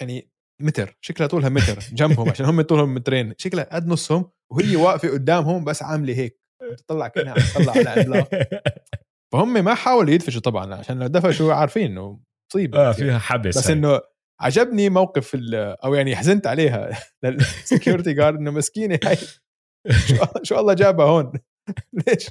يعني 0.00 0.30
متر 0.62 0.98
شكلها 1.00 1.28
طولها 1.28 1.48
متر 1.48 1.78
جنبهم 1.98 2.28
عشان 2.28 2.46
هم 2.46 2.62
طولهم 2.62 2.94
مترين 2.94 3.34
شكلها 3.38 3.64
قد 3.64 3.86
نصهم 3.86 4.30
وهي 4.52 4.76
واقفة 4.76 5.08
قدامهم 5.08 5.64
بس 5.64 5.82
عاملة 5.82 6.14
هيك 6.14 6.40
تطلع 6.78 7.08
كأنها 7.08 7.32
عم 7.32 7.38
تطلع 7.38 7.72
على 7.72 7.88
عملاق 7.88 8.30
فهم 9.32 9.64
ما 9.64 9.74
حاولوا 9.74 10.10
يدفشوا 10.10 10.40
طبعا 10.40 10.74
عشان 10.74 10.98
لو 10.98 11.06
دفشوا 11.06 11.54
عارفين 11.54 11.90
إنه 11.90 12.20
مصيبة 12.50 12.78
آه 12.78 12.92
فيها 12.92 13.18
حبس 13.18 13.58
بس. 13.58 13.70
إنه 13.70 14.00
عجبني 14.40 14.88
موقف 14.88 15.34
ال- 15.34 15.54
أو 15.54 15.94
يعني 15.94 16.16
حزنت 16.16 16.46
عليها. 16.46 16.90
لل 17.24 17.42
security 17.42 18.12
guard 18.12 18.38
إنه 18.38 18.50
مسكينة 18.50 18.98
هاي. 19.04 19.16
شو, 20.42 20.58
الله 20.60 20.74
جابها 20.74 21.06
هون؟ 21.06 21.32
ليش؟ 22.08 22.30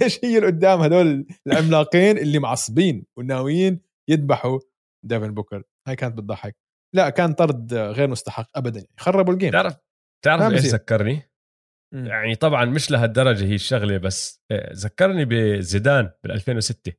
ليش 0.00 0.24
هي 0.24 0.36
اللي 0.38 0.46
قدام 0.46 0.80
هدول 0.80 1.26
العملاقين 1.46 2.18
اللي 2.18 2.38
معصبين 2.38 3.04
وناويين 3.18 3.80
يذبحوا 4.10 4.58
ديفن 5.06 5.34
بوكر؟ 5.34 5.62
هاي 5.88 5.96
كانت 5.96 6.18
بتضحك. 6.18 6.56
لا 6.94 7.10
كان 7.10 7.32
طرد 7.32 7.74
غير 7.74 8.08
مستحق 8.08 8.48
ابدا. 8.58 8.86
خربوا 8.98 9.32
ال 9.34 9.37
game 9.37 9.50
تعرف 9.52 9.76
تعرف 10.24 10.52
إيش. 10.52 10.64
ذكرني؟ 10.66 11.22
يعني 11.94 12.34
طبعا 12.34 12.64
مش 12.64 12.90
لهالدرجة 12.90 13.44
هي 13.44 13.54
الشغلة 13.54 13.98
بس 13.98 14.40
آه، 14.52 14.72
ذكرني 14.72 15.24
بزيدان 15.24 16.10
بال 16.24 16.32
2006 16.32 16.92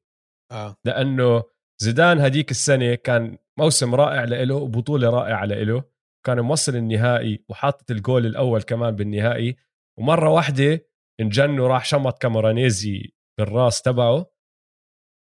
آه. 0.51 0.75
لأنه 0.85 1.43
زيدان 1.83 2.19
هديك 2.21 2.51
السنة 2.51 2.95
كان 2.95 3.37
موسم 3.59 3.95
رائع 3.95 4.23
لإله 4.23 4.55
وبطولة 4.55 5.09
رائعة 5.09 5.45
لإله 5.45 5.83
كان 6.25 6.39
موصل 6.39 6.75
النهائي 6.75 7.43
وحاطط 7.49 7.91
الجول 7.91 8.25
الأول 8.25 8.61
كمان 8.61 8.95
بالنهائي 8.95 9.55
ومرة 9.99 10.29
واحدة 10.29 10.85
انجن 11.21 11.59
وراح 11.59 11.85
شمط 11.85 12.17
كامورانيزي 12.21 13.13
بالراس 13.39 13.81
تبعه 13.81 14.25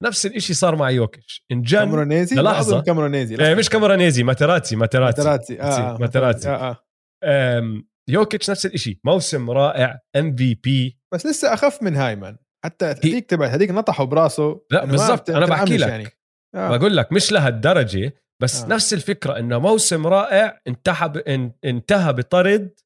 نفس 0.04 0.26
الإشي 0.26 0.54
صار 0.54 0.76
مع 0.76 0.90
يوكيش 0.90 1.46
إنجن 1.52 1.78
كامرونيزي 1.80 2.36
للحظة. 2.36 2.76
أظن 2.76 2.84
كامرونيزي 2.84 3.52
آه، 3.52 3.56
مش 3.56 3.70
كامورانيزي 3.70 4.24
ماتراتسي 4.24 4.76
ماتراتسي 4.76 5.22
ماتراتسي 5.24 5.62
آه, 5.62 5.66
آه 5.96 5.98
ماتراتسي. 5.98 6.50
آه, 6.50 6.70
آه. 6.70 6.78
أم، 7.58 7.88
يوكيتش 8.10 8.50
نفس 8.50 8.66
الإشي 8.66 9.00
موسم 9.04 9.52
رائع 9.52 10.00
MVP 10.16 11.00
بس 11.14 11.26
لسه 11.26 11.54
أخف 11.54 11.84
من 11.84 11.96
هايمان 11.96 12.38
حتى 12.66 12.86
هذيك 12.86 13.30
تبعت 13.30 13.50
هذيك 13.50 13.72
نطحوا 13.72 14.06
براسه 14.06 14.62
لا، 14.72 14.86
بالضبط. 14.86 15.30
أنا 15.30 15.46
بحكي 15.46 15.78
لك. 15.78 15.88
يعني. 15.90 16.08
آه. 16.56 16.78
بقول 16.78 16.98
لك 16.98 17.12
مش 17.14 17.32
لهالدرجه 17.32 18.14
بس 18.42 18.62
آه. 18.62 18.66
آه. 18.66 18.70
نفس 18.70 18.94
الفكرة 18.94 19.38
إنه 19.40 19.60
موسم 19.60 20.08
رائع 20.08 20.62
انتهى 20.68 21.10
ب... 21.10 21.18
إن- 21.18 21.52
انتهى 21.66 22.14
بطرد 22.14 22.80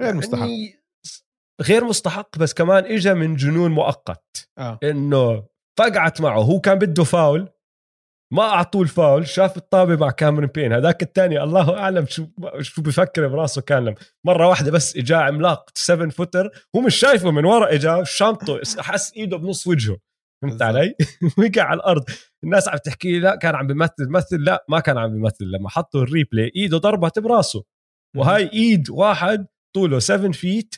غير 0.00 0.14
مستحق 0.14 0.40
يعني 0.40 0.82
غير 1.62 1.84
مستحق 1.84 2.38
بس 2.38 2.54
كمان 2.54 2.84
اجى 2.84 3.14
من 3.14 3.36
جنون 3.36 3.70
مؤقت 3.70 4.48
آه 4.58 4.78
إنه 4.82 5.46
فقعت 5.78 6.20
معه 6.20 6.38
هو 6.40 6.60
كان 6.60 6.78
بده 6.78 7.04
فاول 7.04 7.48
ما 8.32 8.42
أعطوه 8.42 8.82
الفاول 8.82 9.26
شاف 9.28 9.56
الطابة 9.56 9.96
مع 9.96 10.10
كاميرون 10.10 10.46
پين 10.46 10.72
هذاك 10.72 11.02
الثاني 11.02 11.42
الله 11.42 11.78
أعلم 11.78 12.06
شو 12.06 12.26
شو 12.60 12.82
بفكر 12.82 13.28
براسه 13.28 13.62
كان 13.62 13.94
مرة 14.26 14.48
واحدة 14.48 14.70
بس 14.70 14.96
اجاه 14.96 15.16
عملاق 15.18 15.70
7 15.74 16.08
footer 16.08 16.50
هو 16.76 16.80
مش 16.80 16.96
شايفه 16.96 17.30
من 17.30 17.44
ورا 17.44 17.74
اجاه 17.74 18.02
شامطه 18.02 18.60
حس 18.78 19.12
إيده 19.16 19.36
بنص 19.36 19.66
وجهه 19.66 19.98
فهمت. 20.42 20.62
علي؟ 20.62 20.94
وقع 21.38 21.62
على 21.62 21.76
الأرض 21.76 22.04
الناس 22.44 22.68
عم 22.68 22.76
تحكي 22.76 23.12
لي 23.12 23.20
لا 23.20 23.36
كان 23.36 23.54
عم 23.54 23.66
بيمثل 23.66 24.08
مثل 24.10 24.36
لا 24.40 24.64
ما 24.68 24.80
كان 24.80 24.98
عم 24.98 25.12
بيمثل 25.12 25.44
لما 25.44 25.68
حطوا 25.68 26.02
ال 26.02 26.09
replay 26.09 26.52
إيده 26.56 26.78
ضربت 26.78 27.18
براسه 27.18 27.64
وهاي 28.16 28.50
إيد 28.52 28.90
واحد 28.90 29.46
طوله 29.74 29.98
7 29.98 30.32
feet 30.32 30.74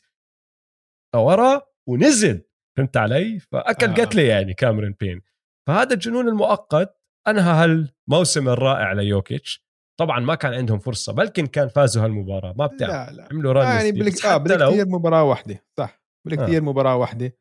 ورا 1.17 1.63
ونزل 1.89 2.45
فهمت 2.77 2.97
علي؟ 2.97 3.39
فأكل 3.39 3.87
آه. 3.87 3.91
آه. 3.91 3.95
قتلة 3.95 4.23
يعني 4.23 4.55
كاميرون 4.55 4.95
پين 5.01 5.21
فهذا 5.69 5.95
الجنون 5.95 6.29
المؤقت 6.29 7.01
أنهى 7.29 7.53
هالموسم 7.53 8.49
الرائع 8.49 8.93
ليوكيتش 8.93 9.69
طبعا 10.01 10.21
ما 10.21 10.35
كان 10.35 10.55
عندهم 10.55 10.79
فرصة 10.79 11.13
بلكن 11.13 11.47
كان 11.47 11.69
فازوا 11.69 12.05
هالمباراة 12.05 12.55
ما 12.59 12.67
بتعرف 12.67 12.93
لا 12.93 13.11
لا 13.11 13.29
عملوا 13.33 13.53
run 13.53 13.63
يعني. 13.63 13.93
بالك... 13.93 14.25
آه 14.25 14.39
حتى 14.39 14.57
لو 14.57 14.71
بالكثير 14.71 14.89
مباراة 14.89 15.25
واحدة 15.25 15.65
صح 15.79 16.03
بالكثير 16.27 16.59
آه. 16.59 16.65
مباراة 16.65 16.97
واحدة 16.97 17.39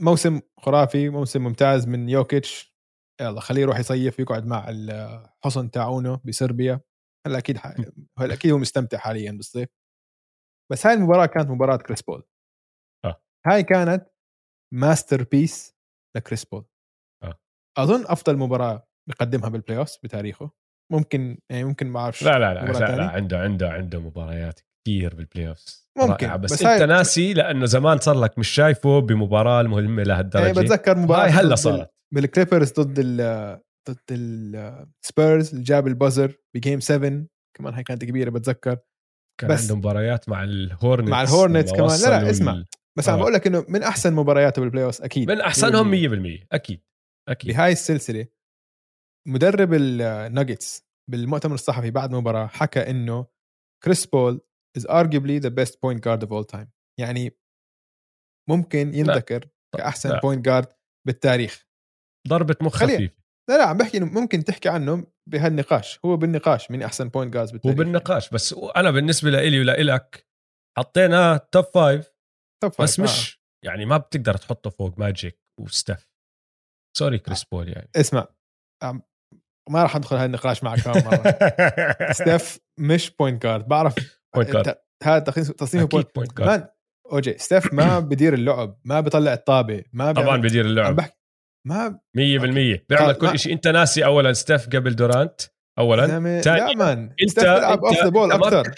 موسم 0.00 0.40
خرافي 0.60 1.08
موسم 1.08 1.44
ممتاز 1.44 1.88
من 1.88 2.08
يوكيتش. 2.08 2.74
يلا 3.20 3.40
خليه 3.40 3.62
يروح 3.62 3.78
يصيف 3.78 4.18
يقعد 4.18 4.46
مع 4.46 4.66
الحصن 4.68 5.70
تاعونه 5.70 6.20
بصربيا 6.24 6.80
هلا 7.26 7.38
أكيد 7.38 7.58
ح... 7.58 7.66
هلا 8.18 8.34
أكيد 8.34 8.52
هو 8.52 8.58
مستمتع 8.58 8.98
حاليا 8.98 9.32
بالصيف. 9.32 9.68
بس 10.72 10.86
هاي 10.86 10.94
المباراة 10.94 11.26
كانت 11.26 11.50
مباراة 11.50 11.76
كريس 11.76 12.02
بول. 12.02 12.24
آه. 13.04 13.22
هاي 13.46 13.62
كانت 13.62 14.06
masterpiece 14.74 15.76
لكريس 16.16 16.44
بول. 16.44 16.64
آه. 17.22 17.38
أظن 17.78 18.04
أفضل 18.06 18.36
مباراة 18.36 18.88
بقدمها 19.08 19.48
بال 19.48 19.78
playoff 19.78 19.98
بتاريخه. 20.02 20.50
ممكن 20.92 21.38
يعني 21.50 21.64
ممكن 21.64 21.86
ما 21.86 22.00
أعرفش 22.00 22.22
لا 22.22 22.38
لا 22.38 22.54
لا, 22.54 22.72
لا؟ 22.72 22.96
لا 22.96 23.10
عنده 23.10 23.38
عنده 23.38 23.70
عنده 23.70 24.00
مباريات 24.00 24.60
كثير 24.84 25.14
بال 25.14 25.48
playoff 25.48 25.64
ممكن، 25.98 26.36
بس, 26.36 26.52
بس 26.52 26.62
أنت 26.62 26.70
هاي- 26.80 26.86
ناسي 26.86 27.32
لأنه 27.34 27.66
زمان 27.66 27.98
صار 27.98 28.14
لك 28.20 28.38
مش 28.38 28.48
شايفه 28.48 28.98
بمباراة 29.00 29.60
المهمه 29.60 29.88
يعني 29.96 30.04
لهالدرجه 30.04 30.60
بتذكر 30.60 30.98
مباراة 30.98 31.24
هاي 31.24 31.30
هلا 31.30 31.54
صارت. 31.54 31.80
ال- 31.80 31.86
بالكليبرز 32.14 32.72
ضد 32.72 32.94
ال 32.98 33.60
ضد 33.90 33.98
السبيرز 34.10 35.50
اللي 35.50 35.62
جاب 35.64 35.86
ال 35.86 35.93
buzzer 35.93 36.36
ب 36.54 36.59
game 36.59 36.80
7 36.80 37.26
كمان 37.56 37.74
هاي 37.74 37.82
كانت 37.82 38.04
كبيرة 38.04 38.30
بتذكر. 38.30 38.78
كان 39.40 39.50
بس- 39.50 39.62
عنده 39.62 39.76
مباريات 39.76 40.28
مع 40.28 40.44
الهورنتس 40.44 41.10
مع 41.10 41.22
الهورنتس 41.22 41.72
كمان. 41.72 42.00
لا، 42.00 42.24
لا، 42.24 42.30
اسمع. 42.30 42.64
بس 42.98 43.08
عم 43.08 43.14
آه. 43.14 43.20
بقول 43.20 43.32
لك 43.32 43.46
إنه 43.46 43.64
من 43.68 43.82
أحسن 43.82 44.12
مبارياته 44.12 44.62
بال 44.62 44.84
playoff 44.84 45.02
أكيد. 45.02 45.30
من 45.30 45.40
أحسنهم 45.40 45.90
100%. 45.90 46.08
100% 46.08 46.46
أكيد. 46.52 46.82
أكيد. 47.28 47.50
بهاي 47.50 47.72
السلسلة 47.72 48.26
مدرب 49.28 49.74
الناجتس 49.74 50.82
بالمؤتمر 51.10 51.54
الصحفي 51.54 51.90
بعد 51.90 52.12
المباراه 52.12 52.46
حكى 52.46 52.90
إنه 52.90 53.26
كريس 53.84 54.06
بول 54.06 54.40
is 54.78 54.86
arguably 54.86 55.40
the 55.40 55.50
best 55.50 55.74
point 55.80 56.00
guard 56.00 56.22
of 56.26 56.32
all 56.32 56.44
time. 56.56 56.68
يعني 57.00 57.38
ممكن 58.50 58.94
ينذكر 58.94 59.48
كأحسن 59.76 60.08
لا. 60.08 60.20
point 60.20 60.44
guard 60.44 60.72
بالتاريخ. 61.06 61.66
ضربة 62.28 62.56
مخ 62.60 62.76
خفيفة. 62.76 63.14
لا 63.50 63.58
لا 63.58 63.64
عم 63.64 63.76
بحكي 63.76 63.98
إنه 63.98 64.06
ممكن 64.06 64.44
تحكي 64.44 64.68
عنه 64.68 65.06
بهالنقاش. 65.30 66.00
هو 66.04 66.16
بالنقاش 66.16 66.70
من 66.70 66.82
أحسن 66.82 67.08
point 67.08 67.34
guards 67.34 67.50
بالتاريخ. 67.50 67.78
وبالنقاش 67.78 68.30
بس 68.30 68.54
أنا 68.76 68.90
بالنسبة 68.90 69.30
لإلي 69.30 69.60
ولإلك 69.60 70.26
حطيناه 70.78 71.36
top 71.36 71.64
five 71.64 72.14
top 72.62 72.72
بس 72.80 72.96
five. 72.96 73.00
مش 73.00 73.40
يعني 73.64 73.86
ما 73.86 73.96
بتقدر 73.96 74.36
تحطه 74.36 74.70
فوق 74.70 74.98
ماجيك 74.98 75.40
وستيف. 75.60 76.10
sorry 76.98 77.18
كريس 77.18 77.44
بول 77.44 77.68
يعني. 77.68 77.90
آه. 77.96 78.00
اسمع 78.00 78.28
ما 79.70 79.82
راح 79.82 79.96
أدخل 79.96 80.16
هالنقاش 80.16 80.64
معك 80.64 80.86
مره 80.86 81.38
ستيف 82.12 82.58
مش 82.80 83.10
point 83.10 83.42
guard 83.42 83.68
بعرف 83.68 84.13
point 84.34 84.50
guard 84.50 84.74
هذا 85.02 85.18
تصنيف 85.18 85.50
تصنيفه 85.50 85.86
point 85.86 86.08
point 86.16 86.38
guard 86.38 86.68
اوجي 87.12 87.38
ستيف 87.38 87.74
ما 87.74 87.98
بدير 88.10 88.34
اللعب 88.34 88.78
ما 88.84 89.00
بيطلع 89.00 89.32
الطابة 89.32 89.84
ما 89.92 90.12
بيعمل- 90.12 90.26
طبعا 90.28 90.36
بدير 90.40 90.64
اللعب. 90.64 90.96
بحكي 90.96 91.16
ما 91.66 91.88
100% 92.16 92.84
بيعمل 92.88 93.08
آه، 93.08 93.12
كل 93.12 93.38
شيء 93.38 93.52
أنت 93.52 93.68
ناسي 93.68 94.04
اولا 94.04 94.32
ستيف 94.32 94.68
قبل 94.68 94.96
دورانت 94.96 95.40
اولا. 95.78 96.06
لا 96.06 96.18
man 96.74 97.10
انت 97.22 97.40
بيلعب 97.40 97.84
off 97.84 98.04
the 98.04 98.08
ball 98.08 98.32
أكثر. 98.32 98.74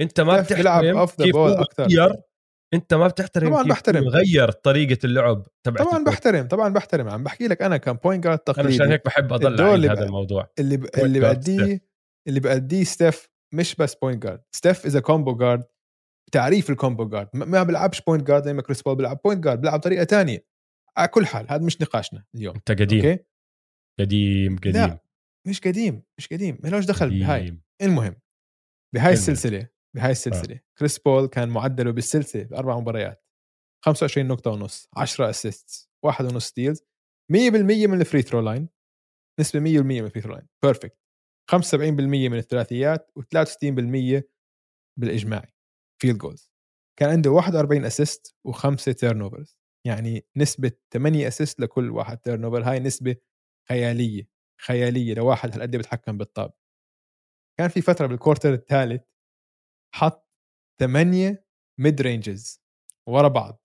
أنت 0.00 0.20
ما 0.20 0.40
بتحترم 0.40 1.06
كيف 1.06 1.36
هو. 1.36 1.64
غير 1.80 2.16
أنت 2.74 2.94
ما 2.94 3.06
بتحترم 3.06 3.48
طبعاً 3.50 3.62
بحترم. 3.62 4.08
غير 4.08 4.50
طريقة 4.50 4.98
اللعب 5.04 5.46
تبعت 5.66 5.86
طبعا. 5.88 6.04
بحترم 6.04 6.48
طبعا 6.48 6.68
بحترم. 6.68 7.08
عم 7.08 7.22
بحكي 7.24 7.48
لك 7.48 7.62
أنا 7.62 7.76
كان 7.76 7.94
point 7.96 8.24
guard 8.24 8.38
أنا 8.48 8.54
تقليدي. 8.54 8.74
مشان 8.74 8.90
هيك 8.90 9.04
بحب 9.04 9.32
أضل 9.32 9.60
اللي 9.74 9.88
هذا 9.88 10.04
الموضوع. 10.04 10.52
اللي 10.58 10.76
ب... 10.76 10.86
اللي 10.98 11.20
بأديه 11.20 11.80
اللي 12.28 12.40
بأديه 12.40 12.84
ستيف 12.84 13.28
مش 13.54 13.74
بس 13.74 13.94
point 13.94 14.22
guard 14.22 14.42
ستيف 14.52 14.86
اذا 14.86 15.00
combo 15.00 15.36
guard 15.36 15.64
تعريف 16.32 16.70
ال 16.70 16.76
combo 16.76 17.08
guard. 17.08 17.28
ما- 17.34 17.62
بيلعبش 17.62 18.00
point 18.00 18.26
guard 18.26 18.44
زي 18.44 18.52
ما 18.52 18.62
كريس 18.62 18.82
بول 18.82 18.96
بيلعب. 18.96 19.20
point 19.24 19.44
guard 19.44 19.60
بيلعب 19.60 19.80
طريقة 19.80 20.04
تانية. 20.04 20.46
على 20.96 21.08
كل 21.08 21.26
حال 21.26 21.46
هذا 21.50 21.64
مش 21.64 21.80
نقاشنا 21.82 22.24
اليوم. 22.34 22.54
أنت 22.54 22.70
قديم. 22.70 23.06
okay؟ 23.06 23.24
قديم 24.00 24.56
قديم. 24.56 24.72
لا 24.72 24.98
مش 25.48 25.60
قديم 25.60 26.02
مش 26.18 26.28
قديم. 26.28 26.58
ما 26.64 26.68
لهش 26.68 26.84
دخل 26.84 27.10
بهاي. 27.18 27.58
المهم 27.82 28.16
بهاي. 28.94 29.12
السلسلة 29.12 29.68
بهاي 29.96 30.10
السلسلة 30.12 30.60
كريس 30.78 30.98
بول 30.98 31.26
كان 31.26 31.48
معدله 31.48 31.90
بالسلسلة 31.90 32.42
بأربع 32.42 32.78
مباريات. 32.78 33.24
25 33.84 34.28
نقطة 34.28 34.50
ونص 34.50 34.88
10 34.96 35.30
assist 35.30 35.90
واحد 36.04 36.24
ونص 36.24 36.46
steals 36.46 36.82
100% 37.32 37.86
من 37.86 38.00
ال 38.00 38.04
free 38.04 38.22
throw 38.22 38.40
line 38.40 38.68
نسبة 39.40 39.60
100% 39.60 39.82
من 39.82 40.04
ال 40.04 40.07
free 40.07 40.20
throw 40.20 40.32
line 40.34 40.46
perfect 40.64 40.98
75% 41.52 41.54
من 41.74 42.38
الثلاثيات 42.38 43.10
و63% 43.18 44.22
بالإجماعي 44.98 45.54
field 45.98 46.18
goals 46.18 46.52
كان 46.98 47.10
عنده 47.10 47.30
41 47.30 47.84
assist 47.84 48.36
وخمسة 48.44 48.92
turnovers 48.92 49.58
يعني 49.86 50.26
نسبة 50.36 50.72
8 50.92 51.28
assist 51.28 51.60
لكل 51.60 51.90
واحد 51.90 52.18
turnover 52.18 52.62
هاي 52.62 52.80
نسبة 52.80 53.16
خيالية 53.68 54.28
خيالية 54.60 55.14
لواحد 55.14 55.52
هالقد 55.52 55.76
بيتحكم 55.76 56.18
بالطابة 56.18 56.52
كان 57.58 57.68
في 57.68 57.80
فترة 57.80 58.06
بال 58.06 58.16
quarter 58.16 58.52
الثالث 58.52 59.02
حط 59.94 60.28
ثمانيه 60.80 61.46
mid 61.78 62.00
ranges 62.00 62.62
ورا 63.06 63.28
بعض. 63.28 63.62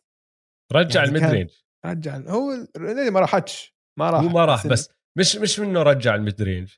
رجع 0.73 1.03
يعني 1.03 1.17
ال 1.17 1.21
mid 1.21 1.31
range 1.31 1.51
رجع 1.85 2.17
هو 2.17 2.67
ما 3.11 3.19
راحتش 3.19 3.75
ما 3.99 4.09
راح 4.09 4.21
هو 4.21 4.29
ما 4.29 4.45
راح 4.45 4.67
بس 4.67 4.89
مش 5.17 5.35
مش 5.35 5.59
منه 5.59 5.83
رجع 5.83 6.15
ال 6.15 6.22
mid 6.22 6.41
range 6.41 6.75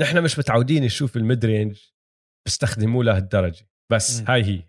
نحن 0.00 0.24
مش 0.24 0.38
متعودين 0.38 0.84
نشوف 0.84 1.16
الميد 1.16 1.44
رينج 1.44 1.90
بيستخدموه 2.46 3.04
لهالدرجة 3.04 3.68
بس 3.92 4.20
مم. 4.20 4.26
هاي 4.28 4.44
هي. 4.44 4.68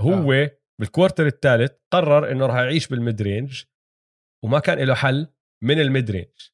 هو 0.00 0.32
آه. 0.32 0.58
بال 0.80 0.90
quarter 0.90 1.26
الثالث 1.26 1.72
قرر 1.92 2.32
إنه 2.32 2.46
راح 2.46 2.56
يعيش 2.56 2.88
بال 2.88 3.02
mid 3.02 3.22
range 3.22 3.64
وما 4.44 4.58
كان 4.58 4.78
له 4.78 4.94
حل 4.94 5.34
من 5.64 5.80
ال 5.80 5.88
mid 5.88 6.10
range. 6.10 6.50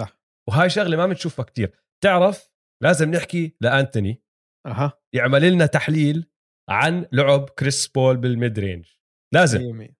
صح. 0.00 0.20
وهاي 0.48 0.70
شغلة 0.70 0.96
ما 0.96 1.06
بنشوفها 1.06 1.44
كتير. 1.44 1.82
تعرف 2.04 2.50
لازم 2.82 3.10
نحكي 3.10 3.56
لأنتوني 3.60 4.22
أها. 4.66 5.02
يعمل 5.14 5.52
لنا 5.52 5.66
تحليل 5.66 6.30
عن 6.70 7.06
لعب 7.12 7.48
كريس 7.48 7.88
بول 7.88 8.16
بال 8.16 8.33
mid 8.33 8.58
range. 8.58 8.86
لازم. 9.34 9.58
100% 9.58 9.96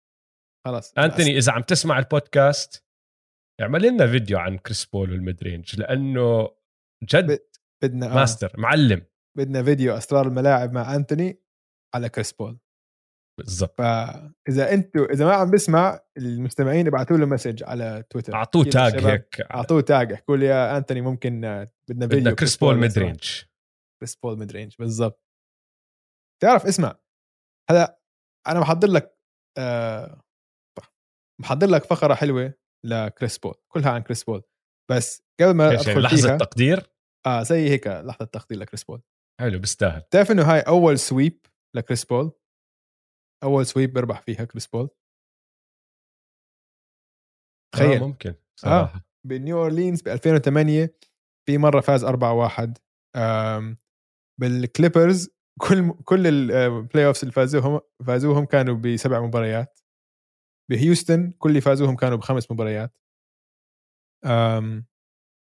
خلاص 0.67 0.99
أنتوني 0.99 1.39
إذا 1.39 1.53
عم 1.53 1.63
تسمع 1.63 1.99
البودكاست 1.99 2.87
اعمل 3.61 3.83
لنا 3.83 4.07
فيديو 4.07 4.39
عن 4.39 4.59
كريس 4.59 4.85
بول 4.85 5.11
وال 5.13 5.25
mid 5.25 5.43
range 5.43 5.81
لأنه 5.81 6.57
جد؟ 7.07 7.41
بدنا 7.83 8.13
آه. 8.13 8.15
ماستر 8.15 8.53
معلم. 8.59 9.07
بدنا 9.39 9.63
فيديو 9.63 9.97
أسرار 9.97 10.27
الملاعب 10.27 10.73
مع 10.73 10.95
أنتوني 10.95 11.43
على 11.95 12.09
كريس 12.09 12.33
بول. 12.33 12.59
بالضبط. 13.41 13.79
فإذا 13.79 14.73
أنتوا 14.73 15.13
إذا 15.13 15.25
ما 15.25 15.33
عم 15.35 15.51
بسمع 15.51 16.01
المستمعين 16.19 16.87
ابعثوا 16.87 17.17
له 17.17 17.27
message 17.27 17.65
على 17.65 18.05
تويتر 18.11 18.35
أعطوه 18.35 18.65
tag 18.65 19.05
هيك. 19.07 19.41
أعطوه 19.41 19.81
tag 19.81 20.13
احكوا 20.13 20.37
لي 20.37 20.47
يا 20.47 20.77
أنتوني 20.77 21.01
ممكن 21.01 21.45
آه، 21.45 21.73
بدنا 21.91 22.09
فيديو 22.09 22.21
بدنا 22.21 22.35
كريس 22.35 22.57
بول 22.57 22.77
mid. 22.77 22.99
range 22.99 23.43
كريس 24.01 24.17
بول 24.17 24.39
mid 24.39 24.53
range 24.53 24.75
بالضبط. 24.79 25.23
تعرف 26.43 26.67
اسمع. 26.67 26.99
هلا 27.71 28.01
أنا 28.49 28.61
محضر 28.61 28.89
لك 28.89 29.19
آه 29.59 30.21
محضر 31.41 31.67
لك 31.67 31.85
فقرة 31.85 32.15
حلوة 32.15 32.55
لكريس 32.87 33.39
بول 33.39 33.55
كلها 33.73 33.91
عن 33.91 34.03
كريس 34.03 34.25
بول. 34.25 34.43
بس 34.91 35.23
قبل 35.41 35.51
ما 35.51 35.65
يعني 35.65 35.77
أدخل 35.77 36.03
لحظة 36.03 36.29
فيها 36.29 36.37
تقدير؟ 36.37 36.96
آه 37.27 37.43
زي 37.43 37.71
هيك 37.71 37.87
لحظة 37.87 38.25
تقدير 38.25 38.59
لكريس 38.59 38.85
بول. 38.85 39.03
حلو 39.41 39.59
بيستاهل. 39.59 40.01
بتعرف 40.01 40.31
إنه 40.31 40.43
هاي 40.53 40.61
أول 40.61 40.99
sweep 40.99 41.47
لكريس 41.77 42.05
بول؟ 42.05 42.33
أول 43.45 43.67
sweep 43.67 43.93
بيربح 43.93 44.21
فيها 44.21 44.45
كريس 44.45 44.67
بول. 44.67 44.89
آه 47.75 47.79
تخيل. 47.79 48.01
ممكن 48.01 48.35
صراحة. 48.61 49.07
بنيو 49.27 49.59
أورلينز 49.59 50.03
ب 50.03 50.09
2008 50.09 50.95
في 51.49 51.59
مرة 51.59 51.81
فاز 51.81 52.05
4-1 52.05 52.79
آم، 53.17 53.79
بالكليبرز 54.41 55.31
كل 55.69 55.93
كل 56.05 56.27
ال 56.27 57.07
playoffs 57.07 57.21
اللي 57.21 57.33
فازوهم 57.33 57.81
فازوهم 58.07 58.45
كانوا 58.45 58.75
بسبع 58.75 59.21
مباريات. 59.21 59.81
بهيوستن 60.71 61.31
كل 61.31 61.49
اللي 61.49 61.61
فازوهم 61.61 61.97
كانوا 61.97 62.17
بخمس 62.19 62.51
مباريات. 62.51 62.93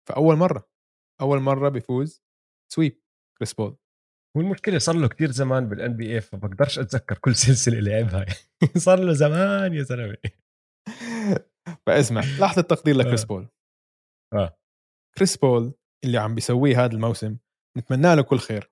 فأول 0.08 0.36
مرة. 0.36 0.73
أول 1.20 1.40
مرة 1.40 1.68
بيفوز 1.68 2.22
sweep 2.72 3.00
كريس 3.38 3.54
بول 3.54 3.76
والمشكلة 4.36 4.78
صار 4.78 4.96
له 4.96 5.08
كتير 5.08 5.30
زمان 5.30 5.68
بال 5.68 5.96
NBA 5.96 6.20
فبقدرش 6.20 6.78
أتذكر 6.78 7.18
كل 7.18 7.34
سلسلة 7.34 7.80
لعبها. 7.80 8.26
صار 8.86 9.00
له 9.00 9.12
زمان 9.12 9.74
يا 9.74 9.82
زلمه 9.82 10.16
فاسمع 11.86 12.20
لحظة 12.40 12.62
تقدير 12.62 12.96
لكريس 12.96 13.22
آه. 13.22 13.26
بول 13.26 13.48
آه. 14.34 14.56
كريس 15.18 15.36
بول 15.36 15.74
اللي 16.04 16.18
عم 16.18 16.34
بيسويه 16.34 16.84
هذا 16.84 16.92
الموسم 16.92 17.36
نتمنى 17.78 18.16
له 18.16 18.22
كل 18.22 18.38
خير. 18.38 18.70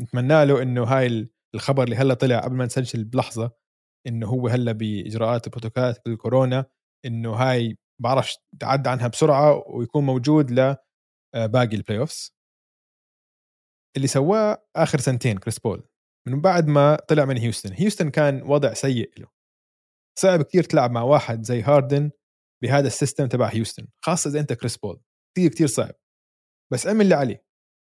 نتمنى 0.00 0.44
له 0.44 0.62
إنه 0.62 0.84
هاي 0.84 1.28
الخبر 1.54 1.82
اللي 1.84 1.96
هلأ 1.96 2.14
طلع 2.14 2.40
قبل 2.40 2.56
ما 2.56 2.64
نسجل 2.64 3.04
بلحظة 3.04 3.50
إنه 4.06 4.26
هو 4.26 4.48
هلأ 4.48 4.72
بإجراءات 4.72 5.46
وبروتوكولات 5.46 6.06
الكورونا 6.06 6.64
إنه 7.04 7.32
هاي 7.32 7.76
بعرفش 8.02 8.38
تعدى 8.60 8.88
عنها 8.88 9.08
بسرعة 9.08 9.64
ويكون 9.66 10.06
موجود 10.06 10.50
لباقي 11.34 11.76
ال 11.76 11.98
playoffs 11.98 12.34
اللي 13.96 14.06
سواه 14.06 14.66
آخر 14.76 14.98
سنتين 14.98 15.38
كريس 15.38 15.58
بول 15.58 15.88
من 16.28 16.40
بعد 16.40 16.66
ما 16.66 16.96
طلع 16.96 17.24
من 17.24 17.38
هيوستن. 17.38 17.72
هيوستن 17.72 18.10
كان 18.10 18.42
وضع 18.42 18.72
سيء 18.72 19.20
له. 19.20 19.28
صعب 20.18 20.42
كتير 20.42 20.64
تلعب 20.64 20.90
مع 20.90 21.02
واحد 21.02 21.42
زي 21.42 21.62
هاردن 21.62 22.10
بهذا 22.62 22.86
ال 22.86 22.92
system 22.92 23.26
تبع 23.26 23.48
هيوستن 23.48 23.88
خاصة 24.04 24.30
إذا 24.30 24.40
أنت 24.40 24.52
كريس 24.52 24.76
بول. 24.76 25.02
كثير 25.36 25.50
كثير 25.50 25.66
صعب. 25.66 25.94
بس 26.72 26.86
عمل 26.86 27.00
اللي 27.00 27.14
عليه. 27.14 27.44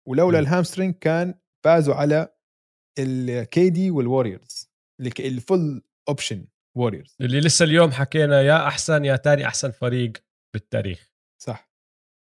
ولولا. 0.07 0.39
ال 0.39 0.45
hamstring 0.45 0.95
كان 0.95 1.39
فازوا 1.65 1.95
على 1.95 2.35
ال 2.99 3.30
KD 3.30 3.91
والوريورز 3.91 4.71
ال 5.19 5.32
full 5.32 5.83
option 6.09 6.47
ووريورز 6.77 7.15
اللي 7.21 7.39
لسه 7.39 7.65
اليوم 7.65 7.91
حكينا 7.91 8.41
يا 8.41 8.67
أحسن 8.67 9.05
يا 9.05 9.15
تاني 9.15 9.47
أحسن 9.47 9.71
فريق 9.71 10.11
بالتاريخ. 10.53 11.10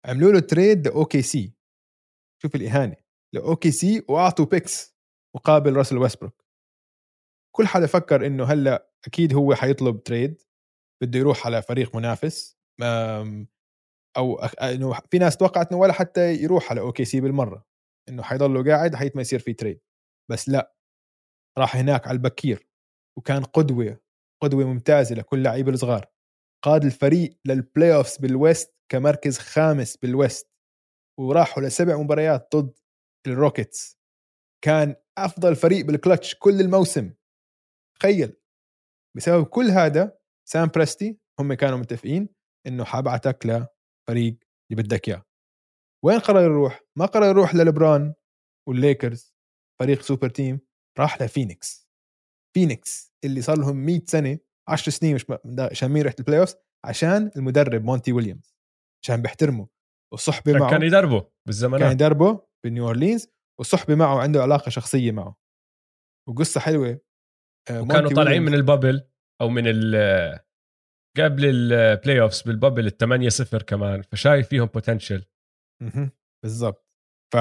عملوا 0.04 0.32
له 0.32 0.40
trade 0.40 0.88
لأوكي 0.88 1.22
سي. 1.22 1.52
شوف 2.42 2.54
الإهانة. 2.54 2.96
لأوكي 3.34 3.70
سي 3.70 4.04
وأعطوا 4.08 4.44
picks 4.44 4.96
مقابل 5.36 5.76
راسل 5.76 5.98
ويستبروك. 5.98 6.44
كل 7.56 7.66
حدا 7.66 7.86
فكر 7.86 8.26
إنه 8.26 8.44
هلأ 8.44 8.90
أكيد 9.06 9.34
هو 9.34 9.54
حيطلب 9.54 10.02
trade 10.02 10.42
بده 11.02 11.18
يروح 11.18 11.46
على 11.46 11.62
فريق 11.62 11.96
منافس 11.96 12.58
أو 14.16 14.38
إنه 14.62 15.00
في 15.10 15.18
ناس 15.18 15.36
توقعت 15.36 15.72
إنه 15.72 15.80
ولا 15.80 15.92
حتى 15.92 16.34
يروح 16.34 16.70
على 16.70 16.80
أوكي 16.80 17.04
سي 17.04 17.20
بالمرة. 17.20 17.66
إنه 18.08 18.22
حيضله 18.22 18.64
قاعد 18.64 18.94
لحد 18.94 19.16
ما 19.16 19.22
يصير 19.22 19.38
في 19.38 19.52
trade 19.52 19.80
بس 20.30 20.48
لأ 20.48 20.74
راح 21.58 21.76
هناك 21.76 22.06
على 22.06 22.16
بكير 22.16 22.66
وكان 23.18 23.44
قدوة 23.44 24.00
قدوة 24.42 24.64
ممتازة 24.64 25.14
لكل 25.14 25.42
لعيبة 25.42 25.72
الصغار. 25.72 26.06
قاد 26.64 26.84
الفريق 26.84 27.38
لل 27.44 27.94
playoffs 27.94 28.18
بال 28.18 28.37
West 28.37 28.74
كمركز 28.88 29.38
خامس 29.38 29.96
بال 29.96 30.14
West 30.14 30.50
وراحوا 31.20 31.62
لسبع 31.62 31.96
مباريات 31.96 32.56
ضد 32.56 32.78
الروكيتس 33.26 33.98
كان 34.64 34.96
أفضل 35.18 35.56
فريق 35.56 35.86
بالكلتش 35.86 36.34
كل 36.38 36.60
الموسم. 36.60 37.14
تخيل! 38.00 38.36
بسبب 39.16 39.46
كل 39.46 39.64
هذا 39.64 40.18
سام 40.48 40.68
بريستي 40.68 41.18
هم 41.40 41.54
كانوا 41.54 41.78
متفقين 41.78 42.28
إنه 42.66 42.84
حابعتك 42.84 43.46
لفريق 43.46 44.38
اللي 44.70 44.82
بدك 44.82 45.08
إياه. 45.08 45.22
وين 46.04 46.18
قرر 46.18 46.42
يروح؟ 46.42 46.80
ما 46.98 47.06
قرر 47.06 47.26
يروح 47.26 47.54
للبران 47.54 48.14
والليكرز. 48.68 49.34
فريق 49.80 50.02
super 50.02 50.28
team 50.28 50.60
راح 50.98 51.22
لفينيكس. 51.22 51.88
فينيكس 52.54 53.12
اللي 53.24 53.42
صار 53.42 53.58
لهم 53.58 53.76
100 53.76 54.00
سنة 54.06 54.38
10 54.68 54.92
سنين 54.92 55.14
مش 55.14 55.26
شامين 55.72 56.02
ريحه 56.02 56.16
ال 56.18 56.40
playoff 56.40 56.54
عشان 56.84 57.30
المدرب 57.36 57.84
مونتي 57.84 58.12
ويليامز 58.12 58.54
عشان 59.04 59.22
بيحترمه 59.22 59.68
والصحبة 60.12 60.52
معه 60.52 60.70
كان 60.70 60.82
يدربه 60.82 61.20
كان 61.20 61.30
بالزمانات 61.46 61.92
يدربه 61.92 62.46
بنيو 62.64 62.86
اورلينز 62.86 63.28
والصحبة 63.60 63.94
معه 63.94 64.18
عنده 64.18 64.42
علاقة 64.42 64.70
شخصية 64.70 65.12
معه. 65.12 65.36
وقصة 66.28 66.60
حلوة 66.60 67.00
آه، 67.70 67.82
وكانوا 67.82 68.10
طالعين 68.10 68.42
من 68.42 68.54
ال 68.54 68.62
bubble 68.62 69.08
أو 69.40 69.48
من 69.48 69.62
ال 69.66 69.94
قبل 71.18 71.44
ال 71.44 72.20
playoffs 72.20 72.42
بال 72.42 72.53
bubble 72.53 72.86
ال 72.86 72.96
8 72.96 73.28
0 73.28 73.62
كمان 73.62 74.02
فشايف 74.02 74.48
فيهم 74.48 74.66
potential. 74.66 75.26
بالضبط. 76.44 76.86
ف 77.34 77.36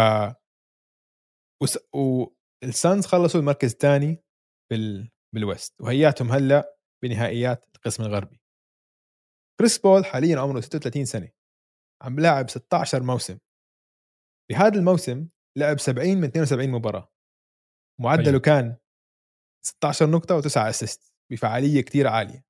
وس... 1.64 1.78
وال 1.94 2.31
Suns 2.31 3.06
خلصوا 3.06 3.40
المركز 3.40 3.72
الثاني 3.72 4.24
بال... 4.72 5.12
بالويست 5.36 5.82
وهياتهم 5.82 6.32
هلأ 6.32 6.78
بنهائيات 7.04 7.66
القسم 7.76 8.04
الغربي. 8.04 8.42
كريس 9.60 9.78
بول 9.78 10.06
حاليا 10.06 10.40
عمره 10.40 10.60
36 10.60 11.06
سنة 11.06 11.32
عم 12.02 12.20
لاعب 12.20 12.50
16 12.50 13.04
موسم. 13.04 13.40
بهذا 14.50 14.80
الموسم 14.80 15.28
لعب 15.58 15.80
70 15.80 16.18
من 16.18 16.24
72 16.24 16.70
مباراة. 16.70 17.12
معدله 18.02 18.32
طيب. 18.32 18.42
كان 18.42 18.78
16 19.66 20.10
نقطة 20.10 20.42
و9 20.42 20.58
assist 20.58 21.16
بفعالية 21.32 21.82
كتير 21.82 22.08
عالية. 22.08 22.46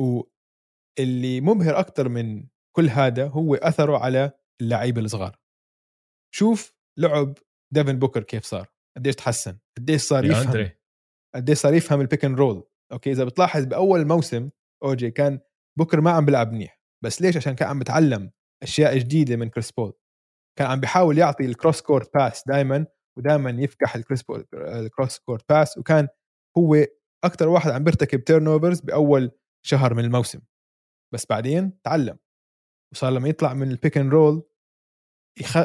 واللي 0.00 1.40
مبهر 1.40 1.80
أكثر 1.80 2.08
من 2.08 2.48
كل 2.76 2.88
هذا 2.88 3.28
هو 3.28 3.54
أثره 3.54 3.98
على 3.98 4.32
اللعيبة 4.60 5.00
الصغار. 5.00 5.38
شوف 6.34 6.74
لعب 6.98 7.38
ديفن 7.72 7.98
بوكر 7.98 8.22
كيف 8.22 8.44
صار 8.44 8.72
قديش 8.96 9.14
تحسن 9.14 9.58
قديش 9.78 10.02
صار 10.02 10.24
يفهم 10.24 10.70
قديش 11.34 11.58
صار 11.58 11.74
يفهم 11.74 12.00
ال 12.00 12.05
pick 12.05 12.24
and 12.24 12.38
roll 12.38 12.68
okay 12.92 13.12
إذا 13.12 13.24
بتلاحظ 13.24 13.64
بأول 13.64 14.06
موسم 14.06 14.50
اوجي 14.84 15.10
كان 15.10 15.40
بوكر 15.78 16.00
ما 16.00 16.10
عم 16.10 16.24
بيلعب 16.24 16.52
منيح. 16.52 16.80
بس 17.04 17.22
ليش؟ 17.22 17.36
عشان 17.36 17.54
كان 17.54 17.68
عم 17.68 17.78
بتعلم 17.78 18.30
أشياء 18.62 18.98
جديدة 18.98 19.36
من 19.36 19.48
كريس 19.48 19.72
بول. 19.72 19.92
كان 20.58 20.66
عم 20.66 20.80
بيحاول 20.80 21.18
يعطي 21.18 21.44
ال 21.44 21.50
cross 21.50 21.80
court 21.80 22.14
pass 22.14 22.42
دائما 22.46 22.86
ودائما 23.18 23.50
يفتح 23.50 23.96
لكريس 23.96 24.22
بول 24.22 24.46
ال 24.54 24.65
cross 24.65 25.18
court 25.18 25.44
pass 25.48 25.78
وكان 25.78 26.08
هو 26.58 26.76
أكثر 27.24 27.48
واحد 27.48 27.70
عم 27.70 27.84
بيرتكب 27.84 28.24
turnovers 28.24 28.80
بأول 28.80 29.30
شهر 29.66 29.94
من 29.94 30.04
الموسم. 30.04 30.40
بس 31.14 31.26
بعدين 31.30 31.80
تعلم 31.82 32.18
وصار 32.92 33.10
لما 33.10 33.28
يطلع 33.28 33.54
من 33.54 33.70
ال 33.70 33.76
pick 33.76 33.98
and 33.98 34.12
roll 34.12 34.42
يخ... 35.40 35.56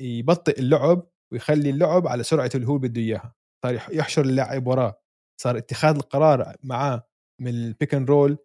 يبطئ 0.00 0.58
اللعب 0.60 1.10
ويخلي 1.32 1.70
اللعب 1.70 2.06
على 2.06 2.22
سرعته 2.22 2.56
اللي 2.56 2.68
هو 2.68 2.78
بده 2.78 3.00
إياها. 3.00 3.34
صار 3.64 3.74
يح- 3.74 3.90
يحشر 3.90 4.22
اللاعب 4.22 4.66
وراه. 4.66 5.01
صار 5.42 5.58
اتخاذ 5.58 5.96
القرار 5.96 6.56
معاه 6.62 7.08
من 7.40 7.48
ال 7.48 7.57
pick 7.57 7.94
and 7.94 8.10
roll 8.10 8.38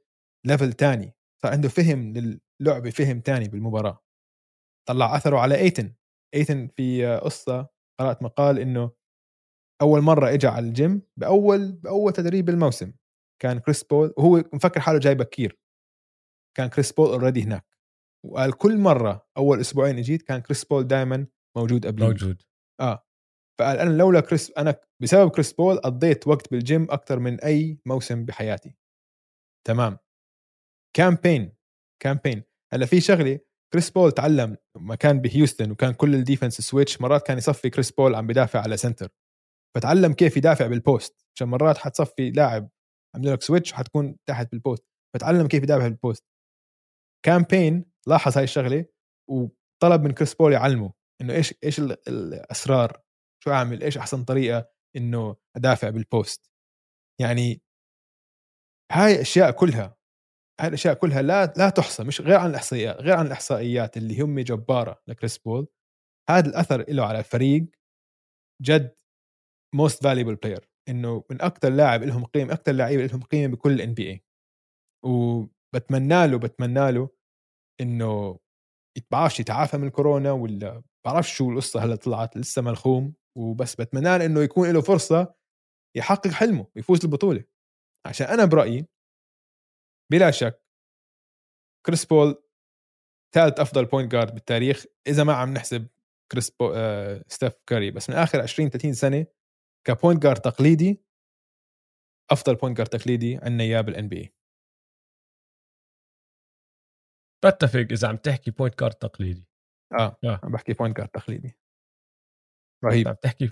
level 0.45 0.73
تاني 0.73 1.15
صار 1.43 1.51
عنده 1.51 1.69
فهم 1.69 2.13
للعبه 2.61 2.89
فهم 2.89 3.19
تاني 3.19 3.47
بالمباراة. 3.47 4.03
طلع 4.87 5.15
أثره 5.15 5.37
على 5.37 5.55
ايتن 5.55 5.93
ايتن 6.33 6.67
في 6.67 7.15
قصة 7.23 7.69
قرأت 7.99 8.23
مقال 8.23 8.59
إنه 8.59 8.91
أول 9.81 10.01
مرة 10.01 10.33
اجى 10.33 10.47
على 10.47 10.67
الجيم 10.67 11.01
بأول 11.17 11.71
بأول 11.71 12.13
تدريب 12.13 12.45
بالموسم. 12.45 12.93
كان 13.41 13.59
كريس 13.59 13.83
بول 13.83 14.13
وهو 14.17 14.43
مفكر 14.53 14.79
حاله 14.79 14.99
جاي 14.99 15.15
بكير 15.15 15.59
كان 16.57 16.69
كريس 16.69 16.91
بول 16.91 17.09
already 17.09 17.43
هناك. 17.43 17.77
وقال 18.25 18.53
كل 18.53 18.77
مرة 18.77 19.27
أول 19.37 19.59
أسبوعين 19.59 19.97
اجيت 19.97 20.21
كان 20.21 20.41
كريس 20.41 20.65
بول 20.65 20.87
دائما 20.87 21.27
موجود 21.57 21.85
قبل 21.85 22.03
موجود. 22.03 22.41
آه. 22.79 23.06
فقال 23.59 23.77
أنا 23.77 23.89
لولا 23.97 24.19
كريس 24.19 24.51
أنا 24.57 24.75
بسبب 25.01 25.31
كريس 25.31 25.53
بول 25.53 25.77
قضيت 25.77 26.27
وقت 26.27 26.51
بالجيم 26.51 26.87
أكثر 26.91 27.19
من 27.19 27.39
أي 27.39 27.79
موسم 27.85 28.25
بحياتي. 28.25 28.75
تمام. 29.67 29.97
كامبين 30.95 31.53
كامبين 32.03 32.43
هلأ 32.73 32.85
في 32.85 33.01
شغلة 33.01 33.39
كريس 33.73 33.89
بول 33.89 34.11
تعلم 34.11 34.57
لما 34.77 34.95
كان 34.95 35.21
بهيوستن 35.21 35.71
وكان 35.71 35.93
كل 35.93 36.15
ال 36.15 36.21
defense 36.21 36.61
switch 36.61 37.01
مرات 37.01 37.27
كان 37.27 37.37
يصفي 37.37 37.69
كريس 37.69 37.91
بول 37.91 38.15
عم 38.15 38.27
بدافع 38.27 38.61
على 38.61 38.77
center 38.77 39.09
فتعلم 39.75 40.13
كيف 40.13 40.37
يدافع 40.37 40.67
بال 40.67 40.87
post 40.87 41.25
عشان 41.35 41.47
مرات 41.47 41.77
حتصفي 41.77 42.31
لاعب 42.31 42.69
عامل 43.15 43.33
لك 43.33 43.41
switch 43.41 43.73
وحتكون 43.73 44.17
تحت 44.25 44.51
بال 44.51 44.63
post 44.63 44.85
فتعلم 45.15 45.47
كيف 45.47 45.63
يدافع 45.63 45.87
بال 45.87 46.00
post 46.00 46.25
كامبين 47.25 47.85
لاحظ 48.07 48.37
هاي 48.37 48.43
الشغلة 48.43 48.85
وطلب 49.29 50.01
من 50.03 50.11
كريس 50.11 50.33
بول 50.35 50.53
يعلمه 50.53 50.93
إنه 51.21 51.33
إيش 51.33 51.53
إيش 51.63 51.79
ال- 51.79 51.97
الأسرار. 52.09 53.01
شو 53.47 53.53
أعمل؟ 53.53 53.83
إيش 53.83 53.97
أحسن 53.97 54.23
طريقة 54.23 54.69
إنه 54.95 55.35
أدافع 55.55 55.89
بال 55.89 56.10
post 56.10 56.51
يعني 57.21 57.61
هاي 58.91 59.21
أشياء 59.21 59.51
كلها 59.51 59.97
هاي 60.61 60.67
الأشياء 60.67 60.93
كلها 60.93 61.21
لا 61.21 61.53
لا 61.57 61.69
تحصى 61.69 62.03
مش 62.03 62.21
غير 62.21 62.37
عن 62.39 62.49
الاحصائيات 62.49 62.95
غير 62.95 63.15
عن 63.15 63.27
الإحصائيات 63.27 63.97
اللي 63.97 64.21
هم 64.21 64.39
جبارة 64.39 65.01
لكريس 65.07 65.37
بول 65.37 65.67
هذا 66.29 66.49
الأثر 66.49 66.85
له 66.89 67.05
على 67.05 67.19
الفريق 67.19 67.65
جد 68.61 68.95
most 69.75 70.03
valuable 70.03 70.35
player 70.35 70.69
إنه 70.89 71.23
من 71.31 71.41
أكثر 71.41 71.69
لاعب 71.69 72.03
لهم 72.03 72.25
قيمة 72.25 72.53
أكثر 72.53 72.71
لعيبه 72.71 73.05
لهم 73.05 73.21
قيمة 73.21 73.53
بكل 73.53 73.71
ال 73.71 73.93
NBA 73.93 74.23
وبتمنى 75.05 76.27
له 76.27 76.39
بتمنى 76.39 76.91
له 76.91 77.09
إنه 77.81 78.39
بعرفش 79.11 79.39
يتعافى 79.39 79.77
من 79.77 79.87
الكورونا 79.87 80.31
ولا 80.31 80.83
بعرفش 81.05 81.37
شو 81.37 81.51
القصة 81.51 81.83
هلا 81.83 81.95
طلعت 81.95 82.37
لسه 82.37 82.61
ملخوم. 82.61 83.13
وبس 83.37 83.75
بتمنى 83.75 84.17
له 84.17 84.25
إنه 84.25 84.41
يكون 84.41 84.71
له 84.71 84.81
فرصة 84.81 85.35
يحقق 85.95 86.27
حلمه 86.27 86.67
ويفوز 86.75 87.05
البطولة. 87.05 87.43
عشان 88.05 88.27
أنا 88.27 88.45
برأيي 88.45 88.85
بلا 90.11 90.31
شك 90.31 90.63
كريس 91.85 92.05
بول 92.05 92.43
ثالث 93.35 93.59
أفضل 93.59 93.85
point 93.85 94.11
guard 94.11 94.33
بالتاريخ 94.33 94.85
إذا 95.07 95.23
ما 95.23 95.33
عم 95.33 95.53
نحسب 95.53 95.87
كريس 96.31 96.49
بو... 96.49 96.73
آه... 96.75 97.23
ستيف 97.27 97.53
كاري. 97.67 97.91
بس 97.91 98.09
من 98.09 98.15
آخر 98.15 98.41
20 98.41 98.69
30 98.69 98.93
سنة 98.93 99.25
ك 99.87 99.93
point 99.93 100.23
guard 100.23 100.41
تقليدي 100.41 101.01
أفضل 102.31 102.55
point 102.55 102.77
guard 102.77 102.89
تقليدي 102.89 103.35
عندنا 103.37 103.63
اياه 103.63 103.81
بال 103.81 104.07
NBA 104.07 104.33
بتفق 107.45 107.87
إذا 107.91 108.07
عم 108.07 108.17
تحكي 108.17 108.51
point 108.51 108.75
guard 108.75 108.93
تقليدي. 108.93 109.47
آه 109.99 110.17
آه. 110.23 110.39
عم 110.43 110.51
بحكي 110.51 110.73
point 110.73 110.97
guard 110.97 111.09
تقليدي. 111.09 111.57
رهيب 112.85 113.07
عم 113.07 113.15
تحكي 113.21 113.49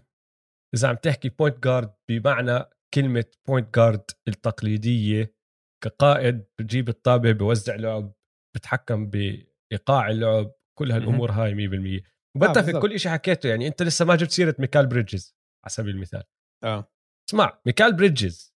إذا 0.75 0.87
عم 0.87 0.95
تحكي 0.95 1.29
point 1.29 1.63
guard 1.63 1.93
بمعنى 2.09 2.63
كلمة 2.93 3.25
point 3.47 3.75
guard 3.75 4.11
التقليدية 4.27 5.35
كقائد 5.83 6.45
بجيب 6.59 6.89
الطابه 6.89 7.31
بوزع 7.31 7.75
لعب 7.75 8.13
بتحكم 8.55 9.09
بإيقاع 9.09 10.09
اللعب 10.09 10.51
كل 10.79 10.91
هالأمور 10.91 11.31
هاي 11.31 11.53
100% 11.53 12.03
وبتفق 12.37 12.65
بالضبط. 12.65 12.81
كل 12.81 12.99
شيء 12.99 13.11
حكيته 13.11 13.49
يعني 13.49 13.67
أنت 13.67 13.83
لسه 13.83 14.05
ما 14.05 14.15
جبت 14.15 14.31
سيرة 14.31 14.55
ميكال 14.59 14.87
بريدجز 14.87 15.35
على 15.63 15.69
سبيل 15.69 15.95
المثال. 15.95 16.23
آه. 16.63 16.91
اسمع 17.29 17.61
ميكال 17.65 17.95
بريدجز 17.95 18.55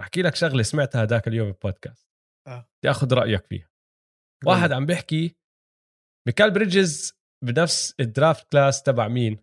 أحكي 0.00 0.22
لك 0.22 0.34
شغلة 0.34 0.62
سمعتها 0.62 1.02
هذاك 1.02 1.28
اليوم 1.28 1.50
بالبودكاست. 1.50 2.08
آه. 2.48 2.68
بدي 2.82 2.90
آخذ 2.90 3.14
رأيك 3.14 3.46
فيها. 3.46 3.70
واحد 4.46 4.72
عم 4.72 4.86
بيحكي 4.86 5.36
ميكال 6.28 6.50
بريدجز 6.50 7.18
بنفس 7.44 7.94
ال 8.00 8.09
draft 8.09 8.52
class 8.52 8.82
تبع 8.82 9.08
مين؟ 9.08 9.38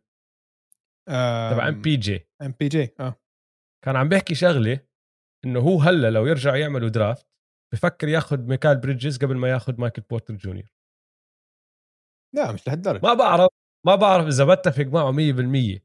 تبع 1.07 1.68
آم 1.68 1.82
بي 1.82 1.95
جي 1.98 2.28
ام 2.41 2.52
بي 2.60 2.68
جي 2.68 2.95
آه. 2.99 3.15
كان 3.86 3.95
عم 3.95 4.10
بيحكي 4.10 4.36
شغلة 4.36 4.80
إنه 5.45 5.60
هو 5.60 5.80
هلأ 5.82 6.10
لو 6.10 6.28
يرجع 6.28 6.56
يعملوا 6.56 6.90
draft 6.90 7.28
بفكر 7.73 8.07
ياخذ 8.07 8.40
ميكال 8.48 8.78
بريدجز 8.78 9.18
قبل 9.18 9.38
ما 9.38 9.49
ياخذ 9.49 9.82
مايكل 9.82 10.02
بورتر 10.02 10.36
جونيور. 10.36 10.72
لا 12.36 12.52
مش 12.52 12.68
لهالدرجة. 12.68 13.02
ما 13.03 13.14
بعرف 13.14 13.49
ما 13.88 13.95
بعرف 13.95 14.28
إذا 14.28 14.45
بتفق 14.45 14.84
معه 14.86 15.11
100% 15.11 15.80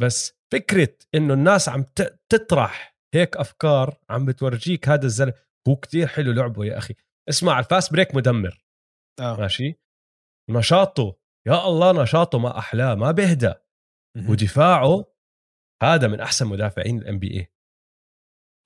بس 0.00 0.38
فكرة 0.52 0.94
إنه 1.14 1.34
الناس 1.34 1.68
عم 1.68 1.84
تطرح 2.28 2.96
هيك 3.14 3.36
أفكار 3.36 4.00
عم 4.10 4.26
بتورجيك 4.26 4.88
هذا 4.88 5.06
الزلمة 5.06 5.34
هو 5.68 5.76
كتير 5.76 6.06
حلو 6.06 6.32
لعبه 6.32 6.64
يا 6.64 6.78
أخي. 6.78 6.94
اسمع 7.28 7.58
ال 7.58 7.65
fast 7.65 7.92
break 7.92 8.14
مدمر. 8.14 8.64
آه. 9.20 9.36
ماشي؟ 9.40 9.74
نشاطه 10.50 11.16
يا 11.48 11.68
الله 11.68 12.02
نشاطه 12.02 12.38
ما 12.38 12.58
أحلاه 12.58 12.94
ما 12.94 13.10
بيهدى 13.10 13.46
مهم. 13.46 13.54
ودفاعه 14.28 15.04
هذا 15.82 16.08
من 16.08 16.20
أحسن 16.20 16.46
مدافعين 16.46 16.98
ال 16.98 17.18
NBA 17.18 17.52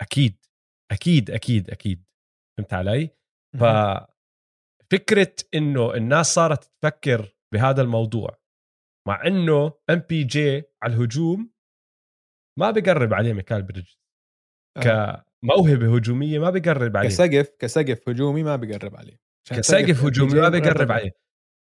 أكيد 0.03 0.47
أكيد 0.93 1.31
أكيد 1.31 1.71
أكيد. 1.71 2.05
فهمت 2.59 2.73
علي؟ 2.75 3.11
ففكرة 3.61 5.35
إنه 5.55 5.95
الناس 5.95 6.35
صارت 6.35 6.65
تفكر 6.65 7.37
بهذا 7.55 7.83
الموضوع 7.83 8.39
مع 9.09 9.27
إنه 9.27 9.73
MPJ 9.91 10.63
على 10.83 10.95
الهجوم 10.95 11.53
ما 12.59 12.71
بقرب 12.71 13.15
عليه 13.15 13.33
ميكال 13.33 13.63
بريدج 13.63 13.95
آه. 14.77 15.25
كموهبة 15.43 15.97
هجومية 15.97 16.39
ما 16.39 16.51
بقرب 16.51 16.97
عليه. 16.97 17.09
كسقف 17.09 17.57
كسقف 17.59 18.09
هجومي 18.09 18.43
ما 18.43 18.57
بيقرب 18.57 18.97
عليه. 18.97 19.21
كسقف 19.49 19.65
سقف 19.65 20.05
هجومي 20.05 20.41
ما 20.41 20.49
بقرب 20.49 20.93
عليه. 20.93 21.13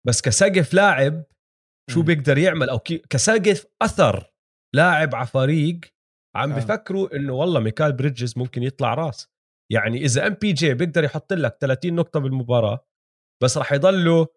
بس 0.08 0.22
كسقف 0.22 0.74
لاعب 0.74 1.24
شو. 1.90 2.02
بيقدر 2.02 2.38
يعمل 2.38 2.70
okay 2.70 2.98
كسقف 2.98 3.66
أثر 3.82 4.32
لاعب 4.76 5.16
على 5.16 5.28
فريق 5.28 5.80
عم 6.36 6.52
آه. 6.52 6.58
بفكروا 6.58 7.16
إنه 7.16 7.34
والله 7.34 7.60
ميكال 7.60 7.94
بريدجز 7.94 8.38
ممكن 8.38 8.64
يطلع 8.64 8.94
راس. 8.94 9.28
يعني 9.72 9.98
إذا 10.06 10.28
MPJ 10.28 10.74
بيقدر 10.74 11.04
يحط 11.04 11.34
لك 11.34 11.58
30 11.62 11.96
نقطة 11.96 12.20
بالمباراة 12.20 12.88
بس 13.44 13.58
راح 13.58 13.74
يضله 13.74 14.28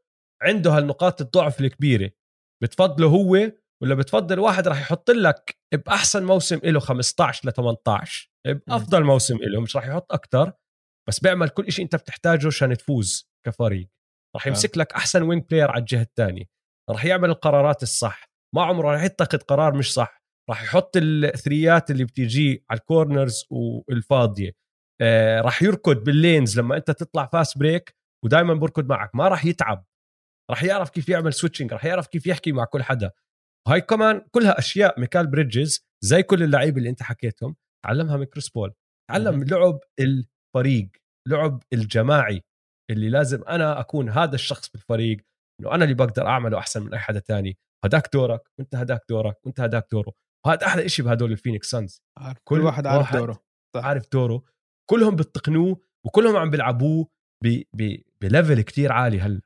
عنده 0.42 0.70
هالنقاط 0.70 1.20
الضعف 1.20 1.60
الكبيرة. 1.60 2.10
بتفضله 2.62 3.06
هو 3.08 3.52
ولا 3.82 3.94
بتفضل 3.94 4.38
واحد 4.38 4.68
راح 4.68 4.80
يحط 4.80 5.10
لك 5.10 5.58
بأحسن 5.86 6.24
موسم 6.24 6.60
له 6.64 6.80
15 6.80 7.48
ل 7.48 7.52
18 7.52 8.30
بافضل 8.46 9.04
موسم 9.04 9.36
له 9.36 9.60
مش 9.60 9.76
راح 9.76 9.86
يحط 9.86 10.12
أكثر 10.12 10.52
بس 11.08 11.20
بيعمل 11.20 11.48
كل 11.48 11.72
شيء 11.72 11.84
أنت 11.84 11.96
بتحتاجه 11.96 12.46
عشان 12.46 12.76
تفوز 12.76 13.30
كفريق. 13.46 13.88
راح 14.34 14.46
يمسك 14.46 14.78
لك 14.78 14.92
أحسن 14.92 15.22
wing 15.22 15.44
player 15.44 15.70
على 15.70 15.80
الجهة 15.80 16.02
الثانية. 16.02 16.44
راح 16.90 17.04
يعمل 17.04 17.30
القرارات 17.30 17.82
الصح. 17.82 18.30
ما 18.54 18.62
عمره 18.62 18.92
راح 18.92 19.02
يتخذ 19.02 19.38
قرار 19.38 19.74
مش 19.74 19.94
صح. 19.94 20.22
راح 20.50 20.62
يحط 20.62 20.96
ال 20.96 21.10
threes 21.10 21.90
اللي 21.90 22.04
بتيجي 22.04 22.64
على 22.70 22.80
ال 22.80 22.88
corners 22.88 23.46
والفاضية. 23.50 24.52
آه 25.00 25.40
راح 25.40 25.62
يركض 25.62 26.04
بال 26.04 26.20
lanes 26.20 26.58
لما 26.58 26.76
أنت 26.76 26.90
تطلع 26.90 27.26
fast 27.26 27.58
break 27.58 27.96
ودائما 28.24 28.54
بركض 28.54 28.88
معك. 28.88 29.14
ما 29.14 29.28
راح 29.28 29.44
يتعب. 29.44 29.84
راح 30.50 30.64
يعرف 30.64 30.90
كيف 30.90 31.08
يعمل 31.08 31.32
switching 31.32 31.72
راح 31.72 31.84
يعرف 31.84 32.06
كيف 32.06 32.26
يحكي 32.26 32.52
مع 32.52 32.64
كل 32.64 32.82
حدا. 32.82 33.10
وهي 33.68 33.80
كمان 33.80 34.26
كلها 34.30 34.58
أشياء 34.58 35.00
ميكال 35.00 35.26
بريدجز 35.26 35.86
زي 36.04 36.22
كل 36.22 36.42
اللعيبة 36.42 36.78
اللي 36.78 36.90
أنت 36.90 37.02
حكيتهم. 37.02 37.56
تعلمها 37.86 38.16
من 38.16 38.24
كريس 38.24 38.48
بول. 38.48 38.74
تعلم 39.10 39.44
لعب 39.44 39.78
الفريق 40.00 40.88
لعب 41.28 41.62
الجماعي 41.72 42.42
اللي 42.90 43.10
لازم 43.10 43.44
أنا 43.44 43.80
أكون 43.80 44.08
هذا 44.08 44.34
الشخص 44.34 44.70
بالفريق 44.70 45.20
إنه 45.60 45.74
أنا 45.74 45.84
اللي 45.84 45.94
بقدر 45.94 46.26
أعمله 46.26 46.58
أحسن 46.58 46.82
من 46.82 46.94
أي 46.94 46.98
حدا 46.98 47.20
تاني. 47.20 47.58
هداك 47.84 48.12
دورك 48.12 48.42
وانت 48.58 48.74
هداك 48.74 49.02
دورك 49.08 49.46
وانت 49.46 49.60
هداك 49.60 49.86
دوره. 49.92 50.12
وهذا 50.46 50.66
أحلى 50.66 50.88
شيء 50.88 51.04
بهدول 51.04 51.32
الفينيكس 51.32 51.70
سانز. 51.70 52.02
كل 52.44 52.60
واحد 52.60 52.86
عارف 52.86 53.00
واحد 53.00 53.18
دوره. 53.18 53.44
صح. 53.76 53.84
عارف 53.84 54.12
دوره. 54.12 54.44
كلهم 54.90 55.16
بتقنوه 55.16 55.80
وكلهم 56.06 56.36
عم 56.36 56.50
بيلعبوه 56.50 57.08
ب 58.20 58.27
level 58.27 58.60
كتير 58.60 58.92
عالي 58.92 59.20
هلأ. 59.20 59.40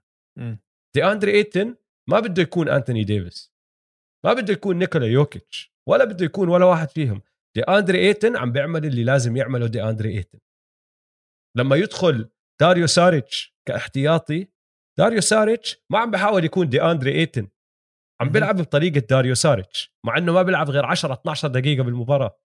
دي 0.95 1.05
اندري 1.05 1.32
ايتن 1.32 1.77
ما 2.11 2.20
بده 2.20 2.43
يكون 2.43 2.69
انتوني 2.69 3.05
ديفيس 3.05 3.55
ما 4.27 4.32
بده 4.32 4.53
يكون 4.53 4.78
نيكولا 4.78 5.07
يوكيتش 5.07 5.74
ولا 5.89 6.05
بده 6.05 6.24
يكون 6.24 6.49
ولا 6.49 6.65
واحد 6.65 6.91
فيهم. 6.91 7.23
دي 7.57 7.62
اندري 7.62 7.99
ايتن 7.99 8.36
عم 8.36 8.53
بيعمل 8.53 8.86
اللي 8.86 9.05
لازم 9.05 9.36
يعمله 9.36 9.66
دي 9.66 9.82
اندري 9.82 10.16
ايتن 10.16 10.39
لما 11.57 11.77
يدخل 11.77 12.31
داريو 12.61 12.86
ساريتش 12.86 13.57
كاحتياطي 13.69 14.49
داريو 14.99 15.21
ساريتش 15.21 15.85
ما 15.93 15.99
عم 15.99 16.11
بحاول 16.11 16.45
يكون 16.45 16.69
دي 16.69 16.83
أندري 16.83 17.12
إيتن. 17.12 17.49
عم 18.21 18.29
بيلعب 18.29 18.57
بطريقة 18.57 18.99
داريو 18.99 19.35
ساريتش 19.35 19.95
مع 20.07 20.19
إنه 20.19 20.33
ما 20.33 20.43
بيلعب 20.43 20.71
غير 20.71 20.87
10 20.87 21.12
12 21.12 21.49
دقيقة 21.49 21.83
بالمباراة. 21.83 22.41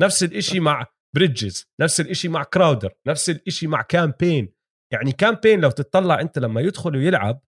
نفس 0.00 0.22
الشيء 0.22 0.60
مع 0.60 0.86
بريدجز 1.14 1.70
نفس 1.80 2.00
الشيء 2.00 2.30
مع 2.30 2.42
كراودر 2.42 2.94
نفس 3.06 3.30
الشيء 3.30 3.68
مع 3.68 3.82
كامبين. 3.82 4.54
يعني 4.92 5.12
كامبين 5.12 5.60
لو 5.60 5.70
تطلع 5.70 6.20
أنت 6.20 6.38
لما 6.38 6.60
يدخل 6.60 6.96
ويلعب 6.96 7.40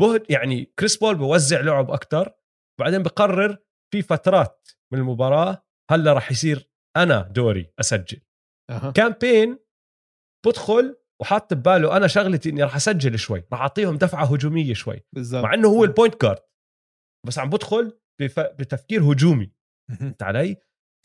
بهد 0.00 0.30
يعني 0.30 0.64
كريس 0.64 0.96
بول 0.96 1.18
بوزع 1.18 1.60
لعب 1.60 1.90
أكثر 1.90 2.34
بعدين 2.80 3.02
بقرر 3.02 3.58
في 3.92 4.02
فترات 4.02 4.68
من 4.92 4.98
المباراة 4.98 5.64
هلا 5.90 6.12
راح 6.12 6.30
يصير 6.30 6.70
أنا 6.96 7.22
دوري 7.22 7.72
أسجل. 7.80 8.20
أه. 8.70 8.92
كامبين 8.92 9.58
بدخل 10.46 10.96
وحاط 11.20 11.54
بباله 11.54 11.96
أنا 11.96 12.06
شغلتي 12.06 12.50
إني 12.50 12.62
راح 12.62 12.76
أسجل 12.76 13.18
شوي 13.18 13.44
راح 13.52 13.60
أعطيهم 13.60 13.96
دفعة 13.96 14.24
هجومية 14.24 14.74
شوي 14.74 15.00
بالزبط. 15.14 15.44
مع 15.44 15.54
إنه 15.54 15.68
هو 15.68 15.84
ال 15.84 15.89
point 15.89 16.14
guard 16.14 16.40
بس 17.26 17.38
عم 17.38 17.50
بدخل 17.50 18.00
بف... 18.20 18.40
بتفكير 18.40 19.02
هجومي. 19.02 19.52
فهمت 19.98 20.22
علي؟ 20.22 20.56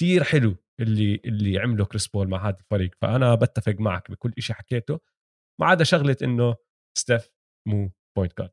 كثير 0.02 0.24
حلو 0.24 0.56
اللي 0.82 1.22
اللي 1.26 1.60
عمله 1.60 1.86
كريس 1.86 2.08
بول 2.08 2.30
مع 2.30 2.48
هذا 2.50 2.58
الفريق. 2.60 2.96
فأنا 3.02 3.36
بتفق 3.36 3.76
معك 3.80 4.12
بكل 4.12 4.34
شيء 4.40 4.56
حكيته. 4.56 5.00
ما 5.62 5.68
عدا 5.68 5.84
شغلة 5.84 6.18
إنه 6.24 6.56
ستيف 6.98 7.32
مو 7.68 7.92
point 8.18 8.34
guard 8.34 8.52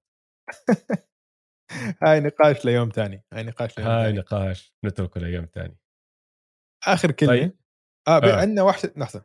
هاي 2.02 2.20
نقاش 2.20 2.64
ليوم 2.64 2.88
ثاني 2.88 3.24
هاي 3.32 3.42
نقاش 3.42 3.78
ليوم 3.78 3.90
هاي 3.90 4.04
تاني. 4.04 4.18
نقاش 4.18 4.74
نتركه 4.84 5.20
ليوم 5.20 5.44
ثاني 5.44 5.78
آخر 6.86 7.10
كلمة. 7.10 7.32
طيب. 7.32 7.58
آه, 8.08 8.18
آه. 8.18 8.40
عندنا 8.40 8.62
وحش 8.62 8.92
لحظة. 8.96 9.24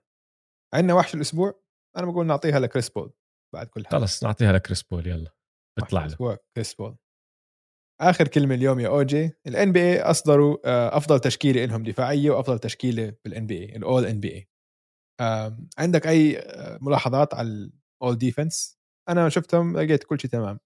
عندنا 0.73 0.93
وحش 0.93 1.15
الأسبوع. 1.15 1.60
أنا 1.97 2.05
بقول 2.11 2.25
نعطيها 2.25 2.59
لكريس 2.59 2.89
بول 2.89 3.13
بعد 3.55 3.67
كل 3.67 3.85
حاجة 3.85 3.99
خلص 3.99 4.23
نعطيها 4.23 4.51
لكريس 4.51 4.83
بول 4.83 5.07
يلا. 5.07 5.31
بيطلع 5.79 6.05
له. 6.05 6.37
كريس 6.55 6.73
بول 6.73 6.97
آخر 8.01 8.27
كلمة 8.27 8.55
اليوم 8.55 8.79
يا 8.79 8.87
اوجي 8.87 9.31
ال 9.47 9.71
NBA 9.71 10.01
أصدروا 10.01 10.57
آه، 10.65 10.97
أفضل 10.97 11.19
تشكيلة 11.19 11.65
لهم 11.65 11.83
دفاعية 11.83 12.29
وأفضل 12.31 12.59
تشكيلة 12.59 13.13
بال 13.25 13.34
NBA 13.34 13.47
ال 13.47 13.59
All-NBA 13.59 14.47
عندك 15.77 16.07
أي 16.07 16.39
آه، 16.39 16.77
ملاحظات 16.81 17.33
على 17.33 17.47
ال 17.47 18.17
All-Defense 18.17 18.79
أنا 19.09 19.29
شفتهم 19.29 19.77
لقيت 19.77 20.03
كل 20.03 20.19
شيء 20.19 20.29
تمام. 20.31 20.59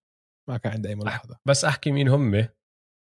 ما 0.49 0.57
كان 0.57 0.71
عندي 0.71 0.89
أي 0.89 0.95
ملاحظة. 0.95 1.39
بس 1.47 1.65
أحكي 1.65 1.91
مين 1.91 2.07
هم. 2.07 2.47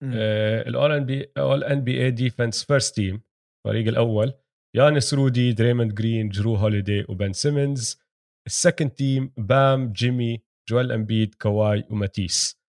الأول 0.04 0.92
ان 0.92 1.06
بي 1.06 1.32
اول 1.38 1.64
ان 1.64 1.84
بي 1.84 2.06
اي 2.06 2.12
ديفنس 2.12 2.64
فيرست 2.64 2.96
تيم 2.96 3.22
الفريق 3.66 3.88
الأول. 3.88 4.34
يانس 4.76 5.14
رودي 5.14 5.54
دريموند 5.54 5.94
جرين 5.94 6.30
جرو 6.30 6.56
هوليدي 6.56 7.06
وبن 7.10 7.34
سيمنز 7.34 8.02
ال 8.48 8.54
second 8.54 8.90
team 8.90 9.34
بام 9.38 9.92
جيمي 9.92 10.44
جوال 10.70 10.92
امبيد 10.92 11.36
كواي 11.36 11.84
وماتيس 11.90 12.62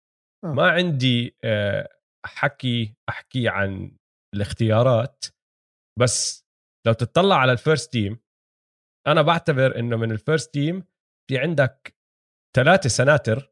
آه. 0.43 0.53
ما 0.53 0.71
عندي 0.71 1.35
آه، 1.43 1.89
حكي 2.25 2.95
أحكي 3.09 3.49
عن 3.49 3.97
الاختيارات 4.35 5.25
بس 5.99 6.45
لو 6.87 6.93
تطلع 6.93 7.35
على 7.35 7.51
ال 7.51 7.58
first 7.58 7.91
team 7.93 8.19
أنا 9.07 9.21
بعتبر 9.21 9.79
إنه 9.79 9.97
من 9.97 10.11
ال 10.11 10.18
first 10.18 10.53
team 10.53 10.83
في 11.29 11.37
عندك 11.37 11.95
ثلاثة 12.55 12.89
سناتر 12.89 13.51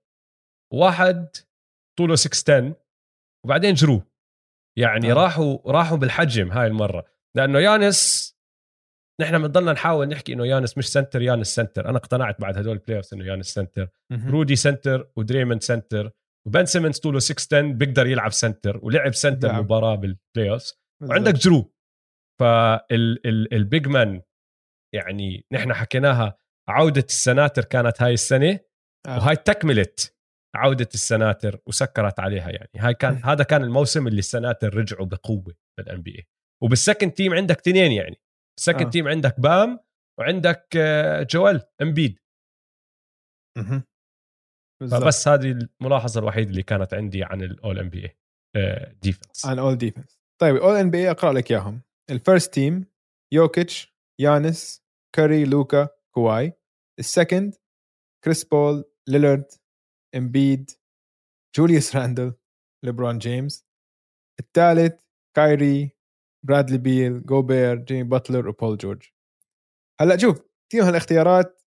واحد 0.73 1.35
طوله 1.99 2.15
6'10 2.15 2.73
وبعدين 3.45 3.73
جرو 3.73 4.01
يعني 4.77 5.11
آه. 5.11 5.13
راحوا 5.13 5.57
راحوا 5.71 5.97
بالحجم 5.97 6.51
هاي 6.51 6.67
المرة 6.67 7.05
لأنه 7.37 7.59
يانس 7.59 8.29
نحن 9.21 9.37
بنضلنا 9.37 9.73
نحاول 9.73 10.07
نحكي 10.07 10.33
إنه 10.33 10.47
يانس 10.47 10.77
مش 10.77 10.91
center 10.91 11.21
يانس 11.21 11.55
center. 11.55 11.89
أنا 11.89 11.97
اقتنعت 11.97 12.41
بعد 12.41 12.57
هدول 12.57 12.73
ال 12.73 12.79
play 12.79 13.01
إنه 13.13 13.25
يانس 13.25 13.53
center. 13.53 13.89
رودي 14.11 14.55
center 14.55 15.11
ودريموند 15.15 15.61
center 15.61 16.11
وبن 16.47 16.65
سيمنز 16.65 16.99
طوله 16.99 17.19
6 17.19 17.57
10 17.57 17.73
بيقدر 17.73 18.07
يلعب 18.07 18.31
center 18.31 18.79
ولعب 18.83 19.13
center 19.13 19.51
نعم. 19.51 19.59
مباراة 19.59 19.95
بال 19.95 20.49
playoff 20.49 20.73
وعندك 21.03 21.33
جرو 21.33 21.73
فال 22.39 22.98
big 22.98 23.87
man 23.87 24.21
يعني 24.95 25.45
نحن 25.51 25.73
حكيناها 25.73 26.37
عودة 26.69 27.05
السناتر 27.09 27.63
كانت 27.63 28.01
هاي 28.01 28.13
السنة 28.13 28.59
آه. 29.07 29.17
وهاي 29.17 29.35
تكملت 29.35 30.15
عودة 30.55 30.89
السناتر 30.93 31.59
وسكرت 31.67 32.19
عليها 32.19 32.49
يعني. 32.49 32.69
هاي 32.77 32.93
كان 32.93 33.21
هذا 33.23 33.43
كان 33.43 33.63
الموسم 33.63 34.07
اللي 34.07 34.19
السناتر 34.19 34.77
رجعوا 34.77 35.05
بقوة 35.05 35.55
بال 35.77 36.01
NBA 36.01 36.27
وبال 36.63 36.79
second 36.79 37.11
team 37.11 37.33
عندك 37.33 37.61
تنين 37.61 37.91
يعني. 37.91 38.21
ال 38.59 38.63
second 38.63 38.85
آه. 38.85 38.89
team 38.89 39.07
عندك 39.07 39.39
بام 39.39 39.79
وعندك 40.19 40.67
آه، 40.77 41.23
جوال 41.23 41.61
امبيد 41.81 42.19
فبس 44.91 45.27
هذه 45.27 45.51
الملاحظة 45.81 46.19
الوحيدة 46.19 46.49
اللي 46.49 46.63
كانت 46.63 46.93
عندي 46.93 47.23
عن 47.23 47.41
ال 47.41 47.79
All-NBA 47.79 48.15
ديفنس 49.01 49.45
عن 49.45 49.59
اول 49.59 49.75
ديفنس 49.77 50.19
طيب 50.41 50.55
All-NBA 50.55 51.11
أقرأ 51.11 51.33
لك 51.33 51.51
إياهم. 51.51 51.81
ال 52.09 52.16
first 52.16 52.53
team 52.53 52.85
يوكيتش 53.33 53.95
يانس 54.21 54.83
كاري 55.15 55.45
لوكا 55.45 55.89
كواي 56.15 56.53
ال 56.99 57.07
second 57.07 57.55
كريس 58.23 58.43
بول 58.43 58.83
ليلارد 59.09 59.45
امبيد 60.15 60.71
جوليوس 61.55 61.95
راندل 61.95 62.33
ليبرون 62.85 63.17
جيمس 63.17 63.65
الثالث 64.39 65.01
كايري 65.35 65.98
برادلي 66.47 66.77
بيل 66.77 67.25
جوبيرت 67.25 67.75
جيمي 67.75 68.03
باتلر 68.03 68.47
وبول 68.47 68.77
جورج. 68.77 69.03
هلأ 70.01 70.17
شوف 70.17 70.41
فيهم 70.71 70.85
هالاختيارات 70.85 71.61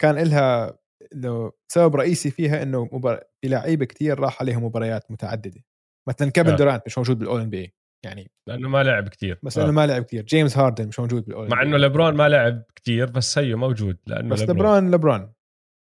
كان 0.00 0.18
لها 0.18 0.78
إنه 1.14 1.52
سبب 1.72 1.96
رئيسي 1.96 2.30
فيها 2.30 2.62
إنه 2.62 2.88
مبار... 2.92 3.24
في 3.40 3.48
لعيبة 3.48 3.84
كثير 3.84 4.20
راح 4.20 4.42
عليهم 4.42 4.64
مباريات 4.64 5.10
متعددة. 5.10 5.64
مثلا 6.08 6.30
كيفن 6.30 6.50
آه. 6.50 6.56
دورانت 6.56 6.82
مش 6.86 6.98
موجود 6.98 7.18
بال 7.18 7.40
All-NB 7.40 7.74
يعني 8.04 8.30
لأنه 8.48 8.68
ما 8.68 8.82
لعب 8.82 9.08
كثير 9.08 9.38
بس 9.42 9.58
لأنه 9.58 9.70
آه. 9.70 9.72
ما 9.72 9.86
لعب 9.86 10.02
كثير 10.02 10.24
جيمس 10.24 10.58
هاردن 10.58 10.88
مش 10.88 10.98
موجود 11.00 11.24
بال 11.24 11.34
all 11.34 11.50
مع 11.50 11.62
إنه 11.62 11.76
ليبرون 11.76 12.14
ما 12.14 12.28
لعب 12.28 12.62
كثير 12.76 13.10
بس 13.10 13.38
هيو 13.38 13.56
موجود 13.56 13.98
لأنه 14.06 14.28
بس 14.28 14.40
ليبرون. 14.40 14.90
ليبرون 14.90 15.32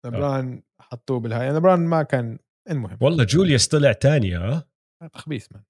ليبرون. 0.05 0.53
آه. 0.53 0.63
حطوه 0.81 1.19
بالهاي. 1.19 1.41
يعني 1.41 1.53
ليبرون 1.53 1.79
ما 1.79 2.03
كان 2.03 2.39
المهم. 2.69 2.97
والله 3.01 3.23
جوليوس 3.23 3.67
طلع 3.67 3.91
ثاني 3.91 4.37
آه؟ 4.37 4.63
تخبيص 5.13 5.49
من 5.51 5.61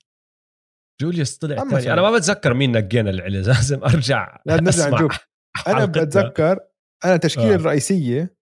جوليوس 1.01 1.37
طلع 1.37 1.55
ثاني 1.55 1.93
أنا 1.93 2.01
ما 2.01 2.11
بتذكر 2.17 2.53
مين 2.53 2.71
نقينا 2.71 3.09
العلي 3.09 3.41
لازم 3.47 3.83
أرجع 3.83 4.41
لا 4.45 4.55
نرجع 4.61 4.89
نشوف. 4.89 5.27
أنا 5.67 5.85
بتذكر 5.85 6.59
أنا 7.05 7.15
التشكيله 7.15 7.53
آه. 7.53 7.55
الرئيسية 7.55 8.37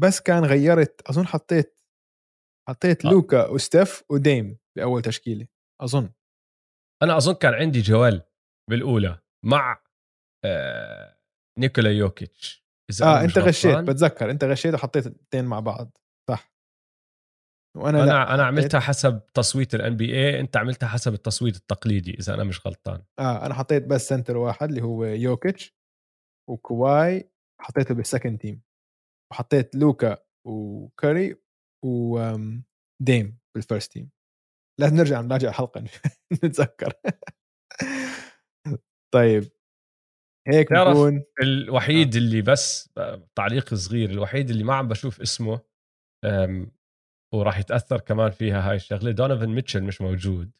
بس 0.00 0.20
كان 0.20 0.44
غيرت 0.44 1.02
أظن 1.08 1.26
حطيت 1.26 1.80
حطيت 2.68 3.06
آه. 3.06 3.10
لوكا 3.10 3.46
وستيف 3.46 4.04
وديم 4.10 4.58
بأول 4.76 5.02
تشكيلة 5.02 5.46
أظن. 5.82 6.10
أنا 7.02 7.16
أظن 7.16 7.34
كان 7.34 7.54
عندي 7.54 7.80
جوال 7.80 8.22
بالأولى 8.70 9.20
مع 9.44 9.82
آه 10.44 11.18
نيكولا 11.58 11.90
يوكيتش. 11.90 12.66
إذا 12.90 13.06
آه 13.06 13.24
أنت 13.24 13.38
غشيت 13.38 13.76
بتذكر 13.78 14.30
أنت 14.30 14.44
غشيت 14.44 14.74
وحطيت 14.74 15.06
الاثنين 15.06 15.44
مع 15.44 15.60
بعض. 15.60 15.98
وأنا 17.76 18.02
أنا 18.02 18.10
لا. 18.10 18.34
أنا 18.34 18.44
عملتها 18.44 18.80
حسب 18.80 19.20
تصويت 19.34 19.74
ال 19.74 19.96
NBA 19.96 20.40
أنت 20.40 20.56
عملتها 20.56 20.86
حسب 20.88 21.14
التصويت 21.14 21.56
التقليدي 21.56 22.14
إذا 22.18 22.34
أنا 22.34 22.44
مش 22.44 22.66
غلطان. 22.66 23.02
آه 23.18 23.46
أنا 23.46 23.54
حطيت 23.54 23.86
بس 23.86 24.08
center 24.08 24.36
واحد 24.36 24.68
اللي 24.68 24.82
هو 24.82 25.04
يوكيتش 25.04 25.76
وكواي 26.50 27.30
حطيته 27.60 27.94
بال 27.94 28.05
second 28.05 28.38
team 28.38 28.62
وحطيت 29.32 29.76
لوكا 29.76 30.18
وكاري 30.46 31.36
وديم 31.84 33.38
بال 33.54 33.65
first 33.65 33.92
team 33.92 34.10
لازم 34.80 34.96
نرجع 34.96 35.20
نراجع 35.20 35.48
الحلقة 35.48 35.84
نتذكر. 36.44 36.92
طيب. 39.14 39.44
هيك 40.48 40.72
نكون. 40.72 41.24
الوحيد 41.42 42.14
آه. 42.14 42.18
اللي 42.18 42.42
بس 42.42 42.90
تعليق 43.34 43.74
صغير 43.74 44.10
الوحيد 44.10 44.50
اللي 44.50 44.64
ما 44.64 44.74
عم 44.74 44.88
بشوف 44.88 45.20
اسمه 45.20 45.60
وراح 47.34 47.58
يتأثر 47.58 48.00
كمان 48.00 48.30
فيها 48.30 48.70
هاي 48.70 48.76
الشغلة. 48.76 49.10
دونيفن 49.10 49.48
ميتشل 49.48 49.84
مش 49.84 50.00
موجود. 50.00 50.50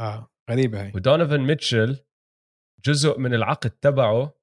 آه 0.00 0.30
غريبة 0.50 0.82
هاي. 0.82 0.92
ودونيفن 0.94 1.40
ميتشل 1.40 2.04
جزء 2.84 3.18
من 3.18 3.34
العقد 3.34 3.70
تبعه 3.70 4.36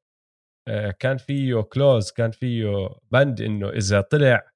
آه، 0.68 0.92
كان 0.92 1.18
فيه 1.18 1.62
clause 1.62 2.12
كان 2.12 2.32
فيه 2.32 2.90
بند 3.12 3.42
إنه 3.42 3.70
إذا 3.70 4.02
طلع 4.02 4.52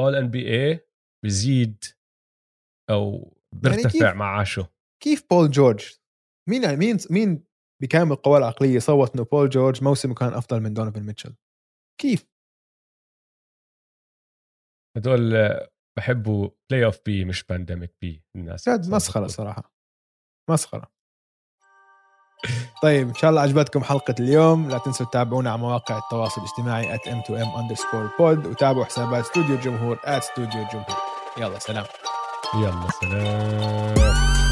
All-NBA 0.00 0.88
بزيد 1.24 1.84
أو 2.90 3.32
بيرتفع 3.54 3.80
يعني 3.80 3.90
كيف 3.90 4.04
معاشه 4.04 4.68
كيف 5.02 5.26
بول 5.30 5.50
جورج؟ 5.50 5.98
مين 6.48 6.78
مين 6.78 6.96
مين 7.10 7.44
بكامل 7.82 8.12
القوى 8.12 8.38
العقلية 8.38 8.78
صوت 8.78 9.14
إنه 9.14 9.24
بول 9.24 9.48
جورج 9.48 9.84
موسمه 9.84 10.14
كان 10.14 10.32
أفضل 10.32 10.60
من 10.60 10.74
دونيفن 10.74 11.02
ميتشل؟ 11.02 11.34
كيف؟ 12.00 12.26
هدول 14.96 15.34
بحبوا 15.96 16.48
Playoff 16.70 16.98
P 17.06 17.24
مش 17.24 17.44
Pandemic 17.44 17.94
P 18.00 18.24
الناس 18.36 18.68
مسخرة 18.68 19.26
صراحة. 19.26 19.74
مسخرة. 20.50 20.94
طيب 22.82 23.08
إن 23.08 23.14
شاء 23.14 23.30
الله 23.30 23.42
عجبتكم 23.42 23.84
حلقة 23.84 24.14
اليوم. 24.20 24.68
لا 24.68 24.78
تنسوا 24.78 25.06
تتابعونا 25.06 25.50
على 25.50 25.60
مواقع 25.60 25.98
التواصل 25.98 26.40
الاجتماعي 26.40 26.98
at 26.98 27.00
m2m 27.00 27.48
underscore 27.56 28.18
pod 28.18 28.46
وتابعوا 28.46 28.84
حسابات 28.84 29.24
استوديو 29.24 29.56
الجمهور 29.56 29.96
at 29.96 30.08
استوديو 30.08 30.62
الجمهور 30.62 30.96
يلا 31.38 31.58
سلام. 31.58 31.84
يلا 32.54 32.88
سلام. 33.00 34.43